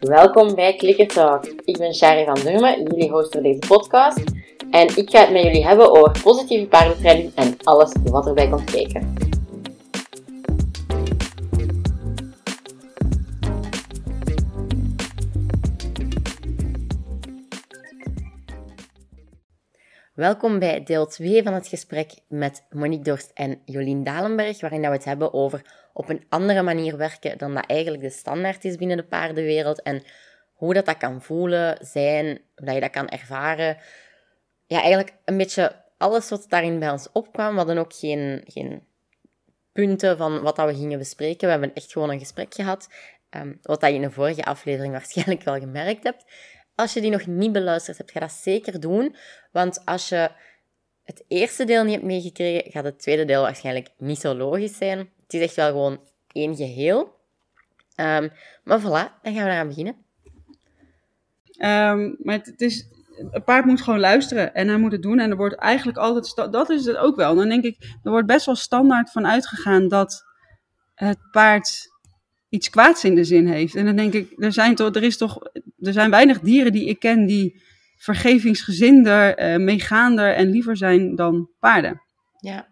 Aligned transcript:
Welkom 0.00 0.54
bij 0.54 0.76
Clicker 0.76 1.06
Talk. 1.06 1.46
Ik 1.64 1.78
ben 1.78 1.94
Shari 1.94 2.24
van 2.24 2.34
Durmen, 2.34 2.82
jullie 2.82 3.10
host 3.10 3.42
deze 3.42 3.58
podcast. 3.68 4.22
En 4.70 4.96
ik 4.96 5.10
ga 5.10 5.20
het 5.20 5.30
met 5.30 5.42
jullie 5.42 5.66
hebben 5.66 5.90
over 5.90 6.22
positieve 6.22 6.66
paardentraining 6.66 7.32
en 7.34 7.56
alles 7.62 7.92
wat 8.04 8.26
erbij 8.26 8.48
komt 8.48 8.70
kijken. 8.70 9.23
Welkom 20.24 20.58
bij 20.58 20.82
deel 20.82 21.06
2 21.06 21.42
van 21.42 21.52
het 21.52 21.66
gesprek 21.66 22.12
met 22.28 22.66
Monique 22.70 23.04
Dorst 23.04 23.30
en 23.34 23.60
Jolien 23.64 24.04
Dalenberg, 24.04 24.60
waarin 24.60 24.80
we 24.80 24.86
het 24.86 25.04
hebben 25.04 25.32
over 25.32 25.62
op 25.92 26.08
een 26.08 26.24
andere 26.28 26.62
manier 26.62 26.96
werken 26.96 27.38
dan 27.38 27.54
dat 27.54 27.66
eigenlijk 27.66 28.02
de 28.02 28.10
standaard 28.10 28.64
is 28.64 28.76
binnen 28.76 28.96
de 28.96 29.04
paardenwereld 29.04 29.82
en 29.82 30.02
hoe 30.52 30.74
dat, 30.74 30.86
dat 30.86 30.96
kan 30.96 31.22
voelen, 31.22 31.78
zijn, 31.80 32.26
hoe 32.26 32.66
dat 32.66 32.74
je 32.74 32.80
dat 32.80 32.90
kan 32.90 33.08
ervaren. 33.08 33.76
Ja, 34.66 34.78
eigenlijk 34.80 35.14
een 35.24 35.36
beetje 35.36 35.82
alles 35.98 36.28
wat 36.28 36.46
daarin 36.48 36.78
bij 36.78 36.90
ons 36.90 37.08
opkwam. 37.12 37.50
We 37.50 37.56
hadden 37.56 37.78
ook 37.78 37.94
geen, 37.94 38.42
geen 38.46 38.82
punten 39.72 40.16
van 40.16 40.42
wat 40.42 40.56
dat 40.56 40.68
we 40.68 40.74
gingen 40.74 40.98
bespreken. 40.98 41.46
We 41.46 41.50
hebben 41.52 41.74
echt 41.74 41.92
gewoon 41.92 42.10
een 42.10 42.18
gesprek 42.18 42.54
gehad. 42.54 42.88
Um, 43.30 43.58
wat 43.62 43.80
dat 43.80 43.90
je 43.90 43.96
in 43.96 44.02
de 44.02 44.10
vorige 44.10 44.44
aflevering 44.44 44.92
waarschijnlijk 44.98 45.42
wel 45.42 45.58
gemerkt 45.58 46.02
hebt. 46.02 46.24
Als 46.74 46.92
je 46.92 47.00
die 47.00 47.10
nog 47.10 47.26
niet 47.26 47.52
beluisterd 47.52 47.98
hebt, 47.98 48.10
ga 48.10 48.20
dat 48.20 48.32
zeker 48.32 48.80
doen. 48.80 49.16
Want 49.52 49.84
als 49.84 50.08
je 50.08 50.30
het 51.04 51.24
eerste 51.28 51.64
deel 51.64 51.84
niet 51.84 51.94
hebt 51.94 52.06
meegekregen, 52.06 52.70
gaat 52.70 52.84
het 52.84 52.98
tweede 52.98 53.24
deel 53.24 53.42
waarschijnlijk 53.42 53.90
niet 53.98 54.20
zo 54.20 54.34
logisch 54.34 54.76
zijn. 54.76 54.98
Het 54.98 55.34
is 55.34 55.40
echt 55.40 55.54
wel 55.54 55.68
gewoon 55.68 56.00
één 56.32 56.56
geheel. 56.56 57.22
Um, 57.96 58.32
maar 58.64 58.80
voilà, 58.80 59.22
dan 59.22 59.34
gaan 59.34 59.44
we 59.44 59.50
eraan 59.50 59.68
beginnen. 59.68 59.96
Um, 61.58 62.16
maar 62.18 62.38
het, 62.42 62.60
is, 62.60 62.88
een 63.30 63.44
paard 63.44 63.64
moet 63.64 63.82
gewoon 63.82 64.00
luisteren 64.00 64.54
en 64.54 64.68
hij 64.68 64.76
moet 64.76 64.92
het 64.92 65.02
doen. 65.02 65.18
En 65.18 65.30
er 65.30 65.36
wordt 65.36 65.54
eigenlijk 65.54 65.98
altijd, 65.98 66.52
dat 66.52 66.70
is 66.70 66.84
het 66.84 66.96
ook 66.96 67.16
wel. 67.16 67.34
Dan 67.34 67.48
denk 67.48 67.64
ik, 67.64 67.96
er 68.02 68.10
wordt 68.10 68.26
best 68.26 68.46
wel 68.46 68.54
standaard 68.54 69.10
van 69.10 69.26
uitgegaan 69.26 69.88
dat 69.88 70.24
het 70.94 71.18
paard 71.30 71.92
iets 72.54 72.70
kwaads 72.70 73.04
in 73.04 73.14
de 73.14 73.24
zin 73.24 73.46
heeft. 73.46 73.74
En 73.74 73.84
dan 73.84 73.96
denk 73.96 74.12
ik, 74.12 74.32
er 74.36 74.52
zijn, 74.52 74.74
toch, 74.74 74.94
er 74.94 75.02
is 75.02 75.16
toch, 75.16 75.38
er 75.78 75.92
zijn 75.92 76.10
weinig 76.10 76.40
dieren 76.40 76.72
die 76.72 76.88
ik 76.88 76.98
ken 76.98 77.26
die 77.26 77.62
vergevingsgezinder, 77.96 79.40
uh, 79.40 79.64
meegaander 79.64 80.34
en 80.34 80.50
liever 80.50 80.76
zijn 80.76 81.14
dan 81.14 81.50
paarden. 81.58 82.02
Ja. 82.40 82.68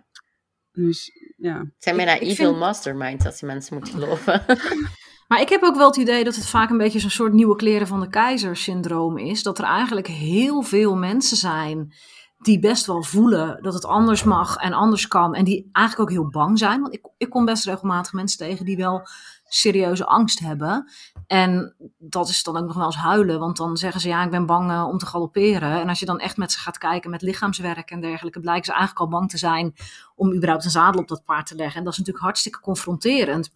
Dus 0.73 1.11
ja. 1.37 1.59
Het 1.59 1.73
zijn 1.79 1.97
bijna 1.97 2.19
evil 2.19 2.49
vind... 2.49 2.59
masterminds 2.59 3.27
als 3.27 3.41
je 3.41 3.47
mensen 3.47 3.77
moet 3.77 3.89
geloven. 3.89 4.45
Maar 5.29 5.41
ik 5.41 5.49
heb 5.49 5.63
ook 5.63 5.77
wel 5.77 5.87
het 5.87 5.97
idee 5.97 6.25
dat 6.25 6.35
het 6.35 6.47
vaak 6.47 6.71
een 6.71 6.79
beetje 6.79 6.99
zo'n 6.99 7.11
soort 7.11 7.33
nieuwe 7.33 7.57
kleren 7.57 7.87
van 7.87 8.01
de 8.01 8.09
keizer 8.09 8.57
syndroom 8.57 9.19
is. 9.19 9.43
Dat 9.43 9.59
er 9.59 9.65
eigenlijk 9.65 10.07
heel 10.07 10.63
veel 10.63 10.97
mensen 10.97 11.37
zijn 11.37 11.93
die 12.39 12.59
best 12.59 12.87
wel 12.87 13.03
voelen 13.03 13.63
dat 13.63 13.75
het 13.75 13.85
anders 13.85 14.25
mag 14.25 14.57
en 14.57 14.73
anders 14.73 15.09
kan. 15.09 15.35
En 15.35 15.45
die 15.45 15.69
eigenlijk 15.73 16.11
ook 16.11 16.17
heel 16.17 16.31
bang 16.31 16.59
zijn. 16.59 16.81
Want 16.81 16.95
ik, 16.95 17.07
ik 17.17 17.31
kom 17.31 17.45
best 17.45 17.65
regelmatig 17.65 18.13
mensen 18.13 18.39
tegen 18.39 18.65
die 18.65 18.77
wel 18.77 19.09
serieuze 19.55 20.07
angst 20.07 20.39
hebben. 20.39 20.91
En 21.27 21.75
dat 21.99 22.29
is 22.29 22.43
dan 22.43 22.57
ook 22.57 22.67
nog 22.67 22.77
wel 22.77 22.85
eens 22.85 22.97
huilen, 22.97 23.39
want 23.39 23.57
dan 23.57 23.77
zeggen 23.77 24.01
ze 24.01 24.09
ja, 24.09 24.25
ik 24.25 24.31
ben 24.31 24.47
bang 24.47 24.71
uh, 24.71 24.89
om 24.89 24.99
te 24.99 25.07
galopperen. 25.07 25.81
En 25.81 25.89
als 25.89 25.99
je 25.99 26.07
dan 26.07 26.19
echt 26.19 26.37
met 26.37 26.53
ze 26.53 26.59
gaat 26.59 26.79
kijken 26.79 27.11
met 27.11 27.23
lichaamswerk 27.23 27.91
en 27.91 28.01
dergelijke, 28.01 28.41
blijken 28.41 28.65
ze 28.65 28.71
eigenlijk 28.71 29.01
al 29.01 29.19
bang 29.19 29.31
te 29.31 29.39
zijn 29.39 29.75
om 30.15 30.35
überhaupt 30.35 30.65
een 30.65 30.71
zadel 30.71 31.01
op 31.01 31.09
dat 31.09 31.25
paard 31.25 31.47
te 31.47 31.55
leggen. 31.55 31.79
En 31.79 31.85
dat 31.85 31.93
is 31.93 31.99
natuurlijk 31.99 32.25
hartstikke 32.25 32.61
confronterend. 32.61 33.51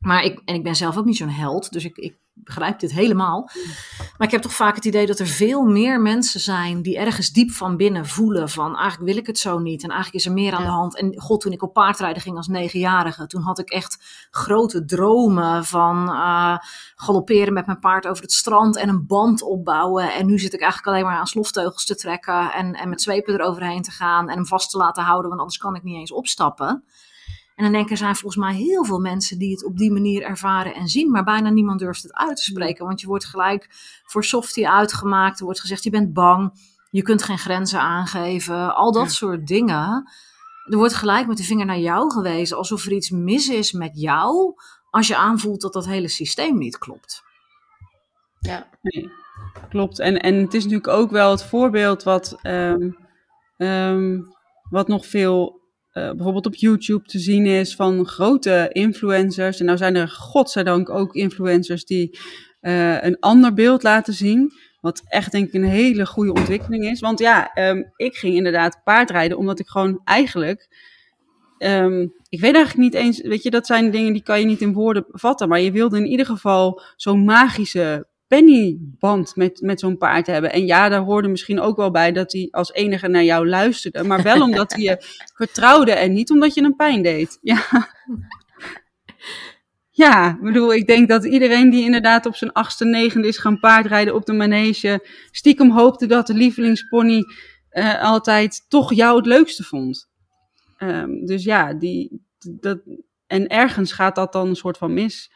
Maar 0.00 0.24
ik, 0.24 0.42
en 0.44 0.54
ik 0.54 0.62
ben 0.62 0.76
zelf 0.76 0.96
ook 0.96 1.04
niet 1.04 1.16
zo'n 1.16 1.28
held, 1.28 1.72
dus 1.72 1.84
ik 1.84 2.14
begrijp 2.44 2.80
dit 2.80 2.92
helemaal. 2.92 3.50
Maar 4.18 4.26
ik 4.26 4.30
heb 4.30 4.42
toch 4.42 4.54
vaak 4.54 4.74
het 4.74 4.84
idee 4.84 5.06
dat 5.06 5.18
er 5.18 5.26
veel 5.26 5.62
meer 5.62 6.00
mensen 6.00 6.40
zijn 6.40 6.82
die 6.82 6.98
ergens 6.98 7.30
diep 7.30 7.50
van 7.50 7.76
binnen 7.76 8.06
voelen 8.06 8.48
van 8.48 8.76
eigenlijk 8.76 9.10
wil 9.10 9.20
ik 9.20 9.26
het 9.26 9.38
zo 9.38 9.58
niet. 9.58 9.82
En 9.82 9.90
eigenlijk 9.90 10.18
is 10.18 10.26
er 10.26 10.32
meer 10.32 10.52
aan 10.52 10.62
de 10.62 10.68
hand. 10.68 10.96
En 10.96 11.20
god, 11.20 11.40
toen 11.40 11.52
ik 11.52 11.62
op 11.62 11.72
paardrijden 11.72 12.22
ging 12.22 12.36
als 12.36 12.46
negenjarige, 12.46 13.26
toen 13.26 13.42
had 13.42 13.58
ik 13.58 13.70
echt 13.70 14.28
grote 14.30 14.84
dromen 14.84 15.64
van 15.64 16.08
uh, 16.08 16.58
galopperen 16.94 17.52
met 17.52 17.66
mijn 17.66 17.78
paard 17.78 18.06
over 18.06 18.22
het 18.22 18.32
strand 18.32 18.76
en 18.76 18.88
een 18.88 19.06
band 19.06 19.42
opbouwen. 19.42 20.12
En 20.12 20.26
nu 20.26 20.38
zit 20.38 20.54
ik 20.54 20.60
eigenlijk 20.60 20.92
alleen 20.92 21.04
maar 21.04 21.18
aan 21.18 21.26
slofteugels 21.26 21.84
te 21.84 21.96
trekken 21.96 22.52
en, 22.52 22.74
en 22.74 22.88
met 22.88 23.02
zwepen 23.02 23.34
eroverheen 23.34 23.82
te 23.82 23.90
gaan 23.90 24.28
en 24.28 24.34
hem 24.34 24.46
vast 24.46 24.70
te 24.70 24.78
laten 24.78 25.02
houden, 25.02 25.28
want 25.28 25.40
anders 25.40 25.58
kan 25.58 25.74
ik 25.74 25.82
niet 25.82 25.96
eens 25.96 26.12
opstappen. 26.12 26.84
En 27.56 27.64
dan 27.64 27.72
denken 27.72 27.90
er 27.90 27.96
zijn 27.96 28.16
volgens 28.16 28.44
mij 28.44 28.54
heel 28.54 28.84
veel 28.84 28.98
mensen 28.98 29.38
die 29.38 29.50
het 29.50 29.64
op 29.64 29.76
die 29.76 29.92
manier 29.92 30.22
ervaren 30.22 30.74
en 30.74 30.88
zien, 30.88 31.10
maar 31.10 31.24
bijna 31.24 31.50
niemand 31.50 31.78
durft 31.78 32.02
het 32.02 32.14
uit 32.14 32.36
te 32.36 32.42
spreken. 32.42 32.86
Want 32.86 33.00
je 33.00 33.06
wordt 33.06 33.24
gelijk 33.24 33.66
voor 34.04 34.24
softie 34.24 34.68
uitgemaakt, 34.68 35.38
er 35.38 35.44
wordt 35.44 35.60
gezegd 35.60 35.82
je 35.82 35.90
bent 35.90 36.12
bang, 36.12 36.52
je 36.90 37.02
kunt 37.02 37.22
geen 37.22 37.38
grenzen 37.38 37.80
aangeven, 37.80 38.74
al 38.74 38.92
dat 38.92 39.12
soort 39.12 39.46
dingen. 39.46 40.10
Er 40.70 40.76
wordt 40.76 40.94
gelijk 40.94 41.26
met 41.26 41.36
de 41.36 41.44
vinger 41.44 41.66
naar 41.66 41.78
jou 41.78 42.10
gewezen, 42.10 42.56
alsof 42.56 42.84
er 42.84 42.92
iets 42.92 43.10
mis 43.10 43.48
is 43.48 43.72
met 43.72 44.00
jou, 44.00 44.54
als 44.90 45.06
je 45.06 45.16
aanvoelt 45.16 45.60
dat 45.60 45.72
dat 45.72 45.86
hele 45.86 46.08
systeem 46.08 46.58
niet 46.58 46.78
klopt. 46.78 47.22
Ja, 48.40 48.66
klopt. 49.68 49.98
En, 49.98 50.16
en 50.16 50.34
het 50.34 50.54
is 50.54 50.62
natuurlijk 50.62 50.92
ook 50.92 51.10
wel 51.10 51.30
het 51.30 51.44
voorbeeld 51.44 52.02
wat, 52.02 52.38
um, 52.42 52.96
um, 53.56 54.34
wat 54.70 54.88
nog 54.88 55.06
veel 55.06 55.60
uh, 55.96 56.10
bijvoorbeeld 56.10 56.46
op 56.46 56.54
YouTube 56.54 57.04
te 57.04 57.18
zien 57.18 57.46
is 57.46 57.74
van 57.74 58.06
grote 58.06 58.68
influencers. 58.72 59.58
En 59.58 59.66
nou 59.66 59.78
zijn 59.78 59.96
er 59.96 60.08
godzijdank 60.08 60.90
ook 60.90 61.14
influencers 61.14 61.84
die 61.84 62.18
uh, 62.60 63.02
een 63.02 63.16
ander 63.20 63.54
beeld 63.54 63.82
laten 63.82 64.14
zien. 64.14 64.52
Wat 64.80 65.02
echt 65.08 65.32
denk 65.32 65.46
ik 65.46 65.54
een 65.54 65.64
hele 65.64 66.06
goede 66.06 66.32
ontwikkeling 66.32 66.84
is. 66.84 67.00
Want 67.00 67.18
ja, 67.18 67.50
um, 67.54 67.92
ik 67.96 68.16
ging 68.16 68.34
inderdaad 68.34 68.80
paardrijden 68.84 69.38
omdat 69.38 69.58
ik 69.58 69.68
gewoon 69.68 70.00
eigenlijk... 70.04 70.68
Um, 71.58 72.14
ik 72.28 72.40
weet 72.40 72.54
eigenlijk 72.54 72.76
niet 72.76 73.02
eens, 73.02 73.20
weet 73.20 73.42
je, 73.42 73.50
dat 73.50 73.66
zijn 73.66 73.90
dingen 73.90 74.12
die 74.12 74.22
kan 74.22 74.40
je 74.40 74.46
niet 74.46 74.60
in 74.60 74.72
woorden 74.72 75.04
vatten. 75.08 75.48
Maar 75.48 75.60
je 75.60 75.72
wilde 75.72 75.96
in 75.96 76.06
ieder 76.06 76.26
geval 76.26 76.82
zo'n 76.96 77.24
magische 77.24 78.06
pennyband 78.26 79.36
met, 79.36 79.60
met 79.60 79.80
zo'n 79.80 79.98
paard 79.98 80.26
hebben. 80.26 80.52
En 80.52 80.66
ja, 80.66 80.88
daar 80.88 81.00
hoorde 81.00 81.28
misschien 81.28 81.60
ook 81.60 81.76
wel 81.76 81.90
bij 81.90 82.12
dat 82.12 82.32
hij 82.32 82.48
als 82.50 82.72
enige 82.72 83.08
naar 83.08 83.24
jou 83.24 83.48
luisterde. 83.48 84.04
Maar 84.04 84.22
wel 84.22 84.42
omdat 84.42 84.72
hij 84.72 84.82
je 84.82 85.04
vertrouwde 85.36 85.92
en 85.92 86.12
niet 86.12 86.30
omdat 86.30 86.54
je 86.54 86.62
hem 86.62 86.76
pijn 86.76 87.02
deed. 87.02 87.38
Ja. 87.40 87.64
Ja, 89.96 90.30
ik 90.30 90.40
bedoel, 90.40 90.74
ik 90.74 90.86
denk 90.86 91.08
dat 91.08 91.24
iedereen 91.24 91.70
die 91.70 91.84
inderdaad 91.84 92.26
op 92.26 92.36
zijn 92.36 92.52
achtste, 92.52 92.84
negende 92.84 93.28
is 93.28 93.38
gaan 93.38 93.60
paardrijden 93.60 94.14
op 94.14 94.26
de 94.26 94.32
manege, 94.32 95.06
stiekem 95.30 95.70
hoopte 95.70 96.06
dat 96.06 96.26
de 96.26 96.34
lievelingspony 96.34 97.22
uh, 97.72 98.02
altijd 98.02 98.64
toch 98.68 98.94
jou 98.94 99.16
het 99.16 99.26
leukste 99.26 99.62
vond. 99.62 100.08
Um, 100.78 101.26
dus 101.26 101.44
ja, 101.44 101.74
die, 101.74 102.26
dat, 102.38 102.78
en 103.26 103.46
ergens 103.46 103.92
gaat 103.92 104.14
dat 104.14 104.32
dan 104.32 104.48
een 104.48 104.56
soort 104.56 104.78
van 104.78 104.94
mis. 104.94 105.30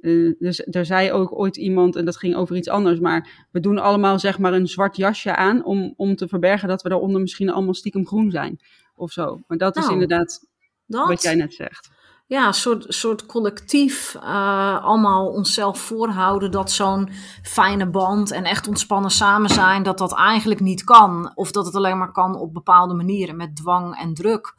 Uh, 0.00 0.34
dus 0.38 0.66
er 0.66 0.86
zei 0.86 1.12
ook 1.12 1.38
ooit 1.38 1.56
iemand, 1.56 1.96
en 1.96 2.04
dat 2.04 2.16
ging 2.16 2.34
over 2.34 2.56
iets 2.56 2.68
anders, 2.68 3.00
maar 3.00 3.46
we 3.50 3.60
doen 3.60 3.78
allemaal 3.78 4.18
zeg 4.18 4.38
maar 4.38 4.52
een 4.52 4.68
zwart 4.68 4.96
jasje 4.96 5.36
aan 5.36 5.64
om, 5.64 5.94
om 5.96 6.16
te 6.16 6.28
verbergen 6.28 6.68
dat 6.68 6.82
we 6.82 6.88
daaronder 6.88 7.20
misschien 7.20 7.50
allemaal 7.50 7.74
stiekem 7.74 8.06
groen 8.06 8.30
zijn 8.30 8.60
of 8.94 9.12
zo. 9.12 9.40
Maar 9.46 9.58
dat 9.58 9.76
is 9.76 9.82
nou, 9.82 9.92
inderdaad 9.92 10.46
dat, 10.86 11.08
wat 11.08 11.22
jij 11.22 11.34
net 11.34 11.54
zegt. 11.54 11.90
Ja, 12.26 12.46
een 12.46 12.54
soort, 12.54 12.84
soort 12.88 13.26
collectief 13.26 14.14
uh, 14.14 14.84
allemaal 14.84 15.28
onszelf 15.28 15.80
voorhouden 15.80 16.50
dat 16.50 16.70
zo'n 16.70 17.08
fijne 17.42 17.90
band 17.90 18.30
en 18.30 18.44
echt 18.44 18.68
ontspannen 18.68 19.10
samen 19.10 19.50
zijn, 19.50 19.82
dat 19.82 19.98
dat 19.98 20.14
eigenlijk 20.14 20.60
niet 20.60 20.84
kan. 20.84 21.32
Of 21.34 21.50
dat 21.50 21.66
het 21.66 21.74
alleen 21.74 21.98
maar 21.98 22.12
kan 22.12 22.36
op 22.36 22.54
bepaalde 22.54 22.94
manieren 22.94 23.36
met 23.36 23.56
dwang 23.56 23.96
en 23.96 24.14
druk. 24.14 24.54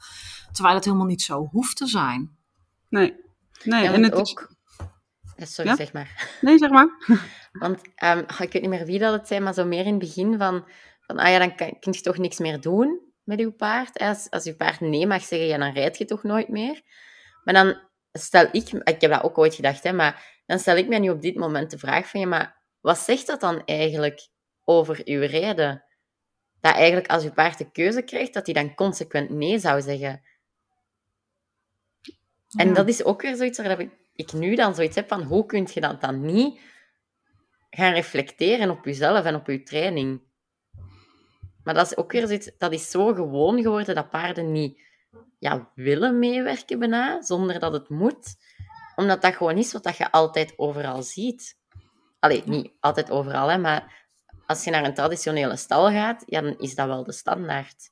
Terwijl 0.51 0.75
het 0.75 0.85
helemaal 0.85 1.05
niet 1.05 1.21
zo 1.21 1.47
hoeft 1.51 1.77
te 1.77 1.87
zijn. 1.87 2.37
Nee, 2.89 3.15
nee. 3.63 3.83
Ja, 3.83 3.93
en 3.93 4.03
het 4.03 4.13
ook, 4.13 4.21
is 4.21 4.50
Sorry, 5.45 5.69
ja? 5.69 5.75
zeg 5.75 5.93
maar. 5.93 6.29
Nee, 6.41 6.57
zeg 6.57 6.69
maar. 6.69 6.89
Want 7.51 7.81
um, 8.03 8.19
ik 8.19 8.51
weet 8.51 8.61
niet 8.61 8.69
meer 8.69 8.85
wie 8.85 8.99
dat 8.99 9.13
het 9.13 9.27
zei, 9.27 9.39
maar 9.39 9.53
zo 9.53 9.65
meer 9.65 9.85
in 9.85 9.93
het 9.93 9.99
begin 9.99 10.37
van, 10.37 10.67
van 11.01 11.17
ah 11.17 11.29
ja, 11.29 11.39
dan 11.39 11.55
kan, 11.55 11.79
kun 11.79 11.93
je 11.93 12.01
toch 12.01 12.17
niks 12.17 12.39
meer 12.39 12.61
doen 12.61 13.11
met 13.23 13.39
je 13.39 13.51
paard. 13.51 13.99
Als, 13.99 14.29
als 14.29 14.43
je 14.43 14.55
paard 14.55 14.79
nee 14.79 15.07
mag 15.07 15.23
zeggen, 15.23 15.47
ja, 15.47 15.57
dan 15.57 15.73
rijd 15.73 15.97
je 15.97 16.05
toch 16.05 16.23
nooit 16.23 16.47
meer. 16.47 16.81
Maar 17.43 17.53
dan 17.53 17.79
stel 18.11 18.47
ik, 18.51 18.69
ik 18.69 19.01
heb 19.01 19.11
dat 19.11 19.23
ook 19.23 19.37
ooit 19.37 19.55
gedacht, 19.55 19.83
hè, 19.83 19.93
maar 19.93 20.41
dan 20.45 20.59
stel 20.59 20.75
ik 20.75 20.87
mij 20.87 20.99
nu 20.99 21.09
op 21.09 21.21
dit 21.21 21.35
moment 21.35 21.71
de 21.71 21.77
vraag 21.77 22.09
van, 22.09 22.19
ja, 22.19 22.27
maar 22.27 22.61
wat 22.81 22.97
zegt 22.97 23.27
dat 23.27 23.39
dan 23.39 23.65
eigenlijk 23.65 24.27
over 24.63 25.01
uw 25.03 25.21
reden? 25.21 25.85
Dat 26.59 26.75
eigenlijk 26.75 27.07
als 27.07 27.23
je 27.23 27.31
paard 27.31 27.57
de 27.57 27.71
keuze 27.71 28.01
krijgt, 28.01 28.33
dat 28.33 28.45
hij 28.45 28.53
dan 28.53 28.75
consequent 28.75 29.29
nee 29.29 29.59
zou 29.59 29.81
zeggen. 29.81 30.21
En 32.57 32.67
ja. 32.67 32.73
dat 32.73 32.87
is 32.87 33.03
ook 33.03 33.21
weer 33.21 33.35
zoiets 33.35 33.57
waar 33.57 33.79
ik 33.79 34.00
ik 34.13 34.33
nu 34.33 34.55
dan 34.55 34.75
zoiets 34.75 34.95
heb 34.95 35.07
van 35.07 35.23
hoe 35.23 35.45
kun 35.45 35.67
je 35.73 35.81
dat 35.81 36.01
dan 36.01 36.25
niet 36.25 36.59
gaan 37.69 37.93
reflecteren 37.93 38.69
op 38.69 38.85
jezelf 38.85 39.25
en 39.25 39.35
op 39.35 39.47
je 39.47 39.63
training. 39.63 40.21
Maar 41.63 41.73
dat 41.73 41.85
is 41.85 41.97
ook 41.97 42.11
weer 42.11 42.27
zoiets, 42.27 42.51
dat 42.57 42.71
is 42.71 42.89
zo 42.89 43.13
gewoon 43.13 43.61
geworden 43.61 43.95
dat 43.95 44.09
paarden 44.09 44.51
niet 44.51 44.81
ja, 45.39 45.71
willen 45.75 46.19
meewerken 46.19 46.79
bijna, 46.79 47.21
zonder 47.21 47.59
dat 47.59 47.73
het 47.73 47.89
moet. 47.89 48.35
omdat 48.95 49.21
dat 49.21 49.35
gewoon 49.35 49.57
is 49.57 49.73
wat 49.73 49.83
dat 49.83 49.97
je 49.97 50.11
altijd 50.11 50.53
overal 50.57 51.03
ziet. 51.03 51.59
Allee, 52.19 52.43
niet 52.45 52.71
altijd 52.79 53.11
overal, 53.11 53.47
hè, 53.47 53.57
maar 53.57 54.07
als 54.45 54.63
je 54.63 54.71
naar 54.71 54.83
een 54.83 54.93
traditionele 54.93 55.55
stal 55.55 55.89
gaat, 55.91 56.23
ja, 56.25 56.41
dan 56.41 56.57
is 56.57 56.75
dat 56.75 56.87
wel 56.87 57.03
de 57.03 57.11
standaard. 57.11 57.91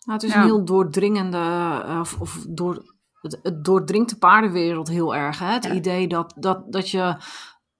Nou, 0.00 0.18
het 0.18 0.22
is 0.22 0.34
een 0.34 0.42
heel 0.42 0.64
doordringende, 0.64 1.38
uh, 1.38 1.98
of, 2.00 2.20
of 2.20 2.44
door, 2.48 2.94
het, 3.20 3.38
het, 3.42 3.64
doordringt 3.64 4.10
de 4.10 4.16
paardenwereld 4.16 4.88
heel 4.88 5.14
erg. 5.14 5.38
Hè? 5.38 5.52
Het 5.52 5.64
idee 5.64 6.08
dat, 6.08 6.34
dat, 6.36 6.72
dat 6.72 6.90
je 6.90 7.16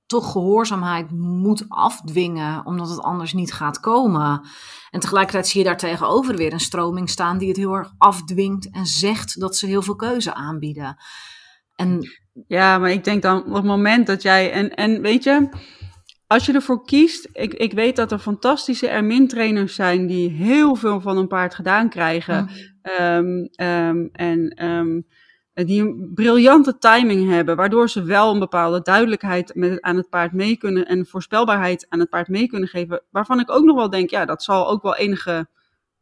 toch 0.07 0.33
gehoorzaamheid 0.33 1.11
moet 1.11 1.65
afdwingen, 1.69 2.67
omdat 2.67 2.89
het 2.89 3.01
anders 3.01 3.33
niet 3.33 3.53
gaat 3.53 3.81
komen. 3.81 4.47
En 4.91 5.01
tegelijkertijd 5.01 5.49
zie 5.49 5.61
je 5.61 5.67
daar 5.67 5.77
tegenover 5.77 6.37
weer 6.37 6.53
een 6.53 6.61
stroming 6.61 7.11
staan 7.11 7.39
die 7.39 7.49
het 7.49 7.57
heel 7.57 7.75
erg 7.75 7.93
afdwingt 7.99 8.71
en 8.71 8.87
zegt 8.87 9.41
dat 9.41 9.57
ze 9.57 9.67
heel 9.67 9.83
veel 9.83 9.97
keuze 9.97 10.35
aanbieden. 10.35 10.97
En... 11.77 12.19
Ja, 12.47 12.79
maar 12.79 12.91
ik 12.91 13.05
denk 13.05 13.23
dan 13.23 13.45
op 13.45 13.55
het 13.55 13.65
moment 13.65 14.07
dat 14.07 14.23
jij, 14.23 14.53
en, 14.53 14.75
en 14.75 15.01
weet 15.01 15.25
je, 15.25 15.49
als 16.27 16.47
je 16.47 16.53
ervoor 16.53 16.85
kiest, 16.85 17.29
ik, 17.33 17.55
ik 17.55 17.73
weet 17.73 17.97
dat 17.97 18.13
er 18.13 18.19
fantastische 18.19 18.89
Ermin-trainers 18.89 19.75
zijn 19.75 20.07
die 20.07 20.31
heel 20.31 20.75
veel 20.75 21.01
van 21.01 21.17
een 21.17 21.29
paard 21.29 21.55
gedaan 21.55 21.89
krijgen. 21.89 22.51
Ehm, 22.83 23.45
ehm, 23.53 24.07
en 24.13 24.65
um, 24.67 25.07
die 25.55 25.83
een 25.83 26.11
briljante 26.15 26.79
timing 26.79 27.31
hebben, 27.31 27.57
waardoor 27.57 27.91
ze 27.91 28.03
wel 28.03 28.33
een 28.33 28.39
bepaalde 28.39 28.81
duidelijkheid 28.83 29.55
met, 29.55 29.81
aan 29.81 29.97
het 29.97 30.09
paard 30.09 30.33
mee 30.33 30.57
kunnen 30.57 30.87
en 30.87 31.07
voorspelbaarheid 31.07 31.87
aan 31.89 32.01
het 32.01 32.09
paard 32.09 32.29
mee 32.29 32.47
kunnen 32.47 32.69
geven. 32.69 33.03
Waarvan 33.11 33.41
ik 33.41 33.51
ook 33.51 33.65
nog 33.65 33.77
wel 33.77 33.91
denk, 33.91 34.11
ja, 34.11 34.25
dat 34.25 34.43
zal 34.43 34.69
ook 34.69 34.83
wel 34.83 34.97
enige 34.97 35.49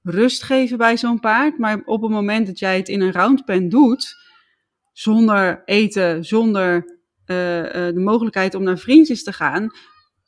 rust 0.03 0.43
geven 0.43 0.79
bij 0.79 0.97
zo'n 0.97 1.21
paard. 1.21 1.59
Maar 1.59 1.83
op 1.85 2.03
het 2.03 2.11
moment 2.11 2.47
dat 2.47 2.59
jij 2.59 2.77
het 2.77 2.89
in 2.89 3.01
een 3.01 3.13
roundpen 3.13 3.69
doet, 3.69 4.15
zonder 4.93 5.63
eten, 5.65 6.25
zonder 6.25 6.97
uh, 7.27 7.57
uh, 7.57 7.73
de 7.73 8.01
mogelijkheid 8.01 8.55
om 8.55 8.63
naar 8.63 8.79
vriendjes 8.79 9.23
te 9.23 9.33
gaan, 9.33 9.71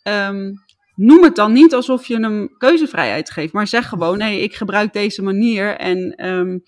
um, 0.03 0.55
noem 0.95 1.23
het 1.23 1.37
dan 1.37 1.53
niet 1.53 1.75
alsof 1.75 2.07
je 2.07 2.21
hem 2.21 2.57
keuzevrijheid 2.59 3.31
geeft, 3.31 3.53
maar 3.53 3.67
zeg 3.67 3.89
gewoon: 3.89 4.19
nee, 4.19 4.41
ik 4.41 4.55
gebruik 4.55 4.93
deze 4.93 5.23
manier 5.23 5.77
en 5.77 6.27
um, 6.27 6.63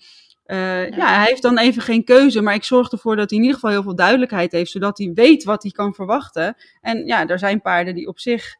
uh, 0.45 0.89
ja. 0.89 0.95
ja. 0.95 1.15
hij 1.15 1.25
heeft 1.25 1.41
dan 1.41 1.57
even 1.57 1.81
geen 1.81 2.03
keuze, 2.03 2.41
maar 2.41 2.53
ik 2.53 2.63
zorg 2.63 2.91
ervoor 2.91 3.15
dat 3.15 3.29
hij 3.29 3.39
in 3.39 3.43
ieder 3.45 3.59
geval 3.59 3.75
heel 3.75 3.83
veel 3.83 3.95
duidelijkheid 3.95 4.51
heeft, 4.51 4.71
zodat 4.71 4.97
hij 4.97 5.11
weet 5.13 5.43
wat 5.43 5.63
hij 5.63 5.71
kan 5.71 5.93
verwachten. 5.93 6.55
En 6.81 7.05
ja, 7.05 7.27
er 7.27 7.39
zijn 7.39 7.61
paarden 7.61 7.95
die 7.95 8.07
op 8.07 8.19
zich, 8.19 8.55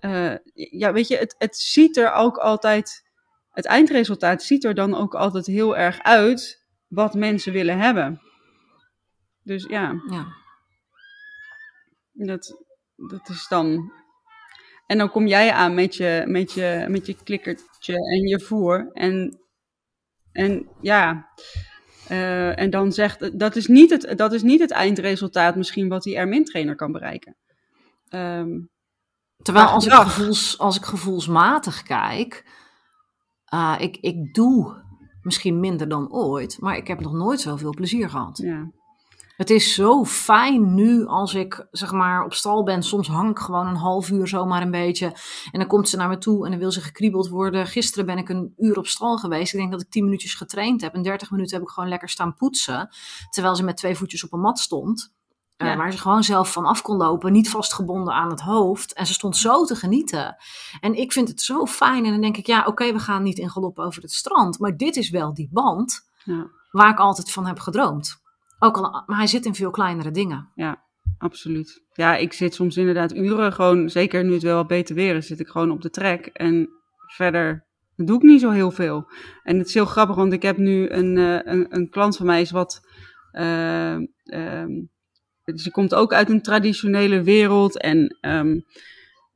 uh, 0.00 0.34
ja, 0.54 0.92
weet 0.92 1.08
je, 1.08 1.16
het, 1.16 1.34
het 1.38 1.56
ziet 1.56 1.96
er 1.96 2.12
ook 2.12 2.36
altijd, 2.36 3.04
het 3.50 3.64
eindresultaat 3.64 4.42
ziet 4.42 4.64
er 4.64 4.74
dan 4.74 4.94
ook 4.94 5.14
altijd 5.14 5.46
heel 5.46 5.76
erg 5.76 6.02
uit 6.02 6.64
wat 6.88 7.14
mensen 7.14 7.52
willen 7.52 7.78
hebben. 7.78 8.20
Dus 9.42 9.64
ja, 9.68 10.02
ja. 10.10 10.26
Dat, 12.12 12.64
dat 12.96 13.28
is 13.28 13.46
dan 13.48 13.92
en 14.88 14.98
dan 14.98 15.10
kom 15.10 15.26
jij 15.26 15.52
aan 15.52 15.74
met 15.74 15.96
je, 15.96 16.24
met 16.26 16.52
je, 16.52 16.84
met 16.88 17.06
je 17.06 17.16
klikkertje 17.24 17.94
en 17.94 18.28
je 18.28 18.40
voer. 18.40 18.90
En, 18.92 19.38
en 20.38 20.68
ja, 20.80 21.28
uh, 22.10 22.58
en 22.58 22.70
dan 22.70 22.92
zegt, 22.92 23.38
dat 23.38 23.56
is, 23.56 23.66
niet 23.66 23.90
het, 23.90 24.18
dat 24.18 24.32
is 24.32 24.42
niet 24.42 24.60
het 24.60 24.70
eindresultaat 24.70 25.56
misschien 25.56 25.88
wat 25.88 26.02
die 26.02 26.16
Ermin-trainer 26.16 26.74
kan 26.74 26.92
bereiken. 26.92 27.36
Um, 28.10 28.70
Terwijl 29.42 29.66
als 29.66 29.86
ik, 29.86 29.92
gevoels, 29.92 30.58
als 30.58 30.76
ik 30.76 30.84
gevoelsmatig 30.84 31.82
kijk, 31.82 32.46
uh, 33.54 33.76
ik, 33.78 33.96
ik 33.96 34.34
doe 34.34 34.82
misschien 35.22 35.60
minder 35.60 35.88
dan 35.88 36.12
ooit, 36.12 36.56
maar 36.60 36.76
ik 36.76 36.86
heb 36.86 37.00
nog 37.00 37.12
nooit 37.12 37.40
zoveel 37.40 37.74
plezier 37.74 38.10
gehad. 38.10 38.38
Ja. 38.38 38.70
Het 39.38 39.50
is 39.50 39.74
zo 39.74 40.04
fijn 40.04 40.74
nu 40.74 41.06
als 41.06 41.34
ik 41.34 41.66
zeg 41.70 41.92
maar 41.92 42.24
op 42.24 42.34
stal 42.34 42.64
ben. 42.64 42.82
Soms 42.82 43.08
hang 43.08 43.30
ik 43.30 43.38
gewoon 43.38 43.66
een 43.66 43.76
half 43.76 44.10
uur 44.10 44.28
zomaar 44.28 44.62
een 44.62 44.70
beetje. 44.70 45.06
En 45.50 45.58
dan 45.58 45.66
komt 45.68 45.88
ze 45.88 45.96
naar 45.96 46.08
me 46.08 46.18
toe 46.18 46.44
en 46.44 46.50
dan 46.50 46.60
wil 46.60 46.72
ze 46.72 46.80
gekriebeld 46.80 47.28
worden. 47.28 47.66
Gisteren 47.66 48.06
ben 48.06 48.18
ik 48.18 48.28
een 48.28 48.52
uur 48.56 48.78
op 48.78 48.86
stal 48.86 49.18
geweest. 49.18 49.52
Ik 49.52 49.58
denk 49.58 49.70
dat 49.70 49.80
ik 49.80 49.90
10 49.90 50.04
minuutjes 50.04 50.34
getraind 50.34 50.80
heb. 50.80 50.94
En 50.94 51.02
30 51.02 51.30
minuten 51.30 51.56
heb 51.56 51.66
ik 51.66 51.72
gewoon 51.72 51.88
lekker 51.88 52.08
staan 52.08 52.34
poetsen. 52.34 52.88
Terwijl 53.30 53.56
ze 53.56 53.64
met 53.64 53.76
twee 53.76 53.96
voetjes 53.96 54.24
op 54.24 54.32
een 54.32 54.40
mat 54.40 54.58
stond. 54.58 55.14
Ja. 55.56 55.72
Uh, 55.72 55.76
waar 55.76 55.92
ze 55.92 55.98
gewoon 55.98 56.24
zelf 56.24 56.52
van 56.52 56.64
af 56.64 56.82
kon 56.82 56.96
lopen, 56.96 57.32
niet 57.32 57.50
vastgebonden 57.50 58.14
aan 58.14 58.30
het 58.30 58.40
hoofd. 58.40 58.92
En 58.92 59.06
ze 59.06 59.12
stond 59.12 59.36
zo 59.36 59.64
te 59.64 59.76
genieten. 59.76 60.36
En 60.80 60.94
ik 60.94 61.12
vind 61.12 61.28
het 61.28 61.40
zo 61.40 61.66
fijn. 61.66 62.04
En 62.04 62.10
dan 62.10 62.20
denk 62.20 62.36
ik, 62.36 62.46
ja, 62.46 62.58
oké, 62.60 62.68
okay, 62.68 62.92
we 62.92 62.98
gaan 62.98 63.22
niet 63.22 63.38
in 63.38 63.50
galop 63.50 63.78
over 63.78 64.02
het 64.02 64.12
strand. 64.12 64.58
Maar 64.58 64.76
dit 64.76 64.96
is 64.96 65.10
wel 65.10 65.34
die 65.34 65.48
band 65.52 66.08
ja. 66.24 66.46
waar 66.70 66.90
ik 66.90 66.98
altijd 66.98 67.32
van 67.32 67.46
heb 67.46 67.58
gedroomd. 67.58 68.26
Ook 68.58 68.76
al, 68.76 69.02
maar 69.06 69.16
hij 69.16 69.26
zit 69.26 69.44
in 69.44 69.54
veel 69.54 69.70
kleinere 69.70 70.10
dingen. 70.10 70.48
Ja, 70.54 70.84
absoluut. 71.18 71.82
Ja, 71.92 72.16
ik 72.16 72.32
zit 72.32 72.54
soms 72.54 72.76
inderdaad 72.76 73.14
uren 73.14 73.52
gewoon, 73.52 73.90
zeker 73.90 74.24
nu 74.24 74.32
het 74.32 74.42
wel 74.42 74.64
beter 74.64 74.94
weer 74.94 75.16
is, 75.16 75.26
zit 75.26 75.40
ik 75.40 75.48
gewoon 75.48 75.70
op 75.70 75.82
de 75.82 75.90
trek. 75.90 76.26
En 76.26 76.68
verder 77.06 77.66
doe 77.96 78.16
ik 78.16 78.22
niet 78.22 78.40
zo 78.40 78.50
heel 78.50 78.70
veel. 78.70 79.10
En 79.42 79.58
het 79.58 79.66
is 79.66 79.74
heel 79.74 79.86
grappig, 79.86 80.16
want 80.16 80.32
ik 80.32 80.42
heb 80.42 80.56
nu 80.56 80.88
een, 80.88 81.16
uh, 81.16 81.38
een, 81.42 81.66
een, 81.68 81.90
klant 81.90 82.16
van 82.16 82.26
mij 82.26 82.40
is 82.40 82.50
wat... 82.50 82.80
Uh, 83.32 83.96
um, 84.24 84.90
ze 85.54 85.70
komt 85.70 85.94
ook 85.94 86.12
uit 86.12 86.30
een 86.30 86.42
traditionele 86.42 87.22
wereld 87.22 87.80
en... 87.80 88.16
Um, 88.20 88.64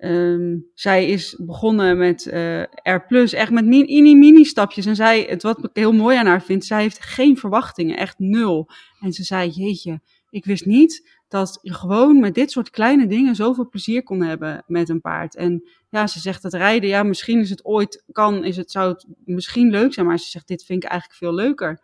Um, 0.04 0.70
zij 0.74 1.06
is 1.06 1.36
begonnen 1.38 1.98
met 1.98 2.26
uh, 2.26 2.62
R+, 2.62 3.04
echt 3.08 3.50
met 3.50 3.66
mini-mini-stapjes. 3.66 4.86
En 4.86 4.96
zij, 4.96 5.26
het 5.28 5.42
wat 5.42 5.58
ik 5.58 5.70
heel 5.72 5.92
mooi 5.92 6.16
aan 6.16 6.26
haar 6.26 6.42
vind, 6.42 6.64
zij 6.64 6.80
heeft 6.80 7.00
geen 7.00 7.36
verwachtingen, 7.36 7.96
echt 7.96 8.18
nul. 8.18 8.68
En 9.00 9.12
ze 9.12 9.22
zei, 9.22 9.48
jeetje, 9.48 10.00
ik 10.30 10.44
wist 10.44 10.66
niet 10.66 11.08
dat 11.28 11.58
je 11.62 11.74
gewoon 11.74 12.20
met 12.20 12.34
dit 12.34 12.50
soort 12.50 12.70
kleine 12.70 13.06
dingen 13.06 13.34
zoveel 13.34 13.68
plezier 13.68 14.02
kon 14.02 14.22
hebben 14.22 14.64
met 14.66 14.88
een 14.88 15.00
paard. 15.00 15.36
En 15.36 15.70
ja, 15.90 16.06
ze 16.06 16.20
zegt 16.20 16.42
het 16.42 16.54
rijden, 16.54 16.88
ja, 16.88 17.02
misschien 17.02 17.40
is 17.40 17.50
het 17.50 17.64
ooit, 17.64 18.04
kan, 18.12 18.44
is 18.44 18.56
het, 18.56 18.70
zou 18.70 18.92
het 18.92 19.06
misschien 19.24 19.70
leuk 19.70 19.92
zijn, 19.92 20.06
maar 20.06 20.18
ze 20.18 20.30
zegt, 20.30 20.48
dit 20.48 20.64
vind 20.64 20.82
ik 20.84 20.90
eigenlijk 20.90 21.20
veel 21.20 21.34
leuker. 21.34 21.80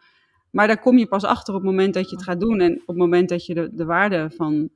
Maar 0.51 0.67
daar 0.67 0.81
kom 0.81 0.99
je 0.99 1.07
pas 1.07 1.25
achter 1.25 1.55
op 1.55 1.61
het 1.61 1.71
moment 1.71 1.95
dat 1.95 2.11
je 2.11 2.17
het 2.17 2.25
gaat 2.25 2.41
doen 2.41 2.61
en 2.61 2.81
op 2.81 2.87
het 2.87 2.97
moment 2.97 3.29
dat 3.29 3.47
je 3.47 3.55
de, 3.55 3.71
de 3.73 3.85
waarde 3.85 4.31
van 4.37 4.71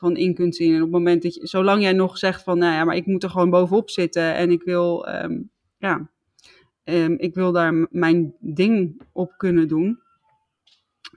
van 0.00 0.16
in 0.16 0.34
kunt 0.34 0.56
zien. 0.56 0.70
En 0.70 0.76
op 0.76 0.82
het 0.82 0.90
moment 0.90 1.22
dat 1.22 1.34
je, 1.34 1.46
zolang 1.46 1.82
jij 1.82 1.92
nog 1.92 2.18
zegt 2.18 2.42
van, 2.42 2.58
nou 2.58 2.72
ja, 2.72 2.84
maar 2.84 2.96
ik 2.96 3.06
moet 3.06 3.22
er 3.22 3.30
gewoon 3.30 3.50
bovenop 3.50 3.90
zitten 3.90 4.34
en 4.34 4.50
ik 4.50 4.62
wil, 4.62 5.08
um, 5.08 5.50
ja, 5.78 6.10
um, 6.84 7.18
ik 7.18 7.34
wil 7.34 7.52
daar 7.52 7.86
mijn 7.90 8.34
ding 8.40 9.02
op 9.12 9.34
kunnen 9.36 9.68
doen, 9.68 10.00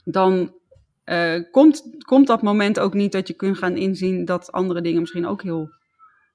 dan 0.03 0.53
uh, 1.06 1.41
komt, 1.51 1.95
komt 2.06 2.27
dat 2.27 2.41
moment 2.41 2.80
ook 2.80 2.94
niet 2.94 3.12
dat 3.12 3.27
je 3.27 3.33
kunt 3.33 3.57
gaan 3.57 3.77
inzien 3.77 4.25
dat 4.25 4.52
andere 4.52 4.81
dingen 4.81 4.99
misschien 4.99 5.28
ook 5.28 5.42
heel 5.42 5.69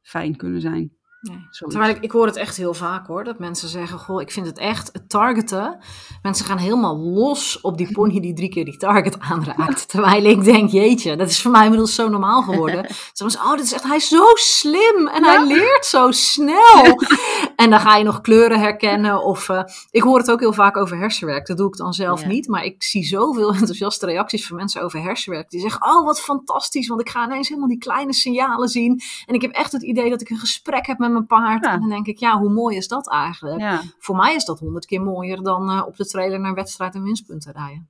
fijn 0.03 0.37
kunnen 0.37 0.61
zijn. 0.61 0.98
Nee. 1.21 1.49
Terwijl 1.51 1.91
ik, 1.91 2.03
ik 2.03 2.11
hoor 2.11 2.27
het 2.27 2.37
echt 2.37 2.57
heel 2.57 2.75
vaak 2.75 3.07
hoor, 3.07 3.25
dat 3.25 3.39
mensen 3.39 3.69
zeggen, 3.69 3.99
goh, 3.99 4.21
ik 4.21 4.31
vind 4.31 4.47
het 4.47 4.59
echt, 4.59 4.91
het 4.93 5.09
targeten, 5.09 5.79
mensen 6.23 6.47
gaan 6.47 6.59
helemaal 6.59 6.99
los 6.99 7.61
op 7.61 7.79
die 7.79 7.93
pony 7.97 8.21
die 8.21 8.35
drie 8.35 8.49
keer 8.49 8.65
die 8.65 8.77
target 8.77 9.21
aanraakt. 9.21 9.89
Terwijl 9.89 10.25
ik 10.25 10.45
denk, 10.45 10.71
jeetje, 10.71 11.17
dat 11.17 11.29
is 11.29 11.43
voor 11.43 11.51
mij 11.51 11.63
inmiddels 11.63 11.95
zo 11.95 12.09
normaal 12.09 12.43
geworden. 12.43 12.87
Zeggen, 13.13 13.41
oh, 13.41 13.51
dat 13.51 13.61
is 13.61 13.73
echt, 13.73 13.85
hij 13.85 13.97
is 13.97 14.09
zo 14.09 14.25
slim 14.35 15.09
en 15.09 15.25
hij 15.25 15.47
leert 15.47 15.87
zo 15.87 16.11
snel. 16.11 16.85
En 17.57 17.71
dan 17.71 17.81
ga 17.81 17.97
je 17.97 18.05
nog 18.05 18.21
kleuren 18.21 18.61
herkennen 18.61 19.25
of, 19.25 19.49
uh, 19.49 19.63
ik 19.91 20.03
hoor 20.03 20.19
het 20.19 20.31
ook 20.31 20.41
heel 20.41 20.53
vaak 20.53 20.77
over 20.77 20.99
hersenwerk, 20.99 21.47
dat 21.47 21.57
doe 21.57 21.69
ik 21.69 21.77
dan 21.77 21.93
zelf 21.93 22.21
ja. 22.21 22.27
niet, 22.27 22.49
maar 22.49 22.65
ik 22.65 22.83
zie 22.83 23.05
zoveel 23.05 23.53
enthousiaste 23.55 24.07
reacties 24.07 24.47
van 24.47 24.57
mensen 24.57 24.83
over 24.83 25.03
hersenwerk, 25.03 25.51
die 25.51 25.61
zeggen, 25.61 25.87
oh, 25.87 26.05
wat 26.05 26.21
fantastisch, 26.21 26.89
want 26.89 27.01
ik 27.01 27.09
ga 27.09 27.25
ineens 27.25 27.49
helemaal 27.49 27.69
die 27.69 27.79
kleine 27.79 28.13
signalen 28.13 28.69
zien 28.69 29.01
en 29.27 29.35
ik 29.35 29.43
heb 29.43 29.51
echt 29.51 29.73
het 29.73 29.83
idee 29.83 30.11
dat 30.11 30.21
ik 30.21 30.31
een 30.31 30.39
gesprek 30.39 30.87
heb 30.87 30.99
met 30.99 31.09
mijn 31.19 31.43
paard. 31.43 31.65
Ja. 31.65 31.73
En 31.73 31.81
dan 31.81 31.89
denk 31.89 32.07
ik, 32.07 32.19
ja, 32.19 32.39
hoe 32.39 32.51
mooi 32.51 32.77
is 32.77 32.89
dat 32.89 33.11
eigenlijk? 33.11 33.61
Ja. 33.61 33.83
Voor 33.99 34.17
mij 34.17 34.35
is 34.35 34.45
dat 34.45 34.59
honderd 34.59 34.87
keer 34.87 35.03
mooier 35.03 35.43
dan 35.43 35.71
uh, 35.71 35.83
op 35.87 35.97
de 35.97 36.07
trailer 36.07 36.41
naar 36.41 36.55
wedstrijd 36.55 36.95
en 36.95 37.03
winstpunten 37.03 37.53
rijden. 37.53 37.89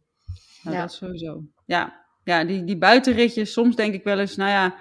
Ja, 0.63 0.73
ja. 0.73 0.81
dat 0.81 0.93
sowieso. 0.93 1.43
Ja, 1.65 2.05
ja 2.25 2.45
die, 2.45 2.65
die 2.65 2.79
buitenritjes, 2.79 3.53
soms 3.53 3.77
denk 3.77 3.95
ik 3.95 4.05
wel 4.05 4.19
eens, 4.19 4.37
nou 4.37 4.51
ja, 4.51 4.75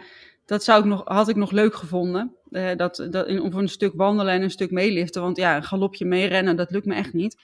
dat 0.46 0.64
zou 0.64 0.80
ik 0.80 0.86
nog, 0.86 1.02
had 1.06 1.28
ik 1.28 1.36
nog 1.36 1.52
leuk 1.52 1.76
gevonden. 1.76 2.36
Uh, 2.50 2.76
dat, 2.76 3.08
dat 3.10 3.28
in, 3.28 3.42
of 3.42 3.54
een 3.54 3.70
stuk 3.70 3.94
wandelen 3.96 4.34
en 4.34 4.42
een 4.42 4.52
stuk 4.52 4.72
meeliften. 4.72 5.22
Want 5.22 5.38
ja, 5.38 5.56
een 5.56 5.64
galopje 5.64 6.06
meerennen, 6.06 6.56
dat 6.56 6.72
lukt 6.72 6.86
me 6.86 6.96
echt 6.96 7.14
niet. 7.14 7.38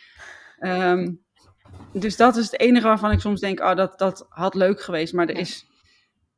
Um, 0.59 1.21
dus 1.91 2.17
dat 2.17 2.35
is 2.35 2.51
het 2.51 2.59
enige 2.59 2.87
waarvan 2.87 3.11
ik 3.11 3.19
soms 3.19 3.39
denk, 3.39 3.59
oh, 3.59 3.75
dat, 3.75 3.99
dat 3.99 4.25
had 4.29 4.55
leuk 4.55 4.81
geweest. 4.81 5.13
Maar 5.13 5.27
er 5.27 5.37
is... 5.37 5.65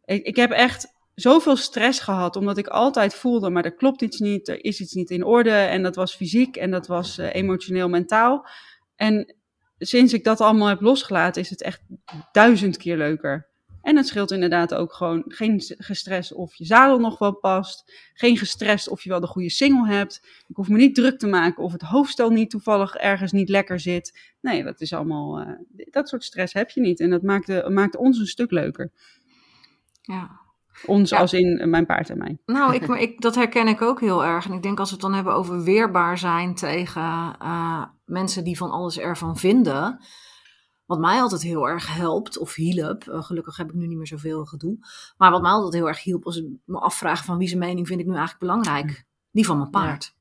Ik, 0.05 0.24
ik 0.24 0.36
heb 0.36 0.51
echt 0.51 0.94
zoveel 1.15 1.55
stress 1.55 2.00
gehad, 2.00 2.36
omdat 2.36 2.57
ik 2.57 2.67
altijd 2.67 3.15
voelde, 3.15 3.50
maar 3.50 3.65
er 3.65 3.75
klopt 3.75 4.01
iets 4.01 4.19
niet, 4.19 4.48
er 4.48 4.63
is 4.63 4.81
iets 4.81 4.93
niet 4.93 5.10
in 5.10 5.24
orde. 5.24 5.51
En 5.51 5.84
dat 5.84 5.95
was 5.95 6.15
fysiek 6.15 6.55
en 6.55 6.72
dat 6.72 6.88
was 6.88 7.19
uh, 7.19 7.34
emotioneel, 7.34 7.89
mentaal. 7.89 8.48
En 8.95 9.36
sinds 9.77 10.13
ik 10.13 10.24
dat 10.24 10.41
allemaal 10.41 10.67
heb 10.67 10.81
losgelaten, 10.81 11.41
is 11.41 11.50
het 11.50 11.62
echt 11.62 11.81
duizend 12.31 12.77
keer 12.77 12.98
leuker. 12.98 13.48
En 13.81 13.98
het 13.98 14.07
scheelt 14.07 14.31
inderdaad 14.31 14.74
ook 14.74 14.93
gewoon 14.93 15.24
geen 15.27 15.62
gestrest 15.77 16.34
of 16.34 16.55
je 16.55 16.65
zadel 16.65 17.00
nog 17.00 17.19
wel 17.19 17.36
past. 17.36 17.93
Geen 18.13 18.38
gestrest 18.38 18.88
of 18.88 19.03
je 19.03 19.10
wel 19.10 19.19
de 19.19 19.27
goede 19.27 19.50
single 19.50 19.88
hebt. 19.88 20.22
Ik 20.48 20.55
hoef 20.55 20.67
me 20.67 20.77
niet 20.77 20.95
druk 20.95 21.19
te 21.19 21.27
maken 21.27 21.63
of 21.63 21.72
het 21.72 21.81
hoofdstel 21.81 22.29
niet 22.29 22.50
toevallig 22.50 22.95
ergens 22.95 23.31
niet 23.31 23.50
lekker 23.50 23.79
zit. 23.79 24.34
Nee, 24.41 24.63
dat 24.63 24.81
is 24.81 24.93
allemaal, 24.93 25.41
uh, 25.41 25.50
dat 25.91 26.10
soort 26.10 26.24
stress 26.24 26.53
heb 26.53 26.69
je 26.69 26.81
niet. 26.81 27.00
En 27.00 27.10
dat 27.10 27.22
maakt, 27.22 27.48
de, 27.48 27.69
maakt 27.69 27.95
ons 27.95 28.19
een 28.19 28.27
stuk 28.27 28.51
leuker. 28.51 28.91
Ja. 30.01 30.44
Ons 30.86 31.13
als 31.13 31.34
in 31.34 31.70
mijn 31.70 31.86
paard 31.86 32.10
en 32.10 32.17
mij. 32.17 32.38
Nou, 32.46 32.74
ik, 32.74 32.88
ik, 33.08 33.22
dat 33.22 33.36
herken 33.36 33.67
ik 33.67 33.82
ook 33.82 34.00
heel 34.00 34.25
erg. 34.25 34.46
En 34.46 34.53
ik 34.53 34.63
denk 34.63 34.79
als 34.79 34.89
we 34.89 34.96
het 34.96 35.03
dan 35.03 35.13
hebben 35.13 35.34
over 35.34 35.63
weerbaar 35.63 36.17
zijn 36.17 36.55
tegen 36.55 37.36
uh, 37.41 37.84
mensen 38.05 38.44
die 38.44 38.58
van 38.58 38.72
alles 38.72 39.00
ervan 39.00 39.38
vinden. 39.38 40.00
Wat 40.86 41.00
mij 41.00 41.22
altijd 41.22 41.41
heel 41.41 41.67
erg 41.67 41.96
helpt, 41.96 42.38
of 42.38 42.55
hielp, 42.55 43.03
uh, 43.03 43.24
gelukkig 43.24 43.58
heb 43.58 43.67
ik 43.67 43.74
nu 43.74 43.88
niet 43.88 43.98
meer 43.98 44.08
zoveel 44.08 44.46
gedoe. 44.46 44.77
Maar 45.17 45.32
wat 45.32 45.41
mij 45.41 45.51
altijd 45.51 45.74
heel 45.74 45.88
erg 45.88 46.03
hielp, 46.03 46.24
was 46.24 46.41
me 46.65 46.79
afvragen 46.79 47.25
van 47.25 47.38
wie 47.38 47.48
zijn 47.48 47.60
mening 47.60 47.88
vind 47.88 48.00
ik 48.00 48.05
nu 48.05 48.15
eigenlijk 48.15 48.39
belangrijk. 48.39 49.05
Die 49.32 49.46
van 49.46 49.58
mijn 49.58 49.70
paard. 49.70 50.14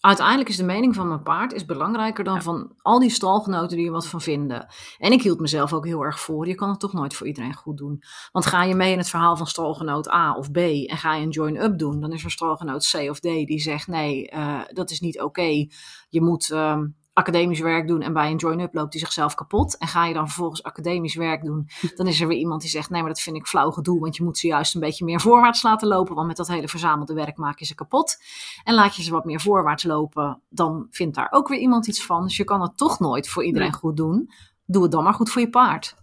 Uiteindelijk 0.00 0.48
is 0.48 0.56
de 0.56 0.64
mening 0.64 0.94
van 0.94 1.08
mijn 1.08 1.22
paard 1.22 1.52
is 1.52 1.64
belangrijker 1.64 2.24
dan 2.24 2.42
van 2.42 2.72
al 2.78 2.98
die 2.98 3.10
stalgenoten 3.10 3.76
die 3.76 3.86
er 3.86 3.92
wat 3.92 4.06
van 4.06 4.20
vinden. 4.20 4.66
En 4.98 5.12
ik 5.12 5.22
hield 5.22 5.40
mezelf 5.40 5.72
ook 5.72 5.86
heel 5.86 6.02
erg 6.02 6.20
voor. 6.20 6.46
Je 6.46 6.54
kan 6.54 6.68
het 6.68 6.80
toch 6.80 6.92
nooit 6.92 7.14
voor 7.14 7.26
iedereen 7.26 7.54
goed 7.54 7.76
doen. 7.76 8.02
Want 8.32 8.46
ga 8.46 8.64
je 8.64 8.74
mee 8.74 8.92
in 8.92 8.98
het 8.98 9.08
verhaal 9.08 9.36
van 9.36 9.46
stalgenoot 9.46 10.12
A 10.12 10.34
of 10.34 10.50
B 10.50 10.56
en 10.56 10.96
ga 10.96 11.14
je 11.14 11.22
een 11.22 11.30
join-up 11.30 11.78
doen, 11.78 12.00
dan 12.00 12.12
is 12.12 12.24
er 12.24 12.30
stalgenoot 12.30 12.90
C 12.90 13.10
of 13.10 13.18
D 13.18 13.22
die 13.22 13.60
zegt: 13.60 13.86
nee, 13.86 14.32
uh, 14.34 14.60
dat 14.68 14.90
is 14.90 15.00
niet 15.00 15.20
oké. 15.20 15.66
Je 16.08 16.20
moet. 16.20 16.48
Uh, 16.48 16.78
academisch 17.20 17.60
werk 17.60 17.86
doen 17.86 18.02
en 18.02 18.12
bij 18.12 18.30
een 18.30 18.36
join-up 18.36 18.74
loopt 18.74 18.92
hij 18.92 19.02
zichzelf 19.02 19.34
kapot. 19.34 19.78
En 19.78 19.88
ga 19.88 20.06
je 20.06 20.14
dan 20.14 20.26
vervolgens 20.26 20.62
academisch 20.62 21.14
werk 21.14 21.42
doen, 21.42 21.68
dan 21.96 22.06
is 22.06 22.20
er 22.20 22.28
weer 22.28 22.38
iemand 22.38 22.60
die 22.60 22.70
zegt: 22.70 22.90
Nee, 22.90 23.00
maar 23.00 23.10
dat 23.10 23.20
vind 23.20 23.36
ik 23.36 23.46
flauw 23.46 23.70
gedoe, 23.70 24.00
want 24.00 24.16
je 24.16 24.24
moet 24.24 24.38
ze 24.38 24.46
juist 24.46 24.74
een 24.74 24.80
beetje 24.80 25.04
meer 25.04 25.20
voorwaarts 25.20 25.62
laten 25.62 25.88
lopen, 25.88 26.14
want 26.14 26.26
met 26.26 26.36
dat 26.36 26.48
hele 26.48 26.68
verzamelde 26.68 27.14
werk 27.14 27.36
maak 27.36 27.58
je 27.58 27.64
ze 27.64 27.74
kapot. 27.74 28.22
En 28.64 28.74
laat 28.74 28.96
je 28.96 29.02
ze 29.02 29.10
wat 29.10 29.24
meer 29.24 29.40
voorwaarts 29.40 29.84
lopen, 29.84 30.40
dan 30.48 30.86
vindt 30.90 31.14
daar 31.14 31.28
ook 31.30 31.48
weer 31.48 31.58
iemand 31.58 31.86
iets 31.86 32.04
van. 32.06 32.22
Dus 32.22 32.36
je 32.36 32.44
kan 32.44 32.60
het 32.60 32.76
toch 32.76 32.98
nooit 32.98 33.28
voor 33.28 33.44
iedereen 33.44 33.72
goed 33.72 33.96
doen. 33.96 34.30
Doe 34.66 34.82
het 34.82 34.92
dan 34.92 35.04
maar 35.04 35.14
goed 35.14 35.30
voor 35.30 35.42
je 35.42 35.50
paard. 35.50 35.96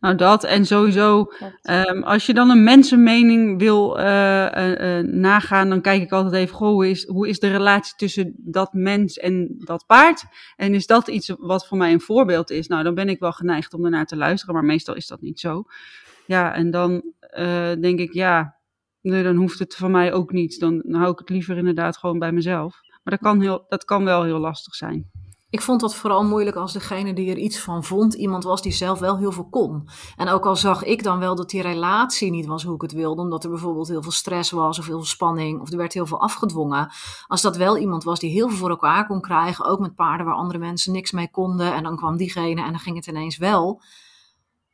Nou, 0.00 0.14
dat 0.14 0.44
en 0.44 0.66
sowieso, 0.66 1.32
um, 1.70 2.02
als 2.02 2.26
je 2.26 2.34
dan 2.34 2.50
een 2.50 2.64
mensenmening 2.64 3.58
wil 3.58 3.98
uh, 3.98 4.04
uh, 4.04 4.98
uh, 4.98 5.04
nagaan, 5.04 5.68
dan 5.68 5.80
kijk 5.80 6.02
ik 6.02 6.12
altijd 6.12 6.34
even, 6.34 6.56
goh, 6.56 6.72
hoe 6.72 6.88
is, 6.90 7.06
hoe 7.06 7.28
is 7.28 7.38
de 7.38 7.50
relatie 7.50 7.94
tussen 7.96 8.34
dat 8.36 8.72
mens 8.72 9.16
en 9.16 9.54
dat 9.58 9.84
paard? 9.86 10.24
En 10.56 10.74
is 10.74 10.86
dat 10.86 11.08
iets 11.08 11.32
wat 11.38 11.66
voor 11.66 11.78
mij 11.78 11.92
een 11.92 12.00
voorbeeld 12.00 12.50
is? 12.50 12.66
Nou, 12.66 12.82
dan 12.82 12.94
ben 12.94 13.08
ik 13.08 13.18
wel 13.18 13.32
geneigd 13.32 13.74
om 13.74 13.84
ernaar 13.84 14.06
te 14.06 14.16
luisteren, 14.16 14.54
maar 14.54 14.64
meestal 14.64 14.94
is 14.94 15.06
dat 15.06 15.20
niet 15.20 15.40
zo. 15.40 15.64
Ja, 16.26 16.54
en 16.54 16.70
dan 16.70 17.02
denk 17.80 17.98
ik, 17.98 18.12
ja, 18.12 18.56
nee, 19.00 19.22
dan 19.22 19.36
hoeft 19.36 19.58
het 19.58 19.74
van 19.74 19.90
mij 19.90 20.12
ook 20.12 20.32
niet. 20.32 20.60
Dan, 20.60 20.82
dan 20.86 21.00
hou 21.00 21.12
ik 21.12 21.18
het 21.18 21.30
liever 21.30 21.56
inderdaad 21.56 21.96
gewoon 21.96 22.18
bij 22.18 22.32
mezelf. 22.32 22.80
Maar 23.02 23.18
dat 23.18 23.22
kan, 23.22 23.40
heel, 23.40 23.64
dat 23.68 23.84
kan 23.84 24.04
wel 24.04 24.22
heel 24.22 24.38
lastig 24.38 24.74
zijn. 24.74 25.10
Ik 25.50 25.60
vond 25.60 25.80
dat 25.80 25.94
vooral 25.94 26.24
moeilijk 26.24 26.56
als 26.56 26.72
degene 26.72 27.12
die 27.12 27.30
er 27.30 27.38
iets 27.38 27.60
van 27.60 27.84
vond, 27.84 28.14
iemand 28.14 28.44
was 28.44 28.62
die 28.62 28.72
zelf 28.72 28.98
wel 28.98 29.18
heel 29.18 29.32
veel 29.32 29.48
kon. 29.50 29.88
En 30.16 30.28
ook 30.28 30.46
al 30.46 30.56
zag 30.56 30.84
ik 30.84 31.02
dan 31.02 31.18
wel 31.18 31.34
dat 31.34 31.50
die 31.50 31.62
relatie 31.62 32.30
niet 32.30 32.46
was 32.46 32.62
hoe 32.62 32.74
ik 32.74 32.82
het 32.82 32.92
wilde, 32.92 33.22
omdat 33.22 33.44
er 33.44 33.50
bijvoorbeeld 33.50 33.88
heel 33.88 34.02
veel 34.02 34.12
stress 34.12 34.50
was 34.50 34.78
of 34.78 34.86
heel 34.86 34.96
veel 34.96 35.04
spanning 35.04 35.60
of 35.60 35.70
er 35.70 35.76
werd 35.76 35.92
heel 35.92 36.06
veel 36.06 36.20
afgedwongen. 36.20 36.90
Als 37.26 37.42
dat 37.42 37.56
wel 37.56 37.78
iemand 37.78 38.04
was 38.04 38.18
die 38.18 38.30
heel 38.30 38.48
veel 38.48 38.56
voor 38.56 38.70
elkaar 38.70 39.06
kon 39.06 39.20
krijgen, 39.20 39.64
ook 39.64 39.80
met 39.80 39.94
paarden 39.94 40.26
waar 40.26 40.34
andere 40.34 40.58
mensen 40.58 40.92
niks 40.92 41.10
mee 41.10 41.30
konden 41.30 41.74
en 41.74 41.82
dan 41.82 41.96
kwam 41.96 42.16
diegene 42.16 42.62
en 42.62 42.70
dan 42.70 42.80
ging 42.80 42.96
het 42.96 43.06
ineens 43.06 43.36
wel 43.36 43.80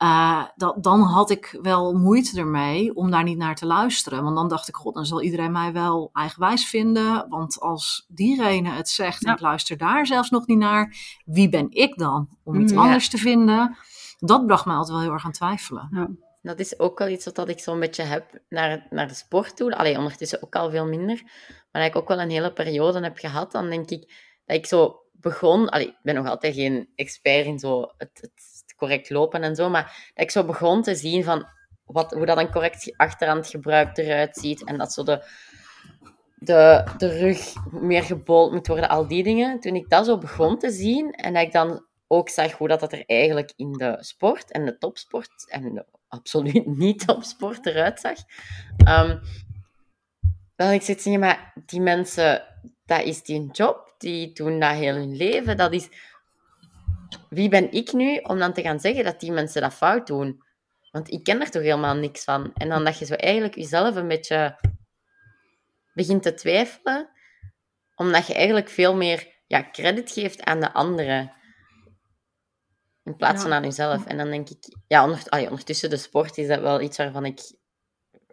uh, 0.02 0.44
dat, 0.56 0.82
dan 0.82 1.00
had 1.00 1.30
ik 1.30 1.58
wel 1.62 1.92
moeite 1.92 2.38
ermee 2.38 2.94
om 2.94 3.10
daar 3.10 3.22
niet 3.22 3.38
naar 3.38 3.54
te 3.54 3.66
luisteren. 3.66 4.22
Want 4.22 4.36
dan 4.36 4.48
dacht 4.48 4.68
ik, 4.68 4.76
god, 4.76 4.94
dan 4.94 5.06
zal 5.06 5.22
iedereen 5.22 5.52
mij 5.52 5.72
wel 5.72 6.10
eigenwijs 6.12 6.66
vinden. 6.66 7.28
Want 7.28 7.60
als 7.60 8.06
diegene 8.08 8.70
het 8.70 8.88
zegt 8.88 9.24
en 9.24 9.32
ik 9.32 9.40
luister 9.40 9.76
daar 9.76 10.06
zelfs 10.06 10.30
nog 10.30 10.46
niet 10.46 10.58
naar, 10.58 10.94
wie 11.24 11.48
ben 11.48 11.66
ik 11.70 11.98
dan 11.98 12.28
om 12.42 12.60
iets 12.60 12.74
anders 12.74 13.08
te 13.08 13.18
vinden? 13.18 13.76
Dat 14.18 14.46
bracht 14.46 14.66
mij 14.66 14.74
altijd 14.74 14.92
wel 14.92 15.04
heel 15.04 15.12
erg 15.12 15.24
aan 15.24 15.32
twijfelen. 15.32 15.88
Ja. 15.90 16.08
Dat 16.42 16.58
is 16.58 16.78
ook 16.78 16.98
wel 16.98 17.08
iets 17.08 17.24
wat 17.24 17.48
ik 17.48 17.58
zo'n 17.58 17.80
beetje 17.80 18.02
heb 18.02 18.38
naar, 18.48 18.86
naar 18.90 19.08
de 19.08 19.14
sport 19.14 19.56
toe. 19.56 19.76
Alleen 19.76 19.96
ondertussen 19.96 20.42
ook 20.42 20.56
al 20.56 20.70
veel 20.70 20.86
minder. 20.86 21.22
Maar 21.72 21.82
dat 21.82 21.90
ik 21.90 21.96
ook 21.96 22.08
wel 22.08 22.20
een 22.20 22.30
hele 22.30 22.52
periode 22.52 23.00
heb 23.00 23.18
gehad. 23.18 23.52
Dan 23.52 23.70
denk 23.70 23.90
ik 23.90 24.12
dat 24.44 24.56
ik 24.56 24.66
zo 24.66 25.00
begon. 25.12 25.68
Allee, 25.68 25.86
ik 25.86 25.98
ben 26.02 26.14
nog 26.14 26.26
altijd 26.26 26.54
geen 26.54 26.88
expert 26.94 27.46
in 27.46 27.58
zo 27.58 27.80
het, 27.80 28.18
het 28.20 28.55
correct 28.76 29.10
lopen 29.10 29.42
en 29.42 29.54
zo. 29.54 29.70
Maar 29.70 30.10
dat 30.14 30.24
ik 30.24 30.30
zo 30.30 30.44
begon 30.44 30.82
te 30.82 30.94
zien 30.94 31.24
van 31.24 31.46
wat, 31.84 32.12
hoe 32.12 32.26
dat 32.26 32.38
een 32.38 32.50
correct 32.50 32.92
achterhandgebruik 32.96 33.96
eruit 33.96 34.36
ziet. 34.36 34.64
En 34.64 34.78
dat 34.78 34.92
zo 34.92 35.02
de, 35.02 35.24
de, 36.34 36.84
de 36.96 37.18
rug 37.18 37.54
meer 37.70 38.02
gebold 38.02 38.52
moet 38.52 38.66
worden, 38.66 38.88
al 38.88 39.06
die 39.06 39.22
dingen. 39.22 39.60
Toen 39.60 39.74
ik 39.74 39.88
dat 39.88 40.06
zo 40.06 40.18
begon 40.18 40.58
te 40.58 40.70
zien 40.70 41.10
en 41.10 41.32
dat 41.34 41.42
ik 41.42 41.52
dan 41.52 41.84
ook 42.06 42.28
zag 42.28 42.52
hoe 42.52 42.68
dat, 42.68 42.80
dat 42.80 42.92
er 42.92 43.04
eigenlijk 43.06 43.52
in 43.56 43.72
de 43.72 43.96
sport 44.00 44.52
en 44.52 44.64
de 44.64 44.78
topsport 44.78 45.50
en 45.50 45.86
absoluut 46.08 46.66
niet 46.76 47.06
topsport 47.06 47.66
eruit 47.66 48.00
zag. 48.00 48.18
Um, 48.88 49.20
ik 50.56 50.82
zit 50.82 51.02
zeggen, 51.02 51.20
maar 51.20 51.52
die 51.66 51.80
mensen, 51.80 52.42
dat 52.86 53.02
is 53.02 53.22
die 53.22 53.50
job, 53.50 53.94
die 53.98 54.32
doen 54.32 54.60
dat 54.60 54.70
heel 54.70 54.94
hun 54.94 55.16
leven. 55.16 55.56
Dat 55.56 55.72
is 55.72 55.88
wie 57.36 57.48
ben 57.48 57.72
ik 57.72 57.92
nu 57.92 58.16
om 58.16 58.38
dan 58.38 58.52
te 58.52 58.62
gaan 58.62 58.80
zeggen 58.80 59.04
dat 59.04 59.20
die 59.20 59.32
mensen 59.32 59.62
dat 59.62 59.74
fout 59.74 60.06
doen? 60.06 60.42
Want 60.90 61.12
ik 61.12 61.24
ken 61.24 61.40
er 61.40 61.50
toch 61.50 61.62
helemaal 61.62 61.94
niks 61.94 62.24
van. 62.24 62.52
En 62.54 62.68
dan 62.68 62.84
dat 62.84 62.98
je 62.98 63.04
zo 63.04 63.14
eigenlijk 63.14 63.54
jezelf 63.54 63.96
een 63.96 64.08
beetje 64.08 64.58
begint 65.94 66.22
te 66.22 66.34
twijfelen, 66.34 67.08
omdat 67.94 68.26
je 68.26 68.34
eigenlijk 68.34 68.68
veel 68.68 68.96
meer 68.96 69.34
ja, 69.46 69.70
credit 69.70 70.10
geeft 70.10 70.42
aan 70.42 70.60
de 70.60 70.72
anderen. 70.72 71.32
In 73.04 73.16
plaats 73.16 73.42
van 73.42 73.52
aan 73.52 73.62
jezelf. 73.62 74.06
En 74.06 74.16
dan 74.16 74.30
denk 74.30 74.48
ik, 74.48 74.76
ja, 74.86 75.04
ondertussen 75.30 75.90
de 75.90 75.96
sport 75.96 76.38
is 76.38 76.46
dat 76.46 76.60
wel 76.60 76.80
iets 76.80 76.96
waarvan 76.96 77.24
ik 77.24 77.40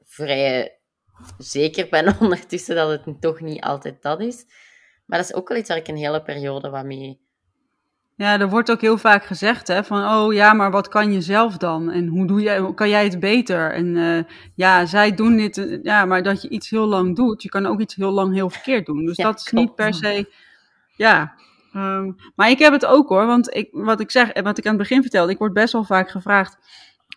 vrij 0.03 0.79
zeker 1.37 1.89
ben 1.89 2.15
ondertussen 2.19 2.75
dat 2.75 2.89
het 2.89 3.21
toch 3.21 3.39
niet 3.39 3.63
altijd 3.63 4.01
dat 4.01 4.21
is. 4.21 4.45
Maar 5.05 5.19
dat 5.19 5.29
is 5.29 5.35
ook 5.35 5.47
wel 5.47 5.57
iets 5.57 5.69
waar 5.69 5.77
ik 5.77 5.87
een 5.87 5.97
hele 5.97 6.23
periode 6.23 6.69
wat 6.69 6.85
mee 6.85 7.22
ja, 8.15 8.39
er 8.39 8.49
wordt 8.49 8.71
ook 8.71 8.81
heel 8.81 8.97
vaak 8.97 9.25
gezegd 9.25 9.67
hè, 9.67 9.83
van, 9.83 10.13
oh 10.13 10.33
ja, 10.33 10.53
maar 10.53 10.71
wat 10.71 10.87
kan 10.87 11.11
je 11.11 11.21
zelf 11.21 11.57
dan? 11.57 11.91
En 11.91 12.07
hoe 12.07 12.27
doe 12.27 12.41
jij, 12.41 12.73
kan 12.73 12.89
jij 12.89 13.03
het 13.03 13.19
beter? 13.19 13.71
En 13.71 13.95
uh, 13.95 14.23
ja, 14.55 14.85
zij 14.85 15.15
doen 15.15 15.37
dit, 15.37 15.57
uh, 15.57 15.83
ja, 15.83 16.05
maar 16.05 16.23
dat 16.23 16.41
je 16.41 16.49
iets 16.49 16.69
heel 16.69 16.85
lang 16.85 17.15
doet, 17.15 17.43
je 17.43 17.49
kan 17.49 17.65
ook 17.65 17.79
iets 17.79 17.95
heel 17.95 18.11
lang 18.11 18.33
heel 18.33 18.49
verkeerd 18.49 18.85
doen. 18.85 19.05
Dus 19.05 19.17
ja, 19.17 19.23
dat 19.23 19.39
is 19.39 19.43
klopt. 19.43 19.65
niet 19.65 19.75
per 19.75 19.93
se, 19.93 20.29
ja. 20.95 21.33
Um, 21.75 22.15
maar 22.35 22.49
ik 22.49 22.59
heb 22.59 22.73
het 22.73 22.85
ook 22.85 23.09
hoor, 23.09 23.25
want 23.25 23.55
ik, 23.55 23.69
wat 23.71 23.99
ik 23.99 24.11
zeg, 24.11 24.41
wat 24.41 24.57
ik 24.57 24.65
aan 24.65 24.73
het 24.73 24.81
begin 24.81 25.01
vertelde, 25.01 25.31
ik 25.31 25.37
word 25.37 25.53
best 25.53 25.73
wel 25.73 25.83
vaak 25.83 26.09
gevraagd 26.09 26.57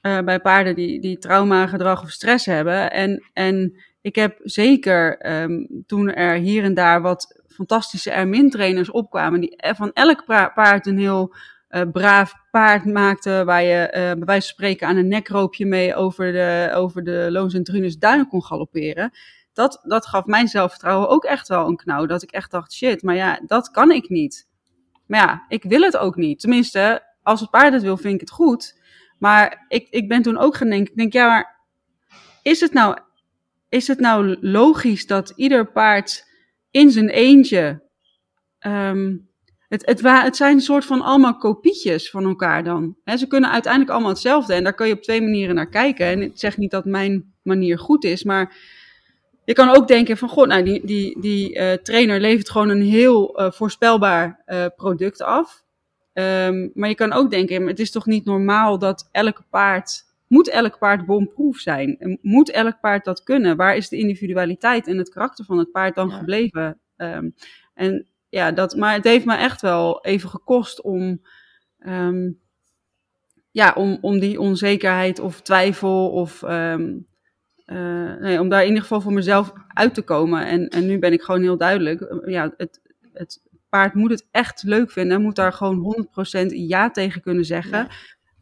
uh, 0.03 0.21
bij 0.21 0.41
paarden 0.41 0.75
die, 0.75 1.01
die 1.01 1.19
trauma, 1.19 1.67
gedrag 1.67 2.03
of 2.03 2.11
stress 2.11 2.47
hebben. 2.47 2.91
En, 2.93 3.31
en 3.33 3.83
ik 4.01 4.15
heb 4.15 4.39
zeker 4.43 5.31
um, 5.43 5.85
toen 5.87 6.13
er 6.13 6.37
hier 6.37 6.65
en 6.65 6.75
daar 6.75 7.03
wat 7.03 7.36
fantastische 7.57 8.11
Ermin-trainers 8.11 8.91
opkwamen, 8.91 9.41
die 9.41 9.57
van 9.77 9.93
elk 9.93 10.25
paard 10.55 10.87
een 10.87 10.99
heel 10.99 11.35
uh, 11.71 11.83
braaf 11.93 12.35
paard 12.51 12.85
maakten, 12.85 13.47
waar 13.47 13.63
je 13.63 13.87
uh, 13.87 13.93
bij 13.93 14.15
wijze 14.15 14.47
van 14.47 14.55
spreken 14.55 14.89
aan 14.89 14.97
een 14.97 15.09
nekroopje 15.09 15.67
mee 15.67 15.95
over 15.95 16.33
de, 16.33 16.71
over 16.75 17.05
de 17.05 17.29
Loons 17.31 17.55
en 17.55 17.65
Trunes 17.65 17.99
duinen 17.99 18.29
kon 18.29 18.43
galopperen. 18.43 19.11
Dat, 19.53 19.81
dat 19.83 20.07
gaf 20.07 20.25
mijn 20.25 20.49
zelfvertrouwen 20.49 21.09
ook 21.09 21.25
echt 21.25 21.49
wel 21.49 21.67
een 21.67 21.77
knauw. 21.77 22.07
Dat 22.07 22.23
ik 22.23 22.31
echt 22.31 22.51
dacht, 22.51 22.73
shit, 22.73 23.03
maar 23.03 23.15
ja, 23.15 23.41
dat 23.47 23.71
kan 23.71 23.91
ik 23.91 24.09
niet. 24.09 24.49
Maar 25.07 25.21
ja, 25.21 25.45
ik 25.49 25.63
wil 25.63 25.81
het 25.81 25.97
ook 25.97 26.17
niet. 26.17 26.41
Tenminste, 26.41 27.03
als 27.23 27.41
het 27.41 27.51
paard 27.51 27.73
het 27.73 27.83
wil, 27.83 27.97
vind 27.97 28.15
ik 28.15 28.21
het 28.21 28.31
goed. 28.31 28.81
Maar 29.19 29.65
ik, 29.69 29.87
ik 29.91 30.09
ben 30.09 30.23
toen 30.23 30.39
ook 30.39 30.57
gaan 30.57 30.69
denken, 30.69 30.91
ik 30.91 30.99
denk, 30.99 31.13
ja, 31.13 31.29
maar 31.29 31.57
is 32.43 32.61
het 32.61 32.73
nou, 32.73 32.99
is 33.69 33.87
het 33.89 34.01
nou 34.01 34.37
logisch 34.41 35.07
dat 35.07 35.33
ieder 35.37 35.73
paard 35.73 36.27
in 36.77 36.91
zijn 36.91 37.09
eentje. 37.09 37.83
Um, 38.67 39.29
het, 39.69 39.87
het, 39.87 40.01
het 40.03 40.37
zijn 40.37 40.55
een 40.55 40.61
soort 40.61 40.85
van 40.85 41.03
allemaal 41.03 41.37
kopietjes 41.37 42.11
van 42.11 42.25
elkaar 42.25 42.65
dan. 42.65 42.97
Ze 43.05 43.27
kunnen 43.27 43.51
uiteindelijk 43.51 43.93
allemaal 43.93 44.11
hetzelfde 44.11 44.55
en 44.55 44.65
daar 44.65 44.75
kan 44.75 44.89
je 44.89 44.95
op 44.95 45.03
twee 45.03 45.23
manieren 45.23 45.55
naar 45.55 45.69
kijken. 45.69 46.07
En 46.07 46.23
ik 46.23 46.39
zeg 46.39 46.57
niet 46.57 46.71
dat 46.71 46.85
mijn 46.85 47.35
manier 47.43 47.79
goed 47.79 48.05
is, 48.05 48.25
maar 48.25 48.57
je 49.45 49.53
kan 49.53 49.69
ook 49.69 49.89
denken 49.89 50.17
van, 50.17 50.29
god, 50.29 50.47
nou, 50.47 50.63
die, 50.63 50.87
die, 50.87 51.21
die 51.21 51.59
uh, 51.59 51.73
trainer 51.73 52.21
levert 52.21 52.51
gewoon 52.51 52.69
een 52.69 52.83
heel 52.83 53.41
uh, 53.41 53.51
voorspelbaar 53.51 54.43
uh, 54.47 54.67
product 54.77 55.23
af. 55.23 55.65
Um, 56.13 56.71
maar 56.75 56.89
je 56.89 56.95
kan 56.95 57.13
ook 57.13 57.31
denken, 57.31 57.67
het 57.67 57.79
is 57.79 57.91
toch 57.91 58.07
niet 58.07 58.25
normaal 58.25 58.79
dat 58.79 59.09
elke 59.13 59.43
paard 59.51 60.05
moet 60.29 60.51
elk 60.51 60.79
paard 60.79 61.07
bomproof 61.07 61.59
zijn? 61.59 62.19
Moet 62.23 62.51
elk 62.51 62.81
paard 62.81 63.05
dat 63.05 63.23
kunnen? 63.23 63.57
Waar 63.57 63.77
is 63.77 63.89
de 63.89 63.97
individualiteit 63.97 64.87
en 64.87 64.99
het 64.99 65.09
karakter 65.09 65.45
van 65.45 65.59
het 65.59 65.71
paard 65.71 65.95
dan 65.95 66.11
gebleven? 66.11 66.81
Um, 66.97 67.35
en 67.75 68.07
ja, 68.29 68.53
dat, 68.53 68.77
maar 68.77 68.95
het 68.95 69.05
heeft 69.05 69.25
me 69.25 69.35
echt 69.35 69.61
wel 69.61 70.05
even 70.05 70.29
gekost 70.29 70.83
om, 70.83 71.23
um, 71.79 72.41
ja, 73.51 73.73
om, 73.77 73.99
om 74.01 74.19
die 74.19 74.41
onzekerheid 74.41 75.19
of 75.19 75.41
twijfel 75.41 76.11
of 76.11 76.43
um, 76.43 77.07
uh, 77.67 78.15
nee, 78.15 78.41
om 78.41 78.49
daar 78.49 78.63
in 78.63 78.67
ieder 78.67 78.83
geval 78.83 79.01
voor 79.01 79.13
mezelf 79.13 79.53
uit 79.69 79.95
te 79.95 80.03
komen. 80.03 80.47
En, 80.47 80.69
en 80.69 80.87
nu 80.87 80.99
ben 80.99 81.13
ik 81.13 81.23
gewoon 81.23 81.43
heel 81.43 81.57
duidelijk. 81.57 82.21
Ja, 82.27 82.55
het, 82.57 82.81
het 83.13 83.43
paard 83.69 83.95
moet 83.95 84.11
het 84.11 84.27
echt 84.31 84.63
leuk 84.63 84.91
vinden, 84.91 85.23
moet 85.23 85.37
daar 85.37 85.53
gewoon 85.53 86.09
100% 86.43 86.47
ja 86.47 86.91
tegen 86.91 87.23
kunnen 87.23 87.45
zeggen. 87.45 87.79
Ja 87.79 87.89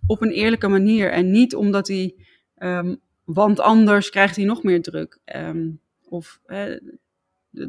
op 0.06 0.22
een 0.22 0.30
eerlijke 0.30 0.68
manier. 0.68 1.10
En 1.10 1.30
niet 1.30 1.54
omdat 1.54 1.88
hij 1.88 2.14
um, 2.58 3.02
want 3.24 3.60
anders 3.60 4.10
krijgt 4.10 4.36
hij 4.36 4.44
nog 4.44 4.62
meer 4.62 4.82
druk. 4.82 5.18
Ehm, 5.24 5.70
of 6.08 6.40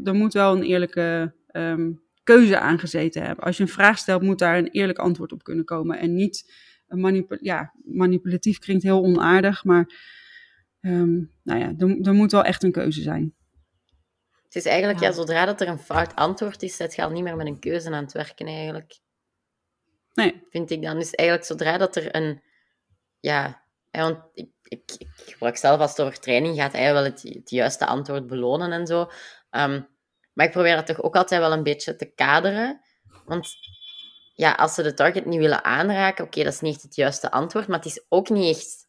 er 0.03 0.15
moet 0.15 0.33
wel 0.33 0.55
een 0.55 0.63
eerlijke 0.63 1.33
um, 1.51 2.03
keuze 2.23 2.59
aangezeten 2.59 3.23
hebben. 3.23 3.45
Als 3.45 3.57
je 3.57 3.63
een 3.63 3.69
vraag 3.69 3.97
stelt, 3.97 4.21
moet 4.21 4.39
daar 4.39 4.57
een 4.57 4.71
eerlijk 4.71 4.99
antwoord 4.99 5.31
op 5.31 5.43
kunnen 5.43 5.65
komen. 5.65 5.99
En 5.99 6.15
niet 6.15 6.53
manipul 6.87 7.37
ja, 7.41 7.73
manipulatief 7.83 8.59
klinkt 8.59 8.83
heel 8.83 9.03
onaardig, 9.03 9.63
maar 9.63 9.89
um, 10.81 11.31
nou 11.43 11.59
ja, 11.59 11.73
er, 11.77 12.01
er, 12.01 12.13
moet 12.13 12.31
wel 12.31 12.43
echt 12.43 12.63
een 12.63 12.71
keuze 12.71 13.01
zijn. 13.01 13.33
Het 14.43 14.55
is 14.55 14.65
eigenlijk, 14.65 14.99
ja. 14.99 15.11
zodra 15.11 15.45
dat 15.45 15.61
er 15.61 15.67
een 15.67 15.79
fout 15.79 16.15
antwoord 16.15 16.63
is, 16.63 16.75
zet 16.75 16.95
je 16.95 17.03
al 17.03 17.11
niet 17.11 17.23
meer 17.23 17.35
met 17.35 17.47
een 17.47 17.59
keuze 17.59 17.91
aan 17.91 18.03
het 18.03 18.13
werken 18.13 18.47
eigenlijk. 18.47 18.99
Nee. 20.15 20.47
Vind 20.49 20.71
ik 20.71 20.81
dan. 20.81 20.99
Dus 20.99 21.11
eigenlijk 21.11 21.47
zodra 21.47 21.77
dat 21.77 21.95
er 21.95 22.15
een, 22.15 22.41
ja, 23.19 23.63
want 23.91 24.17
ik, 24.33 24.49
ik, 24.63 24.91
ik 24.97 25.09
gebruik 25.25 25.57
zelf 25.57 25.79
als 25.79 25.89
het 25.89 26.01
over 26.01 26.19
training 26.19 26.55
gaat, 26.55 26.73
eigenlijk 26.73 27.21
wel 27.21 27.31
het, 27.31 27.35
het 27.37 27.49
juiste 27.49 27.85
antwoord 27.85 28.27
belonen 28.27 28.71
en 28.71 28.87
zo. 28.87 29.01
Um, 29.51 29.87
maar 30.33 30.45
ik 30.45 30.51
probeer 30.51 30.75
dat 30.75 30.85
toch 30.85 31.01
ook 31.01 31.15
altijd 31.15 31.41
wel 31.41 31.51
een 31.51 31.63
beetje 31.63 31.95
te 31.95 32.05
kaderen. 32.05 32.81
Want 33.25 33.47
ja, 34.33 34.51
als 34.51 34.73
ze 34.73 34.83
de 34.83 34.93
target 34.93 35.25
niet 35.25 35.39
willen 35.39 35.63
aanraken, 35.63 36.25
oké, 36.25 36.43
dat 36.43 36.53
is 36.53 36.59
niet 36.59 36.73
echt 36.73 36.83
het 36.83 36.95
juiste 36.95 37.31
antwoord, 37.31 37.67
maar 37.67 37.77
het 37.77 37.87
is 37.87 38.05
ook 38.09 38.29
niet 38.29 38.55
echt. 38.55 38.87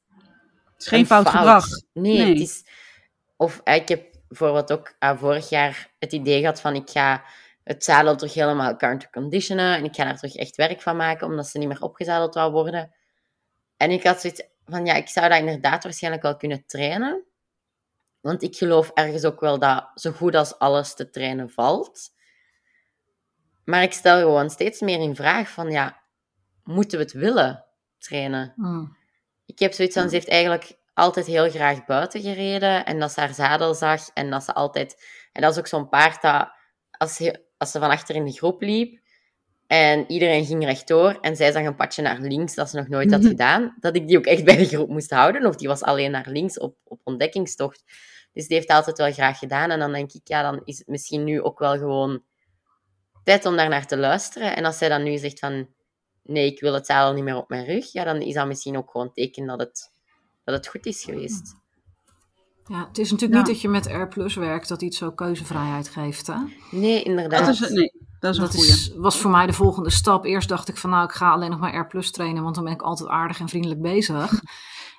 Het 0.73 0.85
is 0.85 0.87
geen 0.87 1.07
fout, 1.07 1.29
gedrag. 1.29 1.65
Nee, 1.93 2.29
het 2.29 2.41
is. 2.41 2.65
Of 3.37 3.61
ik 3.65 3.89
heb 3.89 4.17
bijvoorbeeld 4.29 4.73
ook 4.73 4.95
uh, 5.01 5.19
vorig 5.19 5.49
jaar 5.49 5.95
het 5.99 6.13
idee 6.13 6.41
gehad 6.41 6.61
van 6.61 6.75
ik 6.75 6.91
ga 6.91 7.25
het 7.67 7.85
zadel 7.85 8.17
terug 8.17 8.35
helemaal 8.35 8.77
counter 8.77 9.11
conditionen 9.11 9.77
en 9.77 9.85
ik 9.85 9.95
ga 9.95 10.05
daar 10.05 10.17
terug 10.17 10.35
echt 10.35 10.57
werk 10.57 10.83
van 10.83 10.97
maken, 10.97 11.27
omdat 11.27 11.47
ze 11.47 11.59
niet 11.59 11.69
meer 11.69 11.83
opgezadeld 11.83 12.35
wou 12.35 12.53
worden. 12.53 12.95
En 13.77 13.91
ik 13.91 14.05
had 14.05 14.21
zoiets 14.21 14.43
van, 14.65 14.87
ja, 14.87 14.95
ik 14.95 15.09
zou 15.09 15.29
dat 15.29 15.39
inderdaad 15.39 15.83
waarschijnlijk 15.83 16.23
wel 16.23 16.37
kunnen 16.37 16.67
trainen. 16.67 17.25
Want 18.21 18.43
ik 18.43 18.57
geloof 18.57 18.91
ergens 18.95 19.25
ook 19.25 19.41
wel 19.41 19.59
dat 19.59 19.91
zo 19.95 20.11
goed 20.11 20.35
als 20.35 20.59
alles 20.59 20.95
te 20.95 21.11
trainen 21.11 21.51
valt. 21.51 22.15
Maar 23.65 23.83
ik 23.83 23.93
stel 23.93 24.19
gewoon 24.19 24.51
steeds 24.51 24.81
meer 24.81 25.01
in 25.01 25.17
vraag 25.17 25.49
van, 25.49 25.71
ja, 25.71 26.03
moeten 26.65 26.99
we 26.99 27.05
het 27.05 27.13
willen 27.13 27.65
trainen? 27.99 28.53
Hmm. 28.57 28.97
Ik 29.47 29.59
heb 29.59 29.73
zoiets 29.73 29.95
van, 29.95 30.09
ze 30.09 30.15
heeft 30.15 30.29
eigenlijk 30.29 30.79
altijd 30.95 31.27
heel 31.27 31.51
graag 31.51 31.85
buiten 31.85 32.21
gereden 32.21 32.85
en 32.85 32.99
dat 32.99 33.13
ze 33.13 33.21
haar 33.21 33.35
zadel 33.35 33.75
zag 33.75 34.09
en 34.15 34.31
dat 34.31 34.45
ze 34.45 34.55
altijd... 34.55 35.05
En 35.33 35.43
dat 35.43 35.53
is 35.53 35.59
ook 35.59 35.67
zo'n 35.67 35.89
paard 35.89 36.23
dat, 36.23 36.51
als, 36.91 37.15
ze, 37.15 37.46
als 37.57 37.71
ze 37.71 37.79
van 37.79 37.91
achter 37.91 38.15
in 38.15 38.25
de 38.25 38.33
groep 38.33 38.63
liep 38.63 39.01
en 39.67 40.11
iedereen 40.11 40.45
ging 40.45 40.65
rechtdoor 40.65 41.19
en 41.21 41.37
zij 41.37 41.53
zag 41.53 41.65
een 41.65 41.75
padje 41.75 42.03
naar 42.03 42.21
links 42.21 42.55
dat 42.55 42.71
ze 42.71 42.77
nog 42.77 42.89
nooit 42.89 43.13
had 43.13 43.27
gedaan, 43.27 43.77
dat 43.81 43.97
ik 43.97 44.07
die 44.07 44.19
ook 44.19 44.27
echt 44.27 44.45
bij 44.55 44.57
de 44.57 44.65
groep 44.67 44.89
moest 44.89 45.11
houden 45.11 45.47
of 45.47 45.57
die 45.57 45.69
was 45.69 45.83
alleen 45.83 46.11
naar 46.11 46.29
links 46.29 46.59
op, 46.59 46.77
op 46.85 47.01
ontdekkingstocht. 47.05 47.85
Dus 48.33 48.47
die 48.47 48.57
heeft 48.57 48.71
altijd 48.71 48.99
wel 48.99 49.13
graag 49.13 49.39
gedaan. 49.39 49.71
En 49.71 49.79
dan 49.79 49.93
denk 49.93 50.13
ik, 50.13 50.29
ja, 50.29 50.43
dan 50.43 50.61
is 50.65 50.79
het 50.79 50.87
misschien 50.87 51.25
nu 51.25 51.43
ook 51.43 51.59
wel 51.59 51.79
gewoon 51.79 52.23
tijd 53.25 53.47
om 53.47 53.57
daar 53.57 53.69
naar 53.69 53.87
te 53.87 53.97
luisteren. 53.97 54.57
En 54.57 54.65
als 54.65 54.79
zij 54.79 54.89
dan 54.89 55.03
nu 55.03 55.19
zegt 55.19 55.39
van, 55.39 55.69
nee, 56.23 56.47
ik 56.53 56.61
wil 56.61 56.75
het 56.75 56.87
zadel 56.87 57.13
niet 57.13 57.25
meer 57.25 57.37
op 57.37 57.49
mijn 57.49 57.65
rug, 57.65 57.93
ja, 57.93 58.05
dan 58.05 58.21
is 58.21 58.35
dat 58.35 58.47
misschien 58.47 58.77
ook 58.77 58.91
gewoon 58.91 59.13
teken 59.13 59.47
dat 59.47 59.61
het, 59.61 59.91
dat 60.45 60.55
het 60.55 60.67
goed 60.67 60.87
is 60.87 61.05
geweest. 61.05 61.55
Ja, 62.69 62.87
het 62.89 62.99
is 62.99 63.11
natuurlijk 63.11 63.39
niet 63.39 63.47
dat 63.47 63.61
je 63.61 63.69
met 63.69 63.87
R 63.87 64.07
Plus 64.07 64.35
werkt 64.35 64.69
dat 64.69 64.83
iets 64.83 64.99
zo 64.99 65.11
keuzevrijheid 65.11 65.89
geeft, 65.89 66.27
hè? 66.27 66.35
Nee, 66.71 67.03
inderdaad. 67.03 67.47
Dat 67.47 67.55
is, 67.55 67.71
nee, 67.71 67.93
dat 68.21 68.35
is 68.35 68.39
een 68.39 68.93
dat 68.93 69.03
was 69.03 69.19
voor 69.19 69.31
mij 69.31 69.47
de 69.47 69.53
volgende 69.53 69.91
stap. 69.91 70.25
Eerst 70.25 70.49
dacht 70.49 70.69
ik 70.69 70.77
van, 70.77 70.91
nou, 70.91 71.05
ik 71.05 71.13
ga 71.13 71.31
alleen 71.31 71.51
nog 71.51 71.59
maar 71.59 71.77
R 71.77 71.87
Plus 71.87 72.11
trainen, 72.11 72.43
want 72.43 72.55
dan 72.55 72.65
ben 72.65 72.73
ik 72.73 72.83
altijd 72.83 73.09
aardig 73.09 73.41
en 73.41 73.49
vriendelijk 73.49 73.83
bezig. 73.83 74.33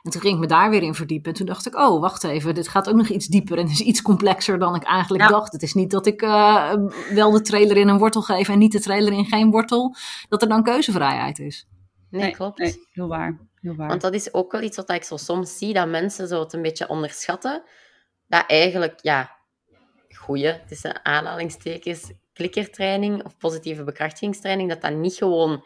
En 0.04 0.14
toen 0.14 0.22
ging 0.22 0.34
ik 0.34 0.40
me 0.40 0.48
daar 0.48 0.70
weer 0.70 0.82
in 0.82 0.94
verdiepen. 0.94 1.32
En 1.32 1.38
toen 1.38 1.46
dacht 1.46 1.66
ik, 1.66 1.76
oh, 1.76 2.02
wacht 2.02 2.24
even, 2.24 2.56
dit 2.56 2.68
gaat 2.68 2.90
ook 2.90 2.96
nog 2.96 3.08
iets 3.08 3.28
dieper 3.28 3.58
en 3.58 3.68
is 3.68 3.82
iets 3.82 4.02
complexer 4.02 4.60
dan 4.60 4.76
ik 4.76 4.84
eigenlijk 4.84 5.30
dacht. 5.30 5.52
Het 5.52 5.62
is 5.62 5.74
niet 5.74 5.91
dat 5.91 6.06
ik 6.06 6.22
uh, 6.22 6.74
wel 7.13 7.32
de 7.32 7.41
trailer 7.41 7.78
in 7.78 7.88
een 7.88 7.98
wortel 7.98 8.22
geef 8.22 8.50
en 8.50 8.58
niet 8.58 8.72
de 8.72 8.80
trailer 8.80 9.13
in 9.13 9.26
geen 9.26 9.52
wortel, 9.52 9.96
dat 10.30 10.41
er 10.41 10.48
dan 10.48 10.63
keuzevrijheid 10.63 11.39
is. 11.39 11.68
Nee, 12.10 12.32
klopt. 12.32 12.60
Nee, 12.60 12.88
heel 12.91 13.08
waar. 13.08 13.47
Want 13.75 14.01
dat 14.01 14.13
is 14.13 14.34
ook 14.34 14.51
wel 14.51 14.62
iets 14.62 14.77
wat 14.77 14.91
ik 14.91 15.03
zo 15.03 15.17
soms 15.17 15.58
zie, 15.58 15.73
dat 15.73 15.88
mensen 15.88 16.27
zo 16.27 16.39
het 16.39 16.53
een 16.53 16.62
beetje 16.62 16.89
onderschatten. 16.89 17.63
Dat 18.27 18.43
eigenlijk, 18.47 18.99
ja, 19.01 19.38
goede, 20.15 20.62
tussen 20.67 21.06
aanhalingstekens, 21.06 22.12
klikkertraining 22.34 23.23
of 23.23 23.38
positieve 23.38 23.84
bekrachtigingstraining, 23.84 24.69
dat 24.69 24.82
dat 24.82 24.93
niet 24.93 25.15
gewoon... 25.15 25.65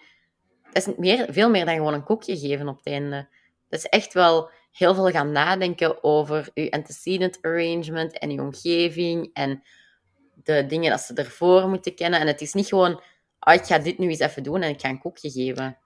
Dat 0.74 0.88
is 0.88 0.96
meer, 0.98 1.26
veel 1.30 1.50
meer 1.50 1.66
dan 1.66 1.76
gewoon 1.76 1.94
een 1.94 2.04
koekje 2.04 2.38
geven 2.38 2.68
op 2.68 2.78
het 2.78 2.86
einde. 2.86 3.28
Dat 3.70 3.80
is 3.80 3.86
echt 3.86 4.14
wel 4.14 4.50
heel 4.72 4.96
veel 4.96 5.10
gaan 5.10 5.32
nadenken 5.32 6.04
over 6.04 6.50
je 6.54 6.72
antecedent 6.72 7.42
arrangement 7.42 8.18
en 8.20 8.32
je 8.32 8.42
omgeving 8.42 9.30
en 9.34 9.64
de 10.44 10.66
dingen 10.66 10.90
dat 10.90 11.02
ze 11.02 11.14
ervoor 11.14 11.68
moeten 11.68 11.96
kennen. 11.96 12.20
En 12.20 12.28
het 12.28 12.42
is 12.42 12.54
niet 12.54 12.68
gewoon, 12.68 13.02
oh, 13.40 13.54
ik 13.54 13.64
ga 13.64 13.80
dit 13.80 13.98
nu 13.98 14.10
eens 14.10 14.20
even 14.20 14.44
doen 14.44 14.62
en 14.62 14.70
ik 14.70 14.82
ga 14.82 14.90
een 14.90 15.00
koekje 15.00 15.32
geven. 15.32 15.78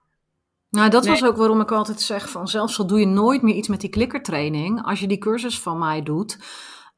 Nou, 0.70 0.90
dat 0.90 1.06
was 1.06 1.24
ook 1.24 1.36
waarom 1.36 1.60
ik 1.60 1.72
altijd 1.72 2.00
zeg 2.00 2.30
van 2.30 2.48
zelfs 2.48 2.78
al 2.78 2.86
doe 2.86 3.00
je 3.00 3.06
nooit 3.06 3.42
meer 3.42 3.54
iets 3.54 3.68
met 3.68 3.80
die 3.80 3.90
klikkertraining, 3.90 4.82
als 4.84 5.00
je 5.00 5.06
die 5.06 5.18
cursus 5.18 5.60
van 5.60 5.78
mij 5.78 6.02
doet, 6.02 6.38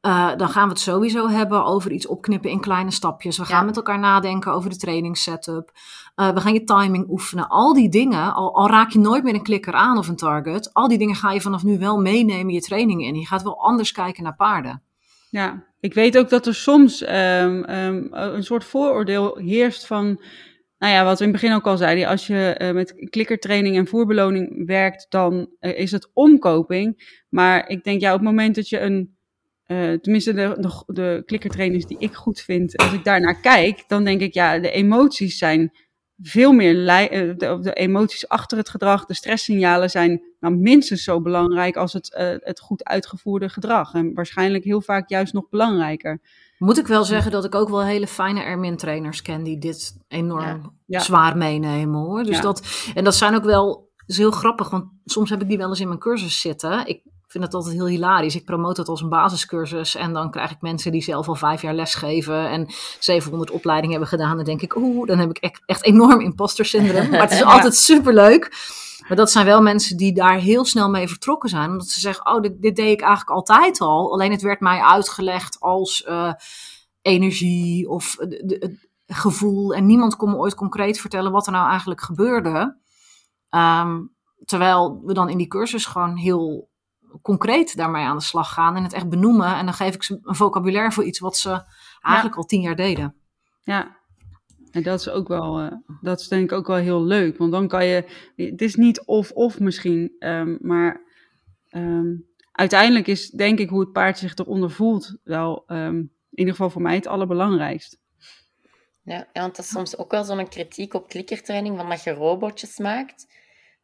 uh, 0.01 0.35
dan 0.37 0.49
gaan 0.49 0.63
we 0.63 0.69
het 0.69 0.79
sowieso 0.79 1.27
hebben 1.27 1.65
over 1.65 1.91
iets 1.91 2.07
opknippen 2.07 2.49
in 2.49 2.59
kleine 2.59 2.91
stapjes. 2.91 3.37
We 3.37 3.45
gaan 3.45 3.65
met 3.65 3.75
elkaar 3.75 3.99
nadenken 3.99 4.53
over 4.53 4.69
de 4.69 4.77
trainingssetup. 4.77 5.71
Uh, 6.15 6.29
we 6.29 6.41
gaan 6.41 6.53
je 6.53 6.63
timing 6.63 7.09
oefenen. 7.09 7.47
Al 7.47 7.73
die 7.73 7.89
dingen, 7.89 8.33
al, 8.33 8.55
al, 8.55 8.69
raak 8.69 8.89
je 8.89 8.99
nooit 8.99 9.23
meer 9.23 9.33
een 9.33 9.43
klikker 9.43 9.73
aan 9.73 9.97
of 9.97 10.07
een 10.07 10.15
target, 10.15 10.73
al 10.73 10.87
die 10.87 10.97
dingen 10.97 11.15
ga 11.15 11.31
je 11.31 11.41
vanaf 11.41 11.63
nu 11.63 11.79
wel 11.79 11.97
meenemen 11.97 12.53
je 12.53 12.61
training 12.61 13.03
in. 13.03 13.15
Je 13.15 13.25
gaat 13.25 13.43
wel 13.43 13.61
anders 13.61 13.91
kijken 13.91 14.23
naar 14.23 14.35
paarden. 14.35 14.81
Ja, 15.29 15.63
ik 15.79 15.93
weet 15.93 16.17
ook 16.17 16.29
dat 16.29 16.45
er 16.45 16.55
soms 16.55 17.01
um, 17.01 17.69
um, 17.69 18.07
een 18.11 18.43
soort 18.43 18.63
vooroordeel 18.63 19.37
heerst 19.37 19.87
van 19.87 20.21
nou 20.79 20.93
ja, 20.93 21.03
wat 21.03 21.19
we 21.19 21.25
in 21.25 21.31
het 21.31 21.41
begin 21.41 21.55
ook 21.55 21.67
al 21.67 21.77
zeiden, 21.77 22.07
als 22.07 22.27
je 22.27 22.59
uh, 22.61 22.71
met 22.71 23.09
klikkertraining 23.09 23.77
en 23.77 23.87
voerbeloning 23.87 24.65
werkt, 24.65 25.05
dan 25.09 25.49
uh, 25.59 25.79
is 25.79 25.91
het 25.91 26.09
omkoping. 26.13 27.17
Maar 27.29 27.69
ik 27.69 27.83
denk, 27.83 28.01
ja, 28.01 28.13
op 28.13 28.19
het 28.19 28.27
moment 28.27 28.55
dat 28.55 28.69
je 28.69 28.79
een 28.79 29.17
uh, 29.67 29.93
tenminste, 29.93 30.33
de, 30.33 30.55
de, 30.59 30.83
de 30.93 31.23
klikkertrainers 31.25 31.85
die 31.85 31.99
ik 31.99 32.13
goed 32.13 32.41
vind, 32.41 32.77
als 32.77 32.93
ik 32.93 33.03
daarnaar 33.03 33.41
kijk, 33.41 33.83
dan 33.87 34.03
denk 34.03 34.21
ik, 34.21 34.33
ja, 34.33 34.59
de 34.59 34.71
emoties 34.71 35.37
zijn 35.37 35.71
veel 36.21 36.51
meer, 36.51 36.73
de, 37.37 37.57
de, 37.61 37.73
emoties 37.73 38.27
achter 38.27 38.57
het 38.57 38.69
gedrag, 38.69 39.05
de 39.05 39.13
stresssignalen 39.13 39.89
zijn 39.89 40.21
nou 40.39 40.55
minstens 40.55 41.03
zo 41.03 41.21
belangrijk 41.21 41.75
als 41.75 41.93
het, 41.93 42.39
het 42.43 42.59
goed 42.59 42.83
uitgevoerde 42.83 43.49
gedrag. 43.49 43.93
En 43.93 44.13
waarschijnlijk 44.13 44.63
heel 44.63 44.81
vaak 44.81 45.09
juist 45.09 45.33
nog 45.33 45.49
belangrijker. 45.49 46.21
Moet 46.59 46.77
ik 46.77 46.87
wel 46.87 47.03
zeggen 47.03 47.31
dat 47.31 47.45
ik 47.45 47.55
ook 47.55 47.69
wel 47.69 47.83
hele 47.83 48.07
fijne 48.07 48.41
Ermin-trainers 48.41 49.21
ken 49.21 49.43
die 49.43 49.57
dit 49.57 49.97
enorm 50.07 50.77
ja. 50.85 50.99
zwaar 50.99 51.37
meenemen 51.37 51.99
hoor. 51.99 52.23
Dus 52.23 52.35
ja. 52.35 52.41
dat, 52.41 52.67
en 52.93 53.03
dat 53.03 53.15
zijn 53.15 53.35
ook 53.35 53.43
wel, 53.43 53.89
is 54.05 54.17
heel 54.17 54.31
grappig, 54.31 54.69
want 54.69 54.85
soms 55.05 55.29
heb 55.29 55.41
ik 55.41 55.47
die 55.47 55.57
wel 55.57 55.69
eens 55.69 55.79
in 55.79 55.87
mijn 55.87 55.99
cursus 55.99 56.41
zitten. 56.41 56.87
Ik 56.87 57.01
vind 57.27 57.43
het 57.43 57.53
altijd 57.53 57.75
heel 57.75 57.87
hilarisch. 57.87 58.35
Ik 58.35 58.45
promote 58.45 58.79
het 58.79 58.89
als 58.89 59.01
een 59.01 59.09
basiscursus 59.09 59.95
en 59.95 60.13
dan 60.13 60.31
krijg 60.31 60.51
ik 60.51 60.61
mensen 60.61 60.91
die 60.91 61.01
zelf 61.01 61.27
al 61.27 61.35
vijf 61.35 61.61
jaar 61.61 61.73
lesgeven 61.73 62.49
en 62.49 62.67
700 62.99 63.51
opleidingen 63.51 63.91
hebben 63.99 64.17
gedaan. 64.17 64.35
Dan 64.35 64.45
denk 64.45 64.61
ik, 64.61 64.75
oeh, 64.75 65.07
dan 65.07 65.19
heb 65.19 65.29
ik 65.29 65.37
echt, 65.37 65.61
echt 65.65 65.83
enorm 65.83 66.19
imposter 66.19 66.65
syndroom. 66.65 67.09
Maar 67.11 67.21
het 67.21 67.31
is 67.31 67.43
altijd 67.43 67.75
super 67.75 68.13
leuk. 68.13 68.51
Maar 69.09 69.17
dat 69.17 69.31
zijn 69.31 69.45
wel 69.45 69.61
mensen 69.61 69.97
die 69.97 70.13
daar 70.13 70.37
heel 70.37 70.65
snel 70.65 70.89
mee 70.89 71.07
vertrokken 71.07 71.49
zijn. 71.49 71.69
Omdat 71.69 71.87
ze 71.87 71.99
zeggen, 71.99 72.25
oh, 72.25 72.41
dit, 72.41 72.61
dit 72.61 72.75
deed 72.75 72.91
ik 72.91 73.01
eigenlijk 73.01 73.29
altijd 73.29 73.79
al. 73.79 74.11
Alleen 74.11 74.31
het 74.31 74.41
werd 74.41 74.59
mij 74.59 74.81
uitgelegd 74.81 75.59
als 75.59 76.05
uh, 76.09 76.33
energie 77.01 77.89
of 77.89 78.15
het 78.19 78.87
gevoel. 79.07 79.73
En 79.73 79.85
niemand 79.85 80.15
kon 80.15 80.29
me 80.29 80.37
ooit 80.37 80.55
concreet 80.55 80.99
vertellen 80.99 81.31
wat 81.31 81.45
er 81.45 81.51
nou 81.51 81.69
eigenlijk 81.69 82.01
gebeurde. 82.01 82.77
Um, 83.49 84.15
terwijl 84.45 85.01
we 85.03 85.13
dan 85.13 85.29
in 85.29 85.37
die 85.37 85.47
cursus 85.47 85.85
gewoon 85.85 86.15
heel 86.15 86.69
concreet 87.21 87.75
daarmee 87.75 88.05
aan 88.05 88.17
de 88.17 88.23
slag 88.23 88.53
gaan 88.53 88.75
en 88.75 88.83
het 88.83 88.93
echt 88.93 89.09
benoemen. 89.09 89.55
En 89.55 89.65
dan 89.65 89.73
geef 89.73 89.93
ik 89.93 90.03
ze 90.03 90.19
een 90.21 90.35
vocabulaire 90.35 90.91
voor 90.91 91.03
iets 91.03 91.19
wat 91.19 91.37
ze 91.37 91.63
eigenlijk 92.01 92.35
al 92.35 92.45
tien 92.45 92.61
jaar 92.61 92.75
deden. 92.75 93.15
Ja, 93.61 93.98
en 94.71 94.83
dat 94.83 94.99
is 94.99 95.09
ook 95.09 95.27
wel, 95.27 95.61
uh, 95.61 95.71
dat 96.01 96.19
is 96.19 96.27
denk 96.27 96.51
ik 96.51 96.57
ook 96.57 96.67
wel 96.67 96.75
heel 96.75 97.03
leuk. 97.03 97.37
Want 97.37 97.51
dan 97.51 97.67
kan 97.67 97.85
je, 97.85 98.03
het 98.35 98.61
is 98.61 98.75
niet 98.75 99.05
of-of 99.05 99.59
misschien, 99.59 100.15
um, 100.19 100.57
maar 100.61 101.01
um, 101.69 102.27
uiteindelijk 102.51 103.07
is 103.07 103.29
denk 103.29 103.59
ik 103.59 103.69
hoe 103.69 103.79
het 103.79 103.91
paard 103.91 104.17
zich 104.17 104.35
eronder 104.35 104.71
voelt 104.71 105.17
wel, 105.23 105.63
um, 105.67 105.97
in 106.31 106.37
ieder 106.45 106.53
geval 106.53 106.69
voor 106.69 106.81
mij 106.81 106.95
het 106.95 107.07
allerbelangrijkst. 107.07 107.97
Ja, 109.03 109.27
want 109.33 109.55
dat 109.55 109.65
is 109.65 109.71
soms 109.71 109.97
ook 109.97 110.11
wel 110.11 110.23
zo'n 110.23 110.49
kritiek 110.49 110.93
op 110.93 111.09
klikkertraining, 111.09 111.77
van 111.77 111.89
dat 111.89 112.03
je 112.03 112.11
robotjes 112.11 112.77
maakt. 112.77 113.27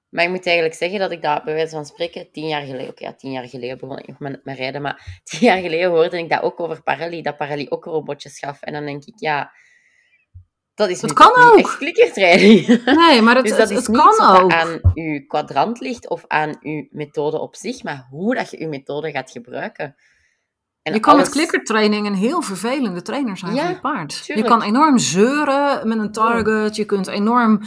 Maar 0.10 0.24
ik 0.24 0.30
moet 0.30 0.46
eigenlijk 0.46 0.76
zeggen 0.76 1.00
dat 1.00 1.12
ik 1.12 1.22
dat 1.22 1.44
bij 1.44 1.54
wijze 1.54 1.76
van 1.76 1.86
spreken 1.86 2.32
tien 2.32 2.48
jaar 2.48 2.66
geleden, 2.66 2.90
oké, 2.90 3.04
ja, 3.04 3.14
tien 3.14 3.32
jaar 3.32 3.48
geleden 3.48 3.78
begon 3.78 3.98
ik 4.00 4.08
nog 4.08 4.20
met, 4.20 4.46
met 4.46 4.58
rijden, 4.58 4.82
maar 4.82 5.06
tien 5.24 5.40
jaar 5.40 5.62
geleden 5.62 5.90
hoorde 5.90 6.18
ik 6.18 6.30
dat 6.30 6.42
ook 6.42 6.60
over 6.60 6.84
Parelli, 6.84 7.22
dat 7.22 7.38
Parelli 7.38 7.66
ook 7.70 7.86
robotjes 7.86 8.40
gaf. 8.40 8.62
En 8.62 8.74
dan 8.74 8.86
denk 8.86 9.06
ik, 9.06 9.14
ja, 9.20 9.52
Dat 10.76 10.90
is 10.90 11.00
Dat 11.00 11.10
nu 11.10 11.16
kan 11.16 11.32
niet 11.36 11.52
ook. 11.52 11.58
echt 11.58 11.78
klikkertraining. 11.78 12.68
Nee, 13.08 13.22
maar 13.22 13.36
het, 13.36 13.46
dus 13.46 13.58
dat 13.58 13.70
het, 13.70 13.78
is 13.78 13.78
het 13.78 13.88
niet 13.88 13.98
kan 13.98 14.18
dat 14.18 14.42
ook. 14.42 14.52
aan 14.52 14.80
uw 14.94 15.26
kwadrant 15.28 15.80
ligt 15.80 16.10
of 16.10 16.24
aan 16.28 16.58
uw 16.62 16.88
methode 16.92 17.40
op 17.40 17.56
zich, 17.56 17.84
maar 17.84 18.08
hoe 18.10 18.36
dat 18.36 18.52
je 18.52 18.60
uw 18.60 18.68
methode 18.70 19.12
gaat 19.12 19.32
gebruiken. 19.32 19.96
En 20.82 20.94
je 20.94 21.00
kan 21.00 21.14
alles- 21.14 21.26
met 21.26 21.34
klikkertraining 21.36 22.06
een 22.08 22.14
heel 22.16 22.42
vervelende 22.42 23.02
trainer 23.02 23.38
zijn 23.38 23.54
Ja, 23.56 23.62
voor 23.66 23.70
je 23.74 23.80
paard. 23.80 24.24
tuurlijk. 24.26 24.48
Je 24.48 24.54
kan 24.54 24.62
enorm 24.68 24.98
zeuren 24.98 25.88
met 25.88 25.98
een 25.98 26.12
target. 26.12 26.76
Je 26.76 26.86
kunt 26.86 27.08
enorm 27.08 27.62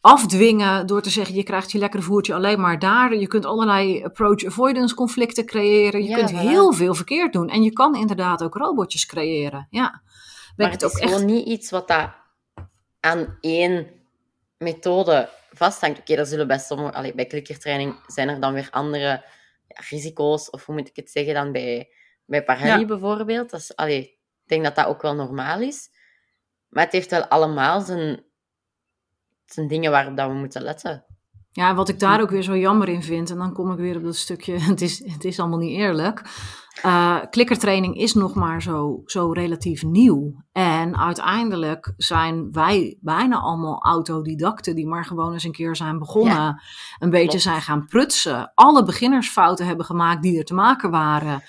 afdwingen 0.00 0.86
door 0.86 1.02
te 1.02 1.10
zeggen: 1.10 1.34
je 1.34 1.42
krijgt 1.42 1.72
je 1.72 1.78
lekkere 1.78 2.02
voertje 2.02 2.34
alleen 2.34 2.60
maar 2.60 2.78
daar. 2.78 3.14
Je 3.14 3.26
kunt 3.26 3.44
allerlei 3.46 4.04
approach-avoidance 4.04 4.94
conflicten 4.94 5.46
creëren. 5.46 6.02
Je 6.02 6.08
Ja, 6.08 6.16
kunt 6.16 6.32
voilà. 6.32 6.34
heel 6.36 6.72
veel 6.72 6.94
verkeerd 6.94 7.32
doen. 7.32 7.48
En 7.48 7.62
je 7.62 7.72
kan 7.72 7.94
inderdaad 7.96 8.42
ook 8.42 8.54
robotjes 8.54 9.06
creëren. 9.06 9.66
Ja. 9.70 10.02
Ben 10.56 10.66
Maar 10.66 10.70
het 10.70 10.80
het 10.82 10.90
is 10.90 10.96
ook 10.96 11.02
echt 11.02 11.12
gewoon 11.12 11.34
niet 11.34 11.46
iets 11.46 11.70
wat 11.70 11.88
dat 11.88 12.08
aan 13.04 13.38
één 13.40 13.86
methode 14.58 15.28
vasthangt. 15.52 15.98
Oké, 15.98 16.14
er 16.14 16.26
zullen 16.26 16.46
bij 16.46 16.58
sommige, 16.58 16.92
allee, 16.92 17.14
bij 17.14 17.26
klikkertraining 17.26 17.94
zijn 18.06 18.28
er 18.28 18.40
dan 18.40 18.52
weer 18.52 18.68
andere 18.70 19.24
ja, 19.68 19.82
risico's, 19.88 20.50
of 20.50 20.66
hoe 20.66 20.74
moet 20.74 20.88
ik 20.88 20.96
het 20.96 21.10
zeggen, 21.10 21.34
dan 21.34 21.52
bij, 21.52 21.88
bij 22.24 22.44
Parelli 22.44 22.80
Ja. 22.80 22.86
bijvoorbeeld. 22.86 23.50
Dat 23.50 23.60
is, 23.60 23.76
allee, 23.76 24.00
ik 24.02 24.18
denk 24.44 24.64
dat 24.64 24.74
dat 24.74 24.86
ook 24.86 25.02
wel 25.02 25.14
normaal 25.14 25.60
is. 25.60 25.88
Maar 26.68 26.84
het 26.84 26.92
heeft 26.92 27.10
wel 27.10 27.26
allemaal 27.26 27.80
zijn, 27.80 28.24
zijn 29.44 29.68
dingen 29.68 29.90
waarop 29.90 30.16
dat 30.16 30.28
we 30.28 30.34
moeten 30.34 30.62
letten. 30.62 31.04
Ja, 31.56 31.74
wat 31.74 31.88
ik 31.88 31.98
daar 31.98 32.20
ook 32.20 32.30
weer 32.30 32.42
zo 32.42 32.56
jammer 32.56 32.88
in 32.88 33.02
vind, 33.02 33.30
en 33.30 33.38
dan 33.38 33.52
kom 33.52 33.72
ik 33.72 33.78
weer 33.78 33.96
op 33.96 34.02
dat 34.02 34.16
stukje, 34.16 34.58
het 34.70 34.80
is, 34.80 35.12
het 35.12 35.24
is 35.24 35.40
allemaal 35.40 35.58
niet 35.58 35.78
eerlijk. 35.78 36.22
Eh, 36.82 37.16
klikkertraining 37.30 37.96
is 37.96 38.14
nog 38.14 38.34
maar 38.34 38.62
zo, 38.62 39.02
zo 39.04 39.32
relatief 39.32 39.82
nieuw. 39.82 40.44
En 40.52 40.98
uiteindelijk 40.98 41.92
zijn 41.96 42.52
wij 42.52 42.98
bijna 43.00 43.38
allemaal 43.38 43.82
autodidacten 43.82 44.74
die 44.74 44.86
maar 44.86 45.04
gewoon 45.04 45.32
eens 45.32 45.44
een 45.44 45.52
keer 45.52 45.76
zijn 45.76 45.98
begonnen. 45.98 46.62
een 46.98 47.10
beetje 47.10 47.28
klopt. 47.28 47.42
zijn 47.42 47.62
gaan 47.62 47.86
prutsen. 47.86 48.52
Alle 48.54 48.84
beginnersfouten 48.84 49.66
hebben 49.66 49.86
gemaakt 49.86 50.22
die 50.22 50.38
er 50.38 50.44
te 50.44 50.54
maken 50.54 50.90
waren. 50.90 51.42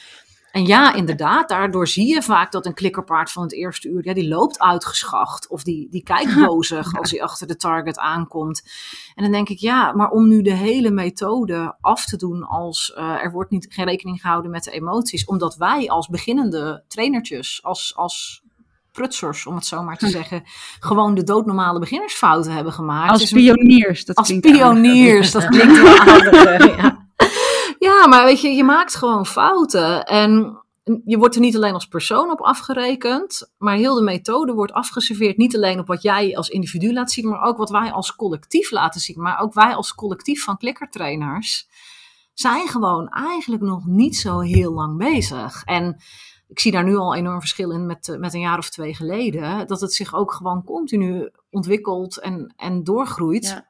En 0.55 0.65
ja, 0.65 0.93
inderdaad, 0.93 1.49
daardoor 1.49 1.87
zie 1.87 2.07
je 2.07 2.21
vaak 2.21 2.51
dat 2.51 2.65
een 2.65 2.73
klikkerpaard 2.73 3.31
van 3.31 3.43
het 3.43 3.53
eerste 3.53 3.89
uur, 3.89 4.05
ja, 4.05 4.13
die 4.13 4.27
loopt 4.27 4.59
uitgeschacht. 4.59 5.47
Of 5.47 5.63
die, 5.63 5.87
die 5.89 6.03
kijkt 6.03 6.35
bozig 6.45 6.97
als 6.97 7.11
hij 7.11 7.21
achter 7.23 7.47
de 7.47 7.55
target 7.55 7.97
aankomt. 7.99 8.63
En 9.15 9.23
dan 9.23 9.31
denk 9.31 9.49
ik, 9.49 9.57
ja, 9.59 9.91
maar 9.93 10.09
om 10.09 10.27
nu 10.27 10.41
de 10.41 10.53
hele 10.53 10.91
methode 10.91 11.75
af 11.81 12.05
te 12.05 12.17
doen 12.17 12.43
als 12.43 12.93
eh, 12.93 13.23
er 13.23 13.31
wordt 13.31 13.51
niet, 13.51 13.67
geen 13.69 13.85
rekening 13.85 14.21
gehouden 14.21 14.51
met 14.51 14.63
de 14.63 14.71
emoties. 14.71 15.25
Omdat 15.25 15.55
wij 15.55 15.89
als 15.89 16.07
beginnende 16.07 16.83
trainertjes, 16.87 17.59
als, 17.63 17.93
als 17.95 18.43
prutsers, 18.91 19.45
om 19.45 19.55
het 19.55 19.65
zo 19.65 19.83
maar 19.83 19.97
te 19.97 20.07
zeggen, 20.09 20.43
gewoon 20.79 21.15
de 21.15 21.23
doodnormale 21.23 21.79
beginnersfouten 21.79 22.51
hebben 22.51 22.73
gemaakt. 22.73 23.11
Als 23.11 23.31
een- 23.31 23.37
pioniers. 23.37 24.05
Dat 24.05 24.15
als 24.15 24.39
pioniers, 24.39 25.31
dat 25.31 25.47
klinkt 25.47 25.81
wel 25.81 25.97
aardig. 25.99 26.75
Ja. 26.81 27.04
Ja, 27.85 28.07
maar 28.07 28.25
weet 28.25 28.41
je, 28.41 28.49
je 28.49 28.63
maakt 28.63 28.95
gewoon 28.95 29.25
fouten. 29.25 30.05
En 30.05 30.59
je 31.05 31.17
wordt 31.17 31.35
er 31.35 31.41
niet 31.41 31.55
alleen 31.55 31.73
als 31.73 31.87
persoon 31.87 32.31
op 32.31 32.41
afgerekend, 32.41 33.51
maar 33.57 33.75
heel 33.75 33.95
de 33.95 34.01
methode 34.01 34.53
wordt 34.53 34.71
afgeserveerd. 34.71 35.37
Niet 35.37 35.55
alleen 35.55 35.79
op 35.79 35.87
wat 35.87 36.01
jij 36.01 36.37
als 36.37 36.49
individu 36.49 36.93
laat 36.93 37.11
zien, 37.11 37.29
maar 37.29 37.41
ook 37.41 37.57
wat 37.57 37.69
wij 37.69 37.91
als 37.91 38.15
collectief 38.15 38.71
laten 38.71 39.01
zien. 39.01 39.21
Maar 39.21 39.39
ook 39.39 39.53
wij 39.53 39.75
als 39.75 39.95
collectief 39.95 40.43
van 40.43 40.57
klikkertrainers 40.57 41.67
zijn 42.33 42.67
gewoon 42.67 43.09
eigenlijk 43.09 43.61
nog 43.61 43.85
niet 43.85 44.17
zo 44.17 44.39
heel 44.39 44.71
lang 44.71 44.97
bezig. 44.97 45.63
En 45.63 45.97
ik 46.47 46.59
zie 46.59 46.71
daar 46.71 46.83
nu 46.83 46.95
al 46.95 47.15
enorm 47.15 47.39
verschil 47.39 47.71
in 47.71 47.85
met, 47.85 48.09
eh, 48.09 48.17
met 48.17 48.33
een 48.33 48.39
jaar 48.39 48.57
of 48.57 48.69
twee 48.69 48.95
geleden. 48.95 49.67
Dat 49.67 49.81
het 49.81 49.93
zich 49.93 50.15
ook 50.15 50.33
gewoon 50.33 50.63
continu 50.63 51.29
ontwikkelt 51.49 52.19
en, 52.19 52.53
en 52.57 52.83
doorgroeit. 52.83 53.45
Ja. 53.45 53.67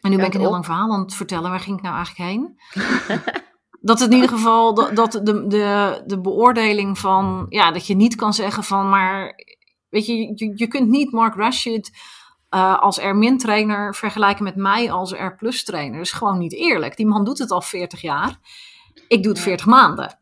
En 0.00 0.10
nu 0.10 0.16
ben 0.16 0.26
ik 0.26 0.34
een 0.34 0.40
heel 0.40 0.50
lang 0.50 0.64
verhaal 0.64 0.92
aan 0.92 1.00
het 1.00 1.14
vertellen. 1.14 1.50
Waar 1.50 1.60
ging 1.60 1.76
ik 1.76 1.82
nou 1.82 1.96
eigenlijk 1.96 2.30
heen? 2.30 2.56
dat 3.80 4.00
het 4.00 4.08
in 4.10 4.14
ieder 4.14 4.30
geval, 4.30 4.74
dat, 4.74 4.96
dat 4.96 5.12
de, 5.12 5.46
de, 5.46 6.02
de 6.06 6.20
beoordeling 6.20 6.98
van, 6.98 7.46
ja, 7.48 7.70
dat 7.72 7.86
je 7.86 7.94
niet 7.94 8.14
kan 8.14 8.34
zeggen 8.34 8.64
van, 8.64 8.88
maar, 8.88 9.34
weet 9.88 10.06
je, 10.06 10.16
je, 10.34 10.52
je 10.54 10.66
kunt 10.66 10.88
niet 10.88 11.12
Mark 11.12 11.34
Rashid 11.34 11.90
eh, 12.48 12.78
als 12.78 12.98
R-trainer 12.98 13.94
vergelijken 13.94 14.44
met 14.44 14.56
mij 14.56 14.90
als 14.90 15.12
R-trainer. 15.12 15.96
Dat 15.96 16.06
is 16.06 16.12
gewoon 16.12 16.38
niet 16.38 16.54
eerlijk. 16.54 16.96
Die 16.96 17.06
man 17.06 17.24
doet 17.24 17.38
het 17.38 17.50
al 17.50 17.62
40 17.62 18.00
jaar. 18.00 18.38
Ik 19.08 19.22
doe 19.22 19.32
het 19.32 19.38
Ja. 19.40 19.44
40 19.44 19.66
maanden. 19.66 20.18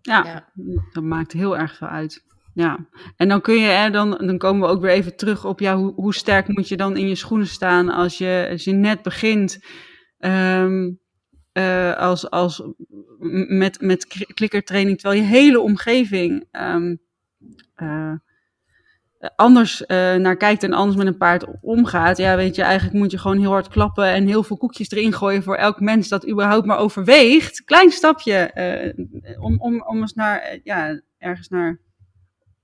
Ja, 0.00 0.24
Ja. 0.24 0.48
dat 0.92 1.02
maakt 1.04 1.32
heel 1.32 1.56
erg 1.56 1.76
veel 1.76 1.88
uit. 1.88 2.24
Ja, 2.54 2.86
en 3.16 3.28
dan 3.28 3.40
kun 3.40 3.54
je, 3.54 3.66
hè, 3.66 3.90
dan, 3.90 4.10
dan 4.10 4.38
komen 4.38 4.68
we 4.68 4.74
ook 4.74 4.80
weer 4.80 4.90
even 4.90 5.16
terug 5.16 5.44
op, 5.44 5.60
ja, 5.60 5.76
hoe, 5.76 5.92
hoe 5.94 6.14
sterk 6.14 6.48
moet 6.48 6.68
je 6.68 6.76
dan 6.76 6.96
in 6.96 7.08
je 7.08 7.14
schoenen 7.14 7.46
staan 7.46 7.88
als 7.88 8.18
je, 8.18 8.48
als 8.50 8.64
je 8.64 8.72
net 8.72 9.02
begint 9.02 9.64
ehm, 10.18 10.90
eh, 11.52 11.96
als, 11.96 12.30
als, 12.30 12.62
met, 13.48 13.80
met 13.80 14.26
klikkertraining, 14.34 15.00
terwijl 15.00 15.22
je 15.22 15.28
hele 15.28 15.60
omgeving 15.60 16.44
ehm, 16.50 16.96
eh, 17.74 18.14
anders 19.36 19.86
eh, 19.86 20.14
naar 20.14 20.36
kijkt 20.36 20.62
en 20.62 20.72
anders 20.72 20.96
met 20.96 21.06
een 21.06 21.16
paard 21.16 21.46
omgaat. 21.60 22.16
Ja, 22.16 22.36
weet 22.36 22.56
je, 22.56 22.62
eigenlijk 22.62 22.98
moet 22.98 23.10
je 23.10 23.18
gewoon 23.18 23.38
heel 23.38 23.50
hard 23.50 23.68
klappen 23.68 24.06
en 24.06 24.26
heel 24.26 24.42
veel 24.42 24.56
koekjes 24.56 24.90
erin 24.90 25.12
gooien 25.12 25.42
voor 25.42 25.56
elk 25.56 25.80
mens 25.80 26.08
dat 26.08 26.28
überhaupt 26.28 26.66
maar 26.66 26.78
overweegt. 26.78 27.64
Klein 27.64 27.90
stapje 27.90 28.52
om, 29.40 29.60
om, 29.60 29.82
om 29.82 30.00
eens 30.00 30.14
naar, 30.14 30.58
ja, 30.62 31.00
ergens 31.18 31.48
naar 31.48 31.80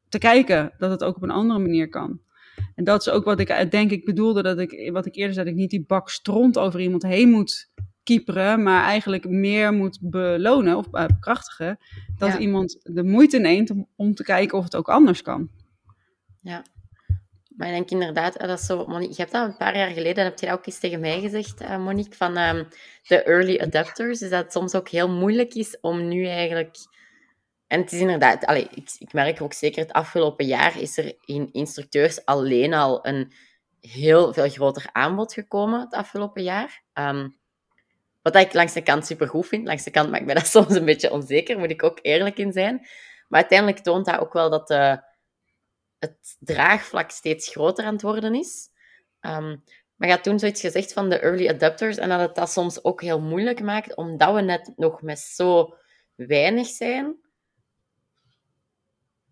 te 0.08 0.18
kijken 0.18 0.72
dat 0.78 0.90
het 0.90 1.04
ook 1.04 1.16
op 1.16 1.22
een 1.22 1.30
andere 1.30 1.58
manier 1.58 1.88
kan. 1.88 2.20
En 2.74 2.84
dat 2.84 3.00
is 3.00 3.08
ook 3.08 3.24
wat 3.24 3.40
ik 3.40 3.70
denk 3.70 3.90
ik 3.90 4.04
bedoelde, 4.04 4.42
dat 4.42 4.58
ik, 4.58 4.92
wat 4.92 5.06
ik 5.06 5.14
eerder 5.14 5.34
zei, 5.34 5.44
dat 5.44 5.54
ik 5.54 5.60
niet 5.60 5.70
die 5.70 5.84
bak 5.86 6.10
stront 6.10 6.58
over 6.58 6.80
iemand 6.80 7.02
heen 7.02 7.30
moet 7.30 7.70
kieperen, 8.02 8.62
maar 8.62 8.84
eigenlijk 8.84 9.28
meer 9.28 9.72
moet 9.72 9.98
belonen 10.00 10.76
of 10.76 10.86
eh, 10.92 11.06
bekrachtigen 11.06 11.78
dat 12.18 12.32
Ja. 12.32 12.38
iemand 12.38 12.80
de 12.82 13.04
moeite 13.04 13.38
neemt 13.38 13.70
om, 13.70 13.88
om 13.96 14.14
te 14.14 14.22
kijken 14.22 14.58
of 14.58 14.64
het 14.64 14.76
ook 14.76 14.88
anders 14.88 15.22
kan. 15.22 15.48
Ja. 16.42 16.64
Maar 17.56 17.68
ik 17.68 17.74
denk 17.74 17.90
inderdaad, 17.90 18.36
eh, 18.36 18.48
dat 18.48 18.58
is 18.58 18.66
zo, 18.66 18.86
Monique, 18.86 19.14
je 19.14 19.20
hebt 19.20 19.32
dat 19.32 19.48
een 19.48 19.56
paar 19.56 19.76
jaar 19.76 19.90
geleden, 19.90 20.24
heb 20.24 20.38
je 20.38 20.46
dat 20.46 20.58
ook 20.58 20.66
eens 20.66 20.78
tegen 20.78 21.00
mij 21.00 21.20
gezegd, 21.20 21.60
eh, 21.60 21.84
Monique, 21.84 22.16
van 22.16 22.36
ehm, 22.36 22.64
de 23.02 23.22
early 23.22 23.58
adapters, 23.58 24.18
dus 24.18 24.30
dat 24.30 24.42
het 24.42 24.52
soms 24.52 24.74
ook 24.74 24.88
heel 24.88 25.08
moeilijk 25.08 25.54
is 25.54 25.80
om 25.80 26.08
nu 26.08 26.26
eigenlijk... 26.26 26.76
En 27.68 27.80
het 27.80 27.92
is 27.92 28.00
inderdaad, 28.00 28.44
allee, 28.44 28.68
ik, 28.70 28.90
ik 28.98 29.12
merk 29.12 29.42
ook 29.42 29.52
zeker 29.52 29.82
het 29.82 29.92
afgelopen 29.92 30.46
jaar 30.46 30.80
is 30.80 30.98
er 30.98 31.16
in 31.24 31.48
instructeurs 31.52 32.24
alleen 32.24 32.74
al 32.74 33.06
een 33.06 33.32
heel 33.80 34.32
veel 34.32 34.48
groter 34.48 34.88
aanbod 34.92 35.32
gekomen 35.32 35.80
het 35.80 35.94
afgelopen 35.94 36.42
jaar. 36.42 36.82
Ehm, 36.92 37.28
wat 38.22 38.36
ik 38.36 38.52
langs 38.52 38.72
de 38.72 38.82
kant 38.82 39.06
supergoed 39.06 39.46
vind. 39.46 39.66
Langs 39.66 39.84
de 39.84 39.90
kant 39.90 40.10
maakt 40.10 40.24
mij 40.24 40.34
dat 40.42 40.46
soms 40.46 40.74
een 40.74 40.84
beetje 40.84 41.12
onzeker, 41.12 41.58
moet 41.58 41.70
ik 41.70 41.82
ook 41.82 41.98
eerlijk 42.02 42.38
in 42.38 42.52
zijn. 42.52 42.76
Maar 43.28 43.40
uiteindelijk 43.40 43.78
toont 43.78 44.06
dat 44.06 44.18
ook 44.18 44.32
wel 44.32 44.50
dat 44.50 44.68
het 45.98 46.36
draagvlak 46.38 47.10
steeds 47.10 47.48
groter 47.48 47.84
aan 47.84 47.92
het 47.92 48.02
worden 48.02 48.34
is. 48.34 48.68
Ehm, 49.20 49.56
maar 49.96 50.08
je 50.08 50.14
had 50.14 50.22
toen 50.22 50.38
zoiets 50.38 50.60
gezegd 50.60 50.92
van 50.92 51.08
de 51.08 51.18
early 51.18 51.48
adapters 51.48 51.96
en 51.96 52.08
dat 52.08 52.20
het 52.20 52.34
dat 52.34 52.50
soms 52.50 52.84
ook 52.84 53.02
heel 53.02 53.20
moeilijk 53.20 53.62
maakt, 53.62 53.96
omdat 53.96 54.34
we 54.34 54.40
net 54.40 54.72
nog 54.76 55.02
met 55.02 55.18
zo 55.18 55.74
weinig 56.14 56.66
zijn. 56.66 57.16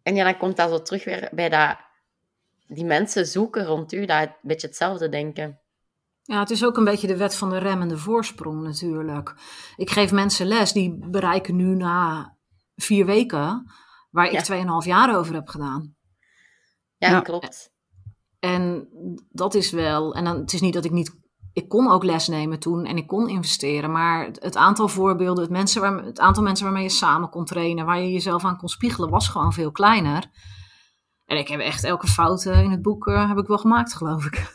En 0.06 0.14
ja, 0.14 0.24
dan 0.24 0.36
komt 0.36 0.56
dat 0.56 0.70
zo 0.70 0.82
terug 0.82 1.04
weer 1.04 1.28
bij 1.32 1.48
dat 1.48 1.76
die 2.66 2.84
mensen 2.84 3.26
zoeken 3.26 3.64
rond 3.64 3.92
u, 3.92 4.06
dat 4.06 4.22
een 4.22 4.32
beetje 4.42 4.66
hetzelfde 4.66 5.08
denken. 5.08 5.60
Ja, 6.22 6.38
het 6.40 6.50
is 6.50 6.64
ook 6.64 6.76
een 6.76 6.84
beetje 6.84 7.06
de 7.06 7.16
wet 7.16 7.34
van 7.34 7.50
de 7.50 7.58
remmende 7.58 7.98
voorsprong 7.98 8.62
natuurlijk. 8.62 9.34
Ik 9.76 9.90
geef 9.90 10.12
mensen 10.12 10.46
les 10.46 10.72
die 10.72 11.08
bereiken 11.10 11.56
nu 11.56 11.74
na 11.74 12.34
vier 12.76 13.06
weken, 13.06 13.70
waar 14.10 14.32
Ja. 14.32 14.38
ik 14.38 14.44
2,5 14.44 14.86
jaar 14.86 15.16
over 15.16 15.34
heb 15.34 15.48
gedaan. 15.48 15.96
Ja, 16.96 17.08
Ja. 17.10 17.20
klopt. 17.20 17.70
En 18.38 18.88
dat 19.30 19.54
is 19.54 19.70
wel, 19.70 20.14
en 20.14 20.24
dan, 20.24 20.36
het 20.38 20.52
is 20.52 20.60
niet 20.60 20.74
dat 20.74 20.84
ik 20.84 20.90
niet, 20.92 21.16
ik 21.56 21.68
kon 21.68 21.90
ook 21.90 22.04
les 22.04 22.28
nemen 22.28 22.58
toen 22.58 22.84
en 22.84 22.96
ik 22.96 23.06
kon 23.06 23.28
investeren, 23.28 23.92
maar 23.92 24.24
het, 24.24 24.42
het 24.42 24.56
aantal 24.56 24.88
voorbeelden, 24.88 25.42
het, 25.42 25.52
mensen 25.52 25.80
waar, 25.80 26.04
het 26.04 26.18
aantal 26.18 26.42
mensen 26.42 26.64
waarmee 26.64 26.82
je 26.82 26.88
samen 26.88 27.28
kon 27.28 27.44
trainen, 27.44 27.86
waar 27.86 28.00
je 28.00 28.12
jezelf 28.12 28.44
aan 28.44 28.56
kon 28.56 28.68
spiegelen, 28.68 29.10
was 29.10 29.28
gewoon 29.28 29.52
veel 29.52 29.70
kleiner. 29.70 30.24
En 31.24 31.36
ik 31.36 31.48
heb 31.48 31.60
echt 31.60 31.84
elke 31.84 32.06
fout 32.06 32.44
eh, 32.44 32.62
in 32.62 32.70
het 32.70 32.82
boek 32.82 33.06
eh, 33.06 33.28
heb 33.28 33.38
ik 33.38 33.46
wel 33.46 33.58
gemaakt, 33.58 33.94
geloof 33.94 34.24
ik. 34.24 34.54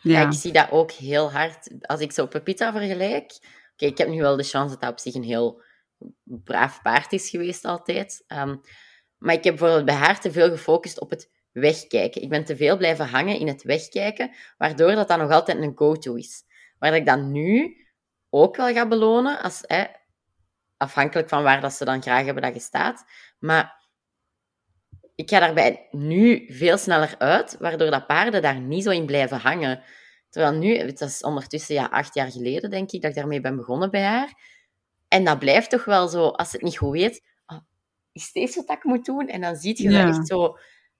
Ja. 0.00 0.20
Ja, 0.20 0.26
ik 0.26 0.32
zie 0.32 0.52
dat 0.52 0.70
ook 0.70 0.90
heel 0.90 1.32
hard. 1.32 1.74
Als 1.80 2.00
ik 2.00 2.12
zo 2.12 2.26
Pepita 2.26 2.72
vergelijk... 2.72 3.38
Oké, 3.72 3.86
ik 3.86 3.98
heb 3.98 4.08
nu 4.08 4.20
wel 4.20 4.36
de 4.36 4.42
chance 4.42 4.70
dat 4.70 4.80
dat 4.80 4.90
op 4.90 4.98
zich 4.98 5.14
een 5.14 5.22
heel 5.22 5.62
braaf 6.22 6.82
paard 6.82 7.12
is 7.12 7.30
geweest 7.30 7.64
altijd. 7.64 8.24
Ehm, 8.26 8.56
maar 9.18 9.34
ik 9.34 9.44
heb 9.44 9.56
bijvoorbeeld 9.56 9.84
bij 9.84 9.94
haar 9.94 10.20
te 10.20 10.32
veel 10.32 10.50
gefocust 10.50 11.00
op 11.00 11.10
het 11.10 11.30
wegkijken. 11.58 12.22
Ik 12.22 12.28
ben 12.28 12.44
te 12.44 12.56
veel 12.56 12.76
blijven 12.76 13.06
hangen 13.06 13.38
in 13.38 13.48
het 13.48 13.62
wegkijken, 13.62 14.30
waardoor 14.58 14.94
dat 14.94 15.08
dan 15.08 15.18
nog 15.18 15.30
altijd 15.30 15.58
een 15.58 15.76
go-to 15.76 16.14
is. 16.14 16.44
Waar 16.78 16.94
ik 16.94 17.06
dan 17.06 17.32
nu 17.32 17.76
ook 18.30 18.56
wel 18.56 18.72
ga 18.72 18.88
belonen, 18.88 19.42
als, 19.42 19.62
hè, 19.66 19.84
afhankelijk 20.76 21.28
van 21.28 21.42
waar 21.42 21.60
dat 21.60 21.72
ze 21.72 21.84
dan 21.84 22.02
graag 22.02 22.24
hebben 22.24 22.42
dat 22.42 22.54
je 22.54 22.60
staat. 22.60 23.04
Maar 23.38 23.86
ik 25.14 25.30
ga 25.30 25.40
daarbij 25.40 25.88
nu 25.90 26.46
veel 26.48 26.78
sneller 26.78 27.14
uit, 27.18 27.56
waardoor 27.58 27.90
dat 27.90 28.06
paarden 28.06 28.42
daar 28.42 28.60
niet 28.60 28.84
zo 28.84 28.90
in 28.90 29.06
blijven 29.06 29.38
hangen. 29.38 29.82
Terwijl 30.30 30.54
nu, 30.58 30.76
het 30.76 31.00
is 31.00 31.22
ondertussen 31.22 31.74
ja, 31.74 31.84
acht 31.84 32.14
jaar 32.14 32.30
geleden, 32.30 32.70
denk 32.70 32.92
ik, 32.92 33.00
dat 33.02 33.10
ik 33.10 33.16
daarmee 33.16 33.40
ben 33.40 33.56
begonnen 33.56 33.90
bij 33.90 34.02
haar. 34.02 34.32
En 35.08 35.24
dat 35.24 35.38
blijft 35.38 35.70
toch 35.70 35.84
wel 35.84 36.08
zo, 36.08 36.26
als 36.28 36.52
het 36.52 36.62
niet 36.62 36.76
goed 36.76 36.92
weet, 36.92 37.24
oh, 37.46 37.58
is 38.12 38.32
dit 38.32 38.54
wat 38.54 38.70
ik 38.70 38.84
moet 38.84 39.04
doen? 39.04 39.28
En 39.28 39.40
dan 39.40 39.56
zie 39.56 39.82
je 39.82 39.90
ja. 39.90 40.06
dat 40.06 40.16
echt 40.16 40.26
zo 40.26 40.58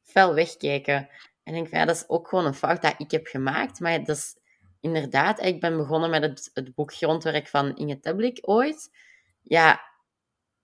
fel 0.09 0.35
wegkijken. 0.35 1.09
En 1.43 1.53
denk 1.53 1.69
van, 1.69 1.79
ja, 1.79 1.85
dat 1.85 1.97
is 1.97 2.09
ook 2.09 2.29
gewoon 2.29 2.47
een 2.47 2.55
fout 2.55 2.83
dat 2.83 2.95
ik 2.99 3.11
heb 3.11 3.27
gemaakt. 3.27 3.81
Maar 3.81 4.05
dat 4.05 4.17
is 4.17 4.37
inderdaad, 4.81 5.43
ik 5.43 5.61
ben 5.61 5.77
begonnen 5.77 6.11
met 6.11 6.23
het, 6.23 6.51
het 6.53 6.75
boek 6.75 6.95
Grondwerk 6.95 7.49
van 7.49 7.77
Inge 7.77 8.01
Teblik 8.01 8.39
ooit. 8.41 8.91
Ja, 9.43 9.81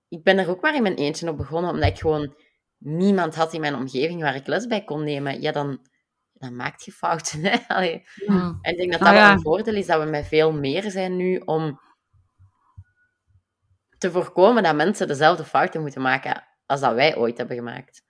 ik 0.09 0.22
ben 0.22 0.38
er 0.38 0.48
ook 0.48 0.61
maar 0.61 0.74
in 0.74 0.83
mijn 0.83 0.94
eentje 0.94 1.28
op 1.28 1.37
begonnen, 1.37 1.70
omdat 1.70 1.88
ik 1.88 1.98
gewoon 1.98 2.35
niemand 2.78 3.35
had 3.35 3.52
in 3.52 3.61
mijn 3.61 3.74
omgeving 3.74 4.20
waar 4.20 4.35
ik 4.35 4.46
les 4.46 4.66
bij 4.66 4.85
kon 4.85 5.04
nemen. 5.04 5.40
Ja, 5.40 5.52
dan, 5.52 5.87
dan 6.33 6.57
maakt 6.57 6.85
je 6.85 6.92
fouten. 6.92 7.40
Hè? 7.44 7.57
En 8.62 8.72
ik 8.72 8.76
denk 8.76 8.90
dat 8.90 9.00
dat 9.00 9.09
ah, 9.09 9.14
wel 9.14 9.30
een 9.30 9.40
voordeel 9.40 9.74
is, 9.74 9.87
dat 9.87 10.02
we 10.02 10.11
met 10.11 10.26
veel 10.26 10.52
meer 10.52 10.90
zijn 10.90 11.16
nu 11.16 11.38
om 11.38 11.80
te 13.98 14.11
voorkomen 14.11 14.62
dat 14.62 14.74
mensen 14.74 15.09
dezelfde 15.09 15.44
fouten 15.44 15.80
moeten 15.80 16.02
maken 16.02 16.44
als 16.66 16.80
dat 16.80 16.94
wij 16.94 17.16
ooit 17.16 17.38
hebben 17.38 17.57
gemaakt. 17.57 18.02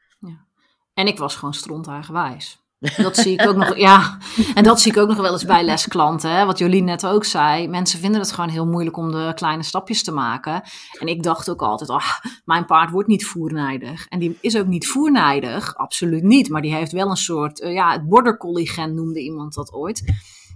En 0.94 1.07
ik 1.07 1.18
was 1.18 1.37
gewoon 1.37 1.54
strontaargewijs. 1.54 2.62
Dat 2.96 3.16
zie 3.16 3.33
ik 3.33 3.48
ook 3.48 3.57
nog, 3.57 3.76
ja. 3.76 4.18
En 4.54 4.64
dat 4.64 4.80
zie 4.80 4.92
ik 4.92 4.98
ook 4.98 5.09
nog 5.09 5.16
wel 5.16 5.33
eens 5.33 5.44
bij 5.44 5.64
lesklanten. 5.64 6.30
Hè? 6.30 6.44
Wat 6.44 6.59
Jolien 6.59 6.85
net 6.85 7.07
ook 7.07 7.24
zei. 7.24 7.68
Mensen 7.68 7.98
vinden 7.98 8.20
het 8.20 8.33
gewoon 8.33 8.50
heel 8.50 8.66
moeilijk 8.66 8.96
om 8.96 9.11
de 9.11 9.33
kleine 9.35 9.62
stapjes 9.62 10.02
te 10.02 10.12
maken. 10.12 10.62
En 10.98 11.07
ik 11.07 11.22
dacht 11.22 11.50
ook 11.50 11.62
altijd, 11.62 11.90
oh, 11.90 12.09
mijn 12.44 12.64
paard 12.64 12.90
wordt 12.90 13.09
niet 13.09 13.26
voernijdig. 13.26 14.07
En 14.09 14.18
die 14.18 14.38
is 14.40 14.57
ook 14.57 14.66
niet 14.66 14.88
voernijdig, 14.88 15.76
absoluut 15.76 16.22
niet. 16.22 16.48
Maar 16.48 16.62
die 16.62 16.74
heeft 16.74 16.92
wel 16.92 17.11
een 17.11 17.16
soort, 17.16 17.61
uh, 17.61 17.72
ja, 17.72 17.92
het 17.92 18.09
border 18.09 18.37
collie 18.37 18.68
gen 18.68 18.94
noemde 18.94 19.20
iemand 19.20 19.54
dat 19.54 19.72
ooit 19.72 20.12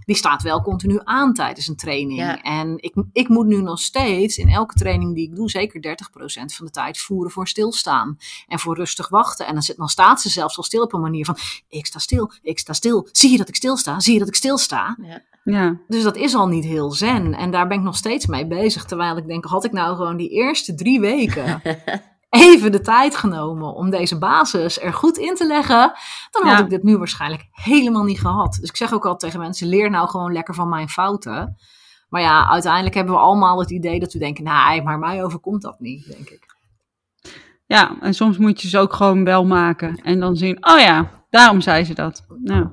die 0.09 0.17
staat 0.17 0.41
wel 0.41 0.61
continu 0.61 0.99
aan 1.03 1.33
tijdens 1.33 1.67
een 1.67 1.75
training. 1.75 2.39
En 2.41 2.73
ik, 2.77 2.93
ik 3.13 3.27
moet 3.27 3.45
nu 3.45 3.61
nog 3.61 3.79
steeds 3.79 4.37
in 4.37 4.47
elke 4.47 4.73
training 4.73 5.15
die 5.15 5.29
ik 5.29 5.35
doe, 5.35 5.49
zeker 5.49 5.97
30% 6.41 6.55
van 6.55 6.65
de 6.65 6.71
tijd 6.71 6.99
voeren 6.99 7.31
voor 7.31 7.47
stilstaan. 7.47 8.17
En 8.47 8.59
voor 8.59 8.75
rustig 8.75 9.09
wachten. 9.09 9.47
En 9.47 9.53
dan, 9.53 9.61
zit, 9.61 9.77
dan 9.77 9.89
staat 9.89 10.21
ze 10.21 10.29
zelfs 10.29 10.57
al 10.57 10.63
stil 10.63 10.83
op 10.83 10.93
een 10.93 11.01
manier 11.01 11.25
van: 11.25 11.37
ik 11.67 11.85
sta 11.85 11.99
stil, 11.99 12.31
ik 12.41 12.59
sta 12.59 12.73
stil. 12.73 13.07
Zie 13.11 13.31
je 13.31 13.37
dat 13.37 13.47
ik 13.47 13.55
stilsta? 13.55 13.99
Zie 13.99 14.13
je 14.13 14.19
dat 14.19 14.27
ik 14.27 14.35
stilsta? 14.35 14.97
Ja. 15.01 15.21
Ja. 15.43 15.79
Dus 15.87 16.03
dat 16.03 16.15
is 16.15 16.35
al 16.35 16.47
niet 16.47 16.63
heel 16.65 16.91
zen. 16.91 17.33
En 17.33 17.51
daar 17.51 17.67
ben 17.67 17.77
ik 17.77 17.83
nog 17.83 17.95
steeds 17.95 18.25
mee 18.25 18.47
bezig. 18.47 18.85
Terwijl 18.85 19.17
ik 19.17 19.27
denk, 19.27 19.45
had 19.45 19.65
ik 19.65 19.71
nou 19.71 19.95
gewoon 19.95 20.17
die 20.17 20.29
eerste 20.29 20.75
drie 20.75 20.99
weken 20.99 21.61
even 22.29 22.71
de 22.71 22.81
tijd 22.81 23.15
genomen 23.15 23.73
om 23.73 23.89
deze 23.89 24.17
basis 24.17 24.81
er 24.81 24.93
goed 24.93 25.17
in 25.17 25.35
te 25.35 25.47
leggen, 25.47 25.91
dan 26.31 26.47
had 26.47 26.59
ik 26.59 26.69
dit 26.69 26.83
nu 26.83 26.97
waarschijnlijk 26.97 27.47
helemaal 27.51 28.03
niet 28.03 28.19
gehad. 28.19 28.57
Dus 28.59 28.69
ik 28.69 28.75
zeg 28.75 28.93
ook 28.93 29.05
altijd 29.05 29.19
tegen 29.19 29.45
mensen: 29.45 29.67
leer 29.67 29.89
nou 29.89 30.07
gewoon 30.09 30.33
lekker 30.33 30.53
van 30.53 30.69
mijn 30.69 30.89
fouten. 30.89 31.57
Maar 32.09 32.21
ja, 32.21 32.49
uiteindelijk 32.49 32.95
hebben 32.95 33.13
we 33.13 33.19
allemaal 33.19 33.59
het 33.59 33.71
idee 33.71 33.99
dat 33.99 34.13
we 34.13 34.19
denken: 34.19 34.43
nou, 34.43 34.81
maar 34.83 34.99
mij 34.99 35.23
overkomt 35.23 35.61
dat 35.61 35.79
niet, 35.79 36.07
denk 36.07 36.29
ik. 36.29 36.57
Ja, 37.65 37.97
en 38.01 38.13
soms 38.13 38.37
moet 38.37 38.61
je 38.61 38.69
ze 38.69 38.79
ook 38.79 38.93
gewoon 38.93 39.23
wel 39.23 39.45
maken 39.45 39.95
en 40.03 40.19
dan 40.19 40.35
zien: 40.35 40.65
oh 40.65 40.79
ja, 40.79 41.11
daarom 41.29 41.61
zei 41.61 41.83
ze 41.83 41.93
dat. 41.93 42.25
Nou. 42.43 42.67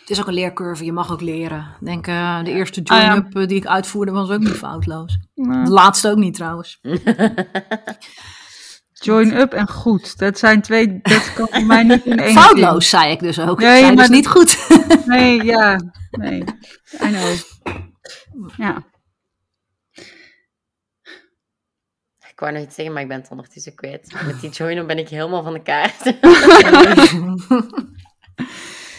Het 0.00 0.10
is 0.10 0.20
ook 0.20 0.26
een 0.26 0.34
leercurve, 0.34 0.84
je 0.84 0.92
mag 0.92 1.12
ook 1.12 1.20
leren. 1.20 1.66
Denk, 1.80 2.06
uh, 2.06 2.44
de 2.44 2.50
eerste 2.50 2.80
ah, 2.84 2.98
join-up 2.98 3.36
ah, 3.36 3.46
die 3.48 3.56
ik 3.56 3.66
uitvoerde 3.66 4.12
was 4.12 4.30
ook 4.30 4.40
niet 4.40 4.48
foutloos. 4.48 5.18
De 5.34 5.70
laatste 5.70 6.10
ook 6.10 6.16
niet 6.16 6.34
trouwens. 6.34 6.80
Join 9.02 9.36
up 9.36 9.52
en 9.52 9.68
goed. 9.68 10.18
Dat 10.18 10.38
zijn 10.38 10.62
twee. 10.62 11.00
Dat 11.02 11.32
kan 11.34 11.48
voor 11.50 11.64
mij 11.64 11.82
niet 11.82 12.04
in 12.04 12.18
één. 12.18 12.32
Foutloos, 12.32 12.88
zei 12.88 13.10
ik 13.10 13.20
dus 13.20 13.40
ook. 13.40 13.60
Nee, 13.60 13.82
maar 13.82 13.96
dus 13.96 14.08
niet 14.08 14.28
goed. 14.28 14.66
Nee, 15.06 15.44
ja. 15.44 15.80
Nee. 16.10 16.44
I 16.92 17.08
know. 17.08 17.36
Ja. 18.56 18.84
Ik 22.30 22.40
wou 22.40 22.52
nog 22.52 22.62
iets 22.62 22.74
zeggen, 22.74 22.94
maar 22.94 23.02
ik 23.02 23.08
ben 23.08 23.20
het 23.20 23.30
ondertussen 23.30 23.74
kwijt. 23.74 24.14
Met 24.26 24.40
die 24.40 24.50
join 24.50 24.86
ben 24.86 24.98
ik 24.98 25.08
helemaal 25.08 25.42
van 25.42 25.52
de 25.52 25.62
kaart. 25.62 26.04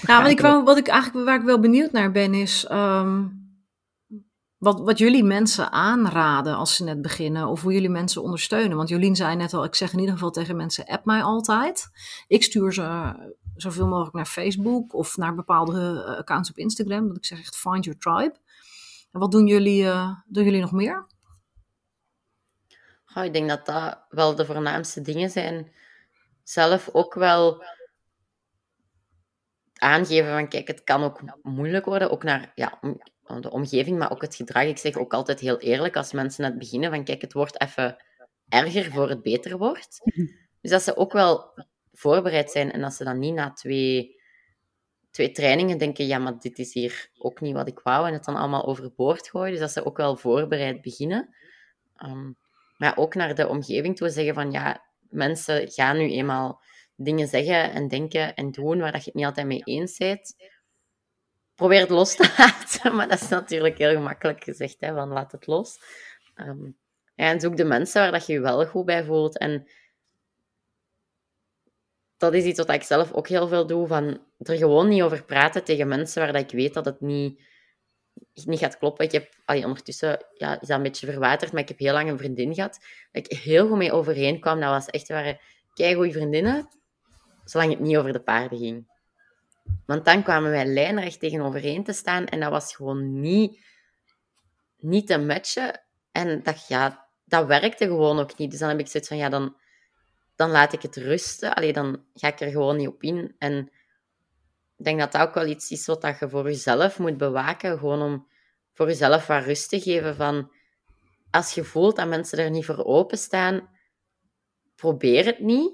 nou, 0.08 0.22
wat 0.22 0.32
ik, 0.32 0.40
wat 0.40 0.78
ik 0.78 0.88
eigenlijk, 0.88 1.28
waar 1.28 1.40
ik 1.40 1.46
wel 1.46 1.60
benieuwd 1.60 1.92
naar 1.92 2.12
ben, 2.12 2.34
is. 2.34 2.68
Um, 2.72 3.43
wat, 4.64 4.80
wat 4.80 4.98
jullie 4.98 5.24
mensen 5.24 5.72
aanraden 5.72 6.56
als 6.56 6.76
ze 6.76 6.84
net 6.84 7.02
beginnen, 7.02 7.48
of 7.48 7.62
hoe 7.62 7.74
jullie 7.74 7.90
mensen 7.90 8.22
ondersteunen. 8.22 8.78
Want 8.78 8.90
Jolien 8.90 9.16
zei 9.16 9.36
net 9.36 9.54
al, 9.54 9.64
ik 9.64 9.76
zeg 9.76 9.94
in 9.94 10.00
ieder 10.00 10.14
geval 10.14 10.32
tegen 10.32 10.56
mensen, 10.56 10.86
app 10.86 11.06
mij 11.06 11.24
altijd. 11.24 11.90
Ik 12.28 12.44
stuur 12.44 12.74
ze 12.74 13.14
zoveel 13.56 13.88
mogelijk 13.88 14.16
naar 14.16 14.26
Facebook 14.26 14.94
of 14.94 15.18
naar 15.18 15.36
bepaalde 15.36 16.04
eh, 16.08 16.18
accounts 16.18 16.50
op 16.50 16.58
Instagram. 16.58 17.08
Dat 17.08 17.18
ik 17.18 17.26
zeg 17.26 17.40
echt, 17.40 17.56
find 17.56 17.84
your 17.84 18.00
tribe. 18.00 18.36
En 19.12 19.20
wat 19.20 19.32
doen 19.32 19.48
jullie, 19.48 19.84
uh, 19.84 20.10
doen 20.28 20.44
jullie 20.44 20.62
nog 20.62 20.72
meer? 20.72 21.08
Oh, 23.16 23.24
ik 23.24 23.34
denk 23.34 23.50
dat 23.50 23.66
dat 23.66 24.06
wel 24.10 24.36
de 24.36 24.46
voornaamste 24.46 25.02
dingen 25.02 25.30
zijn. 25.30 25.72
Zelf 26.44 26.90
ook 26.92 27.14
wel 27.14 27.64
aangeven 29.74 30.32
van, 30.32 30.48
kijk, 30.48 30.68
het 30.68 30.84
kan 30.84 31.04
ook 31.04 31.22
moeilijk 31.42 31.86
worden. 31.86 32.12
Ook 32.12 32.24
naar, 32.24 32.52
ja, 32.56 32.80
de 33.24 33.52
omgeving, 33.52 33.98
maar 33.98 34.12
ook 34.12 34.22
het 34.22 34.36
gedrag. 34.36 34.64
Ik 34.64 34.78
zeg 34.78 34.98
ook 34.98 35.14
altijd 35.14 35.40
heel 35.40 35.60
eerlijk 35.60 35.96
als 35.96 36.12
mensen 36.12 36.44
net 36.44 36.58
beginnen 36.58 36.90
van 36.90 37.04
kijk, 37.04 37.22
het 37.22 37.34
wordt 37.34 37.62
even 37.62 38.04
erger 38.50 38.92
voor 38.92 39.10
het 39.10 39.22
beter 39.22 39.58
wordt. 39.58 40.02
Dus 40.62 40.72
dat 40.72 40.82
ze 40.82 40.98
ook 40.98 41.14
wel 41.14 41.54
voorbereid 41.94 42.52
zijn 42.52 42.72
en 42.72 42.82
dat 42.82 42.94
ze 42.94 43.04
dan 43.04 43.20
niet 43.20 43.34
na 43.34 43.54
twee, 43.54 44.22
twee 45.12 45.32
trainingen 45.32 45.78
denken, 45.78 46.06
ja, 46.06 46.18
maar 46.18 46.40
dit 46.40 46.60
is 46.60 46.74
hier 46.74 47.10
ook 47.18 47.42
niet 47.42 47.54
wat 47.54 47.68
ik 47.68 47.80
wou 47.80 48.08
en 48.08 48.14
het 48.14 48.26
dan 48.26 48.36
allemaal 48.36 48.66
overboord 48.66 49.30
gooien. 49.30 49.52
Dus 49.52 49.60
dat 49.60 49.72
ze 49.72 49.86
ook 49.86 49.98
wel 49.98 50.16
voorbereid 50.16 50.82
beginnen. 50.82 51.36
Ehm, 51.96 52.32
maar 52.78 52.98
ook 52.98 53.16
naar 53.16 53.36
de 53.36 53.48
omgeving 53.48 53.96
toe 53.96 54.10
zeggen 54.10 54.34
van 54.34 54.52
ja, 54.52 54.84
mensen 55.10 55.72
gaan 55.72 55.98
nu 55.98 56.12
eenmaal 56.12 56.62
dingen 56.96 57.28
zeggen 57.28 57.72
en 57.72 57.88
denken 57.88 58.36
en 58.36 58.52
doen 58.52 58.80
waar 58.80 58.92
dat 58.92 59.04
je 59.04 59.06
het 59.06 59.16
niet 59.16 59.26
altijd 59.26 59.48
mee 59.48 59.62
eens 59.64 59.98
bent 59.98 60.36
probeer 61.64 61.82
het 61.82 61.90
los 61.90 62.16
te 62.16 62.34
laten. 62.38 62.96
Maar 62.96 63.08
dat 63.08 63.22
is 63.22 63.30
natuurlijk 63.30 63.78
heel 63.78 63.92
gemakkelijk 63.92 64.44
gezegd, 64.44 64.76
hè, 64.80 64.94
van 64.94 65.10
laat 65.10 65.32
het 65.32 65.48
los. 65.48 65.80
Ehm, 66.36 66.72
en 67.16 67.40
zoek 67.40 67.58
de 67.58 67.64
mensen 67.64 68.02
waar 68.02 68.12
dat 68.12 68.26
je 68.26 68.34
je 68.34 68.40
wel 68.40 68.66
goed 68.66 68.86
bij 68.86 69.04
voelt. 69.04 69.38
En 69.38 69.68
dat 72.18 72.34
is 72.34 72.44
iets 72.44 72.58
wat 72.58 72.70
ik 72.70 72.84
zelf 72.84 73.14
ook 73.14 73.28
heel 73.28 73.48
veel 73.48 73.68
doe, 73.68 73.88
van 73.88 74.22
er 74.40 74.58
gewoon 74.58 74.88
niet 74.88 75.02
over 75.02 75.24
praten 75.24 75.64
tegen 75.64 75.88
mensen 75.88 76.22
waar 76.22 76.34
dat 76.34 76.42
ik 76.42 76.52
weet 76.52 76.74
dat 76.74 76.86
het 76.86 77.02
niet, 77.02 77.42
niet 78.34 78.60
gaat 78.60 78.78
kloppen. 78.78 79.06
Ik 79.06 79.12
heb, 79.12 79.34
allee, 79.46 79.66
ondertussen 79.66 80.26
ja, 80.34 80.62
is 80.62 80.68
dat 80.68 80.78
een 80.78 80.84
beetje 80.84 81.12
verwaterd, 81.12 81.52
maar 81.52 81.62
ik 81.62 81.68
heb 81.68 81.80
heel 81.80 81.94
lang 81.94 82.10
een 82.10 82.18
vriendin 82.18 82.54
gehad, 82.54 82.80
dat 83.12 83.26
ik 83.26 83.38
heel 83.38 83.68
goed 83.68 83.78
mee 83.78 83.92
overeen 83.92 84.40
kwam. 84.40 84.60
Dat 84.60 84.70
was 84.70 84.88
echt, 84.88 85.08
waren 85.08 85.40
goede 85.74 86.12
vriendinnen, 86.12 86.68
zolang 87.46 87.72
het 87.72 87.80
niet 87.80 87.98
over 87.98 88.14
de 88.14 88.22
paarden 88.22 88.58
ging. 88.58 88.92
Want 89.86 90.06
dan 90.06 90.24
kwamen 90.24 90.52
wij 90.52 90.66
lijnrecht 90.66 91.20
tegenovereen 91.20 91.84
te 91.84 91.94
staan 91.94 92.26
en 92.26 92.40
dat 92.40 92.50
was 92.50 92.76
gewoon 92.76 93.20
niet, 93.20 93.66
niet 94.78 95.08
te 95.08 95.18
matchen. 95.18 95.82
En 96.12 96.44
dat, 96.44 96.68
ja, 96.68 97.08
dat 97.26 97.46
werkte 97.46 97.86
gewoon 97.86 98.20
ook 98.20 98.38
niet. 98.38 98.52
Dus 98.52 98.60
dan 98.60 98.70
heb 98.70 98.80
ik 98.80 98.88
zoiets 98.88 99.10
van, 99.10 99.18
ja, 99.18 99.30
dan, 99.30 99.56
dan 100.36 100.50
laat 100.50 100.74
ik 100.74 100.82
het 100.82 100.96
rusten. 100.96 101.56
Allee, 101.56 101.74
dan 101.74 102.06
ga 102.14 102.28
ik 102.28 102.40
er 102.40 102.52
gewoon 102.52 102.78
niet 102.78 102.88
op 102.88 103.04
in. 103.04 103.36
En 103.38 103.72
ik 104.78 104.86
denk 104.86 105.00
dat 105.00 105.12
dat 105.12 105.22
ook 105.22 105.34
wel 105.34 105.48
iets 105.48 105.72
is 105.72 105.86
wat 105.86 106.16
je 106.20 106.30
voor 106.30 106.44
jezelf 106.44 107.00
moet 107.00 107.18
bewaken. 107.18 107.78
Gewoon 107.78 108.02
om 108.02 108.28
voor 108.74 108.88
jezelf 108.88 109.28
wat 109.28 109.44
rust 109.44 109.70
te 109.70 109.82
geven 109.82 110.16
van... 110.16 110.52
Als 111.30 111.54
je 111.54 111.64
voelt 111.64 111.96
dat 111.96 112.08
mensen 112.08 112.40
er 112.40 112.50
niet 112.50 112.66
voor 112.66 112.86
openstaan, 112.86 113.70
probeer 114.76 115.26
het 115.26 115.40
niet. 115.40 115.72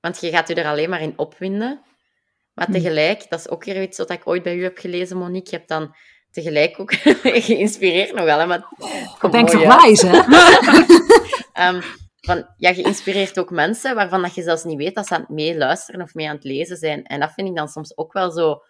Want 0.00 0.20
je 0.20 0.30
gaat 0.30 0.48
je 0.48 0.54
er 0.54 0.66
alleen 0.66 0.90
maar 0.90 1.02
in 1.02 1.18
opwinden. 1.18 1.84
Maar 2.60 2.68
hm. 2.68 2.74
tegelijk, 2.74 3.26
dat 3.28 3.38
is 3.38 3.48
ook 3.48 3.64
weer 3.64 3.82
iets 3.82 3.98
wat 3.98 4.10
ik 4.10 4.26
ooit 4.26 4.42
bij 4.42 4.56
u 4.56 4.62
heb 4.62 4.78
gelezen, 4.78 5.16
Monique. 5.16 5.50
Je 5.50 5.56
hebt 5.56 5.68
dan 5.68 5.94
tegelijk 6.30 6.80
ook 6.80 6.92
geïnspireerd 7.48 8.14
nog 8.14 8.24
wel. 8.24 8.38
Hè, 8.38 8.46
maar, 8.46 8.66
ik 9.22 9.32
denk 9.32 9.50
toch 9.50 9.82
wijs, 9.82 10.02
hè? 10.02 10.18
um, 11.68 11.82
van, 12.26 12.46
ja, 12.56 12.70
je 12.70 12.82
inspireert 12.82 13.38
ook 13.38 13.50
mensen 13.50 13.94
waarvan 13.94 14.22
dat 14.22 14.34
je 14.34 14.42
zelfs 14.42 14.64
niet 14.64 14.76
weet 14.76 14.94
dat 14.94 15.06
ze 15.06 15.14
aan 15.14 15.20
het 15.20 15.28
meeluisteren 15.28 16.02
of 16.02 16.14
mee 16.14 16.28
aan 16.28 16.34
het 16.34 16.44
lezen 16.44 16.76
zijn. 16.76 17.04
En 17.04 17.20
dat 17.20 17.32
vind 17.32 17.48
ik 17.48 17.56
dan 17.56 17.68
soms 17.68 17.96
ook 17.96 18.12
wel 18.12 18.30
zo... 18.30 18.62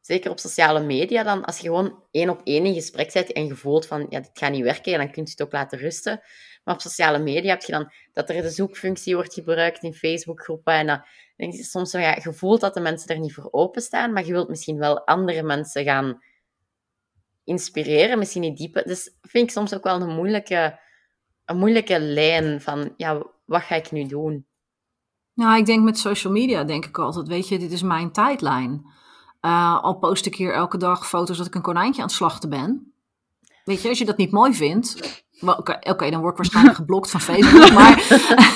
Zeker 0.00 0.30
op 0.30 0.38
sociale 0.38 0.80
media 0.80 1.22
dan, 1.22 1.44
als 1.44 1.58
je 1.58 1.66
gewoon 1.66 2.02
één 2.10 2.30
op 2.30 2.40
één 2.44 2.64
in 2.64 2.74
gesprek 2.74 3.10
zit 3.10 3.32
en 3.32 3.46
je 3.46 3.54
voelt 3.54 3.86
van, 3.86 4.06
ja, 4.08 4.20
dit 4.20 4.30
gaat 4.32 4.50
niet 4.50 4.62
werken, 4.62 4.98
dan 4.98 5.10
kun 5.10 5.24
je 5.24 5.30
het 5.30 5.42
ook 5.42 5.52
laten 5.52 5.78
rusten. 5.78 6.20
Maar 6.66 6.74
op 6.74 6.80
sociale 6.80 7.18
media 7.18 7.50
heb 7.50 7.62
je 7.62 7.72
dan 7.72 7.92
dat 8.12 8.30
er 8.30 8.42
de 8.42 8.50
zoekfunctie 8.50 9.14
wordt 9.14 9.34
gebruikt 9.34 9.82
in 9.82 9.94
Facebookgroepen 9.94 10.72
en 10.72 10.86
dan 10.86 11.04
denk 11.36 11.52
je 11.52 11.62
soms 11.62 11.90
zo, 11.90 11.98
ja, 11.98 12.20
voelt 12.20 12.60
dat 12.60 12.74
de 12.74 12.80
mensen 12.80 13.08
er 13.08 13.18
niet 13.18 13.34
voor 13.34 13.48
openstaan, 13.50 14.12
maar 14.12 14.26
je 14.26 14.32
wilt 14.32 14.48
misschien 14.48 14.78
wel 14.78 15.06
andere 15.06 15.42
mensen 15.42 15.84
gaan 15.84 16.22
inspireren, 17.44 18.18
misschien 18.18 18.42
niet 18.42 18.56
diepe. 18.56 18.82
Dus 18.86 19.16
vind 19.20 19.44
ik 19.44 19.50
soms 19.50 19.74
ook 19.74 19.84
wel 19.84 20.00
een 20.00 20.14
moeilijke, 20.14 20.78
een 21.44 21.58
moeilijke 21.58 22.00
lijn 22.00 22.60
van, 22.60 22.94
ja, 22.96 23.22
wat 23.44 23.62
ga 23.62 23.74
ik 23.74 23.90
nu 23.90 24.06
doen? 24.06 24.46
Nou, 25.34 25.58
ik 25.58 25.66
denk 25.66 25.84
met 25.84 25.98
social 25.98 26.32
media 26.32 26.64
denk 26.64 26.84
ik 26.86 26.98
altijd, 26.98 27.28
weet 27.28 27.48
je, 27.48 27.58
dit 27.58 27.72
is 27.72 27.82
mijn 27.82 28.12
tijdlijn. 28.12 28.86
Uh, 29.40 29.82
al 29.82 29.98
post 29.98 30.26
ik 30.26 30.34
hier 30.34 30.52
elke 30.52 30.78
dag 30.78 31.08
foto's 31.08 31.36
dat 31.36 31.46
ik 31.46 31.54
een 31.54 31.62
konijntje 31.62 32.00
aan 32.00 32.06
het 32.06 32.16
slachten 32.16 32.50
ben. 32.50 32.92
Weet 33.64 33.82
je, 33.82 33.88
als 33.88 33.98
je 33.98 34.04
dat 34.04 34.16
niet 34.16 34.30
mooi 34.30 34.54
vindt, 34.54 35.24
Oké, 35.40 36.10
dan 36.10 36.20
word 36.20 36.30
ik 36.30 36.36
waarschijnlijk 36.36 36.76
geblokt 36.82 37.10
van 37.10 37.20
Facebook. 37.20 37.72
Maar 37.72 37.94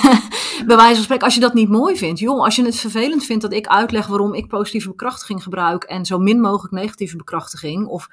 bij 0.67 0.75
wijze 0.75 0.95
van 0.95 1.03
spreken, 1.03 1.25
als 1.25 1.33
je 1.33 1.39
dat 1.39 1.53
niet 1.53 1.69
mooi 1.69 1.97
vindt, 1.97 2.19
joh, 2.19 2.43
als 2.43 2.55
je 2.55 2.65
het 2.65 2.75
vervelend 2.75 3.23
vindt 3.25 3.41
dat 3.41 3.53
ik 3.53 3.67
uitleg 3.67 4.07
waarom 4.07 4.33
ik 4.33 4.47
positieve 4.47 4.87
bekrachtiging 4.87 5.43
gebruik 5.43 5.83
en 5.83 6.05
zo 6.05 6.17
min 6.17 6.39
mogelijk 6.39 6.73
negatieve 6.73 7.15
bekrachtiging, 7.15 7.87
of 7.87 8.09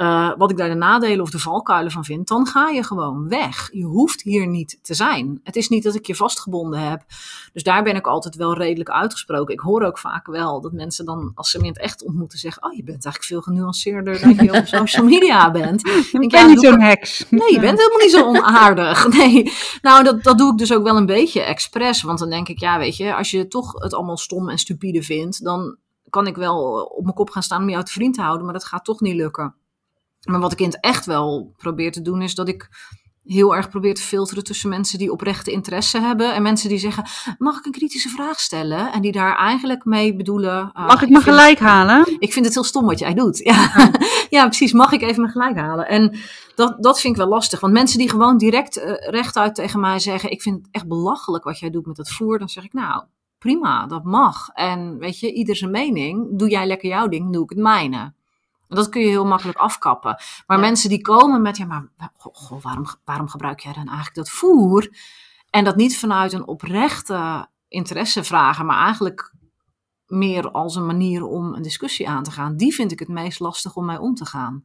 uh, 0.00 0.30
wat 0.36 0.50
ik 0.50 0.56
daar 0.56 0.68
de 0.68 0.74
nadelen 0.74 1.20
of 1.20 1.30
de 1.30 1.38
valkuilen 1.38 1.92
van 1.92 2.04
vind, 2.04 2.28
dan 2.28 2.46
ga 2.46 2.68
je 2.68 2.84
gewoon 2.84 3.28
weg. 3.28 3.68
Je 3.72 3.84
hoeft 3.84 4.22
hier 4.22 4.46
niet 4.46 4.78
te 4.82 4.94
zijn. 4.94 5.40
Het 5.44 5.56
is 5.56 5.68
niet 5.68 5.82
dat 5.82 5.94
ik 5.94 6.06
je 6.06 6.14
vastgebonden 6.14 6.80
heb. 6.80 7.02
Dus 7.52 7.62
daar 7.62 7.82
ben 7.82 7.96
ik 7.96 8.06
altijd 8.06 8.34
wel 8.34 8.56
redelijk 8.56 8.90
uitgesproken. 8.90 9.54
Ik 9.54 9.60
hoor 9.60 9.82
ook 9.82 9.98
vaak 9.98 10.26
wel 10.26 10.60
dat 10.60 10.72
mensen 10.72 11.04
dan, 11.04 11.32
als 11.34 11.50
ze 11.50 11.58
me 11.58 11.64
in 11.64 11.70
het 11.70 11.80
echt 11.80 12.04
ontmoeten, 12.04 12.38
zeggen: 12.38 12.64
Oh, 12.64 12.72
je 12.72 12.82
bent 12.82 13.04
eigenlijk 13.04 13.24
veel 13.24 13.40
genuanceerder 13.40 14.20
dan 14.20 14.34
je 14.44 14.52
op 14.52 14.66
social 14.66 15.04
media 15.06 15.50
bent. 15.50 15.88
Ik 16.20 16.30
ben 16.30 16.46
niet 16.46 16.60
zo'n 16.60 16.80
heks. 16.80 17.24
Nee, 17.30 17.52
je 17.52 17.60
bent 17.60 17.78
helemaal 17.78 17.98
niet 17.98 18.10
zo 18.10 18.26
onaardig. 18.26 19.08
Nee, 19.20 19.52
nou, 19.82 20.04
dat, 20.04 20.22
dat 20.22 20.38
doe 20.38 20.52
ik 20.52 20.58
dus 20.58 20.72
ook 20.72 20.82
wel 20.82 20.96
een 20.96 21.06
beetje 21.06 21.40
expres. 21.40 22.02
Want 22.02 22.18
dan 22.18 22.30
denk 22.30 22.48
ik, 22.48 22.58
ja, 22.58 22.78
weet 22.78 22.96
je, 22.96 23.14
als 23.14 23.30
je 23.30 23.48
toch 23.48 23.72
het 23.72 23.94
allemaal 23.94 24.16
stom 24.16 24.48
en 24.48 24.58
stupide 24.58 25.02
vindt, 25.02 25.44
dan 25.44 25.76
kan 26.10 26.26
ik 26.26 26.36
wel 26.36 26.82
op 26.82 27.02
mijn 27.02 27.14
kop 27.14 27.30
gaan 27.30 27.42
staan 27.42 27.62
om 27.62 27.68
jou 27.68 27.84
te 27.84 27.92
vriend 27.92 28.14
te 28.14 28.20
houden, 28.22 28.44
maar 28.44 28.54
dat 28.54 28.64
gaat 28.64 28.84
toch 28.84 29.00
niet 29.00 29.14
lukken. 29.14 29.54
Maar 30.28 30.40
wat 30.40 30.52
ik 30.52 30.60
in 30.60 30.66
het 30.66 30.80
echt 30.80 31.06
wel 31.06 31.54
probeer 31.56 31.92
te 31.92 32.02
doen, 32.02 32.22
is 32.22 32.34
dat 32.34 32.48
ik 32.48 32.68
heel 33.24 33.56
erg 33.56 33.68
probeer 33.68 33.94
te 33.94 34.02
filteren 34.02 34.44
tussen 34.44 34.68
mensen 34.68 34.98
die 34.98 35.12
oprechte 35.12 35.50
interesse 35.50 36.00
hebben 36.00 36.34
en 36.34 36.42
mensen 36.42 36.68
die 36.68 36.78
zeggen: 36.78 37.04
Mag 37.38 37.58
ik 37.58 37.66
een 37.66 37.72
kritische 37.72 38.08
vraag 38.08 38.40
stellen? 38.40 38.92
En 38.92 39.00
die 39.00 39.12
daar 39.12 39.36
eigenlijk 39.36 39.84
mee 39.84 40.16
bedoelen. 40.16 40.70
Uh, 40.76 40.86
mag 40.86 41.02
ik 41.02 41.08
me 41.08 41.20
gelijk 41.20 41.58
halen? 41.58 42.16
Ik 42.18 42.32
vind 42.32 42.44
het 42.44 42.54
heel 42.54 42.64
stom 42.64 42.86
wat 42.86 42.98
jij 42.98 43.14
doet. 43.14 43.38
Ja, 43.38 43.90
ja. 44.36 44.44
precies. 44.44 44.72
Mag 44.72 44.92
ik 44.92 45.02
even 45.02 45.22
me 45.22 45.28
gelijk 45.28 45.56
halen? 45.56 45.88
En 45.88 46.16
dat, 46.54 46.82
dat 46.82 47.00
vind 47.00 47.14
ik 47.14 47.20
wel 47.20 47.30
lastig. 47.30 47.60
Want 47.60 47.72
mensen 47.72 47.98
die 47.98 48.10
gewoon 48.10 48.38
direct 48.38 48.78
uh, 48.78 48.84
rechtuit 48.96 49.54
tegen 49.54 49.80
mij 49.80 49.98
zeggen: 49.98 50.30
Ik 50.30 50.42
vind 50.42 50.56
het 50.56 50.68
echt 50.70 50.88
belachelijk 50.88 51.44
wat 51.44 51.58
jij 51.58 51.70
doet 51.70 51.86
met 51.86 51.96
dat 51.96 52.10
voer. 52.10 52.38
Dan 52.38 52.48
zeg 52.48 52.64
ik: 52.64 52.72
Nou, 52.72 53.04
prima, 53.38 53.86
dat 53.86 54.04
mag. 54.04 54.48
En 54.48 54.98
weet 54.98 55.20
je, 55.20 55.32
ieder 55.32 55.56
zijn 55.56 55.70
mening. 55.70 56.38
Doe 56.38 56.48
jij 56.48 56.66
lekker 56.66 56.88
jouw 56.88 57.08
ding, 57.08 57.32
doe 57.32 57.42
ik 57.42 57.50
het 57.50 57.58
mijne. 57.58 58.12
Dat 58.76 58.88
kun 58.88 59.00
je 59.00 59.08
heel 59.08 59.26
makkelijk 59.26 59.58
afkappen. 59.58 60.22
Maar 60.46 60.58
mensen 60.58 60.88
die 60.88 61.00
komen 61.00 61.42
met, 61.42 61.56
ja, 61.56 61.66
maar 61.66 61.88
goh, 62.16 62.62
waarom, 62.62 62.86
waarom 63.04 63.28
gebruik 63.28 63.60
jij 63.60 63.72
dan 63.72 63.86
eigenlijk 63.86 64.16
dat 64.16 64.30
voer? 64.30 64.88
En 65.50 65.64
dat 65.64 65.76
niet 65.76 65.98
vanuit 65.98 66.32
een 66.32 66.46
oprechte 66.46 67.48
interesse 67.68 68.24
vragen, 68.24 68.66
maar 68.66 68.84
eigenlijk 68.84 69.34
meer 70.06 70.50
als 70.50 70.74
een 70.74 70.86
manier 70.86 71.24
om 71.24 71.54
een 71.54 71.62
discussie 71.62 72.08
aan 72.08 72.22
te 72.22 72.30
gaan. 72.30 72.56
Die 72.56 72.74
vind 72.74 72.92
ik 72.92 72.98
het 72.98 73.08
meest 73.08 73.40
lastig 73.40 73.76
om 73.76 73.84
mee 73.84 74.00
om 74.00 74.14
te 74.14 74.26
gaan. 74.26 74.64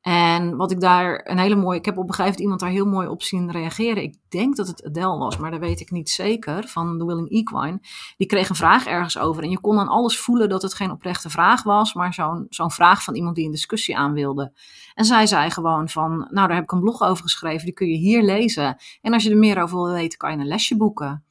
En 0.00 0.56
wat 0.56 0.70
ik 0.70 0.80
daar 0.80 1.20
een 1.24 1.38
hele 1.38 1.54
mooie. 1.54 1.78
Ik 1.78 1.84
heb 1.84 1.98
op 1.98 2.08
een 2.08 2.14
gegeven 2.14 2.24
moment 2.24 2.40
iemand 2.40 2.60
daar 2.60 2.70
heel 2.70 2.86
mooi 2.86 3.08
op 3.08 3.22
zien 3.22 3.50
reageren. 3.50 4.02
Ik 4.02 4.16
denk 4.28 4.56
dat 4.56 4.66
het 4.66 4.84
Adele 4.84 5.18
was, 5.18 5.36
maar 5.36 5.50
dat 5.50 5.60
weet 5.60 5.80
ik 5.80 5.90
niet 5.90 6.10
zeker. 6.10 6.68
Van 6.68 6.98
The 6.98 7.06
Willing 7.06 7.30
Equine. 7.30 7.80
Die 8.16 8.26
kreeg 8.26 8.48
een 8.48 8.54
vraag 8.54 8.86
ergens 8.86 9.18
over. 9.18 9.42
En 9.42 9.50
je 9.50 9.60
kon 9.60 9.78
aan 9.78 9.88
alles 9.88 10.18
voelen 10.18 10.48
dat 10.48 10.62
het 10.62 10.74
geen 10.74 10.90
oprechte 10.90 11.30
vraag 11.30 11.62
was. 11.62 11.94
Maar 11.94 12.14
zo'n 12.14 12.46
zo'n 12.48 12.70
vraag 12.70 13.04
van 13.04 13.14
iemand 13.14 13.36
die 13.36 13.44
een 13.44 13.50
discussie 13.50 13.96
aan 13.96 14.12
wilde. 14.12 14.52
En 14.94 15.04
zij 15.04 15.26
zei 15.26 15.50
gewoon 15.50 15.88
van. 15.88 16.18
Nou, 16.18 16.46
daar 16.46 16.54
heb 16.54 16.62
ik 16.62 16.72
een 16.72 16.80
blog 16.80 17.02
over 17.02 17.22
geschreven. 17.22 17.64
Die 17.64 17.74
kun 17.74 17.88
je 17.88 17.96
hier 17.96 18.22
lezen. 18.22 18.76
En 19.00 19.12
als 19.12 19.22
je 19.22 19.30
er 19.30 19.36
meer 19.36 19.62
over 19.62 19.76
wil 19.76 19.92
weten, 19.92 20.18
kan 20.18 20.32
je 20.32 20.38
een 20.38 20.46
lesje 20.46 20.76
boeken. 20.76 21.24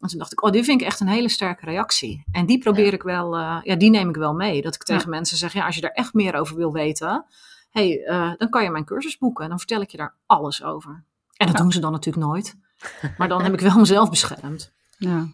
En 0.00 0.08
toen 0.08 0.18
dacht 0.18 0.32
ik, 0.32 0.42
oh, 0.42 0.50
dit 0.50 0.64
vind 0.64 0.80
ik 0.80 0.86
echt 0.86 1.00
een 1.00 1.08
hele 1.08 1.28
sterke 1.28 1.64
reactie. 1.64 2.24
En 2.32 2.46
die 2.46 2.58
probeer 2.58 2.92
ik 2.92 3.02
wel, 3.02 3.38
uh, 3.38 3.58
ja, 3.62 3.76
die 3.76 3.90
neem 3.90 4.08
ik 4.08 4.16
wel 4.16 4.34
mee. 4.34 4.62
Dat 4.62 4.74
ik 4.74 4.82
tegen 4.82 5.10
mensen 5.10 5.36
zeg, 5.36 5.52
ja, 5.52 5.66
als 5.66 5.74
je 5.74 5.80
er 5.80 5.92
echt 5.92 6.14
meer 6.14 6.34
over 6.34 6.56
wil 6.56 6.72
weten, 6.72 7.24
hey, 7.76 8.04
uh, 8.06 8.32
dan 8.36 8.48
kan 8.48 8.62
je 8.62 8.70
mijn 8.70 8.84
cursus 8.84 9.18
boeken 9.18 9.44
en 9.44 9.48
dan 9.48 9.58
vertel 9.58 9.80
ik 9.80 9.90
je 9.90 9.96
daar 9.96 10.14
alles 10.26 10.62
over. 10.62 11.04
En 11.36 11.46
dat 11.46 11.56
doen 11.56 11.72
ze 11.72 11.80
dan 11.80 11.92
natuurlijk 11.92 12.26
nooit. 12.26 12.56
Maar 13.18 13.28
dan 13.28 13.42
heb 13.42 13.52
ik 13.52 13.60
wel 13.60 13.78
mezelf 13.78 14.10
beschermd. 14.10 14.72
Ja. 14.98 15.26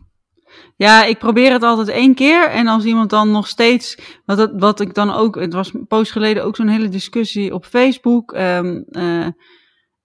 Ja, 0.76 1.04
ik 1.04 1.18
probeer 1.18 1.52
het 1.52 1.62
altijd 1.62 1.88
één 1.88 2.14
keer. 2.14 2.48
En 2.48 2.66
als 2.66 2.84
iemand 2.84 3.10
dan 3.10 3.30
nog 3.30 3.46
steeds. 3.46 3.98
Wat, 4.24 4.50
wat 4.54 4.80
ik 4.80 4.94
dan 4.94 5.10
ook. 5.10 5.34
Het 5.34 5.52
was 5.52 5.74
een 5.74 5.86
poos 5.86 6.10
geleden 6.10 6.44
ook 6.44 6.56
zo'n 6.56 6.68
hele 6.68 6.88
discussie 6.88 7.54
op 7.54 7.64
Facebook. 7.64 8.32
Um, 8.32 8.84
uh, 8.90 9.26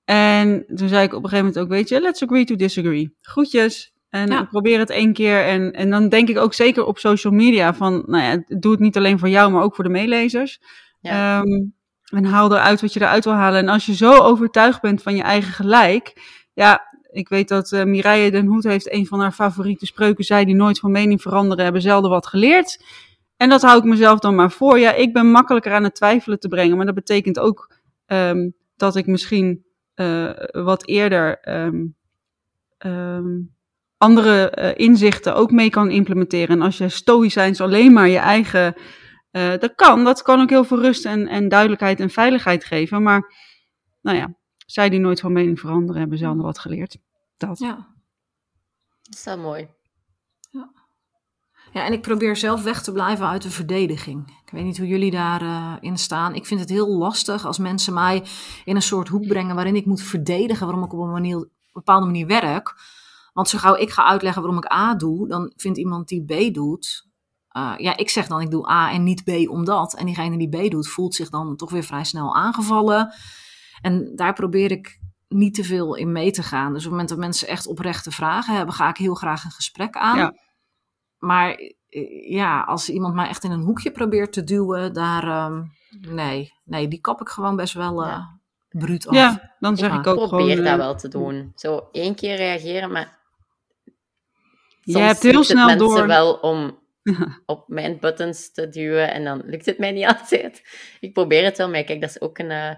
en 0.05 0.63
toen 0.75 0.87
zei 0.87 1.03
ik 1.03 1.13
op 1.13 1.23
een 1.23 1.29
gegeven 1.29 1.45
moment 1.45 1.59
ook: 1.59 1.69
Weet 1.69 1.89
je, 1.89 2.01
let's 2.01 2.23
agree 2.23 2.45
to 2.45 2.55
disagree. 2.55 3.15
Groetjes. 3.21 3.93
En 4.09 4.27
ja. 4.27 4.41
ik 4.41 4.49
probeer 4.49 4.79
het 4.79 4.89
één 4.89 5.13
keer. 5.13 5.45
En, 5.45 5.71
en 5.71 5.89
dan 5.89 6.09
denk 6.09 6.29
ik 6.29 6.37
ook 6.37 6.53
zeker 6.53 6.85
op 6.85 6.97
social 6.97 7.33
media: 7.33 7.73
van, 7.73 8.03
nou 8.05 8.23
ja, 8.23 8.57
doe 8.59 8.71
het 8.71 8.81
niet 8.81 8.97
alleen 8.97 9.19
voor 9.19 9.29
jou, 9.29 9.51
maar 9.51 9.63
ook 9.63 9.75
voor 9.75 9.83
de 9.83 9.89
meelezers. 9.89 10.61
Ja. 11.01 11.39
Um, 11.39 11.75
en 12.13 12.25
haal 12.25 12.51
eruit 12.51 12.81
wat 12.81 12.93
je 12.93 13.01
eruit 13.01 13.23
wil 13.23 13.33
halen. 13.33 13.59
En 13.59 13.69
als 13.69 13.85
je 13.85 13.95
zo 13.95 14.13
overtuigd 14.13 14.81
bent 14.81 15.01
van 15.01 15.15
je 15.15 15.21
eigen 15.21 15.53
gelijk. 15.53 16.13
Ja, 16.53 16.81
ik 17.11 17.29
weet 17.29 17.47
dat 17.47 17.71
uh, 17.71 17.83
Mireille 17.83 18.31
den 18.31 18.45
Hoed 18.45 18.63
heeft 18.63 18.91
een 18.91 19.05
van 19.05 19.19
haar 19.19 19.31
favoriete 19.31 19.85
spreuken. 19.85 20.23
Zij 20.23 20.45
die 20.45 20.55
nooit 20.55 20.79
van 20.79 20.91
mening 20.91 21.21
veranderen, 21.21 21.63
hebben 21.63 21.81
zelden 21.81 22.09
wat 22.09 22.27
geleerd. 22.27 22.83
En 23.37 23.49
dat 23.49 23.61
hou 23.61 23.77
ik 23.77 23.83
mezelf 23.83 24.19
dan 24.19 24.35
maar 24.35 24.51
voor. 24.51 24.79
Ja, 24.79 24.93
ik 24.93 25.13
ben 25.13 25.31
makkelijker 25.31 25.73
aan 25.73 25.83
het 25.83 25.95
twijfelen 25.95 26.39
te 26.39 26.47
brengen. 26.47 26.77
Maar 26.77 26.85
dat 26.85 26.95
betekent 26.95 27.39
ook 27.39 27.75
um, 28.05 28.53
dat 28.75 28.95
ik 28.95 29.07
misschien 29.07 29.65
uh, 29.95 30.29
wat 30.51 30.87
eerder 30.87 31.49
um, 31.49 31.95
um, 32.85 33.55
andere 33.97 34.57
uh, 34.59 34.85
inzichten 34.85 35.35
ook 35.35 35.51
mee 35.51 35.69
kan 35.69 35.89
implementeren. 35.89 36.55
En 36.55 36.61
als 36.61 36.77
je 36.77 36.89
stoïcijns 36.89 37.61
alleen 37.61 37.93
maar 37.93 38.07
je 38.07 38.17
eigen 38.17 38.75
uh, 39.31 39.57
dat 39.57 39.75
kan, 39.75 40.03
dat 40.03 40.21
kan 40.21 40.41
ook 40.41 40.49
heel 40.49 40.63
veel 40.63 40.81
rust 40.81 41.05
en, 41.05 41.27
en 41.27 41.49
duidelijkheid 41.49 41.99
en 41.99 42.09
veiligheid 42.09 42.65
geven. 42.65 43.03
Maar 43.03 43.33
nou 44.01 44.17
ja, 44.17 44.35
zij 44.65 44.89
die 44.89 44.99
nooit 44.99 45.19
van 45.19 45.31
mening 45.31 45.59
veranderen, 45.59 45.99
hebben 45.99 46.17
zelf 46.17 46.35
nog 46.35 46.45
wat 46.45 46.59
geleerd. 46.59 46.97
Dat. 47.37 47.59
Ja. 47.59 47.95
Dat 49.03 49.15
is 49.15 49.23
wel 49.23 49.37
mooi. 49.37 49.67
Ja. 50.49 50.71
ja, 51.73 51.85
en 51.85 51.93
ik 51.93 52.01
probeer 52.01 52.35
zelf 52.35 52.63
weg 52.63 52.83
te 52.83 52.91
blijven 52.91 53.27
uit 53.27 53.41
de 53.41 53.49
verdediging. 53.49 54.27
Ik 54.45 54.51
weet 54.51 54.63
niet 54.63 54.77
hoe 54.77 54.87
jullie 54.87 55.11
daarin 55.11 55.47
uh, 55.47 55.75
in 55.79 55.97
staan. 55.97 56.35
Ik 56.35 56.45
vind 56.45 56.59
het 56.59 56.69
heel 56.69 56.97
lastig 56.97 57.45
als 57.45 57.57
mensen 57.57 57.93
mij 57.93 58.23
in 58.65 58.75
een 58.75 58.81
soort 58.81 59.07
hoek 59.07 59.27
brengen 59.27 59.55
waarin 59.55 59.75
ik 59.75 59.85
moet 59.85 60.01
verdedigen 60.01 60.65
waarom 60.65 60.83
ik 60.83 60.93
op 60.93 60.99
een, 60.99 61.11
manier, 61.11 61.35
een 61.35 61.49
bepaalde 61.73 62.05
manier 62.05 62.27
werk. 62.27 62.75
Want 63.33 63.49
zo 63.49 63.57
gauw 63.57 63.75
ik 63.75 63.89
ga 63.89 64.05
uitleggen 64.05 64.41
waarom 64.41 64.63
ik 64.63 64.71
A 64.71 64.95
doe, 64.95 65.27
dan 65.27 65.53
vindt 65.55 65.77
iemand 65.77 66.07
die 66.07 66.25
B 66.25 66.53
doet, 66.53 67.06
uh, 67.57 67.73
ja, 67.77 67.97
ik 67.97 68.09
zeg 68.09 68.27
dan 68.27 68.41
ik 68.41 68.51
doe 68.51 68.69
A 68.69 68.91
en 68.91 69.03
niet 69.03 69.23
B 69.23 69.49
omdat. 69.49 69.95
En 69.95 70.05
diegene 70.05 70.37
die 70.37 70.67
B 70.67 70.71
doet, 70.71 70.87
voelt 70.87 71.15
zich 71.15 71.29
dan 71.29 71.55
toch 71.55 71.71
weer 71.71 71.83
vrij 71.83 72.03
snel 72.03 72.35
aangevallen. 72.35 73.13
En 73.81 74.15
daar 74.15 74.33
probeer 74.33 74.71
ik 74.71 74.99
niet 75.27 75.53
te 75.53 75.63
veel 75.63 75.95
in 75.95 76.11
mee 76.11 76.31
te 76.31 76.43
gaan. 76.43 76.73
Dus 76.73 76.77
op 76.77 76.83
het 76.83 76.91
moment 76.91 77.09
dat 77.09 77.17
mensen 77.17 77.47
echt 77.47 77.67
oprechte 77.67 78.11
vragen 78.11 78.55
hebben, 78.55 78.75
ga 78.75 78.89
ik 78.89 78.97
heel 78.97 79.15
graag 79.15 79.43
een 79.43 79.51
gesprek 79.51 79.95
aan. 79.97 80.17
Ja. 80.17 80.33
Maar 81.17 81.49
eh, 81.49 82.31
ja, 82.31 82.61
als 82.61 82.89
iemand 82.89 83.13
mij 83.13 83.27
echt 83.27 83.43
in 83.43 83.51
een 83.51 83.63
hoekje 83.63 83.91
probeert 83.91 84.33
te 84.33 84.43
duwen, 84.43 84.93
daar. 84.93 85.45
Um, 85.45 85.71
nee, 86.09 86.53
nee, 86.63 86.87
die 86.87 87.01
kap 87.01 87.21
ik 87.21 87.29
gewoon 87.29 87.55
best 87.55 87.73
wel 87.73 88.03
uh, 88.03 88.09
ja. 88.09 88.39
bruut 88.69 89.07
af. 89.07 89.15
Ja, 89.15 89.55
dan 89.59 89.77
zeg 89.77 89.91
ja, 89.91 89.99
ik 89.99 90.07
ook 90.07 90.15
probeer 90.15 90.27
gewoon... 90.27 90.45
Probeer 90.45 90.63
dat 90.63 90.77
wel 90.77 90.95
te 90.95 91.07
doen. 91.07 91.51
Zo 91.55 91.87
één 91.91 92.15
keer 92.15 92.35
reageren, 92.35 92.91
maar... 92.91 93.15
Je 94.81 94.97
hebt 94.97 95.23
heel 95.23 95.43
snel 95.43 95.65
mensen 95.65 95.87
door... 95.87 96.07
wel 96.07 96.33
om 96.33 96.79
op 97.45 97.63
mijn 97.67 97.97
buttons 97.99 98.51
te 98.51 98.69
duwen 98.69 99.13
en 99.13 99.23
dan 99.23 99.41
lukt 99.45 99.65
het 99.65 99.77
mij 99.77 99.91
niet 99.91 100.05
altijd. 100.19 100.61
Ik 100.99 101.13
probeer 101.13 101.43
het 101.43 101.57
wel, 101.57 101.69
maar 101.69 101.83
kijk, 101.83 102.01
dat 102.01 102.09
is 102.09 102.21
ook 102.21 102.37
een 102.37 102.51
uh, 102.51 102.71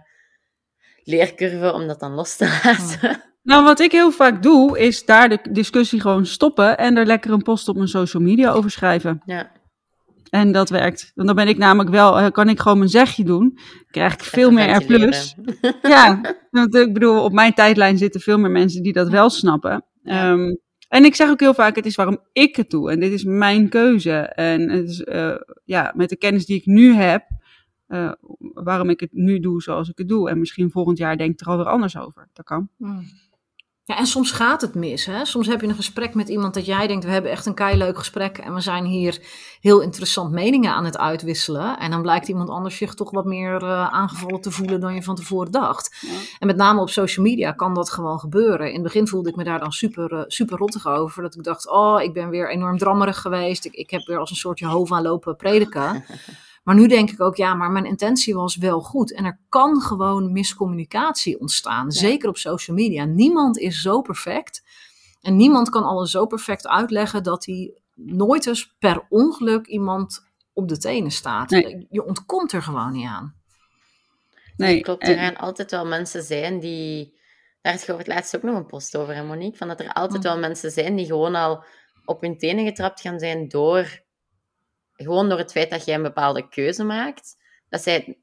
leercurve 1.03 1.73
om 1.73 1.87
dat 1.87 1.99
dan 1.99 2.13
los 2.13 2.35
te 2.35 2.59
laten. 2.63 3.21
Nou, 3.43 3.63
wat 3.63 3.79
ik 3.79 3.91
heel 3.91 4.11
vaak 4.11 4.43
doe, 4.43 4.79
is 4.79 5.05
daar 5.05 5.29
de 5.29 5.39
discussie 5.51 6.01
gewoon 6.01 6.25
stoppen 6.25 6.77
en 6.77 6.97
er 6.97 7.05
lekker 7.05 7.31
een 7.31 7.41
post 7.41 7.67
op 7.67 7.75
mijn 7.75 7.87
social 7.87 8.23
media 8.23 8.51
over 8.51 8.71
schrijven. 8.71 9.21
Ja. 9.25 9.51
En 10.29 10.51
dat 10.51 10.69
werkt. 10.69 11.11
Want 11.15 11.27
dan 11.27 11.35
ben 11.35 11.47
ik 11.47 11.57
namelijk 11.57 11.89
wel, 11.89 12.31
kan 12.31 12.49
ik 12.49 12.59
gewoon 12.59 12.77
mijn 12.77 12.89
zegje 12.89 13.23
doen. 13.23 13.59
Krijg 13.91 14.13
ik 14.13 14.23
veel 14.23 14.51
meer 14.51 14.75
R+. 14.75 14.85
Plus. 14.85 15.35
ja, 15.81 16.21
want 16.49 16.75
ik 16.75 16.93
bedoel, 16.93 17.23
op 17.23 17.31
mijn 17.31 17.53
tijdlijn 17.53 17.97
zitten 17.97 18.21
veel 18.21 18.37
meer 18.37 18.51
mensen 18.51 18.83
die 18.83 18.93
dat 18.93 19.09
wel 19.09 19.29
snappen. 19.29 19.85
Ja. 20.03 20.31
Um, 20.31 20.59
en 20.89 21.05
ik 21.05 21.15
zeg 21.15 21.29
ook 21.29 21.39
heel 21.39 21.53
vaak, 21.53 21.75
het 21.75 21.85
is 21.85 21.95
waarom 21.95 22.19
ik 22.33 22.55
het 22.55 22.69
doe. 22.69 22.91
En 22.91 22.99
dit 22.99 23.11
is 23.11 23.23
mijn 23.23 23.69
keuze. 23.69 24.11
En 24.17 24.69
het 24.69 24.89
is, 24.89 24.99
uh, 24.99 25.35
ja, 25.65 25.93
met 25.95 26.09
de 26.09 26.15
kennis 26.15 26.45
die 26.45 26.57
ik 26.57 26.65
nu 26.65 26.93
heb, 26.93 27.25
uh, 27.87 28.11
waarom 28.53 28.89
ik 28.89 28.99
het 28.99 29.13
nu 29.13 29.39
doe 29.39 29.61
zoals 29.61 29.89
ik 29.89 29.97
het 29.97 30.07
doe. 30.07 30.29
En 30.29 30.39
misschien 30.39 30.71
volgend 30.71 30.97
jaar 30.97 31.17
denk 31.17 31.31
ik 31.31 31.39
er 31.39 31.47
alweer 31.47 31.65
anders 31.65 31.97
over. 31.97 32.29
Dat 32.33 32.45
kan. 32.45 32.69
Hmm. 32.77 33.03
Ja, 33.89 33.97
en 33.97 34.05
soms 34.05 34.31
gaat 34.31 34.61
het 34.61 34.75
mis. 34.75 35.05
Hè? 35.05 35.25
Soms 35.25 35.47
heb 35.47 35.61
je 35.61 35.67
een 35.67 35.75
gesprek 35.75 36.13
met 36.13 36.29
iemand 36.29 36.53
dat 36.53 36.65
jij 36.65 36.87
denkt, 36.87 37.05
we 37.05 37.11
hebben 37.11 37.31
echt 37.31 37.45
een 37.45 37.53
kei 37.53 37.77
leuk 37.77 37.97
gesprek 37.97 38.37
en 38.37 38.53
we 38.53 38.61
zijn 38.61 38.85
hier 38.85 39.19
heel 39.61 39.79
interessant 39.81 40.31
meningen 40.31 40.73
aan 40.73 40.85
het 40.85 40.97
uitwisselen. 40.97 41.79
En 41.79 41.91
dan 41.91 42.01
blijkt 42.01 42.27
iemand 42.27 42.49
anders 42.49 42.77
zich 42.77 42.93
toch 42.93 43.11
wat 43.11 43.25
meer 43.25 43.63
uh, 43.63 43.93
aangevallen 43.93 44.41
te 44.41 44.51
voelen 44.51 44.79
dan 44.79 44.93
je 44.93 45.03
van 45.03 45.15
tevoren 45.15 45.51
dacht. 45.51 46.05
En 46.39 46.47
met 46.47 46.55
name 46.55 46.81
op 46.81 46.89
social 46.89 47.25
media 47.25 47.51
kan 47.51 47.73
dat 47.73 47.89
gewoon 47.89 48.19
gebeuren. 48.19 48.67
In 48.67 48.73
het 48.73 48.83
begin 48.83 49.07
voelde 49.07 49.29
ik 49.29 49.35
me 49.35 49.43
daar 49.43 49.59
dan 49.59 49.71
super, 49.71 50.13
uh, 50.13 50.23
super 50.27 50.57
rottig 50.57 50.87
over. 50.87 51.21
Dat 51.21 51.35
ik 51.35 51.43
dacht, 51.43 51.69
oh, 51.69 52.01
ik 52.01 52.13
ben 52.13 52.29
weer 52.29 52.49
enorm 52.49 52.77
drammerig 52.77 53.21
geweest. 53.21 53.65
Ik, 53.65 53.73
ik 53.73 53.89
heb 53.89 54.05
weer 54.05 54.17
als 54.17 54.29
een 54.29 54.35
soort 54.35 54.59
Jehovah 54.59 55.01
lopen 55.01 55.35
prediken. 55.35 56.05
Maar 56.63 56.75
nu 56.75 56.87
denk 56.87 57.09
ik 57.11 57.21
ook, 57.21 57.35
ja, 57.35 57.53
maar 57.53 57.71
mijn 57.71 57.85
intentie 57.85 58.35
was 58.35 58.55
wel 58.55 58.81
goed. 58.81 59.13
En 59.13 59.25
er 59.25 59.39
kan 59.49 59.81
gewoon 59.81 60.31
miscommunicatie 60.31 61.39
ontstaan. 61.39 61.91
Zeker 61.91 62.29
op 62.29 62.37
social 62.37 62.75
media. 62.75 63.05
Niemand 63.05 63.57
is 63.57 63.81
zo 63.81 64.01
perfect. 64.01 64.63
En 65.21 65.35
niemand 65.35 65.69
kan 65.69 65.83
alles 65.83 66.11
zo 66.11 66.25
perfect 66.25 66.67
uitleggen 66.67 67.23
dat 67.23 67.45
hij 67.45 67.73
nooit 67.95 68.47
eens 68.47 68.75
per 68.79 69.05
ongeluk 69.09 69.67
iemand 69.67 70.27
op 70.53 70.67
de 70.67 70.77
tenen 70.77 71.11
staat. 71.11 71.49
Je 71.89 72.05
ontkomt 72.05 72.51
er 72.51 72.61
gewoon 72.61 72.91
niet 72.91 73.07
aan. 73.07 73.35
Nee, 74.57 74.81
klopt. 74.81 75.07
Er 75.07 75.17
gaan 75.17 75.37
altijd 75.37 75.71
wel 75.71 75.85
mensen 75.85 76.23
zijn 76.23 76.59
die. 76.59 77.17
Daar 77.61 77.73
is 77.73 77.87
het 77.87 78.07
laatst 78.07 78.35
ook 78.35 78.43
nog 78.43 78.55
een 78.55 78.65
post 78.65 78.97
over, 78.97 79.15
hè, 79.15 79.23
Monique? 79.23 79.57
Van 79.57 79.67
dat 79.67 79.79
er 79.79 79.93
altijd 79.93 80.23
hm. 80.23 80.29
wel 80.29 80.39
mensen 80.39 80.71
zijn 80.71 80.95
die 80.95 81.05
gewoon 81.05 81.35
al 81.35 81.63
op 82.05 82.21
hun 82.21 82.37
tenen 82.37 82.65
getrapt 82.65 83.01
gaan 83.01 83.19
zijn 83.19 83.47
door 83.47 84.01
gewoon 85.03 85.29
door 85.29 85.37
het 85.37 85.51
feit 85.51 85.69
dat 85.69 85.85
jij 85.85 85.95
een 85.95 86.01
bepaalde 86.01 86.49
keuze 86.49 86.83
maakt, 86.83 87.37
dat 87.69 87.81
zij 87.81 88.17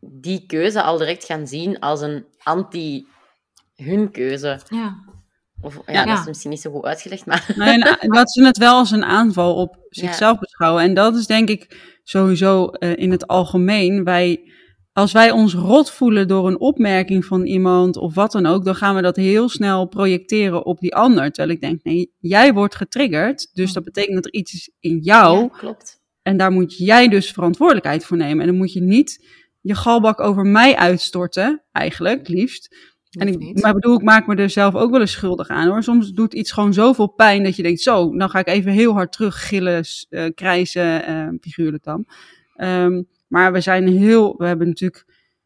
die 0.00 0.46
keuze 0.46 0.82
al 0.82 0.98
direct 0.98 1.24
gaan 1.24 1.46
zien 1.46 1.78
als 1.78 2.00
een 2.00 2.26
anti 2.42 3.06
hun 3.76 4.10
keuze. 4.10 4.60
Ja. 4.68 4.96
Of, 5.60 5.80
ja, 5.86 6.04
dat 6.04 6.18
is 6.18 6.26
misschien 6.26 6.50
niet 6.50 6.60
zo 6.60 6.70
goed 6.70 6.84
uitgelegd, 6.84 7.26
maar... 7.26 7.52
Nee, 7.56 7.78
dat 8.18 8.32
ze 8.32 8.44
het 8.44 8.58
wel 8.58 8.74
als 8.76 8.90
een 8.90 9.04
aanval 9.04 9.54
op 9.54 9.86
zichzelf 9.88 10.38
beschouwen. 10.38 10.82
En 10.82 10.94
dat 10.94 11.16
is 11.16 11.26
denk 11.26 11.48
ik 11.48 11.76
sowieso 12.04 12.70
uh, 12.78 12.96
in 12.96 13.10
het 13.10 13.26
algemeen. 13.26 14.04
Wij 14.04 14.52
als 14.92 15.12
wij 15.12 15.30
ons 15.30 15.54
rot 15.54 15.90
voelen 15.90 16.28
door 16.28 16.46
een 16.46 16.60
opmerking 16.60 17.24
van 17.24 17.44
iemand 17.44 17.96
of 17.96 18.14
wat 18.14 18.32
dan 18.32 18.46
ook, 18.46 18.64
dan 18.64 18.74
gaan 18.74 18.94
we 18.94 19.02
dat 19.02 19.16
heel 19.16 19.48
snel 19.48 19.86
projecteren 19.86 20.66
op 20.66 20.78
die 20.80 20.94
ander. 20.94 21.30
Terwijl 21.30 21.56
ik 21.56 21.60
denk, 21.60 21.82
nee, 21.82 22.12
jij 22.18 22.52
wordt 22.52 22.74
getriggerd, 22.74 23.50
dus 23.52 23.72
dat 23.72 23.84
betekent 23.84 24.14
dat 24.14 24.24
er 24.24 24.32
iets 24.32 24.52
is 24.52 24.70
in 24.80 24.98
jou. 24.98 25.40
Ja, 25.40 25.48
klopt. 25.48 26.00
En 26.22 26.36
daar 26.36 26.52
moet 26.52 26.76
jij 26.76 27.08
dus 27.08 27.30
verantwoordelijkheid 27.30 28.04
voor 28.04 28.16
nemen. 28.16 28.40
En 28.40 28.46
dan 28.46 28.56
moet 28.56 28.72
je 28.72 28.82
niet 28.82 29.26
je 29.60 29.74
galbak 29.74 30.20
over 30.20 30.46
mij 30.46 30.76
uitstorten, 30.76 31.62
eigenlijk, 31.72 32.28
liefst. 32.28 32.90
En 33.10 33.28
ik, 33.28 33.60
maar 33.60 33.74
bedoel, 33.74 33.94
ik 33.94 34.02
maak 34.02 34.26
me 34.26 34.34
er 34.34 34.50
zelf 34.50 34.74
ook 34.74 34.90
wel 34.90 35.00
eens 35.00 35.12
schuldig 35.12 35.48
aan 35.48 35.68
hoor. 35.68 35.82
Soms 35.82 36.10
doet 36.10 36.34
iets 36.34 36.52
gewoon 36.52 36.72
zoveel 36.72 37.08
pijn 37.08 37.44
dat 37.44 37.56
je 37.56 37.62
denkt, 37.62 37.80
zo, 37.80 38.10
nou 38.10 38.30
ga 38.30 38.38
ik 38.38 38.48
even 38.48 38.72
heel 38.72 38.92
hard 38.92 39.12
terug 39.12 39.48
gillen, 39.48 39.84
uh, 40.10 40.24
krijzen, 40.34 41.10
uh, 41.10 41.28
figuurlijk 41.40 41.84
dan. 41.84 42.06
Um, 42.56 43.08
maar 43.32 43.52
we 43.52 43.60
zijn 43.60 43.88
heel, 43.88 44.34
we 44.38 44.46
hebben 44.46 44.66
natuurlijk, 44.66 45.04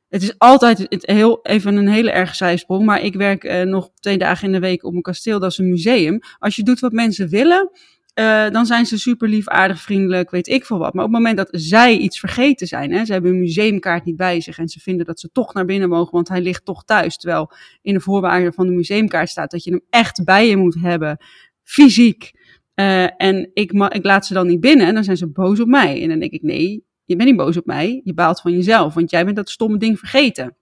het 0.09 0.23
is 0.23 0.39
altijd 0.39 0.87
heel, 0.89 1.39
even 1.43 1.77
een 1.77 1.89
hele 1.89 2.11
erg 2.11 2.35
zijsprong. 2.35 2.85
Maar 2.85 3.03
ik 3.03 3.15
werk 3.15 3.45
uh, 3.45 3.63
nog 3.63 3.91
twee 3.95 4.19
dagen 4.19 4.47
in 4.47 4.53
de 4.53 4.59
week 4.59 4.85
op 4.85 4.95
een 4.95 5.03
kasteel, 5.03 5.39
dat 5.39 5.51
is 5.51 5.59
een 5.59 5.69
museum. 5.69 6.21
Als 6.39 6.57
je 6.57 6.63
doet 6.63 6.81
wat 6.81 6.93
mensen 6.93 7.29
willen, 7.29 7.71
uh, 8.19 8.51
dan 8.51 8.67
zijn 8.67 8.87
ze 8.87 8.99
super 8.99 9.29
lief, 9.29 9.49
aardig, 9.49 9.81
vriendelijk, 9.81 10.31
weet 10.31 10.49
ik 10.49 10.65
veel 10.65 10.79
wat. 10.79 10.95
Maar 10.95 11.05
op 11.05 11.13
het 11.13 11.19
moment 11.19 11.37
dat 11.37 11.49
zij 11.51 11.97
iets 11.97 12.21
vergeten 12.21 12.67
zijn, 12.67 12.93
hè, 12.93 13.05
ze 13.05 13.13
hebben 13.13 13.31
een 13.31 13.41
museumkaart 13.41 14.05
niet 14.05 14.17
bij 14.17 14.41
zich 14.41 14.59
en 14.59 14.69
ze 14.69 14.81
vinden 14.81 15.07
dat 15.07 15.21
ze 15.21 15.29
toch 15.33 15.55
naar 15.55 15.65
binnen 15.65 15.89
mogen, 15.89 16.13
want 16.13 16.29
hij 16.29 16.41
ligt 16.41 16.65
toch 16.65 16.85
thuis. 16.85 17.17
Terwijl 17.17 17.53
in 17.83 17.95
de 17.95 18.01
voorwaarden 18.01 18.53
van 18.53 18.67
de 18.67 18.73
museumkaart 18.73 19.29
staat 19.29 19.51
dat 19.51 19.65
je 19.65 19.71
hem 19.71 19.83
echt 19.91 20.25
bij 20.25 20.49
je 20.49 20.57
moet 20.57 20.77
hebben, 20.81 21.25
fysiek. 21.63 22.31
Uh, 22.75 23.23
en 23.23 23.51
ik, 23.53 23.73
ik 23.73 24.05
laat 24.05 24.27
ze 24.27 24.35
dan 24.35 24.47
niet 24.47 24.61
binnen 24.61 24.87
en 24.87 24.95
dan 24.95 25.05
zijn 25.05 25.17
ze 25.17 25.29
boos 25.29 25.61
op 25.61 25.69
mij. 25.69 26.03
En 26.03 26.09
dan 26.09 26.19
denk 26.19 26.33
ik, 26.33 26.43
nee, 26.43 26.85
je 27.07 27.17
bent 27.17 27.29
niet 27.29 27.39
boos 27.39 27.57
op 27.57 27.67
mij, 27.67 28.01
je 28.05 28.15
baalt 28.15 28.41
van 28.41 28.53
jezelf, 28.53 28.95
want 28.95 29.11
jij 29.11 29.25
bent 29.25 29.37
dat 29.37 29.51
stomme 29.51 29.79
ding 29.79 29.99
vergeten. 29.99 30.57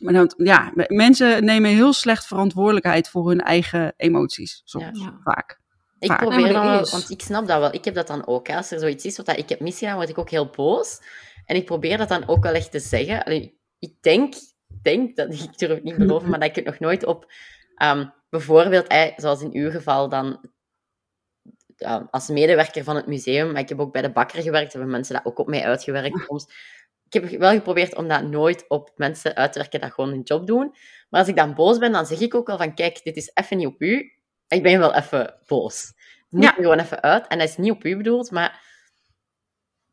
Maar 0.00 0.12
dan, 0.12 0.32
ja, 0.36 0.72
mensen 0.88 1.44
nemen 1.44 1.70
heel 1.70 1.92
slecht 1.92 2.26
verantwoordelijkheid 2.26 3.08
voor 3.08 3.28
hun 3.28 3.40
eigen 3.40 3.94
emoties, 3.96 4.62
soms, 4.64 5.00
ja. 5.00 5.18
vaak. 5.24 5.60
Ik 5.98 6.16
probeer 6.16 6.52
dan 6.52 6.66
wel, 6.66 6.90
want 6.90 7.10
ik 7.10 7.20
snap 7.20 7.46
dat 7.46 7.58
wel. 7.58 7.74
Ik 7.74 7.84
heb 7.84 7.94
dat 7.94 8.06
dan 8.06 8.26
ook. 8.26 8.48
Als 8.48 8.70
er 8.70 8.78
zoiets 8.78 9.04
is 9.04 9.16
wat 9.16 9.36
ik 9.36 9.48
heb 9.48 9.60
misgedaan, 9.60 9.96
word 9.96 10.08
ik 10.08 10.18
ook 10.18 10.30
heel 10.30 10.50
boos. 10.56 11.00
En 11.44 11.56
ik 11.56 11.64
probeer 11.64 11.98
dat 11.98 12.08
dan 12.08 12.28
ook 12.28 12.42
wel 12.42 12.54
echt 12.54 12.70
te 12.70 12.78
zeggen. 12.78 13.24
Allee, 13.24 13.58
ik 13.78 13.94
denk, 14.00 14.34
denk 14.82 15.16
dat 15.16 15.32
ik 15.34 15.58
durf 15.58 15.74
het 15.74 15.82
niet 15.82 15.96
beloven, 15.96 16.28
maar 16.28 16.38
dat 16.38 16.48
ik 16.48 16.54
het 16.54 16.64
nog 16.64 16.78
nooit 16.78 17.04
op. 17.04 17.32
Um, 17.82 18.12
bijvoorbeeld, 18.30 19.12
zoals 19.16 19.42
in 19.42 19.52
uw 19.52 19.70
geval, 19.70 20.08
dan 20.08 20.40
als 22.10 22.28
medewerker 22.28 22.84
van 22.84 22.96
het 22.96 23.06
museum, 23.06 23.52
maar 23.52 23.60
ik 23.60 23.68
heb 23.68 23.80
ook 23.80 23.92
bij 23.92 24.02
de 24.02 24.12
bakker 24.12 24.42
gewerkt, 24.42 24.72
hebben 24.72 24.90
mensen 24.90 25.14
dat 25.14 25.24
ook 25.24 25.38
op 25.38 25.48
mij 25.48 25.64
uitgewerkt 25.64 26.24
soms. 26.26 26.46
Ik 27.08 27.12
heb 27.12 27.38
wel 27.38 27.52
geprobeerd 27.52 27.96
om 27.96 28.08
dat 28.08 28.22
nooit 28.22 28.64
op 28.68 28.92
mensen 28.96 29.34
uit 29.34 29.52
te 29.52 29.58
werken 29.58 29.80
dat 29.80 29.92
gewoon 29.92 30.10
hun 30.10 30.22
job 30.22 30.46
doen. 30.46 30.74
Maar 31.08 31.20
als 31.20 31.28
ik 31.28 31.36
dan 31.36 31.54
boos 31.54 31.78
ben, 31.78 31.92
dan 31.92 32.06
zeg 32.06 32.20
ik 32.20 32.34
ook 32.34 32.46
wel 32.46 32.56
van, 32.56 32.74
kijk, 32.74 33.00
dit 33.04 33.16
is 33.16 33.30
even 33.34 33.56
niet 33.56 33.66
op 33.66 33.82
u. 33.82 34.12
Ik 34.48 34.62
ben 34.62 34.78
wel 34.78 34.94
even 34.94 35.34
boos. 35.46 35.86
Het 35.86 36.30
moet 36.30 36.44
er 36.44 36.54
gewoon 36.54 36.78
even 36.78 37.02
uit. 37.02 37.26
En 37.26 37.38
dat 37.38 37.48
is 37.48 37.56
niet 37.56 37.72
op 37.72 37.84
u 37.84 37.96
bedoeld, 37.96 38.30
maar 38.30 38.62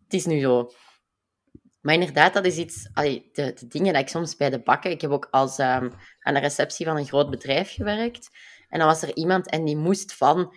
het 0.04 0.14
is 0.14 0.26
nu 0.26 0.40
zo. 0.40 0.72
Maar 1.82 1.94
inderdaad, 1.94 2.34
dat 2.34 2.46
is 2.46 2.58
iets, 2.58 2.90
allee, 2.94 3.30
de, 3.32 3.54
de, 3.54 3.68
dingen 3.68 3.94
dat 3.94 4.02
ik 4.02 4.08
soms 4.08 4.36
bij 4.36 4.50
de 4.50 4.60
bakken. 4.60 4.92
Ik 4.92 5.02
heb 5.02 5.12
ook 5.12 5.28
als 5.32 5.58
um, 5.58 5.92
aan 6.20 6.34
de 6.34 6.40
receptie 6.40 6.86
van 6.86 6.98
een 6.98 7.06
groot 7.06 7.30
bedrijf 7.30 7.74
gewerkt. 7.74 8.30
En 8.70 8.80
dan 8.80 8.88
was 8.88 9.02
er 9.02 9.16
iemand 9.16 9.50
en 9.50 9.66
die 9.66 9.78
moest 9.78 10.14
van 10.14 10.56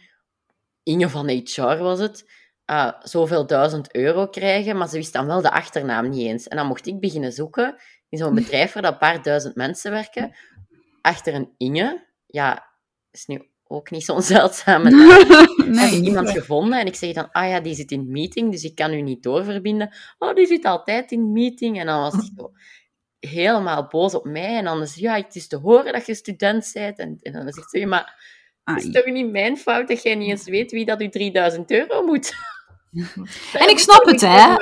Inge 0.83 1.09
van 1.09 1.28
HR 1.28 1.76
was 1.76 1.99
het, 2.01 2.31
uh, 2.70 2.93
zoveel 3.03 3.47
duizend 3.47 3.95
euro 3.95 4.26
krijgen, 4.26 4.76
maar 4.76 4.89
ze 4.89 4.97
wist 4.97 5.12
dan 5.12 5.26
wel 5.26 5.43
de 5.43 5.51
achternaam 5.51 6.09
niet 6.09 6.26
eens. 6.26 6.49
En 6.49 6.57
dan 6.57 6.66
mocht 6.66 6.87
ik 6.87 7.01
beginnen 7.01 7.33
zoeken 7.33 7.76
in 8.09 8.18
zo'n 8.18 8.35
bedrijf 8.45 8.72
waar 8.72 8.83
dat 8.83 8.93
een 8.93 8.99
paar 8.99 9.22
duizend 9.22 9.55
mensen 9.55 9.91
werken, 9.91 10.37
achter 11.01 11.35
een 11.35 11.55
Inge. 11.57 12.07
Ja, 12.26 12.68
is 13.11 13.26
nu 13.26 13.49
ook 13.64 13.91
niet 13.91 14.05
zo'n 14.05 14.22
zeldzame 14.33 14.91
naam. 14.91 15.68
nee, 15.70 15.85
heb 15.85 15.93
ik 15.93 16.05
iemand 16.05 16.31
gevonden 16.31 16.81
en 16.81 16.87
ik 16.87 16.95
zeg 16.95 17.12
dan, 17.12 17.31
ah 17.31 17.49
ja, 17.49 17.61
die 17.61 17.74
zit 17.74 17.91
in 17.91 18.11
meeting, 18.11 18.51
dus 18.51 18.64
ik 18.64 18.74
kan 18.74 18.93
u 18.93 19.01
niet 19.01 19.22
doorverbinden. 19.22 19.95
Oh, 20.18 20.35
die 20.35 20.47
zit 20.47 20.64
altijd 20.64 21.12
in 21.12 21.33
meeting. 21.33 21.81
En 21.81 21.87
dan 21.87 22.01
was 22.01 22.12
hij 22.12 22.31
zo 22.37 22.53
helemaal 23.20 23.87
boos 23.87 24.14
op 24.14 24.24
mij. 24.24 24.57
En 24.57 24.64
dan 24.64 24.83
is 24.83 24.95
ja, 24.95 25.16
het 25.16 25.35
is 25.35 25.49
te 25.49 25.57
horen 25.57 25.93
dat 25.93 26.07
je 26.07 26.14
student 26.14 26.70
bent. 26.72 26.99
En, 26.99 27.18
en 27.22 27.33
dan 27.33 27.53
zegt 27.53 27.70
ze, 27.70 27.87
maar 27.87 28.39
het 28.64 28.84
is 28.84 28.92
toch 28.92 29.04
niet 29.04 29.30
mijn 29.30 29.56
fout 29.56 29.88
dat 29.88 30.02
jij 30.02 30.14
niet 30.14 30.30
eens 30.30 30.44
weet 30.44 30.70
wie 30.70 30.84
dat 30.84 31.00
u 31.00 31.08
3000 31.08 31.70
euro 31.70 32.02
moet. 32.02 32.34
en 33.62 33.68
ik 33.68 33.78
snap 33.78 34.04
het, 34.04 34.20
hè? 34.20 34.54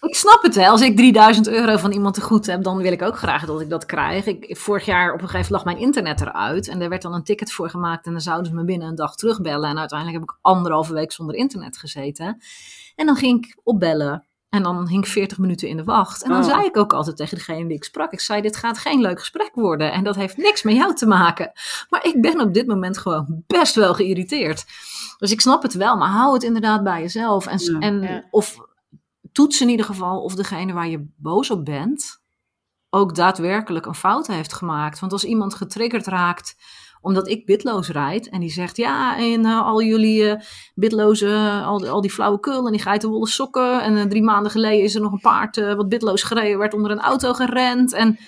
Ik 0.00 0.14
snap 0.14 0.42
het, 0.42 0.54
hè? 0.54 0.68
Als 0.68 0.80
ik 0.80 0.96
3000 0.96 1.48
euro 1.48 1.76
van 1.76 1.92
iemand 1.92 2.14
te 2.14 2.20
goed 2.20 2.46
heb, 2.46 2.62
dan 2.62 2.82
wil 2.82 2.92
ik 2.92 3.02
ook 3.02 3.16
graag 3.16 3.44
dat 3.44 3.60
ik 3.60 3.68
dat 3.68 3.86
krijg. 3.86 4.26
Ik, 4.26 4.56
vorig 4.56 4.84
jaar 4.84 5.12
op 5.12 5.20
een 5.22 5.28
gegeven 5.28 5.52
moment 5.52 5.64
lag 5.64 5.64
mijn 5.64 5.86
internet 5.86 6.20
eruit. 6.20 6.68
En 6.68 6.80
er 6.80 6.88
werd 6.88 7.02
dan 7.02 7.14
een 7.14 7.24
ticket 7.24 7.52
voor 7.52 7.70
gemaakt. 7.70 8.06
En 8.06 8.12
dan 8.12 8.20
zouden 8.20 8.46
ze 8.46 8.54
me 8.54 8.64
binnen 8.64 8.88
een 8.88 8.94
dag 8.94 9.14
terugbellen. 9.14 9.70
En 9.70 9.78
uiteindelijk 9.78 10.20
heb 10.20 10.28
ik 10.30 10.38
anderhalve 10.40 10.92
week 10.92 11.12
zonder 11.12 11.34
internet 11.34 11.78
gezeten. 11.78 12.42
En 12.96 13.06
dan 13.06 13.16
ging 13.16 13.44
ik 13.44 13.56
opbellen. 13.62 14.27
En 14.48 14.62
dan 14.62 14.88
hing 14.88 15.04
ik 15.04 15.10
40 15.10 15.38
minuten 15.38 15.68
in 15.68 15.76
de 15.76 15.84
wacht. 15.84 16.22
En 16.22 16.30
dan 16.30 16.38
oh. 16.38 16.48
zei 16.48 16.64
ik 16.64 16.76
ook 16.76 16.92
altijd 16.92 17.16
tegen 17.16 17.36
degene 17.36 17.66
die 17.66 17.76
ik 17.76 17.84
sprak: 17.84 18.12
Ik 18.12 18.20
zei, 18.20 18.42
dit 18.42 18.56
gaat 18.56 18.78
geen 18.78 19.00
leuk 19.00 19.18
gesprek 19.18 19.50
worden. 19.54 19.92
En 19.92 20.04
dat 20.04 20.16
heeft 20.16 20.36
niks 20.36 20.62
met 20.62 20.74
jou 20.74 20.94
te 20.94 21.06
maken. 21.06 21.52
Maar 21.88 22.04
ik 22.04 22.20
ben 22.20 22.40
op 22.40 22.54
dit 22.54 22.66
moment 22.66 22.98
gewoon 22.98 23.44
best 23.46 23.74
wel 23.74 23.94
geïrriteerd. 23.94 24.64
Dus 25.18 25.32
ik 25.32 25.40
snap 25.40 25.62
het 25.62 25.74
wel, 25.74 25.96
maar 25.96 26.08
hou 26.08 26.34
het 26.34 26.42
inderdaad 26.42 26.82
bij 26.82 27.00
jezelf. 27.00 27.46
En, 27.46 27.80
en 27.80 28.26
of 28.30 28.56
toets 29.32 29.60
in 29.60 29.68
ieder 29.68 29.86
geval 29.86 30.22
of 30.22 30.34
degene 30.34 30.72
waar 30.72 30.88
je 30.88 31.08
boos 31.16 31.50
op 31.50 31.64
bent 31.64 32.20
ook 32.90 33.14
daadwerkelijk 33.14 33.86
een 33.86 33.94
fout 33.94 34.26
heeft 34.26 34.52
gemaakt. 34.52 34.98
Want 34.98 35.12
als 35.12 35.24
iemand 35.24 35.54
getriggerd 35.54 36.06
raakt 36.06 36.56
omdat 37.00 37.28
ik 37.28 37.46
bitloos 37.46 37.88
rijd. 37.88 38.28
En 38.28 38.40
die 38.40 38.50
zegt, 38.50 38.76
ja, 38.76 39.18
en 39.18 39.44
uh, 39.44 39.62
al 39.62 39.82
jullie 39.82 40.22
uh, 40.22 40.34
bitloze, 40.74 41.62
al, 41.64 41.88
al 41.88 42.00
die 42.00 42.10
flauwekul 42.10 42.66
en 42.66 42.72
die 42.72 42.82
geitenwolle 42.82 43.28
sokken. 43.28 43.82
En 43.82 44.08
drie 44.08 44.22
maanden 44.22 44.50
geleden 44.50 44.84
is 44.84 44.94
er 44.94 45.00
nog 45.00 45.12
een 45.12 45.20
paard 45.20 45.56
wat 45.56 45.88
bitloos 45.88 46.22
gereden, 46.22 46.58
werd 46.58 46.74
onder 46.74 46.90
een 46.90 47.00
auto 47.00 47.32
gerend. 47.32 47.92
En 47.92 48.18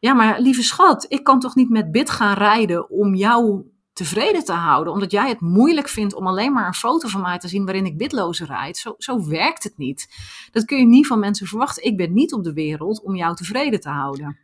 ja, 0.00 0.14
maar 0.14 0.40
lieve 0.40 0.62
schat, 0.62 1.06
ik 1.08 1.24
kan 1.24 1.40
toch 1.40 1.54
niet 1.54 1.70
met 1.70 1.90
bit 1.92 2.10
gaan 2.10 2.34
rijden 2.34 2.90
om 2.90 3.14
jou 3.14 3.64
tevreden 3.92 4.44
te 4.44 4.52
houden. 4.52 4.92
Omdat 4.92 5.10
jij 5.10 5.28
het 5.28 5.40
moeilijk 5.40 5.88
vindt 5.88 6.14
om 6.14 6.26
alleen 6.26 6.52
maar 6.52 6.66
een 6.66 6.74
foto 6.74 7.08
van 7.08 7.20
mij 7.20 7.38
te 7.38 7.48
zien 7.48 7.64
waarin 7.64 7.86
ik 7.86 7.98
bitloos 7.98 8.40
rijd. 8.40 8.76
Zo, 8.76 8.94
zo 8.98 9.28
werkt 9.28 9.62
het 9.62 9.78
niet. 9.78 10.08
Dat 10.50 10.64
kun 10.64 10.78
je 10.78 10.86
niet 10.86 11.06
van 11.06 11.18
mensen 11.18 11.46
verwachten. 11.46 11.84
Ik 11.84 11.96
ben 11.96 12.12
niet 12.12 12.32
op 12.32 12.44
de 12.44 12.52
wereld 12.52 13.02
om 13.02 13.16
jou 13.16 13.34
tevreden 13.34 13.80
te 13.80 13.88
houden. 13.88 14.38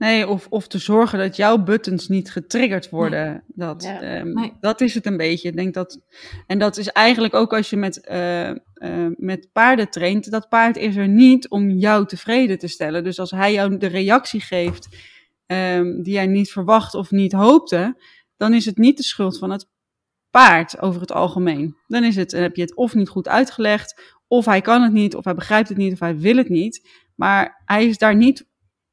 Nee, 0.00 0.28
of, 0.28 0.46
of 0.50 0.66
te 0.66 0.78
zorgen 0.78 1.18
dat 1.18 1.36
jouw 1.36 1.58
buttons 1.62 2.08
niet 2.08 2.30
getriggerd 2.30 2.90
worden. 2.90 3.44
Dat, 3.46 3.84
ehm, 3.84 4.48
dat 4.60 4.80
is 4.80 4.94
het 4.94 5.06
een 5.06 5.16
beetje. 5.16 5.48
Ik 5.48 5.56
denk 5.56 5.74
dat, 5.74 6.00
en 6.46 6.58
dat 6.58 6.76
is 6.76 6.88
eigenlijk 6.88 7.34
ook 7.34 7.52
als 7.52 7.70
je 7.70 7.76
met, 7.76 8.08
uh, 8.10 8.48
uh, 8.48 8.54
met 9.16 9.48
paarden 9.52 9.90
traint. 9.90 10.30
Dat 10.30 10.48
paard 10.48 10.76
is 10.76 10.96
er 10.96 11.08
niet 11.08 11.48
om 11.48 11.70
jou 11.70 12.06
tevreden 12.06 12.58
te 12.58 12.68
stellen. 12.68 13.04
Dus 13.04 13.18
als 13.18 13.30
hij 13.30 13.52
jou 13.52 13.76
de 13.76 13.86
reactie 13.86 14.40
geeft 14.40 14.88
um, 15.46 16.02
die 16.02 16.12
jij 16.12 16.26
niet 16.26 16.50
verwacht 16.50 16.94
of 16.94 17.10
niet 17.10 17.32
hoopte, 17.32 17.96
dan 18.36 18.54
is 18.54 18.64
het 18.64 18.76
niet 18.76 18.96
de 18.96 19.02
schuld 19.02 19.38
van 19.38 19.50
het 19.50 19.68
paard 20.30 20.80
over 20.80 21.00
het 21.00 21.12
algemeen. 21.12 21.76
Dan 21.86 22.04
is 22.04 22.16
het, 22.16 22.32
heb 22.32 22.56
je 22.56 22.62
het 22.62 22.76
of 22.76 22.94
niet 22.94 23.08
goed 23.08 23.28
uitgelegd, 23.28 24.18
of 24.28 24.44
hij 24.44 24.60
kan 24.60 24.82
het 24.82 24.92
niet, 24.92 25.14
of 25.14 25.24
hij 25.24 25.34
begrijpt 25.34 25.68
het 25.68 25.78
niet, 25.78 25.92
of 25.92 26.00
hij 26.00 26.18
wil 26.18 26.36
het 26.36 26.48
niet. 26.48 26.88
Maar 27.14 27.62
hij 27.64 27.86
is 27.86 27.98
daar 27.98 28.16
niet 28.16 28.48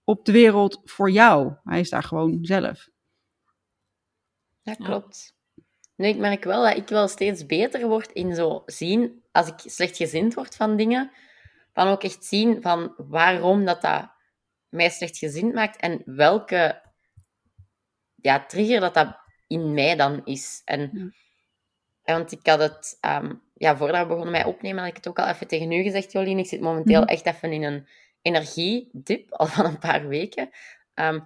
op 0.07 0.25
de 0.25 0.31
wereld 0.31 0.81
voor 0.83 1.11
jou. 1.11 1.53
Hij 1.63 1.79
is 1.79 1.89
daar 1.89 2.03
gewoon 2.03 2.39
zelf. 2.41 2.89
Ja, 4.61 4.73
klopt. 4.73 5.35
Nu, 5.95 6.07
ik 6.07 6.17
merk 6.17 6.43
wel 6.43 6.63
dat 6.63 6.77
ik 6.77 6.87
wel 6.87 7.07
steeds 7.07 7.45
beter 7.45 7.87
word 7.87 8.11
in 8.11 8.35
zo 8.35 8.63
zien, 8.65 9.23
als 9.31 9.47
ik 9.47 9.59
slechtgezind 9.59 10.33
word 10.33 10.55
van 10.55 10.77
dingen, 10.77 11.11
van 11.73 11.87
ook 11.87 12.03
echt 12.03 12.25
zien 12.25 12.61
van 12.61 12.93
waarom 12.97 13.65
dat, 13.65 13.81
dat 13.81 14.11
mij 14.69 14.89
slechtgezind 14.89 15.53
maakt 15.53 15.79
en 15.79 16.01
welke 16.05 16.81
ja, 18.15 18.45
trigger 18.45 18.79
dat 18.79 18.93
dat 18.93 19.17
in 19.47 19.73
mij 19.73 19.95
dan 19.95 20.25
is. 20.25 20.61
En, 20.65 21.13
Want 22.03 22.31
ik 22.31 22.47
had 22.47 22.59
het, 22.59 22.97
um, 23.05 23.41
ja, 23.53 23.77
voordat 23.77 24.01
we 24.01 24.07
begonnen 24.07 24.31
met 24.31 24.45
opnemen, 24.45 24.79
had 24.79 24.89
ik 24.89 24.95
het 24.95 25.07
ook 25.07 25.19
al 25.19 25.27
even 25.27 25.47
tegen 25.47 25.71
u 25.71 25.83
gezegd, 25.83 26.11
Jolien. 26.11 26.39
Ik 26.39 26.47
zit 26.47 26.61
momenteel 26.61 27.01
mhm. 27.01 27.09
echt 27.09 27.25
even 27.25 27.51
in 27.51 27.63
een 27.63 27.87
energiedip, 28.27 29.31
al 29.31 29.45
van 29.45 29.65
een 29.65 29.79
paar 29.79 30.07
weken. 30.07 30.49
Ehm, 30.93 31.19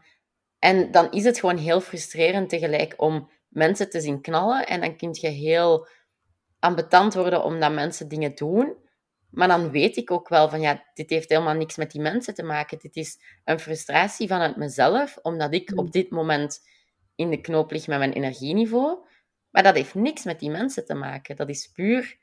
en 0.59 0.91
dan 0.91 1.11
is 1.11 1.23
het 1.23 1.39
gewoon 1.39 1.57
heel 1.57 1.81
frustrerend 1.81 2.49
tegelijk 2.49 2.93
om 2.97 3.29
mensen 3.47 3.89
te 3.89 4.01
zien 4.01 4.21
knallen. 4.21 4.67
En 4.67 4.81
dan 4.81 4.95
kun 4.97 5.09
je 5.11 5.27
heel 5.27 5.87
ambetant 6.59 7.13
worden 7.13 7.43
omdat 7.43 7.73
mensen 7.73 8.07
dingen 8.07 8.35
doen. 8.35 8.75
Maar 9.29 9.47
dan 9.47 9.71
weet 9.71 9.97
ik 9.97 10.11
ook 10.11 10.29
wel 10.29 10.49
van, 10.49 10.61
ja, 10.61 10.83
dit 10.93 11.09
heeft 11.09 11.29
helemaal 11.29 11.53
niks 11.53 11.75
met 11.75 11.91
die 11.91 12.01
mensen 12.01 12.33
te 12.33 12.43
maken. 12.43 12.79
Dit 12.79 12.95
is 12.95 13.19
een 13.43 13.59
frustratie 13.59 14.27
vanuit 14.27 14.55
mezelf, 14.55 15.17
omdat 15.21 15.53
ik 15.53 15.71
op 15.75 15.91
dit 15.91 16.09
moment 16.09 16.59
in 17.15 17.29
de 17.29 17.41
knoop 17.41 17.71
lig 17.71 17.87
met 17.87 17.97
mijn 17.97 18.13
energieniveau. 18.13 19.07
Maar 19.49 19.63
dat 19.63 19.75
heeft 19.75 19.95
niks 19.95 20.23
met 20.23 20.39
die 20.39 20.49
mensen 20.49 20.85
te 20.85 20.93
maken. 20.93 21.35
Dat 21.35 21.49
is 21.49 21.67
puur 21.67 22.19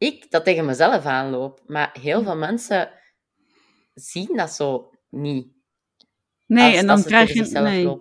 ik 0.00 0.30
dat 0.30 0.44
tegen 0.44 0.64
mezelf 0.64 1.04
aanloop. 1.04 1.62
Maar 1.66 1.96
heel 2.00 2.22
veel 2.22 2.36
mensen 2.36 2.90
zien 4.00 4.36
dat 4.36 4.50
zo 4.50 4.90
niet. 5.10 5.46
Nee, 6.46 6.76
en 6.76 6.86
dan 6.86 7.02
krijg 7.02 7.32
je. 7.32 7.58
Nee. 7.60 7.96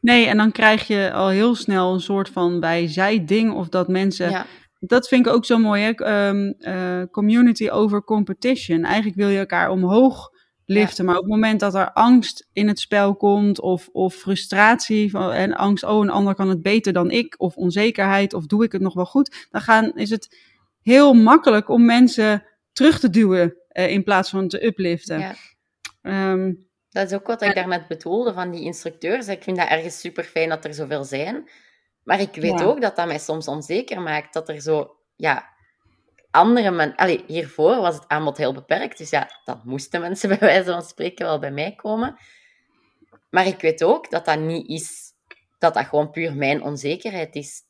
nee, 0.00 0.26
en 0.26 0.36
dan 0.36 0.52
krijg 0.52 0.86
je 0.86 1.12
al 1.12 1.28
heel 1.28 1.54
snel 1.54 1.92
een 1.92 2.00
soort 2.00 2.28
van 2.28 2.60
wij-zij-ding. 2.60 3.52
Of 3.52 3.68
dat 3.68 3.88
mensen. 3.88 4.46
Dat 4.78 5.08
vind 5.08 5.26
ik 5.26 5.32
ook 5.32 5.44
zo 5.44 5.58
mooi, 5.58 5.82
hè? 5.82 5.90
Ehm, 5.90 6.52
eh, 6.58 7.02
community 7.10 7.68
over 7.70 8.04
competition. 8.04 8.84
Eigenlijk 8.84 9.16
wil 9.16 9.28
je 9.28 9.38
elkaar 9.38 9.70
omhoog 9.70 10.32
liften. 10.66 11.04
Maar 11.04 11.16
op 11.16 11.22
het 11.22 11.30
moment 11.30 11.60
dat 11.60 11.74
er 11.74 11.92
angst 11.92 12.48
in 12.52 12.68
het 12.68 12.80
spel 12.80 13.16
komt, 13.16 13.60
of, 13.60 13.88
of 13.92 14.14
frustratie 14.14 15.10
van, 15.10 15.32
en 15.32 15.54
angst, 15.54 15.84
oh, 15.84 16.02
een 16.02 16.10
ander 16.10 16.34
kan 16.34 16.48
het 16.48 16.62
beter 16.62 16.92
dan 16.92 17.10
ik, 17.10 17.34
of 17.38 17.56
onzekerheid, 17.56 18.34
of 18.34 18.46
doe 18.46 18.64
ik 18.64 18.72
het 18.72 18.82
nog 18.82 18.94
wel 18.94 19.06
goed, 19.06 19.46
dan 19.50 19.60
gaan, 19.60 19.92
is 19.94 20.10
het 20.10 20.38
heel 20.82 21.14
makkelijk 21.14 21.68
om 21.68 21.84
mensen 21.84 22.44
terug 22.74 23.00
te 23.00 23.10
duwen 23.10 23.56
uh, 23.72 23.90
in 23.90 24.04
plaats 24.04 24.30
van 24.30 24.48
te 24.48 24.64
upliften. 24.64 25.18
Ja. 25.18 25.34
Ehm, 26.02 26.52
dat 26.90 27.10
is 27.10 27.12
ook 27.12 27.26
wat 27.26 27.42
ik 27.42 27.54
daarnet 27.54 27.88
bedoelde 27.88 28.32
van 28.32 28.50
die 28.50 28.62
instructeurs. 28.64 29.28
Ik 29.28 29.42
vind 29.42 29.56
dat 29.56 29.68
ergens 29.68 30.00
super 30.00 30.24
fijn 30.24 30.48
dat 30.48 30.64
er 30.64 30.74
zoveel 30.74 31.04
zijn. 31.04 31.48
Maar 32.02 32.20
ik 32.20 32.34
weet 32.34 32.62
ook 32.62 32.80
dat 32.80 32.96
dat 32.96 33.06
mij 33.06 33.18
soms 33.18 33.48
onzeker 33.48 34.00
maakt. 34.00 34.32
Dat 34.32 34.48
er 34.48 34.60
zo, 34.60 34.96
ja, 35.16 35.52
andere 36.30 36.70
mensen... 36.70 36.96
Allee, 36.96 37.24
hiervoor 37.26 37.76
was 37.76 37.94
het 37.94 38.08
aanbod 38.08 38.36
heel 38.36 38.52
beperkt. 38.52 38.98
Dus 38.98 39.10
ja, 39.10 39.40
dan 39.44 39.60
moesten 39.64 40.00
mensen 40.00 40.28
bij 40.38 40.38
wijze 40.38 40.70
van 40.70 40.82
spreken 40.82 41.26
wel 41.26 41.38
bij 41.38 41.52
mij 41.52 41.74
komen. 41.74 42.16
Maar 43.30 43.46
ik 43.46 43.60
weet 43.60 43.84
ook 43.84 44.10
dat 44.10 44.24
dat 44.24 44.38
niet 44.38 44.68
is... 44.68 45.12
Dat 45.58 45.74
dat 45.74 45.86
gewoon 45.86 46.10
puur 46.10 46.34
mijn 46.36 46.62
onzekerheid 46.62 47.34
is. 47.34 47.62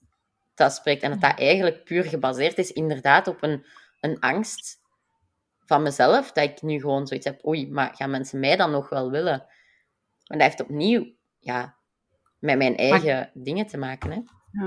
Dat 0.55 0.72
spreekt. 0.72 1.02
En 1.02 1.11
dat 1.11 1.20
dat 1.20 1.38
eigenlijk 1.38 1.84
puur 1.84 2.05
gebaseerd 2.05 2.59
is 2.59 2.72
inderdaad 2.72 3.28
op 3.28 3.42
een, 3.42 3.66
een 4.00 4.20
angst 4.20 4.82
van 5.64 5.82
mezelf. 5.82 6.32
Dat 6.32 6.44
ik 6.44 6.62
nu 6.62 6.80
gewoon 6.80 7.06
zoiets 7.06 7.26
heb... 7.26 7.46
Oei, 7.46 7.70
maar 7.70 7.94
gaan 7.94 8.10
mensen 8.10 8.40
mij 8.40 8.56
dan 8.56 8.70
nog 8.70 8.88
wel 8.88 9.10
willen? 9.10 9.46
Maar 10.26 10.38
dat 10.38 10.46
heeft 10.46 10.60
opnieuw... 10.60 11.12
Ja, 11.38 11.76
met 12.38 12.58
mijn 12.58 12.76
eigen 12.76 13.30
dingen 13.34 13.66
te 13.66 13.78
maken. 13.78 14.10
Hè? 14.10 14.20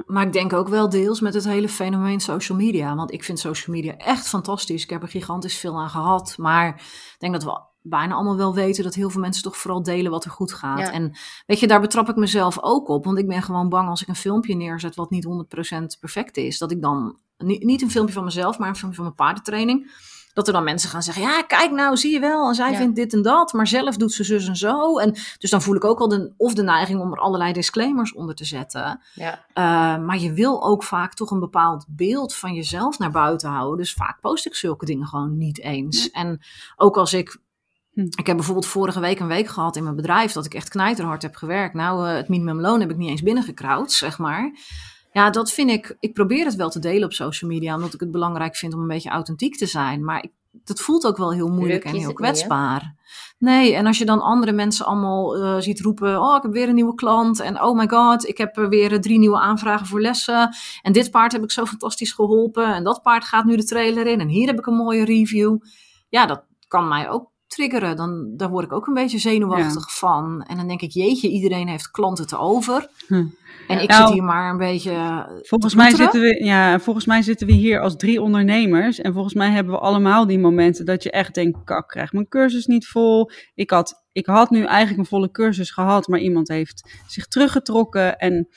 Maar 0.05 0.25
ik 0.25 0.33
denk 0.33 0.53
ook 0.53 0.67
wel 0.67 0.89
deels 0.89 1.21
met 1.21 1.33
het 1.33 1.43
hele 1.43 1.69
fenomeen 1.69 2.19
social 2.19 2.57
media. 2.57 2.95
Want 2.95 3.13
ik 3.13 3.23
vind 3.23 3.39
social 3.39 3.75
media 3.75 3.97
echt 3.97 4.27
fantastisch. 4.27 4.83
Ik 4.83 4.89
heb 4.89 5.01
er 5.01 5.07
gigantisch 5.07 5.57
veel 5.57 5.79
aan 5.79 5.89
gehad. 5.89 6.37
Maar 6.37 6.67
ik 6.67 7.15
denk 7.17 7.33
dat 7.33 7.43
we 7.43 7.61
bijna 7.81 8.13
allemaal 8.13 8.37
wel 8.37 8.53
weten 8.53 8.83
dat 8.83 8.93
heel 8.93 9.09
veel 9.09 9.21
mensen 9.21 9.43
toch 9.43 9.57
vooral 9.57 9.83
delen 9.83 10.11
wat 10.11 10.25
er 10.25 10.31
goed 10.31 10.53
gaat. 10.53 10.89
En 10.89 11.17
weet 11.45 11.59
je, 11.59 11.67
daar 11.67 11.81
betrap 11.81 12.09
ik 12.09 12.15
mezelf 12.15 12.61
ook 12.61 12.89
op. 12.89 13.05
Want 13.05 13.17
ik 13.17 13.27
ben 13.27 13.41
gewoon 13.41 13.69
bang 13.69 13.89
als 13.89 14.01
ik 14.01 14.07
een 14.07 14.15
filmpje 14.15 14.55
neerzet 14.55 14.95
wat 14.95 15.09
niet 15.09 15.27
100% 15.75 15.99
perfect 15.99 16.37
is. 16.37 16.57
Dat 16.57 16.71
ik 16.71 16.81
dan, 16.81 17.17
niet, 17.37 17.63
niet 17.63 17.81
een 17.81 17.91
filmpje 17.91 18.13
van 18.13 18.23
mezelf, 18.23 18.57
maar 18.57 18.69
een 18.69 18.75
filmpje 18.75 19.01
van 19.01 19.05
mijn 19.05 19.17
paardentraining 19.17 19.91
dat 20.37 20.47
er 20.47 20.53
dan 20.53 20.63
mensen 20.63 20.89
gaan 20.89 21.03
zeggen: 21.03 21.23
Ja, 21.23 21.41
kijk 21.41 21.71
nou, 21.71 21.97
zie 21.97 22.13
je 22.13 22.19
wel. 22.19 22.47
En 22.47 22.55
zij 22.55 22.75
vindt 22.75 22.95
dit 22.95 23.13
en 23.13 23.21
dat. 23.21 23.53
Maar 23.53 23.67
zelf 23.67 23.97
doet 23.97 24.13
ze 24.13 24.23
zus 24.23 24.47
en 24.47 24.55
zo. 24.55 24.97
En 24.97 25.15
dus 25.37 25.49
dan 25.49 25.61
voel 25.61 25.75
ik 25.75 25.83
ook 25.83 25.99
al 25.99 26.07
de, 26.07 26.33
of 26.37 26.53
de 26.53 26.63
neiging 26.63 26.99
om 26.99 27.11
er 27.11 27.19
allerlei 27.19 27.53
disclaimers 27.53 28.13
onder 28.13 28.35
te 28.35 28.45
zetten. 28.45 29.01
Ja. 29.13 29.33
Uh, 29.33 30.05
maar 30.05 30.17
je 30.17 30.33
wil 30.33 30.63
ook 30.63 30.83
vaak 30.83 31.13
toch 31.13 31.31
een 31.31 31.39
bepaald 31.39 31.85
beeld 31.87 32.35
van 32.35 32.53
jezelf 32.53 32.99
naar 32.99 33.11
buiten 33.11 33.49
houden. 33.49 33.77
Dus 33.77 33.93
vaak 33.93 34.19
post 34.21 34.45
ik 34.45 34.55
zulke 34.55 34.85
dingen 34.85 35.07
gewoon 35.07 35.37
niet 35.37 35.59
eens. 35.59 36.09
En 36.09 36.41
ook 36.75 36.97
als 36.97 37.13
ik 37.13 37.37
hm. 37.93 38.01
ik 38.01 38.27
heb 38.27 38.35
bijvoorbeeld 38.35 38.65
vorige 38.65 38.99
week 38.99 39.19
een 39.19 39.27
week 39.27 39.47
gehad 39.47 39.75
in 39.75 39.83
mijn 39.83 39.95
bedrijf 39.95 40.31
dat 40.31 40.45
ik 40.45 40.53
echt 40.53 40.69
knijterhard 40.69 41.21
heb 41.21 41.35
gewerkt. 41.35 41.73
Nou, 41.73 42.07
uh, 42.09 42.15
het 42.15 42.27
minimumloon 42.27 42.79
heb 42.79 42.89
ik 42.89 42.97
niet 42.97 43.09
eens 43.09 43.23
binnengekrauwd, 43.23 43.91
zeg 43.91 44.17
maar. 44.17 44.51
Ja, 45.17 45.29
dat 45.29 45.51
vind 45.51 45.69
ik. 45.69 45.95
Ik 45.99 46.13
probeer 46.13 46.45
het 46.45 46.55
wel 46.55 46.69
te 46.69 46.79
delen 46.79 47.03
op 47.03 47.13
social 47.13 47.51
media, 47.51 47.75
omdat 47.75 47.93
ik 47.93 47.99
het 47.99 48.11
belangrijk 48.11 48.55
vind 48.55 48.73
om 48.73 48.79
een 48.79 48.87
beetje 48.87 49.09
authentiek 49.09 49.57
te 49.57 49.65
zijn. 49.65 50.03
Maar 50.03 50.23
ik, 50.23 50.31
dat 50.51 50.79
voelt 50.79 51.05
ook 51.05 51.17
wel 51.17 51.33
heel 51.33 51.49
moeilijk 51.49 51.83
en 51.83 51.95
heel 51.95 52.13
kwetsbaar. 52.13 52.95
nee, 53.37 53.73
en 53.73 53.85
als 53.85 53.97
je 53.97 54.05
dan 54.05 54.21
andere 54.21 54.51
mensen 54.51 54.85
allemaal 54.85 55.37
uh, 55.37 55.57
ziet 55.59 55.79
roepen: 55.79 56.21
Oh, 56.21 56.35
ik 56.35 56.41
heb 56.41 56.51
weer 56.51 56.69
een 56.69 56.75
nieuwe 56.75 56.95
klant. 56.95 57.39
En 57.39 57.61
oh 57.61 57.77
my 57.77 57.87
god, 57.87 58.27
ik 58.27 58.37
heb 58.37 58.55
weer 58.55 59.01
drie 59.01 59.17
nieuwe 59.19 59.39
aanvragen 59.39 59.85
voor 59.85 60.01
lessen. 60.01 60.55
En 60.81 60.93
dit 60.93 61.11
paard 61.11 61.31
heb 61.31 61.43
ik 61.43 61.51
zo 61.51 61.65
fantastisch 61.65 62.11
geholpen. 62.11 62.73
En 62.73 62.83
dat 62.83 63.01
paard 63.01 63.23
gaat 63.23 63.45
nu 63.45 63.55
de 63.55 63.65
trailer 63.65 64.07
in. 64.07 64.19
En 64.19 64.27
hier 64.27 64.47
heb 64.47 64.57
ik 64.57 64.65
een 64.65 64.75
mooie 64.75 65.05
review. 65.05 65.57
Ja, 66.09 66.25
dat 66.25 66.43
kan 66.67 66.87
mij 66.87 67.09
ook 67.09 67.31
triggeren. 67.47 67.95
Dan, 67.95 68.33
daar 68.35 68.49
word 68.49 68.65
ik 68.65 68.73
ook 68.73 68.87
een 68.87 68.93
beetje 68.93 69.17
zenuwachtig 69.17 69.97
van. 69.97 70.43
En 70.43 70.57
dan 70.57 70.67
denk 70.67 70.81
ik: 70.81 70.91
Jeetje, 70.91 71.29
iedereen 71.29 71.67
heeft 71.67 71.91
klanten 71.91 72.27
te 72.27 72.37
over. 72.37 72.89
Hm. 73.07 73.25
En 73.67 73.81
ik 73.81 73.91
zit 73.91 73.99
nou, 73.99 74.13
hier 74.13 74.23
maar 74.23 74.49
een 74.49 74.57
beetje. 74.57 74.91
Eh, 74.91 75.23
volgens 75.41 75.75
mij, 75.75 75.95
zitten 75.95 76.21
we, 76.21 76.43
ja, 76.43 76.79
volgens 76.79 77.05
mij 77.05 77.21
zitten 77.21 77.47
we 77.47 77.53
hier 77.53 77.79
als 77.79 77.95
drie 77.95 78.21
ondernemers. 78.21 78.99
En 78.99 79.13
volgens 79.13 79.33
mij 79.33 79.49
hebben 79.49 79.73
we 79.73 79.79
allemaal 79.79 80.27
die 80.27 80.39
momenten 80.39 80.85
dat 80.85 81.03
je 81.03 81.11
echt 81.11 81.33
denkt: 81.33 81.63
kak, 81.63 81.87
krijg 81.87 82.13
mijn 82.13 82.27
cursus 82.27 82.65
niet 82.65 82.87
vol. 82.87 83.31
Ik 83.53 83.69
had, 83.69 84.05
ik 84.11 84.25
had 84.25 84.49
nu 84.49 84.63
eigenlijk 84.63 84.99
een 84.99 85.05
volle 85.05 85.31
cursus 85.31 85.71
gehad, 85.71 86.07
maar 86.07 86.19
iemand 86.19 86.47
heeft 86.47 86.89
zich 87.07 87.27
teruggetrokken 87.27 88.17
en 88.17 88.47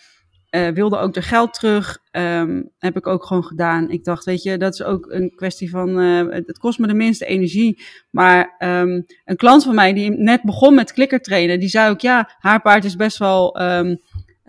uh, 0.51 0.69
wilde 0.69 0.99
ook 0.99 1.15
de 1.15 1.23
geld 1.23 1.55
terug. 1.55 1.99
Um, 2.13 2.71
heb 2.79 2.97
ik 2.97 3.07
ook 3.07 3.25
gewoon 3.25 3.45
gedaan. 3.45 3.91
Ik 3.91 4.05
dacht, 4.05 4.25
weet 4.25 4.43
je, 4.43 4.59
dat 4.59 4.73
is 4.73 4.83
ook 4.83 5.07
een 5.11 5.33
kwestie 5.35 5.71
van. 5.71 6.01
Uh, 6.01 6.31
het 6.31 6.59
kost 6.59 6.79
me 6.79 6.87
de 6.87 6.95
minste 6.95 7.27
energie. 7.27 7.83
Maar 8.11 8.55
um, 8.59 9.07
een 9.25 9.37
klant 9.37 9.65
van 9.65 9.75
mij 9.75 9.93
die 9.93 10.11
net 10.11 10.43
begon 10.43 10.75
met 10.75 10.93
klikker 10.93 11.21
trainen, 11.21 11.61
die 11.61 11.69
zei 11.69 11.91
ook: 11.91 12.01
ja, 12.01 12.31
haar 12.39 12.61
paard 12.61 12.85
is 12.85 12.97
best 12.97 13.19
wel. 13.19 13.63
Um, 13.63 14.01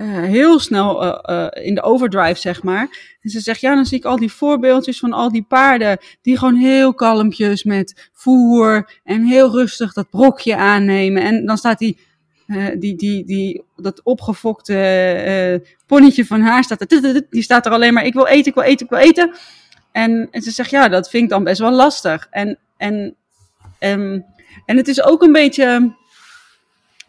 uh, 0.02 0.24
heel 0.24 0.60
snel 0.60 1.04
uh, 1.04 1.20
uh, 1.30 1.66
in 1.66 1.76
de 1.76 1.82
overdrive, 1.82 2.40
zeg 2.40 2.64
maar. 2.64 3.18
En 3.22 3.30
ze 3.30 3.40
zegt, 3.40 3.62
ja, 3.62 3.76
dan 3.76 3.86
zie 3.86 3.98
ik 3.98 4.06
al 4.06 4.16
die 4.16 4.32
voorbeeldjes 4.32 5.00
van 5.00 5.14
al 5.14 5.32
die 5.32 5.46
paarden 5.48 5.98
die 6.22 6.38
gewoon 6.38 6.56
heel 6.56 6.94
kalmpjes 6.94 7.64
met 7.64 8.10
voer 8.14 9.00
en 9.04 9.26
heel 9.26 9.52
rustig 9.52 9.94
dat 9.94 10.10
brokje 10.10 10.56
aannemen. 10.56 11.24
En 11.24 11.46
dan 11.46 11.58
staat 11.58 11.80
die, 11.80 11.98
die, 12.78 12.96
die, 12.96 13.26
die, 13.26 13.64
dat 13.76 14.02
opgefokte 14.04 15.64
ponnetje 15.86 16.26
van 16.26 16.42
haar, 16.42 16.64
staat 16.64 16.90
die 17.30 17.42
staat 17.42 17.66
er 17.66 17.72
alleen 17.72 17.94
maar, 17.94 18.06
ik 18.06 18.14
wil 18.14 18.28
eten, 18.28 18.48
ik 18.48 18.54
wil 18.54 18.64
eten, 18.64 18.86
ik 18.86 18.92
wil 18.92 19.00
eten. 19.00 19.32
En, 19.92 20.28
en 20.32 20.42
ze 20.42 20.52
zegt, 20.52 20.70
ja, 20.70 20.88
dat 20.88 21.10
vind 21.10 21.24
ik 21.24 21.30
dan 21.30 21.44
best 21.44 21.60
wel 21.60 21.72
lastig. 21.72 22.28
En, 22.30 22.58
en, 22.78 23.16
um, 23.80 24.26
en 24.66 24.78
het 24.78 24.88
is 24.88 25.04
ook 25.04 25.22
een 25.24 25.32
beetje 25.32 25.96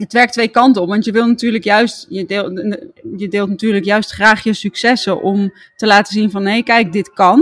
het 0.02 0.12
werkt 0.12 0.32
twee 0.32 0.48
kanten 0.48 0.82
op. 0.82 0.88
Want 0.88 1.04
je 1.04 1.12
wil 1.12 1.26
natuurlijk 1.26 1.64
juist, 1.64 2.06
je 2.08 2.26
deelt, 2.26 2.76
je 3.16 3.28
deelt 3.28 3.48
natuurlijk 3.48 3.84
juist 3.84 4.10
graag 4.10 4.44
je 4.44 4.54
successen 4.54 5.22
om 5.22 5.52
te 5.76 5.86
laten 5.86 6.12
zien 6.12 6.30
van 6.30 6.42
nee, 6.42 6.62
kijk, 6.62 6.92
dit 6.92 7.12
kan. 7.12 7.40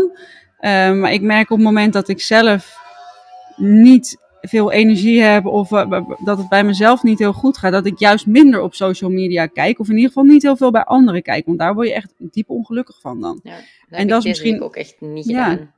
Uh, 0.61 0.93
maar 0.93 1.13
ik 1.13 1.21
merk 1.21 1.51
op 1.51 1.57
het 1.57 1.67
moment 1.67 1.93
dat 1.93 2.09
ik 2.09 2.21
zelf 2.21 2.79
niet 3.57 4.17
veel 4.41 4.73
energie 4.73 5.23
heb 5.23 5.47
of 5.47 5.71
uh, 5.71 6.01
dat 6.25 6.39
het 6.39 6.49
bij 6.49 6.65
mezelf 6.65 7.03
niet 7.03 7.19
heel 7.19 7.33
goed 7.33 7.59
gaat, 7.59 7.73
dat 7.73 7.87
ik 7.87 7.99
juist 7.99 8.27
minder 8.27 8.61
op 8.61 8.75
social 8.75 9.11
media 9.11 9.47
kijk. 9.47 9.79
Of 9.79 9.89
in 9.89 9.95
ieder 9.95 10.09
geval 10.09 10.25
niet 10.25 10.43
heel 10.43 10.57
veel 10.57 10.71
bij 10.71 10.85
anderen 10.85 11.23
kijk. 11.23 11.47
Want 11.47 11.59
daar 11.59 11.75
word 11.75 11.87
je 11.87 11.95
echt 11.95 12.13
diep 12.19 12.51
ongelukkig 12.51 13.01
van 13.01 13.21
dan. 13.21 13.41
Ja, 13.43 13.57
en 13.89 14.09
dat 14.09 14.19
is 14.19 14.29
misschien 14.29 14.63
ook 14.63 14.77
echt 14.77 14.97
niet 15.01 15.27
gedaan. 15.27 15.73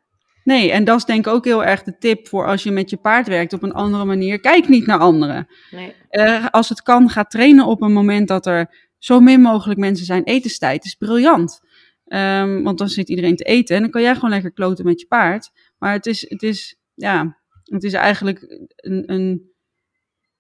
Nee, 0.45 0.71
en 0.71 0.85
dat 0.85 0.97
is 0.99 1.05
denk 1.05 1.27
ik 1.27 1.33
ook 1.33 1.45
heel 1.45 1.65
erg 1.65 1.83
de 1.83 1.99
tip 1.99 2.29
voor 2.29 2.47
als 2.47 2.63
je 2.63 2.71
met 2.71 2.91
je 2.91 2.97
paard 2.97 3.27
werkt 3.27 3.53
op 3.53 3.63
een 3.63 3.73
andere 3.73 4.05
manier. 4.05 4.41
Kijk 4.41 4.69
niet 4.69 4.87
naar 4.87 4.99
anderen. 4.99 5.47
Nee. 5.71 5.95
Uh, 6.11 6.47
als 6.51 6.69
het 6.69 6.83
kan, 6.83 7.11
ga 7.11 7.25
trainen 7.25 7.67
op 7.67 7.83
een 7.83 7.93
moment 7.93 8.29
dat 8.29 8.47
er 8.47 8.91
zo 8.99 9.21
min 9.21 9.41
mogelijk 9.41 9.81
mensen 9.81 10.07
zijn. 10.07 10.25
Etenstijd 10.25 10.85
is 10.85 10.95
briljant. 10.95 11.61
Um, 12.07 12.63
want 12.63 12.79
dan 12.79 12.89
zit 12.89 13.09
iedereen 13.09 13.37
te 13.37 13.45
eten 13.45 13.77
en 13.77 13.83
dan 13.83 13.91
kan 13.91 14.03
jij 14.03 14.15
gewoon 14.15 14.31
lekker 14.31 14.53
kloten 14.53 14.85
met 14.85 15.01
je 15.01 15.07
paard. 15.07 15.51
Maar 15.79 15.93
het 15.93 16.07
is, 16.07 16.27
het 16.29 16.43
is, 16.43 16.77
ja, 16.95 17.39
het 17.65 17.85
is 17.85 17.93
eigenlijk 17.93 18.41
een, 18.77 19.13
een, 19.13 19.51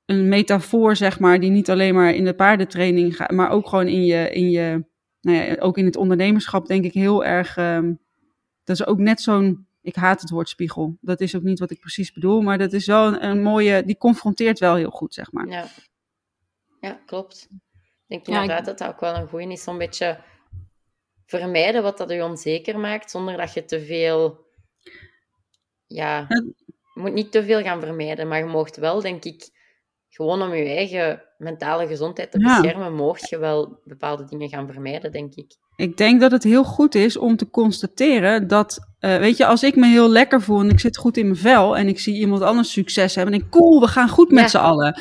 een 0.04 0.28
metafoor, 0.28 0.96
zeg 0.96 1.18
maar, 1.18 1.40
die 1.40 1.50
niet 1.50 1.70
alleen 1.70 1.94
maar 1.94 2.14
in 2.14 2.24
de 2.24 2.34
paardentraining 2.34 3.16
gaat, 3.16 3.30
maar 3.30 3.50
ook 3.50 3.68
gewoon 3.68 3.88
in 3.88 4.04
je, 4.04 4.30
in 4.30 4.50
je 4.50 4.84
nou 5.20 5.36
ja, 5.36 5.56
ook 5.58 5.78
in 5.78 5.84
het 5.84 5.96
ondernemerschap 5.96 6.66
denk 6.66 6.84
ik 6.84 6.92
heel 6.92 7.24
erg, 7.24 7.56
um, 7.56 8.00
dat 8.64 8.80
is 8.80 8.86
ook 8.86 8.98
net 8.98 9.20
zo'n, 9.20 9.66
ik 9.82 9.94
haat 9.94 10.20
het 10.20 10.30
woord 10.30 10.48
spiegel. 10.48 10.96
Dat 11.00 11.20
is 11.20 11.36
ook 11.36 11.42
niet 11.42 11.58
wat 11.58 11.70
ik 11.70 11.80
precies 11.80 12.12
bedoel, 12.12 12.40
maar 12.40 12.58
dat 12.58 12.72
is 12.72 12.86
wel 12.86 13.06
een, 13.06 13.24
een 13.24 13.42
mooie, 13.42 13.84
die 13.84 13.98
confronteert 13.98 14.58
wel 14.58 14.74
heel 14.74 14.90
goed, 14.90 15.14
zeg 15.14 15.32
maar. 15.32 15.46
Ja, 15.46 15.66
ja 16.80 17.00
klopt. 17.06 17.48
Ik 17.50 18.24
denk 18.24 18.26
inderdaad 18.26 18.58
ik... 18.58 18.64
dat 18.64 18.78
dat 18.78 18.88
ook 18.88 19.00
wel 19.00 19.14
een 19.14 19.28
goede 19.28 19.52
is, 19.52 19.62
zo'n 19.62 19.78
beetje 19.78 20.20
vermijden 21.26 21.82
wat 21.82 21.98
dat 21.98 22.10
je 22.10 22.24
onzeker 22.24 22.78
maakt, 22.78 23.10
zonder 23.10 23.36
dat 23.36 23.52
je 23.52 23.64
te 23.64 23.84
veel, 23.84 24.46
ja, 25.86 26.26
je 26.94 27.00
moet 27.00 27.12
niet 27.12 27.32
te 27.32 27.44
veel 27.44 27.62
gaan 27.62 27.80
vermijden, 27.80 28.28
maar 28.28 28.38
je 28.38 28.44
mocht 28.44 28.76
wel, 28.76 29.00
denk 29.00 29.24
ik, 29.24 29.50
gewoon 30.08 30.42
om 30.42 30.54
je 30.54 30.64
eigen 30.64 31.22
mentale 31.38 31.86
gezondheid 31.86 32.30
te 32.30 32.38
beschermen, 32.38 32.90
ja. 32.90 32.96
mocht 32.96 33.28
je 33.28 33.38
wel 33.38 33.80
bepaalde 33.84 34.24
dingen 34.24 34.48
gaan 34.48 34.72
vermijden, 34.72 35.12
denk 35.12 35.34
ik. 35.34 35.56
Ik 35.82 35.96
denk 35.96 36.20
dat 36.20 36.30
het 36.30 36.42
heel 36.42 36.64
goed 36.64 36.94
is 36.94 37.16
om 37.16 37.36
te 37.36 37.50
constateren 37.50 38.48
dat, 38.48 38.78
uh, 39.00 39.16
weet 39.16 39.36
je, 39.36 39.46
als 39.46 39.62
ik 39.62 39.76
me 39.76 39.86
heel 39.86 40.08
lekker 40.08 40.42
voel 40.42 40.60
en 40.60 40.68
ik 40.68 40.80
zit 40.80 40.96
goed 40.96 41.16
in 41.16 41.24
mijn 41.24 41.36
vel 41.36 41.76
en 41.76 41.88
ik 41.88 42.00
zie 42.00 42.14
iemand 42.14 42.42
anders 42.42 42.72
succes 42.72 43.14
hebben 43.14 43.34
en 43.34 43.40
ik 43.40 43.50
cool, 43.50 43.80
we 43.80 43.86
gaan 43.86 44.08
goed 44.08 44.30
met 44.30 44.42
ja. 44.42 44.48
z'n 44.48 44.56
allen. 44.56 45.00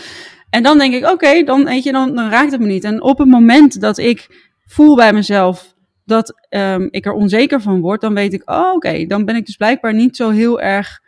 En 0.50 0.64
dan 0.64 0.78
denk 0.78 0.94
ik, 0.94 1.04
oké, 1.04 1.12
okay, 1.12 1.44
dan, 1.44 1.64
weet 1.66 1.84
je, 1.84 1.92
dan, 1.92 2.16
dan 2.16 2.30
raakt 2.30 2.52
het 2.52 2.62
me 2.62 2.68
niet. 2.68 2.84
En 2.84 3.02
op 3.02 3.18
het 3.18 3.28
moment 3.28 3.82
dat 3.82 3.98
ik 3.98 4.50
voel 4.66 4.96
bij 4.96 5.14
mezelf 5.14 5.74
dat 6.06 6.34
um, 6.50 6.88
ik 6.92 7.06
er 7.06 7.14
onzeker 7.14 7.62
van 7.62 7.82
word, 7.82 8.02
dan 8.02 8.14
weet 8.14 8.34
ik, 8.34 8.50
oh, 8.50 8.58
oké, 8.58 8.76
okay, 8.76 9.06
dan 9.06 9.26
ben 9.26 9.36
ik 9.36 9.46
dus 9.46 9.56
blijkbaar 9.56 9.94
niet 9.94 10.16
zo 10.16 10.30
heel 10.30 10.62
erg 10.62 11.00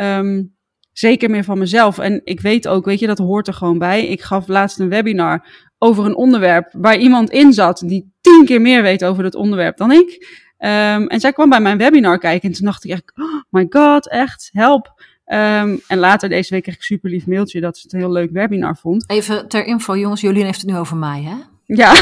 um, 0.00 0.56
zeker 0.92 1.30
meer 1.30 1.44
van 1.44 1.58
mezelf. 1.58 1.98
En 1.98 2.20
ik 2.24 2.40
weet 2.40 2.68
ook, 2.68 2.84
weet 2.84 3.00
je, 3.00 3.06
dat 3.06 3.18
hoort 3.18 3.46
er 3.46 3.54
gewoon 3.54 3.78
bij. 3.78 4.06
Ik 4.06 4.20
gaf 4.20 4.48
laatst 4.48 4.78
een 4.78 4.88
webinar 4.88 5.67
over 5.78 6.04
een 6.04 6.16
onderwerp 6.16 6.68
waar 6.72 6.96
iemand 6.96 7.30
in 7.30 7.52
zat 7.52 7.82
die 7.86 8.12
tien 8.20 8.44
keer 8.44 8.60
meer 8.60 8.82
weet 8.82 9.04
over 9.04 9.22
dat 9.22 9.34
onderwerp 9.34 9.76
dan 9.76 9.92
ik. 9.92 10.26
Um, 10.58 11.06
en 11.06 11.20
zij 11.20 11.32
kwam 11.32 11.48
bij 11.48 11.60
mijn 11.60 11.78
webinar 11.78 12.18
kijken 12.18 12.48
en 12.48 12.54
toen 12.54 12.66
dacht 12.66 12.84
ik 12.84 12.90
echt, 12.90 13.12
oh 13.14 13.42
my 13.50 13.66
god, 13.70 14.08
echt, 14.08 14.48
help. 14.52 15.02
Um, 15.26 15.80
en 15.86 15.98
later 15.98 16.28
deze 16.28 16.54
week 16.54 16.62
kreeg 16.62 16.74
ik 16.74 16.80
een 16.80 16.86
super 16.86 17.10
lief 17.10 17.26
mailtje 17.26 17.60
dat 17.60 17.76
ze 17.76 17.82
het 17.82 17.92
een 17.92 17.98
heel 17.98 18.12
leuk 18.12 18.30
webinar 18.32 18.76
vond. 18.76 19.10
Even 19.10 19.48
ter 19.48 19.64
info, 19.64 19.96
jongens, 19.96 20.20
Jolien 20.20 20.44
heeft 20.44 20.60
het 20.60 20.70
nu 20.70 20.76
over 20.76 20.96
mij, 20.96 21.22
hè? 21.22 21.34
Ja. 21.64 21.92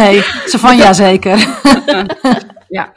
nee, 0.00 0.20
ze 0.46 0.58
van 0.58 0.76
ja 0.76 0.92
zeker. 0.92 1.38
ja. 2.74 2.92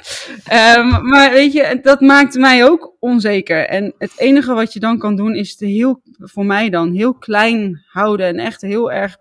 Um, 0.78 1.08
maar 1.08 1.32
weet 1.32 1.54
je, 1.54 1.80
dat 1.82 2.02
maakt 2.02 2.36
mij 2.36 2.66
ook 2.66 2.96
onzeker. 3.00 3.68
En 3.68 3.94
het 3.98 4.12
enige 4.16 4.54
wat 4.54 4.74
je 4.74 4.80
dan 4.80 4.98
kan 4.98 5.16
doen 5.16 5.36
is 5.36 5.56
te 5.56 5.66
heel, 5.66 6.02
voor 6.18 6.46
mij 6.46 6.70
dan, 6.70 6.94
heel 6.94 7.14
klein 7.14 7.84
houden 7.88 8.28
en 8.28 8.40
echt 8.40 8.62
heel 8.62 8.92
erg 8.92 9.18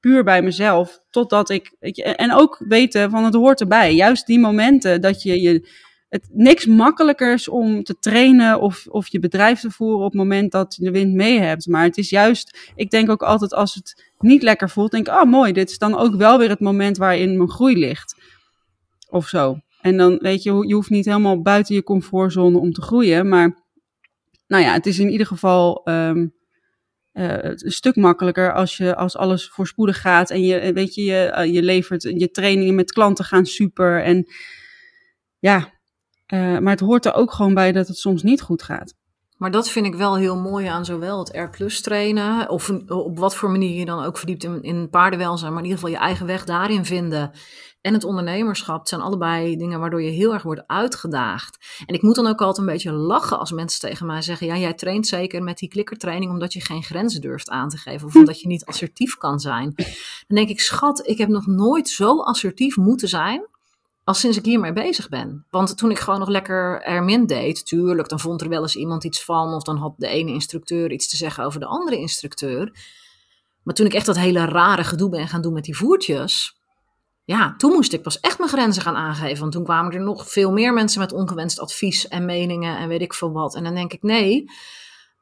puur 0.00 0.24
bij 0.24 0.42
mezelf. 0.42 0.98
Totdat 1.10 1.50
ik, 1.50 1.76
weet 1.80 1.96
je, 1.96 2.02
en 2.02 2.32
ook 2.32 2.64
weten 2.68 3.10
van 3.10 3.24
het 3.24 3.34
hoort 3.34 3.60
erbij. 3.60 3.94
Juist 3.94 4.26
die 4.26 4.38
momenten 4.38 5.00
dat 5.00 5.22
je 5.22 5.40
je, 5.40 5.68
het 6.08 6.28
niks 6.32 6.66
makkelijkers 6.66 7.48
om 7.48 7.84
te 7.84 7.98
trainen 7.98 8.60
of, 8.60 8.86
of 8.86 9.08
je 9.08 9.18
bedrijf 9.18 9.60
te 9.60 9.70
voeren 9.70 9.98
op 9.98 10.12
het 10.12 10.20
moment 10.20 10.52
dat 10.52 10.74
je 10.74 10.84
de 10.84 10.90
wind 10.90 11.14
mee 11.14 11.40
hebt. 11.40 11.66
Maar 11.66 11.84
het 11.84 11.96
is 11.96 12.10
juist, 12.10 12.70
ik 12.74 12.90
denk 12.90 13.10
ook 13.10 13.22
altijd 13.22 13.54
als 13.54 13.74
het 13.74 14.12
niet 14.18 14.42
lekker 14.42 14.70
voelt, 14.70 14.90
denk 14.90 15.08
ik, 15.08 15.14
oh 15.14 15.30
mooi, 15.30 15.52
dit 15.52 15.70
is 15.70 15.78
dan 15.78 15.96
ook 15.96 16.14
wel 16.14 16.38
weer 16.38 16.48
het 16.48 16.60
moment 16.60 16.96
waarin 16.96 17.36
mijn 17.36 17.50
groei 17.50 17.78
ligt. 17.78 18.14
Of 19.08 19.28
zo. 19.28 19.58
En 19.86 19.96
dan 19.96 20.16
weet 20.16 20.42
je, 20.42 20.66
je 20.66 20.74
hoeft 20.74 20.90
niet 20.90 21.04
helemaal 21.04 21.42
buiten 21.42 21.74
je 21.74 21.82
comfortzone 21.82 22.58
om 22.58 22.72
te 22.72 22.82
groeien. 22.82 23.28
Maar 23.28 23.64
nou 24.46 24.62
ja, 24.62 24.72
het 24.72 24.86
is 24.86 24.98
in 24.98 25.10
ieder 25.10 25.26
geval 25.26 25.88
um, 25.88 26.34
een 27.12 27.58
stuk 27.58 27.96
makkelijker 27.96 28.54
als, 28.54 28.76
je, 28.76 28.96
als 28.96 29.16
alles 29.16 29.48
voorspoedig 29.48 30.00
gaat. 30.00 30.30
En 30.30 30.42
je, 30.42 30.72
weet 30.72 30.94
je, 30.94 31.04
je, 31.04 31.34
uh, 31.38 31.52
je 31.54 31.62
levert 31.62 32.02
je 32.02 32.30
trainingen 32.30 32.74
met 32.74 32.92
klanten 32.92 33.24
gaan 33.24 33.46
super. 33.46 34.02
En 34.02 34.26
ja, 35.38 35.72
maar 36.30 36.70
het 36.70 36.80
hoort 36.80 37.06
er 37.06 37.14
ook 37.14 37.32
gewoon 37.32 37.54
bij 37.54 37.72
dat 37.72 37.88
het 37.88 37.96
soms 37.96 38.22
niet 38.22 38.40
goed 38.40 38.62
gaat. 38.62 38.94
Maar 39.36 39.50
dat 39.50 39.70
vind 39.70 39.86
ik 39.86 39.94
wel 39.94 40.16
heel 40.16 40.36
mooi 40.36 40.66
aan 40.66 40.84
zowel 40.84 41.18
het 41.18 41.36
R 41.58 41.80
trainen, 41.82 42.50
of 42.50 42.70
op 42.88 43.18
wat 43.18 43.36
voor 43.36 43.50
manier 43.50 43.78
je 43.78 43.84
dan 43.84 44.04
ook 44.04 44.18
verdiept 44.18 44.44
in, 44.44 44.62
in 44.62 44.90
paardenwelzijn, 44.90 45.52
maar 45.52 45.62
in 45.62 45.68
ieder 45.68 45.80
geval 45.80 45.94
je 45.94 46.04
eigen 46.04 46.26
weg 46.26 46.44
daarin 46.44 46.84
vinden. 46.84 47.32
En 47.80 47.92
het 47.92 48.04
ondernemerschap 48.04 48.78
het 48.78 48.88
zijn 48.88 49.00
allebei 49.00 49.56
dingen 49.56 49.80
waardoor 49.80 50.02
je 50.02 50.10
heel 50.10 50.32
erg 50.32 50.42
wordt 50.42 50.66
uitgedaagd. 50.66 51.82
En 51.86 51.94
ik 51.94 52.02
moet 52.02 52.14
dan 52.14 52.26
ook 52.26 52.40
altijd 52.40 52.66
een 52.66 52.72
beetje 52.72 52.92
lachen 52.92 53.38
als 53.38 53.52
mensen 53.52 53.80
tegen 53.80 54.06
mij 54.06 54.22
zeggen: 54.22 54.46
Ja, 54.46 54.56
jij 54.56 54.74
traint 54.74 55.06
zeker 55.06 55.42
met 55.42 55.58
die 55.58 55.68
klikkertraining 55.68 56.30
omdat 56.32 56.52
je 56.52 56.60
geen 56.60 56.82
grenzen 56.82 57.20
durft 57.20 57.50
aan 57.50 57.68
te 57.68 57.76
geven. 57.76 58.06
Of 58.06 58.14
omdat 58.14 58.40
je 58.40 58.46
niet 58.46 58.64
assertief 58.64 59.16
kan 59.16 59.40
zijn. 59.40 59.72
Dan 60.26 60.36
denk 60.36 60.48
ik: 60.48 60.60
Schat, 60.60 61.06
ik 61.06 61.18
heb 61.18 61.28
nog 61.28 61.46
nooit 61.46 61.88
zo 61.88 62.20
assertief 62.20 62.76
moeten 62.76 63.08
zijn 63.08 63.46
als 64.06 64.20
sinds 64.20 64.36
ik 64.36 64.44
hiermee 64.44 64.72
bezig 64.72 65.08
ben. 65.08 65.46
Want 65.50 65.78
toen 65.78 65.90
ik 65.90 65.98
gewoon 65.98 66.18
nog 66.18 66.28
lekker 66.28 66.82
Ermin 66.82 67.26
deed, 67.26 67.66
tuurlijk, 67.66 68.08
dan 68.08 68.20
vond 68.20 68.40
er 68.40 68.48
wel 68.48 68.62
eens 68.62 68.76
iemand 68.76 69.04
iets 69.04 69.24
van, 69.24 69.54
of 69.54 69.62
dan 69.62 69.76
had 69.76 69.94
de 69.96 70.06
ene 70.06 70.30
instructeur 70.30 70.92
iets 70.92 71.08
te 71.08 71.16
zeggen 71.16 71.44
over 71.44 71.60
de 71.60 71.66
andere 71.66 71.96
instructeur. 71.96 72.72
Maar 73.62 73.74
toen 73.74 73.86
ik 73.86 73.94
echt 73.94 74.06
dat 74.06 74.16
hele 74.16 74.44
rare 74.44 74.84
gedoe 74.84 75.10
ben 75.10 75.28
gaan 75.28 75.42
doen 75.42 75.52
met 75.52 75.64
die 75.64 75.76
voertjes, 75.76 76.60
ja, 77.24 77.54
toen 77.56 77.72
moest 77.72 77.92
ik 77.92 78.02
pas 78.02 78.20
echt 78.20 78.38
mijn 78.38 78.50
grenzen 78.50 78.82
gaan 78.82 78.96
aangeven. 78.96 79.40
Want 79.40 79.52
toen 79.52 79.64
kwamen 79.64 79.92
er 79.92 80.00
nog 80.00 80.30
veel 80.30 80.52
meer 80.52 80.72
mensen 80.72 81.00
met 81.00 81.12
ongewenst 81.12 81.60
advies 81.60 82.08
en 82.08 82.24
meningen 82.24 82.78
en 82.78 82.88
weet 82.88 83.02
ik 83.02 83.14
veel 83.14 83.32
wat. 83.32 83.54
En 83.54 83.64
dan 83.64 83.74
denk 83.74 83.92
ik, 83.92 84.02
nee, 84.02 84.44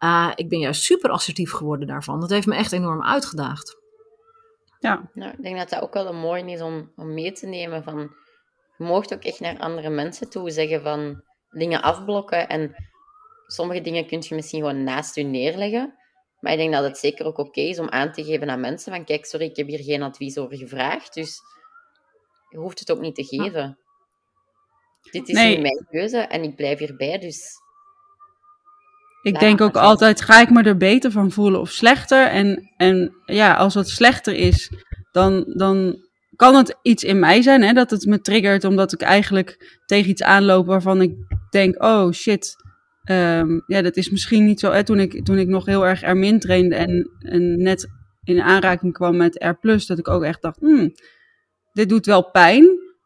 uh, 0.01 0.33
ik 0.35 0.49
ben 0.49 0.59
juist 0.59 0.83
super 0.83 1.11
assertief 1.11 1.53
geworden 1.53 1.87
daarvan. 1.87 2.21
Dat 2.21 2.31
heeft 2.31 2.47
me 2.47 2.55
echt 2.55 2.73
enorm 2.73 3.03
uitgedaagd. 3.03 3.77
Ja. 4.79 5.11
Nou, 5.15 5.33
ik 5.33 5.43
denk 5.43 5.57
dat 5.57 5.71
dat 5.71 5.83
ook 5.83 5.95
wel 5.95 6.07
een 6.07 6.21
mooi 6.21 6.53
is 6.53 6.61
om, 6.61 6.93
om 6.97 7.15
mee 7.15 7.33
te 7.33 7.47
nemen 7.47 7.83
van 7.83 8.11
je 8.77 8.85
mocht 8.85 9.15
ook 9.15 9.25
echt 9.25 9.41
naar 9.41 9.59
andere 9.59 9.91
mensen 9.91 10.31
toe 10.31 10.51
zeggen 10.51 10.83
van 10.83 11.23
dingen 11.51 11.83
afblokken. 11.83 12.49
En 12.49 12.75
sommige 13.47 13.81
dingen 13.81 14.07
kun 14.07 14.23
je 14.29 14.35
misschien 14.35 14.61
gewoon 14.61 14.85
naast 14.85 15.15
je 15.15 15.23
neerleggen. 15.23 15.95
Maar 16.41 16.53
ik 16.53 16.59
denk 16.59 16.73
dat 16.73 16.85
het 16.85 16.99
zeker 16.99 17.27
ook 17.27 17.39
oké 17.39 17.61
is 17.61 17.79
om 17.79 17.89
aan 17.89 18.13
te 18.13 18.25
geven 18.25 18.51
aan 18.51 18.61
mensen 18.61 18.93
van 18.93 19.05
kijk, 19.05 19.25
sorry, 19.25 19.47
ik 19.47 19.57
heb 19.57 19.67
hier 19.67 19.83
geen 19.83 20.03
advies 20.03 20.39
over 20.39 20.57
gevraagd. 20.57 21.15
Dus 21.15 21.41
je 22.49 22.59
hoeft 22.59 22.79
het 22.79 22.91
ook 22.91 23.01
niet 23.01 23.15
te 23.15 23.25
geven. 23.25 23.79
Dit 25.11 25.29
is 25.29 25.35
nee. 25.35 25.61
mijn 25.61 25.87
keuze 25.91 26.19
en 26.19 26.43
ik 26.43 26.57
blijf 26.57 26.79
hierbij, 26.79 27.19
dus... 27.19 27.63
Ik 29.23 29.39
denk 29.39 29.61
ook 29.61 29.77
altijd, 29.77 30.21
ga 30.21 30.41
ik 30.41 30.51
me 30.51 30.63
er 30.63 30.77
beter 30.77 31.11
van 31.11 31.31
voelen 31.31 31.61
of 31.61 31.71
slechter? 31.71 32.27
En, 32.27 32.73
en 32.77 33.17
ja, 33.25 33.55
als 33.55 33.75
het 33.75 33.89
slechter 33.89 34.35
is, 34.35 34.71
dan, 35.13 35.45
dan 35.57 36.04
kan 36.37 36.55
het 36.55 36.79
iets 36.83 37.05
in 37.05 37.19
mij 37.19 37.43
zijn, 37.43 37.63
hè, 37.63 37.73
dat 37.73 37.91
het 37.91 38.07
me 38.07 38.21
triggert 38.21 38.65
omdat 38.65 38.93
ik 38.93 39.01
eigenlijk 39.01 39.81
tegen 39.87 40.11
iets 40.11 40.23
aanloop 40.23 40.67
waarvan 40.67 41.03
ik 41.03 41.15
denk, 41.51 41.83
oh 41.83 42.13
shit, 42.13 42.57
um, 43.11 43.63
ja, 43.67 43.83
dat 43.83 43.97
is 43.97 44.11
misschien 44.11 44.45
niet 44.45 44.61
zo. 44.61 44.71
Hè, 44.71 44.85
toen, 44.85 45.01
ik, 45.01 45.25
toen 45.25 45.39
ik 45.39 45.49
nog 45.49 45.67
heel 45.67 45.87
erg 45.87 46.03
Ermin 46.03 46.39
trainde 46.39 46.75
en, 46.75 47.11
en 47.19 47.63
net 47.63 47.89
in 48.25 48.41
aanraking 48.41 48.93
kwam 48.93 49.17
met 49.17 49.45
R+, 49.61 49.85
dat 49.87 49.99
ik 49.99 50.09
ook 50.09 50.23
echt 50.23 50.43
dacht, 50.43 50.59
hmm, 50.61 50.95
dit 51.73 51.89
doet 51.89 52.07
wel 52.07 52.31
pijn. 52.31 52.65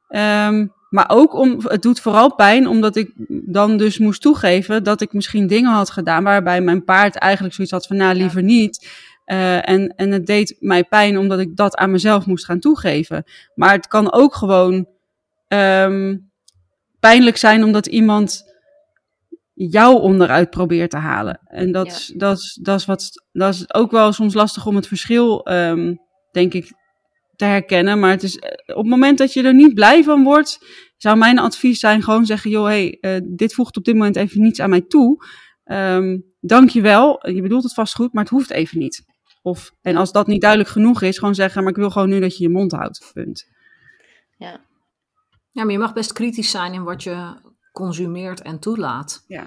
Um, 0.08 0.72
maar 0.88 1.06
ook 1.08 1.34
om, 1.34 1.60
het 1.62 1.82
doet 1.82 2.00
vooral 2.00 2.34
pijn 2.34 2.66
omdat 2.66 2.96
ik 2.96 3.12
dan 3.46 3.76
dus 3.76 3.98
moest 3.98 4.22
toegeven 4.22 4.84
dat 4.84 5.00
ik 5.00 5.12
misschien 5.12 5.46
dingen 5.46 5.72
had 5.72 5.90
gedaan 5.90 6.24
waarbij 6.24 6.60
mijn 6.60 6.84
paard 6.84 7.16
eigenlijk 7.16 7.54
zoiets 7.54 7.72
had 7.72 7.86
van, 7.86 7.96
nou 7.96 8.14
liever 8.14 8.42
niet. 8.42 8.88
Uh, 9.30 9.68
en, 9.68 9.94
en 9.96 10.10
het 10.10 10.26
deed 10.26 10.56
mij 10.60 10.84
pijn 10.84 11.18
omdat 11.18 11.38
ik 11.38 11.56
dat 11.56 11.76
aan 11.76 11.90
mezelf 11.90 12.26
moest 12.26 12.44
gaan 12.44 12.60
toegeven. 12.60 13.24
Maar 13.54 13.72
het 13.72 13.86
kan 13.86 14.12
ook 14.12 14.34
gewoon 14.34 14.88
um, 15.48 16.30
pijnlijk 17.00 17.36
zijn 17.36 17.64
omdat 17.64 17.86
iemand 17.86 18.44
jou 19.54 20.00
onderuit 20.00 20.50
probeert 20.50 20.90
te 20.90 20.96
halen. 20.96 21.40
En 21.44 21.72
dat, 21.72 21.86
is, 21.86 22.12
dat, 22.16 22.38
is, 22.38 22.58
dat, 22.62 22.78
is 22.78 22.86
wat, 22.86 23.24
dat 23.32 23.54
is 23.54 23.74
ook 23.74 23.90
wel 23.90 24.12
soms 24.12 24.34
lastig 24.34 24.66
om 24.66 24.76
het 24.76 24.86
verschil, 24.86 25.52
um, 25.52 25.98
denk 26.32 26.54
ik, 26.54 26.72
te 27.36 27.44
herkennen. 27.44 27.98
Maar 27.98 28.10
het 28.10 28.22
is, 28.22 28.36
eh, 28.36 28.76
op 28.76 28.82
het 28.82 28.92
moment 28.92 29.18
dat 29.18 29.32
je 29.32 29.42
er 29.42 29.54
niet 29.54 29.74
blij 29.74 30.04
van 30.04 30.22
wordt, 30.22 30.58
zou 30.96 31.18
mijn 31.18 31.38
advies 31.38 31.78
zijn 31.78 32.02
gewoon 32.02 32.26
zeggen, 32.26 32.50
joh, 32.50 32.64
hey, 32.64 32.98
uh, 33.00 33.20
dit 33.24 33.54
voegt 33.54 33.76
op 33.76 33.84
dit 33.84 33.94
moment 33.94 34.16
even 34.16 34.42
niets 34.42 34.60
aan 34.60 34.70
mij 34.70 34.84
toe. 34.88 35.24
Um, 35.64 36.24
dank 36.40 36.70
je 36.70 36.80
wel. 36.80 37.28
Je 37.30 37.42
bedoelt 37.42 37.62
het 37.62 37.74
vast 37.74 37.94
goed, 37.94 38.12
maar 38.12 38.22
het 38.22 38.32
hoeft 38.32 38.50
even 38.50 38.78
niet. 38.78 39.04
Of, 39.48 39.72
en 39.82 39.96
als 39.96 40.12
dat 40.12 40.26
niet 40.26 40.40
duidelijk 40.40 40.70
genoeg 40.70 41.02
is, 41.02 41.18
gewoon 41.18 41.34
zeggen, 41.34 41.62
maar 41.62 41.70
ik 41.70 41.78
wil 41.78 41.90
gewoon 41.90 42.08
nu 42.08 42.20
dat 42.20 42.36
je 42.36 42.42
je 42.42 42.48
mond 42.48 42.72
houdt. 42.72 43.10
Punt. 43.14 43.46
Ja. 44.36 44.60
Ja, 45.50 45.64
maar 45.64 45.72
je 45.72 45.78
mag 45.78 45.92
best 45.92 46.12
kritisch 46.12 46.50
zijn 46.50 46.72
in 46.72 46.84
wat 46.84 47.02
je 47.02 47.34
consumeert 47.72 48.42
en 48.42 48.58
toelaat. 48.58 49.24
Ja. 49.26 49.46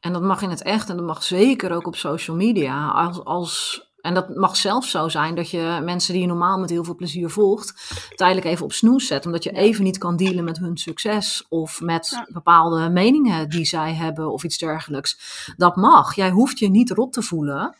En 0.00 0.12
dat 0.12 0.22
mag 0.22 0.42
in 0.42 0.50
het 0.50 0.62
echt 0.62 0.88
en 0.90 0.96
dat 0.96 1.06
mag 1.06 1.22
zeker 1.22 1.72
ook 1.72 1.86
op 1.86 1.96
social 1.96 2.36
media. 2.36 2.88
Als, 2.88 3.24
als, 3.24 3.82
en 4.00 4.14
dat 4.14 4.36
mag 4.36 4.56
zelfs 4.56 4.90
zo 4.90 5.08
zijn 5.08 5.34
dat 5.34 5.50
je 5.50 5.80
mensen 5.84 6.12
die 6.12 6.22
je 6.22 6.28
normaal 6.28 6.58
met 6.58 6.70
heel 6.70 6.84
veel 6.84 6.94
plezier 6.94 7.30
volgt, 7.30 7.94
tijdelijk 8.14 8.46
even 8.46 8.64
op 8.64 8.72
snoes 8.72 9.06
zet. 9.06 9.26
Omdat 9.26 9.42
je 9.42 9.50
even 9.50 9.84
niet 9.84 9.98
kan 9.98 10.16
dealen 10.16 10.44
met 10.44 10.58
hun 10.58 10.76
succes 10.76 11.46
of 11.48 11.80
met 11.80 12.24
bepaalde 12.32 12.88
meningen 12.88 13.48
die 13.48 13.64
zij 13.64 13.94
hebben 13.94 14.32
of 14.32 14.44
iets 14.44 14.58
dergelijks. 14.58 15.44
Dat 15.56 15.76
mag. 15.76 16.14
Jij 16.14 16.30
hoeft 16.30 16.58
je 16.58 16.70
niet 16.70 16.90
rot 16.90 17.12
te 17.12 17.22
voelen 17.22 17.76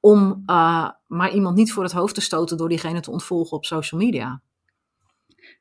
om 0.00 0.42
uh, 0.46 0.88
maar 1.06 1.32
iemand 1.32 1.56
niet 1.56 1.72
voor 1.72 1.82
het 1.82 1.92
hoofd 1.92 2.14
te 2.14 2.20
stoten 2.20 2.56
door 2.56 2.68
diegene 2.68 3.00
te 3.00 3.10
ontvolgen 3.10 3.56
op 3.56 3.64
social 3.64 4.00
media. 4.00 4.40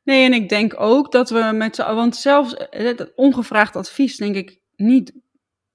Nee, 0.04 0.26
en 0.26 0.34
ik 0.34 0.50
denk 0.50 0.74
ook 0.78 1.12
dat 1.12 1.30
we 1.30 1.52
met 1.54 1.76
z'n 1.76 1.94
want 1.94 2.16
zelfs 2.16 2.54
eh, 2.54 3.00
ongevraagd 3.16 3.76
advies 3.76 4.18
denk 4.18 4.36
ik 4.36 4.60
niet, 4.76 5.14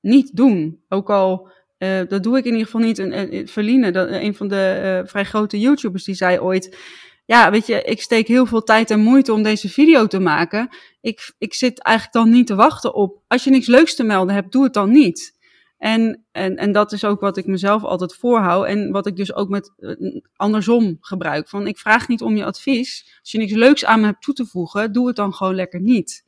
niet 0.01 0.37
doen. 0.37 0.83
Ook 0.89 1.11
al, 1.11 1.49
uh, 1.79 2.01
dat 2.09 2.23
doe 2.23 2.39
ik 2.39 2.45
in 2.45 2.51
ieder 2.51 2.65
geval 2.67 2.81
niet. 2.81 2.99
En, 2.99 3.49
Verline, 3.49 3.91
dat, 3.91 4.09
een 4.11 4.35
van 4.35 4.49
de 4.49 5.03
vrij 5.07 5.25
grote 5.25 5.61
YouTubers, 5.61 6.05
die 6.05 6.15
zei 6.15 6.39
ooit, 6.39 6.77
ja, 7.25 7.51
weet 7.51 7.67
je, 7.67 7.83
ik 7.83 8.03
steek 8.03 8.29
heel 8.29 8.47
veel 8.47 8.63
tijd 8.63 8.91
en 8.91 9.01
moeite 9.01 9.33
om 9.33 9.43
deze 9.43 9.69
video 9.69 10.07
te 10.07 10.21
maken. 10.21 10.69
Ik, 11.01 11.33
ik 11.39 11.55
zit 11.55 11.79
eigenlijk 11.79 12.17
dan 12.17 12.31
niet 12.31 12.47
te 12.47 12.55
wachten 12.55 12.95
op, 12.95 13.23
als 13.27 13.45
je 13.45 13.51
niks 13.51 13.67
leuks 13.67 13.95
te 13.95 14.03
melden 14.03 14.35
hebt, 14.35 14.53
doe 14.53 14.65
het 14.65 14.75
dan 14.75 14.91
niet. 14.91 15.41
En, 15.83 16.25
en, 16.33 16.57
en 16.57 16.73
dat 16.73 16.93
is 16.93 17.05
ook 17.05 17.21
wat 17.21 17.37
ik 17.37 17.47
mezelf 17.47 17.85
altijd 17.85 18.15
voorhoud. 18.15 18.67
En 18.67 18.91
wat 18.91 19.07
ik 19.07 19.17
dus 19.17 19.35
ook 19.35 19.49
met 19.49 19.73
uh, 19.79 20.21
andersom 20.37 20.97
gebruik. 21.01 21.49
Van 21.49 21.67
ik 21.67 21.79
vraag 21.79 22.09
niet 22.09 22.23
om 22.23 22.37
je 22.37 22.45
advies. 22.45 23.19
Als 23.21 23.31
je 23.31 23.39
niks 23.39 23.53
leuks 23.53 23.85
aan 23.85 24.01
me 24.01 24.07
hebt 24.07 24.23
toe 24.23 24.35
te 24.35 24.47
voegen, 24.47 24.93
doe 24.93 25.07
het 25.07 25.17
dan 25.17 25.35
gewoon 25.35 25.55
lekker 25.55 25.81
niet. 25.81 26.25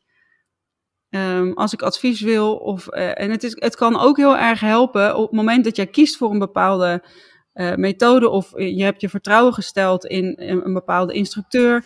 Um, 1.11 1.53
als 1.53 1.73
ik 1.73 1.83
advies 1.83 2.21
wil, 2.21 2.57
of, 2.57 2.87
uh, 2.95 3.21
en 3.21 3.31
het, 3.31 3.43
is, 3.43 3.53
het 3.59 3.77
kan 3.77 4.01
ook 4.01 4.17
heel 4.17 4.37
erg 4.37 4.61
helpen 4.61 5.17
op 5.17 5.23
het 5.23 5.37
moment 5.37 5.65
dat 5.65 5.77
jij 5.77 5.87
kiest 5.87 6.17
voor 6.17 6.31
een 6.31 6.39
bepaalde 6.39 7.05
uh, 7.55 7.75
methode. 7.75 8.29
Of 8.29 8.51
je 8.55 8.83
hebt 8.83 9.01
je 9.01 9.09
vertrouwen 9.09 9.55
gesteld 9.55 10.05
in, 10.05 10.35
in 10.35 10.61
een 10.65 10.73
bepaalde 10.73 11.15
instructeur. 11.15 11.85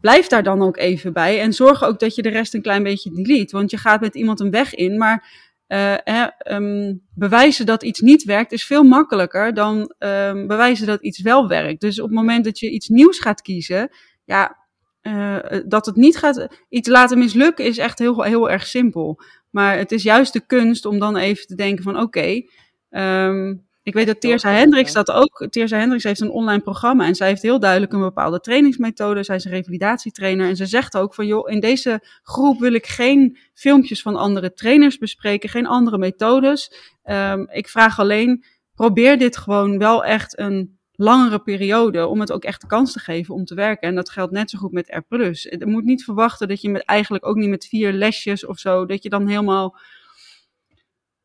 Blijf 0.00 0.26
daar 0.26 0.42
dan 0.42 0.62
ook 0.62 0.76
even 0.76 1.12
bij. 1.12 1.40
En 1.40 1.52
zorg 1.52 1.84
ook 1.84 2.00
dat 2.00 2.14
je 2.14 2.22
de 2.22 2.28
rest 2.28 2.54
een 2.54 2.62
klein 2.62 2.82
beetje 2.82 3.10
delete. 3.10 3.56
Want 3.56 3.70
je 3.70 3.76
gaat 3.76 4.00
met 4.00 4.14
iemand 4.14 4.40
een 4.40 4.50
weg 4.50 4.74
in, 4.74 4.98
maar 4.98 5.48
hè, 5.76 6.26
um, 6.54 7.02
bewijzen 7.14 7.66
dat 7.66 7.82
iets 7.82 8.00
niet 8.00 8.24
werkt 8.24 8.52
is 8.52 8.66
veel 8.66 8.82
makkelijker 8.82 9.54
dan 9.54 9.94
um, 9.98 10.46
bewijzen 10.46 10.86
dat 10.86 11.02
iets 11.02 11.20
wel 11.20 11.48
werkt. 11.48 11.80
Dus 11.80 12.00
op 12.00 12.06
het 12.06 12.16
moment 12.16 12.44
dat 12.44 12.58
je 12.58 12.70
iets 12.70 12.88
nieuws 12.88 13.18
gaat 13.18 13.42
kiezen, 13.42 13.88
ja, 14.24 14.58
uh, 15.02 15.38
dat 15.66 15.86
het 15.86 15.96
niet 15.96 16.16
gaat, 16.16 16.48
iets 16.68 16.88
laten 16.88 17.18
mislukken 17.18 17.64
is 17.64 17.78
echt 17.78 17.98
heel, 17.98 18.22
heel 18.22 18.50
erg 18.50 18.66
simpel. 18.66 19.20
Maar 19.50 19.78
het 19.78 19.92
is 19.92 20.02
juist 20.02 20.32
de 20.32 20.46
kunst 20.46 20.84
om 20.84 20.98
dan 20.98 21.16
even 21.16 21.46
te 21.46 21.54
denken 21.54 21.84
van 21.84 22.00
oké, 22.00 22.42
um, 22.90 23.68
ik 23.82 23.94
weet 23.94 24.06
dat 24.06 24.20
Teersa 24.20 24.50
Hendricks 24.50 24.92
dat 24.92 25.10
ook. 25.10 25.46
Teersa 25.50 25.78
Hendricks 25.78 26.04
heeft 26.04 26.20
een 26.20 26.30
online 26.30 26.62
programma 26.62 27.06
en 27.06 27.14
zij 27.14 27.28
heeft 27.28 27.42
heel 27.42 27.60
duidelijk 27.60 27.92
een 27.92 28.00
bepaalde 28.00 28.40
trainingsmethode. 28.40 29.22
Zij 29.22 29.36
is 29.36 29.44
een 29.44 29.50
revalidatietrainer 29.50 30.48
en 30.48 30.56
ze 30.56 30.66
zegt 30.66 30.96
ook 30.96 31.14
van 31.14 31.26
joh, 31.26 31.50
in 31.50 31.60
deze 31.60 32.02
groep 32.22 32.60
wil 32.60 32.72
ik 32.72 32.86
geen 32.86 33.38
filmpjes 33.54 34.02
van 34.02 34.16
andere 34.16 34.52
trainers 34.52 34.98
bespreken, 34.98 35.48
geen 35.48 35.66
andere 35.66 35.98
methodes. 35.98 36.72
Um, 37.04 37.48
ik 37.50 37.68
vraag 37.68 37.98
alleen, 37.98 38.44
probeer 38.74 39.18
dit 39.18 39.36
gewoon 39.36 39.78
wel 39.78 40.04
echt 40.04 40.38
een 40.38 40.78
langere 40.92 41.38
periode 41.38 42.06
om 42.06 42.20
het 42.20 42.32
ook 42.32 42.44
echt 42.44 42.60
de 42.60 42.66
kans 42.66 42.92
te 42.92 42.98
geven 42.98 43.34
om 43.34 43.44
te 43.44 43.54
werken. 43.54 43.88
En 43.88 43.94
dat 43.94 44.10
geldt 44.10 44.32
net 44.32 44.50
zo 44.50 44.58
goed 44.58 44.72
met 44.72 45.02
R+. 45.08 45.16
Je 45.18 45.66
moet 45.66 45.84
niet 45.84 46.04
verwachten 46.04 46.48
dat 46.48 46.60
je 46.60 46.68
met 46.68 46.84
eigenlijk 46.84 47.26
ook 47.26 47.36
niet 47.36 47.48
met 47.48 47.66
vier 47.66 47.92
lesjes 47.92 48.46
of 48.46 48.58
zo, 48.58 48.86
dat 48.86 49.02
je 49.02 49.08
dan 49.08 49.26
helemaal 49.26 49.78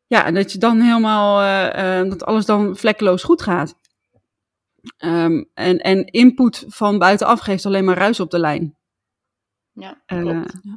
ja, 0.06 0.24
en 0.24 0.34
dat 0.34 0.52
je 0.52 0.58
dan 0.58 0.80
helemaal, 0.80 1.42
uh, 1.42 2.02
uh, 2.02 2.10
dat 2.10 2.24
alles 2.24 2.46
dan 2.46 2.76
vlekkeloos 2.76 3.22
goed 3.22 3.42
gaat. 3.42 3.74
Um, 5.04 5.50
en, 5.54 5.78
en 5.78 6.04
input 6.04 6.64
van 6.68 6.98
buitenaf 6.98 7.40
geeft 7.40 7.66
alleen 7.66 7.84
maar 7.84 7.96
ruis 7.96 8.20
op 8.20 8.30
de 8.30 8.38
lijn. 8.38 8.76
Ja, 9.72 10.02
eh, 10.06 10.20
klopt. 10.20 10.54
Uh, 10.64 10.72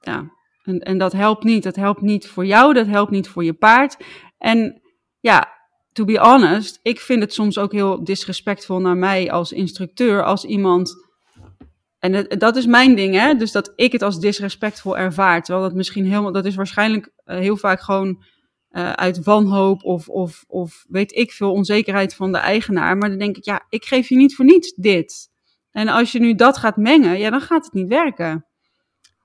ja, 0.00 0.32
en, 0.62 0.78
en 0.78 0.98
dat 0.98 1.12
helpt 1.12 1.44
niet. 1.44 1.62
Dat 1.62 1.76
helpt 1.76 2.00
niet 2.00 2.28
voor 2.28 2.46
jou, 2.46 2.72
dat 2.72 2.86
helpt 2.86 3.10
niet 3.10 3.28
voor 3.28 3.44
je 3.44 3.52
paard. 3.52 3.96
En 4.38 4.82
ja, 5.20 5.48
to 5.92 6.04
be 6.04 6.18
honest, 6.18 6.78
ik 6.82 7.00
vind 7.00 7.22
het 7.22 7.32
soms 7.32 7.58
ook 7.58 7.72
heel 7.72 8.04
disrespectvol 8.04 8.80
naar 8.80 8.96
mij 8.96 9.30
als 9.30 9.52
instructeur 9.52 10.24
als 10.24 10.44
iemand 10.44 11.10
en 12.02 12.12
het, 12.12 12.40
dat 12.40 12.56
is 12.56 12.66
mijn 12.66 12.94
ding, 12.94 13.14
hè? 13.14 13.34
Dus 13.34 13.52
dat 13.52 13.72
ik 13.76 13.92
het 13.92 14.02
als 14.02 14.20
disrespectvol 14.20 14.98
ervaar. 14.98 15.42
Terwijl 15.42 15.66
dat 15.66 15.76
misschien 15.76 16.04
helemaal, 16.04 16.32
dat 16.32 16.44
is 16.44 16.54
waarschijnlijk 16.54 17.11
heel 17.24 17.56
vaak 17.56 17.80
gewoon 17.80 18.24
uh, 18.70 18.92
uit 18.92 19.24
wanhoop 19.24 19.84
of, 19.84 20.08
of, 20.08 20.44
of 20.46 20.84
weet 20.88 21.16
ik 21.16 21.32
veel 21.32 21.52
onzekerheid 21.52 22.14
van 22.14 22.32
de 22.32 22.38
eigenaar. 22.38 22.96
Maar 22.96 23.08
dan 23.08 23.18
denk 23.18 23.36
ik, 23.36 23.44
ja, 23.44 23.66
ik 23.68 23.84
geef 23.84 24.08
je 24.08 24.16
niet 24.16 24.34
voor 24.34 24.44
niets 24.44 24.74
dit. 24.74 25.30
En 25.70 25.88
als 25.88 26.12
je 26.12 26.20
nu 26.20 26.34
dat 26.34 26.56
gaat 26.56 26.76
mengen, 26.76 27.18
ja, 27.18 27.30
dan 27.30 27.40
gaat 27.40 27.64
het 27.64 27.72
niet 27.72 27.88
werken. 27.88 28.46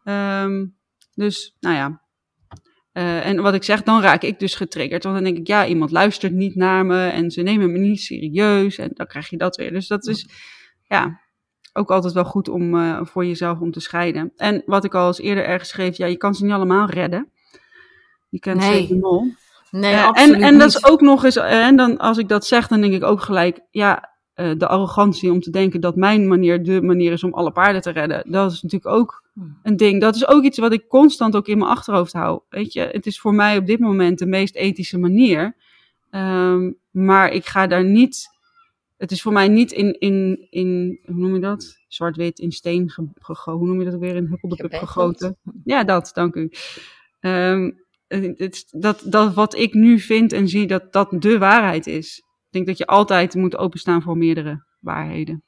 Um, 0.04 0.78
dus, 1.14 1.56
nou 1.60 1.76
ja. 1.76 2.02
Uh, 2.94 3.26
en 3.26 3.42
wat 3.42 3.54
ik 3.54 3.64
zeg, 3.64 3.84
dan 3.84 4.02
raak 4.02 4.22
ik 4.22 4.40
dus 4.40 4.56
getriggerd. 4.56 5.04
Want 5.04 5.16
dan 5.16 5.24
denk 5.24 5.38
ik, 5.38 5.48
ja, 5.48 5.66
iemand 5.68 5.92
luistert 5.92 6.34
niet 6.34 6.56
naar 6.56 6.86
me 6.86 7.08
en 7.08 7.32
ze 7.32 7.42
nemen 7.42 7.72
me 7.72 7.78
niet 7.78 8.02
serieus. 8.02 8.78
En 8.78 8.90
dan 8.94 9.06
krijg 9.06 9.30
je 9.30 9.38
dat 9.38 9.56
weer. 9.56 9.72
Dus 9.72 9.88
dat 9.88 10.08
is, 10.08 10.30
ja, 10.84 11.22
ook 11.74 11.92
altijd 11.92 12.14
wel 12.14 12.26
goed 12.26 12.48
om 12.48 13.06
voor 13.06 13.26
jezelf 13.26 13.60
om 13.60 13.72
te 13.72 13.80
scheiden. 13.80 14.32
En 14.36 14.64
wat 14.66 14.84
ik 14.84 14.96
al 14.96 15.08
eens 15.08 15.20
eerder 15.20 15.46
ergens 15.46 15.70
schreef, 15.70 15.98
ja, 15.98 16.06
je 16.06 16.18
kan 16.18 16.36
ze 16.36 16.44
niet 16.44 16.54
allemaal 16.54 16.90
redden. 16.90 17.32
Je 18.30 18.40
kent 18.40 18.60
nee. 18.60 18.86
ze 18.86 18.96
nul. 18.96 19.28
Nee, 19.72 19.94
uh, 19.94 20.08
absoluut 20.08 20.36
En, 20.36 20.42
en 20.42 20.58
dat 20.58 20.68
is 20.68 20.86
ook 20.86 21.02
nog 21.02 21.24
eens, 21.24 21.36
en 21.36 21.76
dan 21.76 21.98
als 21.98 22.18
ik 22.18 22.28
dat 22.30 22.46
zeg, 22.46 22.68
dan 22.68 22.82
denk 22.82 22.94
ik 22.94 23.04
ook 23.04 23.22
gelijk, 23.22 23.60
ja, 23.72 24.16
uh, 24.36 24.52
de 24.58 24.68
arrogantie 24.68 25.32
om 25.32 25.42
te 25.42 25.50
denken 25.50 25.82
dat 25.82 25.96
mijn 25.96 26.28
manier 26.28 26.64
de 26.64 26.82
manier 26.82 27.12
is 27.12 27.24
om 27.24 27.34
alle 27.34 27.52
paarden 27.52 27.82
te 27.82 27.90
redden. 27.90 28.32
Dat 28.32 28.52
is 28.52 28.62
natuurlijk 28.62 28.96
ook 28.96 29.24
een 29.64 29.78
ding. 29.78 30.02
Dat 30.02 30.16
is 30.16 30.28
ook 30.28 30.44
iets 30.44 30.58
wat 30.58 30.74
ik 30.74 30.88
constant 30.88 31.36
ook 31.36 31.48
in 31.48 31.58
mijn 31.58 31.70
achterhoofd 31.70 32.14
hou. 32.14 32.42
Weet 32.50 32.74
je, 32.74 32.90
het 32.92 33.06
is 33.06 33.20
voor 33.20 33.34
mij 33.34 33.58
op 33.58 33.66
dit 33.66 33.80
moment 33.80 34.20
de 34.20 34.26
meest 34.26 34.56
ethische 34.56 34.98
manier. 34.98 35.56
Um, 36.12 36.78
maar 36.92 37.32
ik 37.32 37.46
ga 37.46 37.68
daar 37.68 37.84
niet 37.84 38.36
het 38.98 39.12
is 39.12 39.22
voor 39.22 39.34
mij 39.34 39.48
niet 39.48 39.72
in, 39.72 40.00
in, 40.00 40.48
in 40.50 41.00
hoe 41.06 41.16
noem 41.16 41.34
je 41.34 41.40
dat? 41.40 41.78
Zwart-wit 41.88 42.40
in 42.40 42.52
steen 42.52 42.92
gegoten. 43.14 43.60
Hoe 43.60 43.68
noem 43.68 43.80
je 43.80 43.90
dat 43.90 44.00
weer? 44.00 44.16
In 44.16 44.26
huppeldepup 44.26 44.74
gegoten. 44.74 45.38
Ja, 45.64 45.84
dat, 45.84 46.12
dank 46.14 46.36
u. 46.36 46.52
Um, 47.20 47.86
dat, 48.70 49.02
dat 49.06 49.34
wat 49.34 49.56
ik 49.56 49.74
nu 49.74 50.00
vind 50.00 50.34
en 50.34 50.48
zie, 50.48 50.68
dat 50.68 50.94
dat 50.94 51.16
de 51.22 51.38
waarheid 51.38 51.88
is. 51.88 52.18
Ik 52.18 52.54
denk 52.54 52.68
dat 52.68 52.78
je 52.78 52.86
altijd 52.86 53.36
moet 53.36 53.58
openstaan 53.58 54.02
voor 54.02 54.18
meerdere 54.18 54.66
waarheden. 54.80 55.44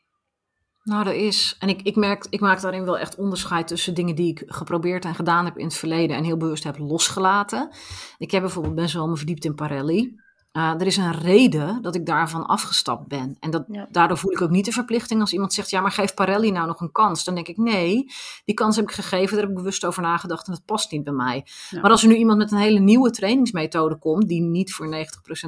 Nou, 0.83 1.07
er 1.07 1.13
is. 1.13 1.55
En 1.59 1.69
ik, 1.69 1.81
ik, 1.81 1.95
merk, 1.95 2.25
ik 2.29 2.39
maak 2.39 2.61
daarin 2.61 2.85
wel 2.85 2.97
echt 2.97 3.15
onderscheid 3.15 3.67
tussen 3.67 3.93
dingen 3.93 4.15
die 4.15 4.29
ik 4.29 4.43
geprobeerd 4.45 5.05
en 5.05 5.15
gedaan 5.15 5.45
heb 5.45 5.57
in 5.57 5.65
het 5.65 5.75
verleden 5.75 6.15
en 6.15 6.23
heel 6.23 6.37
bewust 6.37 6.63
heb 6.63 6.77
losgelaten. 6.77 7.69
Ik 8.17 8.31
heb 8.31 8.41
bijvoorbeeld 8.41 8.75
best 8.75 8.93
wel 8.93 9.07
me 9.07 9.17
verdiept 9.17 9.45
in 9.45 9.55
Parelli. 9.55 10.15
Uh, 10.59 10.65
er 10.65 10.85
is 10.85 10.97
een 10.97 11.11
reden 11.11 11.81
dat 11.81 11.95
ik 11.95 12.05
daarvan 12.05 12.45
afgestapt 12.45 13.07
ben. 13.07 13.37
En 13.39 13.51
dat, 13.51 13.63
ja. 13.67 13.87
daardoor 13.91 14.17
voel 14.17 14.31
ik 14.31 14.41
ook 14.41 14.49
niet 14.49 14.65
de 14.65 14.71
verplichting 14.71 15.21
als 15.21 15.33
iemand 15.33 15.53
zegt: 15.53 15.69
Ja, 15.69 15.81
maar 15.81 15.91
geef 15.91 16.13
Parelli 16.13 16.51
nou 16.51 16.67
nog 16.67 16.81
een 16.81 16.91
kans. 16.91 17.23
Dan 17.23 17.35
denk 17.35 17.47
ik: 17.47 17.57
Nee, 17.57 18.11
die 18.45 18.55
kans 18.55 18.75
heb 18.75 18.85
ik 18.85 18.91
gegeven, 18.91 19.31
daar 19.31 19.41
heb 19.41 19.49
ik 19.49 19.55
bewust 19.55 19.85
over 19.85 20.01
nagedacht 20.01 20.47
en 20.47 20.53
dat 20.53 20.65
past 20.65 20.91
niet 20.91 21.03
bij 21.03 21.13
mij. 21.13 21.45
Ja. 21.69 21.81
Maar 21.81 21.91
als 21.91 22.01
er 22.01 22.07
nu 22.07 22.15
iemand 22.15 22.37
met 22.37 22.51
een 22.51 22.57
hele 22.57 22.79
nieuwe 22.79 23.09
trainingsmethode 23.09 23.97
komt, 23.97 24.27
die 24.27 24.41
niet 24.41 24.73
voor 24.73 24.95
90% 24.95 24.99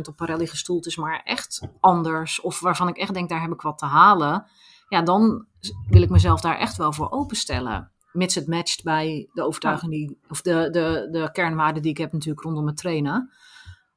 op 0.09 0.15
Parelli 0.15 0.47
gestoeld 0.47 0.85
is, 0.85 0.95
maar 0.95 1.21
echt 1.23 1.67
anders, 1.79 2.41
of 2.41 2.59
waarvan 2.59 2.87
ik 2.87 2.97
echt 2.97 3.13
denk: 3.13 3.29
Daar 3.29 3.41
heb 3.41 3.51
ik 3.51 3.61
wat 3.61 3.77
te 3.77 3.85
halen, 3.85 4.45
ja, 4.87 5.01
dan 5.01 5.45
wil 5.89 6.01
ik 6.01 6.09
mezelf 6.09 6.41
daar 6.41 6.57
echt 6.57 6.77
wel 6.77 6.93
voor 6.93 7.11
openstellen. 7.11 7.91
Mits 8.11 8.35
het 8.35 8.47
matcht 8.47 8.83
bij 8.83 9.29
de 9.33 9.43
overtuiging 9.43 9.91
die, 9.91 10.17
of 10.29 10.41
de, 10.41 10.69
de, 10.71 11.07
de 11.11 11.29
kernwaarden 11.31 11.81
die 11.81 11.91
ik 11.91 11.97
heb 11.97 12.11
natuurlijk 12.11 12.41
rondom 12.41 12.67
het 12.67 12.77
trainen. 12.77 13.31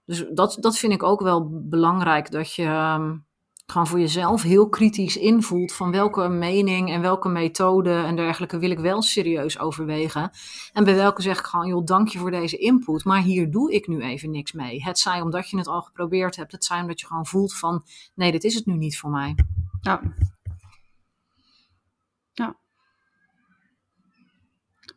Dus 0.04 0.24
dat, 0.32 0.56
dat 0.60 0.78
vind 0.78 0.92
ik 0.92 1.02
ook 1.02 1.20
wel 1.20 1.48
belangrijk, 1.68 2.30
dat 2.30 2.54
je 2.54 2.96
um, 2.98 3.26
gewoon 3.66 3.86
voor 3.86 4.00
jezelf 4.00 4.42
heel 4.42 4.68
kritisch 4.68 5.16
invoelt 5.16 5.72
van 5.72 5.90
welke 5.90 6.28
mening 6.28 6.90
en 6.90 7.00
welke 7.00 7.28
methode 7.28 7.92
en 7.92 8.16
dergelijke 8.16 8.58
wil 8.58 8.70
ik 8.70 8.78
wel 8.78 9.02
serieus 9.02 9.58
overwegen. 9.58 10.30
En 10.72 10.84
bij 10.84 10.94
welke 10.94 11.22
zeg 11.22 11.38
ik 11.38 11.44
gewoon, 11.44 11.66
joh, 11.66 11.84
dank 11.84 12.08
je 12.08 12.18
voor 12.18 12.30
deze 12.30 12.56
input, 12.56 13.04
maar 13.04 13.22
hier 13.22 13.50
doe 13.50 13.72
ik 13.72 13.86
nu 13.86 14.00
even 14.00 14.30
niks 14.30 14.52
mee. 14.52 14.82
Het 14.82 14.98
zij 14.98 15.20
omdat 15.20 15.50
je 15.50 15.56
het 15.56 15.68
al 15.68 15.82
geprobeerd 15.82 16.36
hebt, 16.36 16.52
het 16.52 16.64
zij 16.64 16.80
omdat 16.80 17.00
je 17.00 17.06
gewoon 17.06 17.26
voelt 17.26 17.54
van, 17.54 17.82
nee, 18.14 18.32
dit 18.32 18.44
is 18.44 18.54
het 18.54 18.66
nu 18.66 18.76
niet 18.76 18.98
voor 18.98 19.10
mij. 19.10 19.34
Ja. 19.80 20.00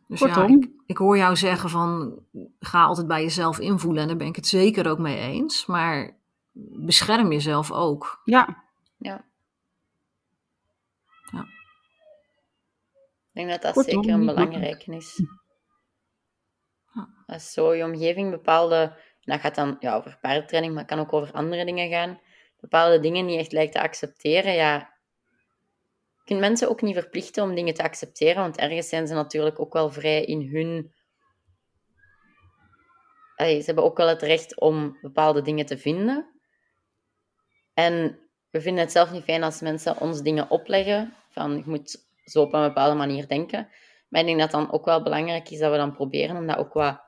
Dus 0.08 0.20
Kortom. 0.20 0.48
ja, 0.50 0.56
ik, 0.56 0.70
ik, 0.86 0.96
hoor 0.96 1.16
jou 1.16 1.36
zeggen 1.36 1.70
van 1.70 2.18
ga 2.60 2.84
altijd 2.84 3.06
bij 3.06 3.22
jezelf 3.22 3.58
invoelen 3.58 4.02
en 4.02 4.08
daar 4.08 4.16
ben 4.16 4.26
ik 4.26 4.36
het 4.36 4.46
zeker 4.46 4.88
ook 4.88 4.98
mee 4.98 5.18
eens. 5.18 5.66
Maar 5.66 6.16
bescherm 6.76 7.32
jezelf 7.32 7.72
ook. 7.72 8.20
Ja. 8.24 8.64
Ja. 8.96 9.24
ja. 11.32 11.40
Ik 13.32 13.32
denk 13.32 13.48
dat 13.48 13.62
dat 13.62 13.72
Kortom. 13.72 14.02
zeker 14.02 14.18
een 14.18 14.26
belangrijke 14.26 14.96
is. 14.96 15.22
Als 17.26 17.52
zo 17.52 17.74
je 17.74 17.84
omgeving 17.84 18.30
bepaalde, 18.30 18.96
dat 19.20 19.40
gaat 19.40 19.54
dan 19.54 19.76
ja, 19.80 19.96
over 19.96 20.18
paardentraining, 20.20 20.74
maar 20.74 20.84
kan 20.84 20.98
ook 20.98 21.12
over 21.12 21.32
andere 21.32 21.64
dingen 21.64 21.88
gaan, 21.88 22.20
bepaalde 22.60 23.00
dingen 23.00 23.26
niet 23.26 23.38
echt 23.38 23.52
lijkt 23.52 23.72
te 23.72 23.80
accepteren, 23.80 24.54
ja, 24.54 24.97
kunt 26.28 26.40
mensen 26.40 26.68
ook 26.68 26.82
niet 26.82 26.94
verplichten 26.94 27.42
om 27.42 27.54
dingen 27.54 27.74
te 27.74 27.82
accepteren, 27.82 28.42
want 28.42 28.56
ergens 28.56 28.88
zijn 28.88 29.06
ze 29.06 29.14
natuurlijk 29.14 29.60
ook 29.60 29.72
wel 29.72 29.90
vrij 29.90 30.24
in 30.24 30.48
hun... 30.52 30.92
ze 33.36 33.62
hebben 33.64 33.84
ook 33.84 33.96
wel 33.96 34.08
het 34.08 34.22
recht 34.22 34.60
om 34.60 34.98
bepaalde 35.00 35.42
dingen 35.42 35.66
te 35.66 35.78
vinden. 35.78 36.40
En 37.74 38.18
we 38.50 38.60
vinden 38.60 38.82
het 38.82 38.92
zelf 38.92 39.12
niet 39.12 39.24
fijn 39.24 39.42
als 39.42 39.60
mensen 39.60 40.00
ons 40.00 40.22
dingen 40.22 40.50
opleggen, 40.50 41.14
van 41.28 41.56
je 41.56 41.62
moet 41.66 42.06
zo 42.24 42.42
op 42.42 42.52
een 42.52 42.62
bepaalde 42.62 42.96
manier 42.96 43.28
denken. 43.28 43.68
Maar 44.08 44.20
ik 44.20 44.26
denk 44.26 44.38
dat 44.38 44.50
dan 44.50 44.72
ook 44.72 44.84
wel 44.84 45.02
belangrijk 45.02 45.50
is 45.50 45.58
dat 45.58 45.70
we 45.70 45.76
dan 45.76 45.94
proberen 45.94 46.36
om 46.36 46.46
dat 46.46 46.58
ook 46.58 46.72
wat 46.72 47.00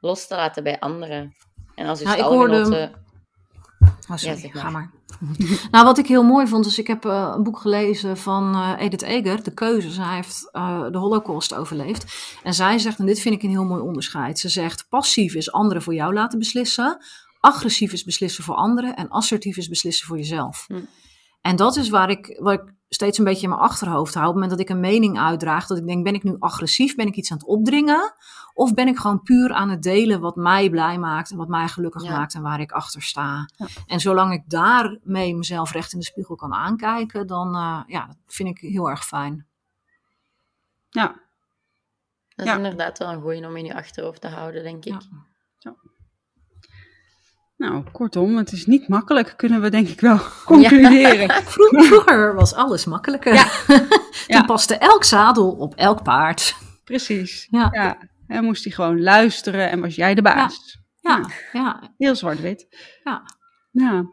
los 0.00 0.26
te 0.26 0.34
laten 0.34 0.62
bij 0.62 0.78
anderen. 0.78 1.36
En 1.74 1.86
als 1.86 1.98
je 1.98 2.04
ja, 2.04 2.12
stalgenoten... 2.12 3.06
Oh, 4.08 4.16
sorry, 4.16 4.40
ja, 4.42 4.50
maar. 4.52 4.62
ga 4.62 4.70
maar. 4.70 4.90
nou, 5.70 5.84
wat 5.84 5.98
ik 5.98 6.06
heel 6.06 6.22
mooi 6.22 6.46
vond, 6.46 6.66
is 6.66 6.78
ik 6.78 6.86
heb 6.86 7.04
uh, 7.04 7.32
een 7.36 7.42
boek 7.42 7.58
gelezen 7.58 8.16
van 8.16 8.54
uh, 8.54 8.72
Edith 8.78 9.02
Eger, 9.02 9.42
De 9.42 9.54
Keuze. 9.54 9.90
Zij 9.90 10.14
heeft 10.14 10.48
uh, 10.52 10.90
de 10.90 10.98
holocaust 10.98 11.54
overleefd. 11.54 12.04
En 12.42 12.54
zij 12.54 12.78
zegt, 12.78 12.98
en 12.98 13.06
dit 13.06 13.20
vind 13.20 13.34
ik 13.34 13.42
een 13.42 13.50
heel 13.50 13.64
mooi 13.64 13.82
onderscheid. 13.82 14.38
Ze 14.38 14.48
zegt, 14.48 14.86
passief 14.88 15.34
is 15.34 15.52
anderen 15.52 15.82
voor 15.82 15.94
jou 15.94 16.14
laten 16.14 16.38
beslissen. 16.38 16.98
Agressief 17.40 17.92
is 17.92 18.04
beslissen 18.04 18.44
voor 18.44 18.54
anderen. 18.54 18.96
En 18.96 19.08
assertief 19.08 19.56
is 19.56 19.68
beslissen 19.68 20.06
voor 20.06 20.16
jezelf. 20.16 20.64
Hm. 20.66 20.80
En 21.40 21.56
dat 21.56 21.76
is 21.76 21.88
waar 21.88 22.10
ik, 22.10 22.36
waar 22.40 22.54
ik 22.54 22.74
steeds 22.88 23.18
een 23.18 23.24
beetje 23.24 23.42
in 23.42 23.48
mijn 23.48 23.60
achterhoofd 23.60 24.14
hou. 24.14 24.26
Op 24.26 24.34
het 24.34 24.42
moment 24.42 24.58
dat 24.58 24.68
ik 24.68 24.74
een 24.74 24.80
mening 24.80 25.18
uitdraag, 25.18 25.66
dat 25.66 25.78
ik 25.78 25.86
denk, 25.86 26.04
ben 26.04 26.14
ik 26.14 26.22
nu 26.22 26.36
agressief? 26.38 26.94
Ben 26.94 27.06
ik 27.06 27.16
iets 27.16 27.30
aan 27.30 27.36
het 27.36 27.46
opdringen? 27.46 28.14
Of 28.58 28.74
ben 28.74 28.88
ik 28.88 28.98
gewoon 28.98 29.22
puur 29.22 29.52
aan 29.52 29.70
het 29.70 29.82
delen 29.82 30.20
wat 30.20 30.36
mij 30.36 30.70
blij 30.70 30.98
maakt 30.98 31.30
en 31.30 31.36
wat 31.36 31.48
mij 31.48 31.68
gelukkig 31.68 32.08
maakt 32.08 32.34
en 32.34 32.42
waar 32.42 32.60
ik 32.60 32.72
achter 32.72 33.02
sta? 33.02 33.48
En 33.86 34.00
zolang 34.00 34.32
ik 34.32 34.42
daarmee 34.46 35.36
mezelf 35.36 35.72
recht 35.72 35.92
in 35.92 35.98
de 35.98 36.04
spiegel 36.04 36.34
kan 36.34 36.54
aankijken, 36.54 37.26
dan 37.26 37.54
uh, 37.54 37.80
ja, 37.86 38.06
dat 38.06 38.16
vind 38.26 38.48
ik 38.48 38.58
heel 38.58 38.90
erg 38.90 39.06
fijn. 39.06 39.46
Ja. 40.90 41.20
Dat 42.34 42.46
is 42.46 42.52
inderdaad 42.52 42.98
wel 42.98 43.12
een 43.12 43.20
goeie 43.20 43.46
om 43.46 43.56
in 43.56 43.64
je 43.64 43.74
achterhoofd 43.74 44.20
te 44.20 44.28
houden, 44.28 44.62
denk 44.62 44.84
ik. 44.84 45.02
Ja. 45.58 45.74
Nou, 47.56 47.84
kortom, 47.92 48.36
het 48.36 48.52
is 48.52 48.66
niet 48.66 48.88
makkelijk, 48.88 49.34
kunnen 49.36 49.60
we 49.60 49.70
denk 49.70 49.88
ik 49.88 50.00
wel 50.00 50.18
concluderen. 50.44 51.42
Vroeger 51.42 52.34
was 52.34 52.54
alles 52.54 52.84
makkelijker. 52.84 53.34
Ja. 53.34 53.48
Toen 54.26 54.46
paste 54.46 54.76
elk 54.76 55.04
zadel 55.04 55.50
op 55.50 55.74
elk 55.74 56.02
paard. 56.02 56.56
Precies. 56.84 57.48
Ja. 57.50 57.98
Ja. 58.28 58.34
En 58.34 58.44
moest 58.44 58.64
hij 58.64 58.72
gewoon 58.72 59.02
luisteren 59.02 59.70
en 59.70 59.80
was 59.80 59.94
jij 59.94 60.14
de 60.14 60.22
baas. 60.22 60.78
Ja. 61.00 61.30
ja. 61.52 61.94
Heel 61.98 62.16
zwart-wit. 62.16 62.66
Ja. 63.04 63.22
Ja. 63.70 64.10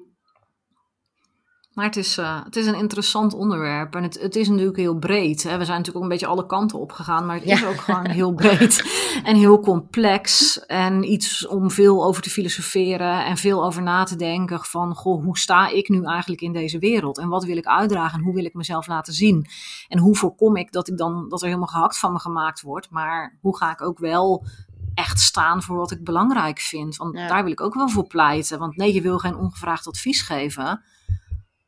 Maar 1.75 1.85
het 1.85 1.95
is, 1.95 2.17
uh, 2.17 2.43
het 2.43 2.55
is 2.55 2.65
een 2.65 2.75
interessant 2.75 3.33
onderwerp 3.33 3.95
en 3.95 4.03
het, 4.03 4.21
het 4.21 4.35
is 4.35 4.49
natuurlijk 4.49 4.77
heel 4.77 4.95
breed. 4.95 5.43
Hè? 5.43 5.57
We 5.57 5.65
zijn 5.65 5.77
natuurlijk 5.77 5.95
ook 5.95 6.03
een 6.03 6.09
beetje 6.09 6.25
alle 6.25 6.45
kanten 6.45 6.79
op 6.79 6.91
gegaan, 6.91 7.25
maar 7.25 7.35
het 7.35 7.45
is 7.45 7.65
ook 7.65 7.79
gewoon 7.81 8.09
heel 8.09 8.33
breed 8.33 8.83
en 9.23 9.35
heel 9.35 9.59
complex. 9.59 10.59
En 10.65 11.11
iets 11.11 11.47
om 11.47 11.71
veel 11.71 12.05
over 12.05 12.21
te 12.21 12.29
filosoferen 12.29 13.25
en 13.25 13.37
veel 13.37 13.65
over 13.65 13.81
na 13.81 14.03
te 14.03 14.15
denken 14.15 14.59
van, 14.59 14.95
goh, 14.95 15.23
hoe 15.23 15.37
sta 15.37 15.67
ik 15.67 15.89
nu 15.89 16.03
eigenlijk 16.03 16.41
in 16.41 16.53
deze 16.53 16.79
wereld? 16.79 17.17
En 17.17 17.29
wat 17.29 17.43
wil 17.43 17.57
ik 17.57 17.65
uitdragen 17.65 18.17
en 18.17 18.25
hoe 18.25 18.33
wil 18.33 18.45
ik 18.45 18.53
mezelf 18.53 18.87
laten 18.87 19.13
zien? 19.13 19.45
En 19.87 19.99
hoe 19.99 20.15
voorkom 20.15 20.55
ik 20.55 20.71
dat, 20.71 20.87
ik 20.87 20.97
dan, 20.97 21.29
dat 21.29 21.41
er 21.41 21.47
helemaal 21.47 21.67
gehakt 21.67 21.99
van 21.99 22.13
me 22.13 22.19
gemaakt 22.19 22.61
wordt? 22.61 22.89
Maar 22.89 23.37
hoe 23.41 23.57
ga 23.57 23.71
ik 23.71 23.81
ook 23.81 23.99
wel 23.99 24.45
echt 24.93 25.19
staan 25.19 25.63
voor 25.63 25.77
wat 25.77 25.91
ik 25.91 26.03
belangrijk 26.03 26.59
vind? 26.59 26.95
Want 26.95 27.13
daar 27.13 27.43
wil 27.43 27.51
ik 27.51 27.61
ook 27.61 27.73
wel 27.73 27.89
voor 27.89 28.07
pleiten. 28.07 28.59
Want 28.59 28.77
nee, 28.77 28.93
je 28.93 29.01
wil 29.01 29.17
geen 29.17 29.35
ongevraagd 29.35 29.87
advies 29.87 30.21
geven. 30.21 30.83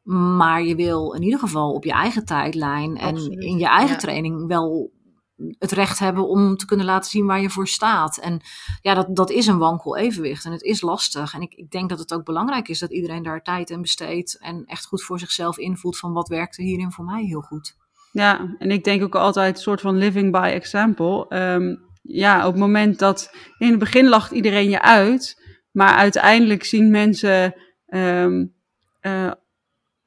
Maar 0.07 0.63
je 0.63 0.75
wil 0.75 1.13
in 1.13 1.21
ieder 1.21 1.39
geval 1.39 1.73
op 1.73 1.83
je 1.83 1.91
eigen 1.91 2.25
tijdlijn 2.25 2.97
en 2.97 3.15
in 3.31 3.57
je 3.57 3.67
eigen 3.67 3.97
training 3.97 4.47
wel 4.47 4.91
het 5.59 5.71
recht 5.71 5.99
hebben 5.99 6.27
om 6.27 6.57
te 6.57 6.65
kunnen 6.65 6.85
laten 6.85 7.09
zien 7.09 7.25
waar 7.25 7.41
je 7.41 7.49
voor 7.49 7.67
staat. 7.67 8.17
En 8.17 8.41
ja, 8.81 8.93
dat, 8.93 9.15
dat 9.15 9.29
is 9.29 9.47
een 9.47 9.57
wankel 9.57 9.97
evenwicht 9.97 10.45
en 10.45 10.51
het 10.51 10.61
is 10.61 10.81
lastig. 10.81 11.33
En 11.33 11.41
ik, 11.41 11.53
ik 11.53 11.71
denk 11.71 11.89
dat 11.89 11.99
het 11.99 12.13
ook 12.13 12.25
belangrijk 12.25 12.67
is 12.67 12.79
dat 12.79 12.91
iedereen 12.91 13.23
daar 13.23 13.43
tijd 13.43 13.69
in 13.69 13.81
besteedt 13.81 14.37
en 14.39 14.63
echt 14.65 14.85
goed 14.85 15.03
voor 15.03 15.19
zichzelf 15.19 15.57
invoelt 15.57 15.97
van 15.97 16.13
wat 16.13 16.27
werkte 16.27 16.61
hierin 16.61 16.91
voor 16.91 17.05
mij 17.05 17.23
heel 17.23 17.41
goed. 17.41 17.75
Ja, 18.11 18.55
en 18.57 18.71
ik 18.71 18.83
denk 18.83 19.03
ook 19.03 19.15
altijd 19.15 19.55
een 19.55 19.61
soort 19.61 19.81
van 19.81 19.97
living 19.97 20.31
by 20.31 20.49
example. 20.53 21.25
Ehm, 21.27 21.75
ja, 22.01 22.45
op 22.45 22.51
het 22.51 22.61
moment 22.61 22.99
dat 22.99 23.35
in 23.57 23.69
het 23.69 23.79
begin 23.79 24.07
lacht 24.07 24.31
iedereen 24.31 24.69
je 24.69 24.81
uit, 24.81 25.43
maar 25.71 25.95
uiteindelijk 25.95 26.63
zien 26.63 26.91
mensen 26.91 27.55
um, 27.87 28.55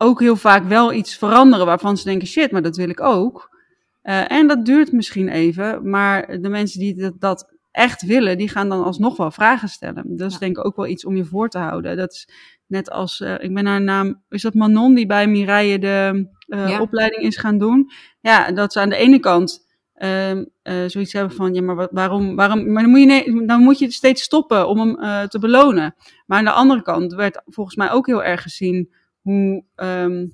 ook 0.02 0.20
heel 0.20 0.36
vaak 0.36 0.64
wel 0.64 0.92
iets 0.92 1.16
veranderen 1.16 1.66
waarvan 1.66 1.96
ze 1.96 2.04
denken: 2.04 2.28
shit, 2.28 2.50
maar 2.50 2.62
dat 2.62 2.76
wil 2.76 2.88
ik 2.88 3.00
ook. 3.00 3.58
Uh, 4.02 4.32
en 4.32 4.46
dat 4.46 4.64
duurt 4.64 4.92
misschien 4.92 5.28
even, 5.28 5.90
maar 5.90 6.40
de 6.40 6.48
mensen 6.48 6.80
die 6.80 6.94
dat, 6.94 7.20
dat, 7.20 7.58
echt 7.70 8.02
willen, 8.02 8.38
die 8.38 8.48
gaan 8.48 8.68
dan 8.68 8.84
alsnog 8.84 9.16
wel 9.16 9.30
vragen 9.30 9.68
stellen. 9.68 10.16
Dat 10.16 10.30
is 10.30 10.38
denk 10.38 10.58
ik 10.58 10.64
ook 10.64 10.76
wel 10.76 10.86
iets 10.86 11.04
om 11.04 11.16
je 11.16 11.24
voor 11.24 11.48
te 11.48 11.58
houden. 11.58 11.96
Dat 11.96 12.12
is 12.12 12.28
net 12.66 12.90
als, 12.90 13.20
uh, 13.20 13.34
ik 13.38 13.54
ben 13.54 13.66
haar 13.66 13.82
naam, 13.82 14.22
is 14.28 14.42
dat 14.42 14.54
Manon 14.54 14.94
die 14.94 15.06
bij 15.06 15.26
Mireille 15.26 15.78
de 15.78 16.28
uh, 16.46 16.80
opleiding 16.80 17.22
is 17.22 17.36
gaan 17.36 17.58
doen? 17.58 17.90
Ja, 18.20 18.52
dat 18.52 18.72
ze 18.72 18.80
aan 18.80 18.88
de 18.88 18.96
ene 18.96 19.18
kant 19.18 19.68
uh, 19.96 20.42
zoiets 20.86 21.12
hebben 21.12 21.36
van, 21.36 21.54
ja, 21.54 21.62
maar 21.62 21.88
waarom, 21.90 22.36
waarom, 22.36 22.72
maar 22.72 22.82
dan 22.82 22.90
moet 22.90 23.00
je, 23.00 23.42
dan 23.46 23.60
moet 23.60 23.78
je 23.78 23.90
steeds 23.90 24.22
stoppen 24.22 24.68
om 24.68 24.78
hem 24.78 25.28
te 25.28 25.38
belonen. 25.38 25.94
Maar 26.26 26.38
aan 26.38 26.44
de 26.44 26.50
andere 26.50 26.82
kant 26.82 27.14
werd 27.14 27.42
volgens 27.44 27.76
mij 27.76 27.90
ook 27.90 28.06
heel 28.06 28.24
erg 28.24 28.42
gezien 28.42 28.94
hoe, 29.20 29.64
um, 29.76 30.32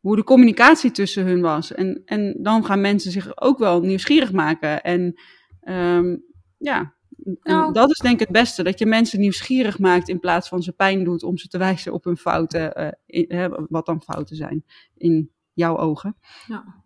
hoe 0.00 0.16
de 0.16 0.24
communicatie 0.24 0.90
tussen 0.90 1.24
hun 1.24 1.40
was. 1.40 1.72
En, 1.72 2.02
en 2.04 2.36
dan 2.42 2.64
gaan 2.64 2.80
mensen 2.80 3.10
zich 3.10 3.40
ook 3.40 3.58
wel 3.58 3.80
nieuwsgierig 3.80 4.32
maken. 4.32 4.82
En 4.82 5.20
um, 5.62 6.24
ja, 6.58 6.94
en 7.24 7.38
nou. 7.42 7.72
dat 7.72 7.90
is 7.90 7.98
denk 7.98 8.14
ik 8.14 8.20
het 8.20 8.36
beste. 8.36 8.62
Dat 8.62 8.78
je 8.78 8.86
mensen 8.86 9.20
nieuwsgierig 9.20 9.78
maakt 9.78 10.08
in 10.08 10.20
plaats 10.20 10.48
van 10.48 10.62
ze 10.62 10.72
pijn 10.72 11.04
doet 11.04 11.22
om 11.22 11.38
ze 11.38 11.48
te 11.48 11.58
wijzen 11.68 11.92
op 11.92 12.04
hun 12.04 12.16
fouten. 12.16 12.94
Uh, 13.06 13.46
wat 13.68 13.86
dan 13.86 14.02
fouten 14.02 14.36
zijn 14.36 14.64
in 14.96 15.30
jouw 15.52 15.78
ogen. 15.78 16.16
Ja. 16.46 16.82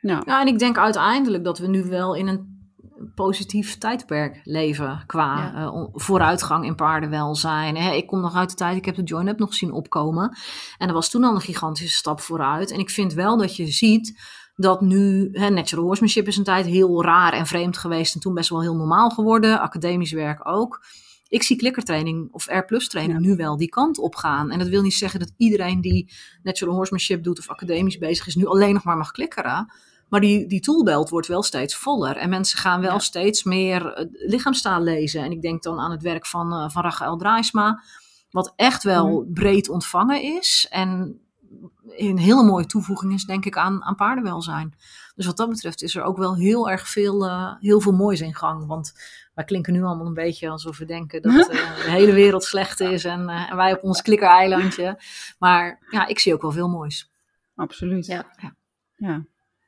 Nou. 0.00 0.22
Ja, 0.26 0.40
en 0.40 0.46
ik 0.46 0.58
denk 0.58 0.78
uiteindelijk 0.78 1.44
dat 1.44 1.58
we 1.58 1.66
nu 1.66 1.84
wel 1.84 2.14
in 2.14 2.26
een 2.26 2.55
positief 3.14 3.78
tijdperk 3.78 4.40
leven 4.44 5.02
qua 5.06 5.54
eh, 5.54 5.84
vooruitgang 5.92 6.64
in 6.64 6.74
paardenwelzijn. 6.74 7.76
Ik 7.76 8.06
kom 8.06 8.20
nog 8.20 8.34
uit 8.34 8.50
de 8.50 8.56
tijd, 8.56 8.76
ik 8.76 8.84
heb 8.84 8.94
de 8.94 9.02
join-up 9.02 9.38
nog 9.38 9.54
zien 9.54 9.72
opkomen. 9.72 10.36
En 10.78 10.86
dat 10.86 10.96
was 10.96 11.10
toen 11.10 11.24
al 11.24 11.34
een 11.34 11.40
gigantische 11.40 11.96
stap 11.96 12.20
vooruit. 12.20 12.70
En 12.70 12.78
ik 12.78 12.90
vind 12.90 13.12
wel 13.12 13.36
dat 13.36 13.56
je 13.56 13.66
ziet 13.66 14.20
dat 14.56 14.80
nu, 14.80 15.28
hè, 15.32 15.50
natural 15.50 15.84
horsemanship 15.84 16.26
is 16.26 16.36
een 16.36 16.44
tijd 16.44 16.66
heel 16.66 17.02
raar 17.02 17.32
en 17.32 17.46
vreemd 17.46 17.76
geweest 17.76 18.14
en 18.14 18.20
toen 18.20 18.34
best 18.34 18.48
wel 18.48 18.62
heel 18.62 18.76
normaal 18.76 19.10
geworden. 19.10 19.60
Academisch 19.60 20.12
werk 20.12 20.48
ook. 20.48 20.84
Ik 21.28 21.42
zie 21.42 21.56
klikkertraining 21.56 22.28
of 22.32 22.46
R-plus 22.46 22.88
training 22.88 23.18
nu 23.18 23.36
wel 23.36 23.56
die 23.56 23.68
kant 23.68 23.98
op 23.98 24.14
gaan. 24.14 24.50
En 24.50 24.58
dat 24.58 24.68
wil 24.68 24.82
niet 24.82 24.94
zeggen 24.94 25.20
dat 25.20 25.32
iedereen 25.36 25.80
die 25.80 26.12
natural 26.42 26.74
horsemanship 26.74 27.22
doet 27.22 27.38
of 27.38 27.48
academisch 27.48 27.98
bezig 27.98 28.26
is, 28.26 28.34
nu 28.34 28.46
alleen 28.46 28.74
nog 28.74 28.84
maar 28.84 28.96
mag 28.96 29.10
klikkeren. 29.10 29.72
Maar 30.08 30.20
die, 30.20 30.46
die 30.46 30.60
toolbelt 30.60 31.10
wordt 31.10 31.26
wel 31.26 31.42
steeds 31.42 31.76
voller. 31.76 32.16
En 32.16 32.28
mensen 32.28 32.58
gaan 32.58 32.80
wel 32.80 33.00
steeds 33.00 33.44
meer 33.44 33.92
eh, 33.92 34.06
lichaamstaal 34.10 34.82
lezen. 34.82 35.22
En 35.22 35.30
ik 35.30 35.42
denk 35.42 35.62
dan 35.62 35.78
aan 35.78 35.90
het 35.90 36.02
werk 36.02 36.26
van, 36.26 36.52
uh, 36.52 36.68
van 36.68 36.82
Rachel 36.82 37.16
Draaisma. 37.16 37.82
Wat 38.30 38.52
echt 38.56 38.82
wel 38.82 39.20
mhm. 39.20 39.32
breed 39.32 39.68
ontvangen 39.68 40.22
is. 40.22 40.66
En 40.70 41.20
een 41.96 42.18
hele 42.18 42.42
mooie 42.42 42.66
toevoeging 42.66 43.12
is, 43.12 43.24
denk 43.24 43.44
ik, 43.44 43.56
aan, 43.56 43.82
aan 43.84 43.94
paardenwelzijn. 43.94 44.74
Dus 45.14 45.26
wat 45.26 45.36
dat 45.36 45.48
betreft 45.48 45.82
is 45.82 45.94
er 45.94 46.02
ook 46.02 46.16
wel 46.16 46.36
heel 46.36 46.70
erg 46.70 46.88
veel, 46.88 47.26
uh, 47.26 47.54
heel 47.60 47.80
veel 47.80 47.92
moois 47.92 48.20
in 48.20 48.34
gang. 48.34 48.66
Want 48.66 48.92
wij 49.34 49.44
klinken 49.44 49.72
nu 49.72 49.82
allemaal 49.82 50.06
een 50.06 50.14
beetje 50.14 50.48
alsof 50.48 50.78
we 50.78 50.84
denken 50.84 51.22
dat 51.22 51.32
uh, 51.32 51.46
de 51.84 51.90
hele 51.90 52.12
wereld 52.12 52.44
slecht 52.44 52.80
is. 52.80 53.04
En, 53.04 53.20
uh, 53.20 53.50
en 53.50 53.56
wij 53.56 53.72
op 53.72 53.82
ons 53.82 54.02
klikkereilandje. 54.02 55.00
Maar 55.38 55.86
ja, 55.90 56.06
ik 56.06 56.18
zie 56.18 56.34
ook 56.34 56.42
wel 56.42 56.52
veel 56.52 56.68
moois. 56.68 57.10
Absoluut. 57.54 58.06
Ja. 58.06 58.26
ja. 58.36 58.56
ja. 58.96 59.24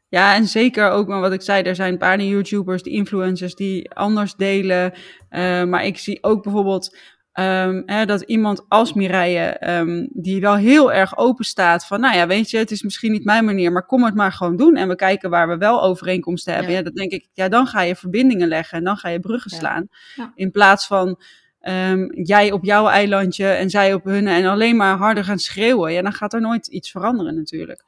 Ja, 0.09 0.35
en 0.35 0.47
zeker 0.47 0.91
ook 0.91 1.09
wat 1.09 1.33
ik 1.33 1.43
zei, 1.43 1.63
er 1.63 1.75
zijn 1.75 1.99
paarden-YouTubers, 1.99 2.83
die 2.83 2.93
influencers 2.93 3.55
die 3.55 3.91
anders 3.91 4.35
delen. 4.35 4.93
Uh, 5.31 5.65
maar 5.65 5.85
ik 5.85 5.99
zie 5.99 6.23
ook 6.23 6.43
bijvoorbeeld 6.43 6.97
um, 7.39 7.83
hè, 7.87 8.07
dat 8.07 8.21
iemand 8.21 8.65
als 8.69 8.93
Mireille, 8.93 9.71
um, 9.79 10.09
die 10.13 10.41
wel 10.41 10.57
heel 10.57 10.93
erg 10.93 11.17
open 11.17 11.45
staat 11.45 11.87
van, 11.87 12.01
nou 12.01 12.17
ja, 12.17 12.27
weet 12.27 12.51
je, 12.51 12.59
het 12.59 12.71
is 12.71 12.83
misschien 12.83 13.13
niet 13.13 13.25
mijn 13.25 13.45
manier, 13.45 13.73
maar 13.73 13.87
kom 13.87 14.05
het 14.05 14.15
maar 14.15 14.33
gewoon 14.33 14.57
doen. 14.57 14.77
En 14.77 14.89
we 14.89 14.95
kijken 14.95 15.31
waar 15.31 15.49
we 15.49 15.57
wel 15.57 15.83
overeenkomsten 15.83 16.53
hebben. 16.53 16.73
Ja, 16.73 16.79
ja 16.79 16.85
dat 16.85 16.95
denk 16.95 17.13
ik, 17.13 17.29
ja, 17.33 17.49
dan 17.49 17.67
ga 17.67 17.83
je 17.83 17.97
verbindingen 17.97 18.49
leggen 18.49 18.79
en 18.79 18.85
dan 18.85 18.97
ga 18.97 19.09
je 19.09 19.21
bruggen 19.21 19.51
slaan. 19.51 19.89
Ja. 20.15 20.33
In 20.35 20.51
plaats 20.51 20.87
van 20.87 21.21
um, 21.63 22.25
jij 22.25 22.53
op 22.53 22.65
jouw 22.65 22.89
eilandje 22.89 23.47
en 23.47 23.71
zij 23.71 23.95
op 23.95 24.05
hun 24.05 24.27
en 24.27 24.47
alleen 24.47 24.77
maar 24.77 24.97
harder 24.97 25.25
gaan 25.25 25.39
schreeuwen. 25.39 25.93
Ja, 25.93 26.03
dan 26.03 26.13
gaat 26.13 26.33
er 26.33 26.41
nooit 26.41 26.67
iets 26.67 26.91
veranderen 26.91 27.35
natuurlijk. 27.35 27.85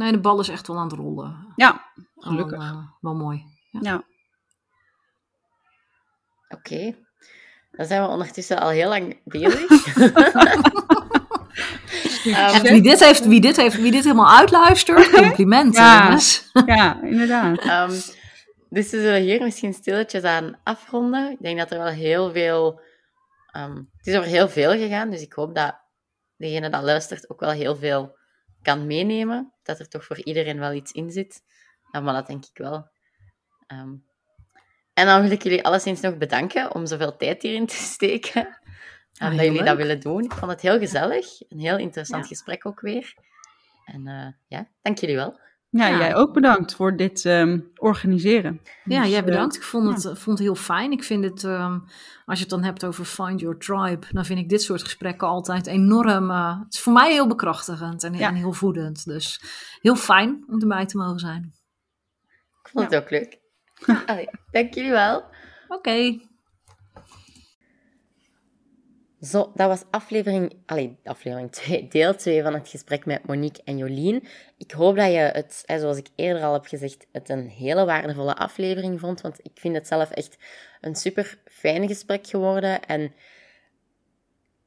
Nee, 0.00 0.12
de 0.12 0.20
bal 0.20 0.40
is 0.40 0.48
echt 0.48 0.66
wel 0.66 0.78
aan 0.78 0.88
het 0.88 0.98
rollen. 0.98 1.52
Ja, 1.56 1.92
gelukkig. 2.16 2.58
Wel, 2.58 2.66
uh, 2.66 2.86
wel 3.00 3.14
mooi. 3.14 3.44
Ja. 3.70 3.80
ja. 3.82 4.04
Oké. 6.48 6.96
Dan 7.70 7.86
zijn 7.86 8.02
we 8.02 8.08
ondertussen 8.08 8.60
al 8.60 8.68
heel 8.68 8.88
lang 8.88 9.20
bezig. 9.24 9.68
Um, 12.26 12.62
wie, 12.62 12.82
dit 12.82 13.00
heeft, 13.00 13.26
wie, 13.26 13.40
dit 13.40 13.56
heeft, 13.56 13.76
wie 13.76 13.90
dit 13.90 14.02
helemaal 14.02 14.38
uitluistert, 14.38 15.10
complimenten. 15.22 15.82
Ja, 15.82 16.18
ja 16.66 17.02
inderdaad. 17.02 17.64
Um, 17.64 17.96
dus 18.76 18.90
we 18.90 19.00
zullen 19.00 19.20
hier 19.20 19.42
misschien 19.42 19.72
stilletjes 19.72 20.22
aan 20.22 20.58
afronden. 20.62 21.30
Ik 21.30 21.38
denk 21.40 21.58
dat 21.58 21.70
er 21.70 21.78
wel 21.78 21.86
heel 21.86 22.32
veel... 22.32 22.80
Um, 23.56 23.90
het 23.96 24.06
is 24.06 24.16
over 24.16 24.28
heel 24.28 24.48
veel 24.48 24.70
gegaan, 24.70 25.10
dus 25.10 25.22
ik 25.22 25.32
hoop 25.32 25.54
dat 25.54 25.74
degene 26.36 26.70
dat 26.70 26.82
luistert 26.82 27.30
ook 27.30 27.40
wel 27.40 27.50
heel 27.50 27.76
veel 27.76 28.16
kan 28.62 28.86
meenemen. 28.86 29.52
Dat 29.70 29.78
er 29.78 29.88
toch 29.88 30.04
voor 30.04 30.18
iedereen 30.24 30.58
wel 30.58 30.72
iets 30.72 30.92
in 30.92 31.10
zit. 31.10 31.42
Ja, 31.92 32.00
maar 32.00 32.14
dat 32.14 32.26
denk 32.26 32.44
ik 32.44 32.58
wel. 32.58 32.88
Um, 33.72 34.04
en 34.94 35.06
dan 35.06 35.22
wil 35.22 35.30
ik 35.30 35.42
jullie 35.42 35.64
alleszins 35.64 36.00
nog 36.00 36.16
bedanken 36.16 36.74
om 36.74 36.86
zoveel 36.86 37.16
tijd 37.16 37.42
hierin 37.42 37.66
te 37.66 37.74
steken. 37.94 38.58
En 39.18 39.36
dat 39.36 39.44
jullie 39.44 39.62
dat 39.62 39.76
willen 39.76 40.00
doen. 40.00 40.24
Ik 40.24 40.32
vond 40.32 40.50
het 40.50 40.60
heel 40.60 40.78
gezellig. 40.78 41.26
Een 41.48 41.60
heel 41.60 41.78
interessant 41.78 42.26
gesprek 42.26 42.66
ook 42.66 42.80
weer. 42.80 43.14
En 43.84 44.06
uh, 44.06 44.26
ja, 44.46 44.68
dank 44.82 44.98
jullie 44.98 45.16
wel. 45.16 45.40
Ja, 45.70 45.86
ja, 45.86 45.98
jij 45.98 46.14
ook 46.14 46.32
bedankt 46.32 46.74
voor 46.74 46.96
dit 46.96 47.24
um, 47.24 47.70
organiseren. 47.76 48.60
Ja, 48.84 49.00
dus, 49.02 49.10
jij 49.10 49.24
bedankt. 49.24 49.56
Ik 49.56 49.62
vond 49.62 49.88
het, 49.88 50.02
ja. 50.02 50.14
vond 50.14 50.38
het 50.38 50.46
heel 50.46 50.54
fijn. 50.54 50.92
Ik 50.92 51.04
vind 51.04 51.24
het, 51.24 51.42
um, 51.42 51.84
als 52.24 52.38
je 52.38 52.44
het 52.44 52.48
dan 52.48 52.62
hebt 52.62 52.84
over 52.84 53.04
Find 53.04 53.40
Your 53.40 53.58
Tribe, 53.58 54.06
dan 54.10 54.24
vind 54.24 54.38
ik 54.38 54.48
dit 54.48 54.62
soort 54.62 54.82
gesprekken 54.82 55.28
altijd 55.28 55.66
enorm. 55.66 56.30
Uh, 56.30 56.58
het 56.64 56.74
is 56.74 56.80
voor 56.80 56.92
mij 56.92 57.12
heel 57.12 57.26
bekrachtigend 57.26 58.04
en, 58.04 58.14
ja. 58.14 58.28
en, 58.28 58.34
heel 58.34 58.52
voedend. 58.52 59.04
Dus 59.04 59.42
heel 59.80 59.96
fijn 59.96 60.44
om 60.46 60.60
erbij 60.60 60.86
te 60.86 60.96
mogen 60.96 61.18
zijn. 61.18 61.54
Ik 62.62 62.68
vond 62.70 62.90
het 62.90 63.02
ook 63.02 63.10
leuk. 63.10 63.38
Allee, 64.06 64.28
dank 64.50 64.74
jullie 64.74 64.90
wel. 64.90 65.16
Oké. 65.16 65.28
Okay. 65.68 66.29
Zo, 69.22 69.52
dat 69.54 69.68
was 69.68 69.84
aflevering, 69.90 70.52
allee, 70.66 70.96
aflevering 71.04 71.52
2, 71.52 71.88
deel 71.88 72.14
2 72.14 72.42
van 72.42 72.54
het 72.54 72.68
gesprek 72.68 73.06
met 73.06 73.26
Monique 73.26 73.62
en 73.64 73.76
Jolien. 73.76 74.26
Ik 74.56 74.70
hoop 74.70 74.96
dat 74.96 75.12
je 75.12 75.18
het, 75.18 75.62
zoals 75.66 75.96
ik 75.96 76.08
eerder 76.14 76.42
al 76.42 76.52
heb 76.52 76.66
gezegd, 76.66 77.06
het 77.12 77.28
een 77.28 77.48
hele 77.48 77.84
waardevolle 77.84 78.36
aflevering 78.36 79.00
vond. 79.00 79.20
Want 79.20 79.38
ik 79.42 79.50
vind 79.54 79.74
het 79.74 79.86
zelf 79.86 80.10
echt 80.10 80.36
een 80.80 80.94
super 80.94 81.38
fijn 81.44 81.88
gesprek 81.88 82.26
geworden. 82.26 82.84
En 82.84 83.12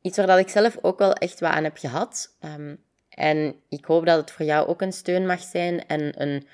iets 0.01 0.18
waar 0.18 0.28
dat 0.28 0.39
ik 0.39 0.49
zelf 0.49 0.78
ook 0.82 0.99
wel 0.99 1.14
echt 1.14 1.39
wat 1.39 1.51
aan 1.51 1.64
heb 1.64 1.78
gehad. 1.78 2.38
Um, 2.41 2.84
en 3.10 3.56
ik 3.70 3.86
hoop 3.86 4.06
dat 4.06 4.18
het 4.18 4.32
voor 4.32 4.45
jou 4.45 4.68
ook 4.68 4.82
een 4.82 4.93
steun 4.93 5.26
mag 5.26 5.41
zijn 5.41 5.88
en 5.88 6.22
een 6.22 6.47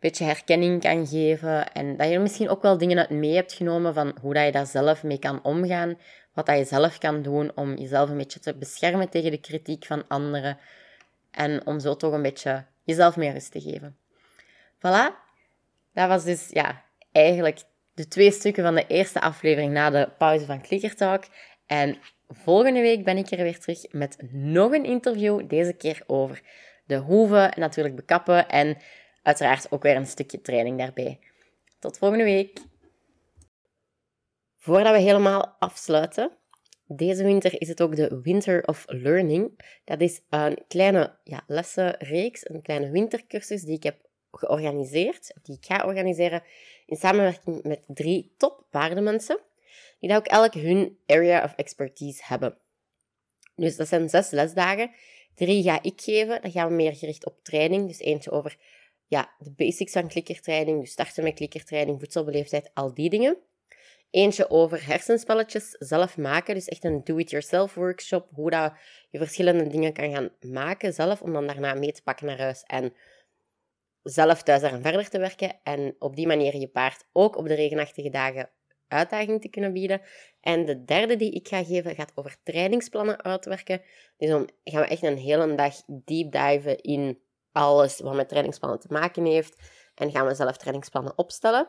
beetje 0.00 0.24
herkenning 0.24 0.80
kan 0.80 1.06
geven. 1.06 1.72
En 1.72 1.96
dat 1.96 2.10
je 2.10 2.18
misschien 2.18 2.48
ook 2.48 2.62
wel 2.62 2.78
dingen 2.78 2.98
uit 2.98 3.10
mee 3.10 3.34
hebt 3.34 3.52
genomen 3.52 3.94
van 3.94 4.16
hoe 4.20 4.34
dat 4.34 4.44
je 4.44 4.52
daar 4.52 4.66
zelf 4.66 5.02
mee 5.02 5.18
kan 5.18 5.42
omgaan 5.42 5.96
wat 6.34 6.46
je 6.46 6.64
zelf 6.64 6.98
kan 6.98 7.22
doen 7.22 7.52
om 7.54 7.76
jezelf 7.76 8.10
een 8.10 8.16
beetje 8.16 8.40
te 8.40 8.54
beschermen 8.54 9.08
tegen 9.08 9.30
de 9.30 9.40
kritiek 9.40 9.86
van 9.86 10.08
anderen. 10.08 10.58
En 11.30 11.66
om 11.66 11.80
zo 11.80 11.96
toch 11.96 12.12
een 12.12 12.22
beetje 12.22 12.64
jezelf 12.82 13.16
meer 13.16 13.32
rust 13.32 13.52
te 13.52 13.60
geven. 13.60 13.96
Voilà. 14.76 15.22
Dat 15.92 16.08
was 16.08 16.24
dus 16.24 16.48
ja, 16.48 16.84
eigenlijk 17.12 17.62
de 17.94 18.08
twee 18.08 18.30
stukken 18.30 18.62
van 18.62 18.74
de 18.74 18.86
eerste 18.86 19.20
aflevering 19.20 19.72
na 19.72 19.90
de 19.90 20.08
pauze 20.18 20.44
van 20.44 20.62
Clickertalk. 20.62 21.24
En 21.66 21.96
volgende 22.28 22.80
week 22.80 23.04
ben 23.04 23.16
ik 23.16 23.30
er 23.30 23.42
weer 23.42 23.58
terug 23.58 23.92
met 23.92 24.16
nog 24.30 24.72
een 24.72 24.84
interview. 24.84 25.48
Deze 25.48 25.72
keer 25.72 26.02
over 26.06 26.42
de 26.86 26.96
hoeven, 26.96 27.52
natuurlijk 27.56 27.96
bekappen 27.96 28.48
en 28.48 28.76
uiteraard 29.22 29.72
ook 29.72 29.82
weer 29.82 29.96
een 29.96 30.06
stukje 30.06 30.40
training 30.40 30.78
daarbij. 30.78 31.18
Tot 31.78 31.98
volgende 31.98 32.24
week. 32.24 32.58
Voordat 34.64 34.92
we 34.92 35.00
helemaal 35.00 35.56
afsluiten, 35.58 36.30
deze 36.86 37.24
winter 37.24 37.60
is 37.60 37.68
het 37.68 37.82
ook 37.82 37.96
de 37.96 38.20
Winter 38.22 38.66
of 38.66 38.84
Learning. 38.86 39.60
Dat 39.84 40.00
is 40.00 40.20
een 40.30 40.58
kleine 40.68 41.16
ja, 41.24 41.44
lessenreeks, 41.46 42.48
een 42.48 42.62
kleine 42.62 42.90
wintercursus 42.90 43.62
die 43.62 43.76
ik 43.76 43.82
heb 43.82 43.96
georganiseerd, 44.32 45.34
die 45.42 45.56
ik 45.56 45.64
ga 45.64 45.86
organiseren 45.86 46.42
in 46.86 46.96
samenwerking 46.96 47.62
met 47.62 47.84
drie 47.86 48.34
top 48.36 48.66
paardenmensen, 48.70 49.38
die 50.00 50.16
ook 50.16 50.26
elk 50.26 50.54
hun 50.54 50.98
area 51.06 51.44
of 51.44 51.54
expertise 51.54 52.22
hebben. 52.24 52.58
Dus 53.56 53.76
dat 53.76 53.88
zijn 53.88 54.08
zes 54.08 54.30
lesdagen. 54.30 54.90
Drie 55.34 55.62
ga 55.62 55.82
ik 55.82 56.00
geven, 56.00 56.42
dan 56.42 56.50
gaan 56.50 56.68
we 56.68 56.74
meer 56.74 56.94
gericht 56.94 57.26
op 57.26 57.38
training. 57.42 57.88
Dus 57.88 57.98
eentje 57.98 58.30
over 58.30 58.56
ja, 59.06 59.34
de 59.38 59.50
basics 59.50 59.92
van 59.92 60.08
klikkertraining, 60.08 60.80
dus 60.80 60.90
starten 60.90 61.24
met 61.24 61.34
klikkertraining, 61.34 61.98
voedselbeleefdheid, 61.98 62.70
al 62.74 62.94
die 62.94 63.10
dingen. 63.10 63.38
Eentje 64.14 64.50
over 64.50 64.86
hersenspelletjes 64.86 65.70
zelf 65.78 66.16
maken. 66.16 66.54
Dus 66.54 66.68
echt 66.68 66.84
een 66.84 67.04
do-it-yourself 67.04 67.74
workshop. 67.74 68.28
Hoe 68.32 68.50
dat 68.50 68.72
je 69.10 69.18
verschillende 69.18 69.66
dingen 69.66 69.92
kan 69.92 70.12
gaan 70.12 70.30
maken 70.40 70.92
zelf. 70.92 71.22
Om 71.22 71.32
dan 71.32 71.46
daarna 71.46 71.74
mee 71.74 71.92
te 71.92 72.02
pakken 72.02 72.26
naar 72.26 72.38
huis. 72.38 72.62
En 72.62 72.94
zelf 74.02 74.42
thuis 74.42 74.62
aan 74.62 74.82
verder 74.82 75.08
te 75.08 75.18
werken. 75.18 75.56
En 75.62 75.96
op 75.98 76.16
die 76.16 76.26
manier 76.26 76.56
je 76.56 76.68
paard 76.68 77.04
ook 77.12 77.36
op 77.36 77.46
de 77.46 77.54
regenachtige 77.54 78.10
dagen 78.10 78.50
uitdaging 78.88 79.40
te 79.40 79.48
kunnen 79.48 79.72
bieden. 79.72 80.00
En 80.40 80.64
de 80.64 80.84
derde 80.84 81.16
die 81.16 81.32
ik 81.32 81.48
ga 81.48 81.64
geven 81.64 81.94
gaat 81.94 82.12
over 82.14 82.36
trainingsplannen 82.42 83.22
uitwerken. 83.22 83.82
Dus 84.16 84.28
dan 84.28 84.50
gaan 84.64 84.80
we 84.80 84.86
echt 84.86 85.02
een 85.02 85.18
hele 85.18 85.54
dag 85.54 85.74
deep 85.86 86.32
diven 86.32 86.80
in 86.80 87.20
alles 87.52 88.00
wat 88.00 88.14
met 88.14 88.28
trainingsplannen 88.28 88.80
te 88.80 88.88
maken 88.90 89.24
heeft. 89.24 89.56
En 89.94 90.10
gaan 90.10 90.26
we 90.26 90.34
zelf 90.34 90.56
trainingsplannen 90.56 91.18
opstellen. 91.18 91.68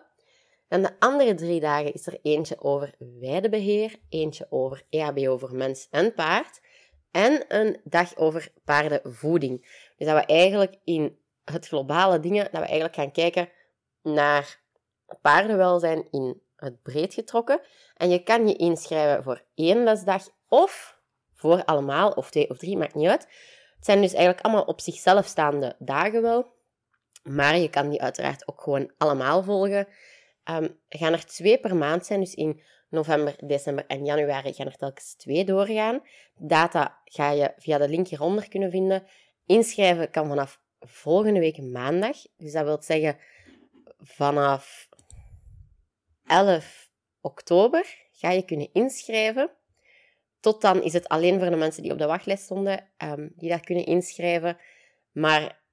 En 0.68 0.82
de 0.82 1.00
andere 1.00 1.34
drie 1.34 1.60
dagen 1.60 1.94
is 1.94 2.08
er 2.08 2.20
eentje 2.22 2.62
over 2.62 2.96
weidebeheer, 3.20 3.96
eentje 4.10 4.48
over 4.50 4.84
EHBO 4.90 5.38
voor 5.38 5.56
mens 5.56 5.88
en 5.92 6.14
paard 6.14 6.62
en 7.12 7.46
een 7.48 7.80
dag 7.84 8.16
over 8.18 8.52
paardenvoeding. 8.64 9.62
Dus 9.98 10.08
dat 10.08 10.16
we 10.16 10.34
eigenlijk 10.34 10.76
in 10.84 11.18
het 11.44 11.68
globale 11.68 12.20
dingen, 12.20 12.44
dat 12.44 12.62
we 12.62 12.68
eigenlijk 12.68 12.96
gaan 12.96 13.12
kijken 13.12 13.50
naar 14.02 14.60
paardenwelzijn 15.22 16.08
in 16.12 16.42
het 16.56 16.82
breed 16.82 17.14
getrokken. 17.14 17.62
En 17.98 18.10
je 18.10 18.24
kan 18.24 18.48
je 18.48 18.56
inschrijven 18.56 19.24
voor 19.24 19.44
één 19.56 19.84
lesdag 19.84 20.30
of 20.48 21.00
voor 21.34 21.66
allemaal, 21.66 22.12
of 22.12 22.30
twee 22.30 22.50
of 22.50 22.58
drie, 22.58 22.78
maakt 22.78 22.96
niet 22.96 23.08
uit. 23.08 23.28
Het 23.76 23.86
zijn 23.86 24.02
dus 24.02 24.14
eigenlijk 24.14 24.46
allemaal 24.46 24.64
op 24.64 24.82
zichzelf 24.82 25.26
staande 25.26 25.76
dagen 25.80 26.22
wel. 26.22 26.54
Maar 27.24 27.58
je 27.58 27.70
kan 27.70 27.90
die 27.90 28.02
uiteraard 28.02 28.48
ook 28.48 28.62
gewoon 28.62 28.92
allemaal 28.98 29.44
volgen. 29.44 29.88
Um, 30.50 30.80
gaan 30.90 31.14
er 31.14 31.26
twee 31.26 31.60
per 31.60 31.76
maand 31.76 32.06
zijn, 32.06 32.20
dus 32.20 32.34
in 32.34 32.62
november, 32.90 33.36
december 33.48 33.86
en 33.88 34.06
januari 34.06 34.54
gaan 34.54 34.66
er 34.66 34.76
telkens 34.76 35.16
twee 35.16 35.46
doorgaan. 35.46 36.02
Data 36.38 37.02
ga 37.04 37.32
je 37.32 37.54
via 37.58 37.78
de 37.78 37.90
link 37.90 38.08
hieronder 38.08 38.50
kunnen 38.50 38.72
vinden. 38.72 39.04
Inschrijven 39.46 40.10
kan 40.12 40.28
vanaf 40.28 40.62
volgende 40.80 41.40
week 41.40 41.62
maandag. 41.62 42.18
Dus 42.38 42.52
dat 42.52 42.64
wil 42.64 42.82
zeggen 42.82 43.18
vanaf 43.98 44.90
11 46.26 46.90
oktober 47.22 48.08
ga 48.12 48.32
je 48.32 48.46
kunnen 48.46 48.70
inschrijven. 48.74 49.52
Tot 50.40 50.62
dan 50.62 50.84
is 50.84 50.94
het 50.94 51.08
alleen 51.08 51.40
voor 51.40 51.50
de 51.50 51.56
mensen 51.56 51.84
die 51.84 51.92
op 51.92 51.98
de 51.98 52.06
wachtlijst 52.06 52.44
stonden, 52.44 52.90
um, 52.98 53.34
die 53.36 53.50
daar 53.50 53.64
kunnen 53.64 53.86
inschrijven. 53.86 54.58
Maar 55.12 55.64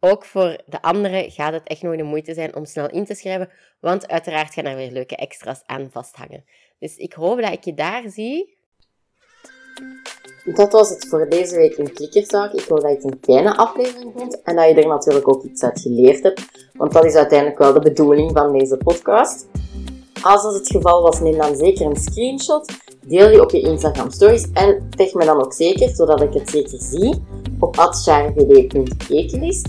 ook 0.00 0.24
voor 0.24 0.60
de 0.66 0.82
anderen 0.82 1.30
gaat 1.30 1.52
het 1.52 1.68
echt 1.68 1.82
nog 1.82 1.96
de 1.96 2.02
moeite 2.02 2.34
zijn 2.34 2.56
om 2.56 2.64
snel 2.64 2.90
in 2.90 3.04
te 3.04 3.14
schrijven, 3.14 3.50
want 3.80 4.08
uiteraard 4.08 4.54
gaan 4.54 4.64
er 4.64 4.76
weer 4.76 4.90
leuke 4.90 5.16
extra's 5.16 5.62
aan 5.66 5.88
vasthangen. 5.90 6.44
Dus 6.78 6.96
ik 6.96 7.12
hoop 7.12 7.40
dat 7.40 7.52
ik 7.52 7.64
je 7.64 7.74
daar 7.74 8.08
zie. 8.08 8.58
Dat 10.44 10.72
was 10.72 10.88
het 10.88 11.08
voor 11.08 11.28
deze 11.28 11.56
week 11.56 11.76
in 11.76 11.92
Klikkerzaak. 11.92 12.52
Ik 12.52 12.64
hoop 12.64 12.80
dat 12.80 12.90
je 12.90 12.96
het 12.96 13.04
een 13.04 13.18
fijne 13.22 13.56
aflevering 13.56 14.12
vond 14.16 14.42
en 14.42 14.56
dat 14.56 14.68
je 14.68 14.74
er 14.74 14.88
natuurlijk 14.88 15.28
ook 15.28 15.42
iets 15.42 15.62
uit 15.62 15.80
geleerd 15.80 16.22
hebt, 16.22 16.70
want 16.72 16.92
dat 16.92 17.04
is 17.04 17.14
uiteindelijk 17.14 17.58
wel 17.58 17.72
de 17.72 17.80
bedoeling 17.80 18.30
van 18.32 18.58
deze 18.58 18.76
podcast. 18.76 19.48
Als 20.22 20.42
dat 20.42 20.54
het 20.54 20.70
geval 20.70 21.02
was, 21.02 21.20
neem 21.20 21.36
dan 21.36 21.56
zeker 21.56 21.86
een 21.86 21.96
screenshot, 21.96 22.72
deel 23.06 23.28
die 23.28 23.42
op 23.42 23.50
je 23.50 23.60
Instagram 23.60 24.10
stories 24.10 24.50
en 24.52 24.88
tag 24.96 25.12
me 25.12 25.24
dan 25.24 25.44
ook 25.44 25.52
zeker, 25.52 25.88
zodat 25.88 26.20
ik 26.20 26.32
het 26.32 26.50
zeker 26.50 26.80
zie, 26.80 27.22
op 27.58 27.78
atcharvd.ekelist. 27.78 29.68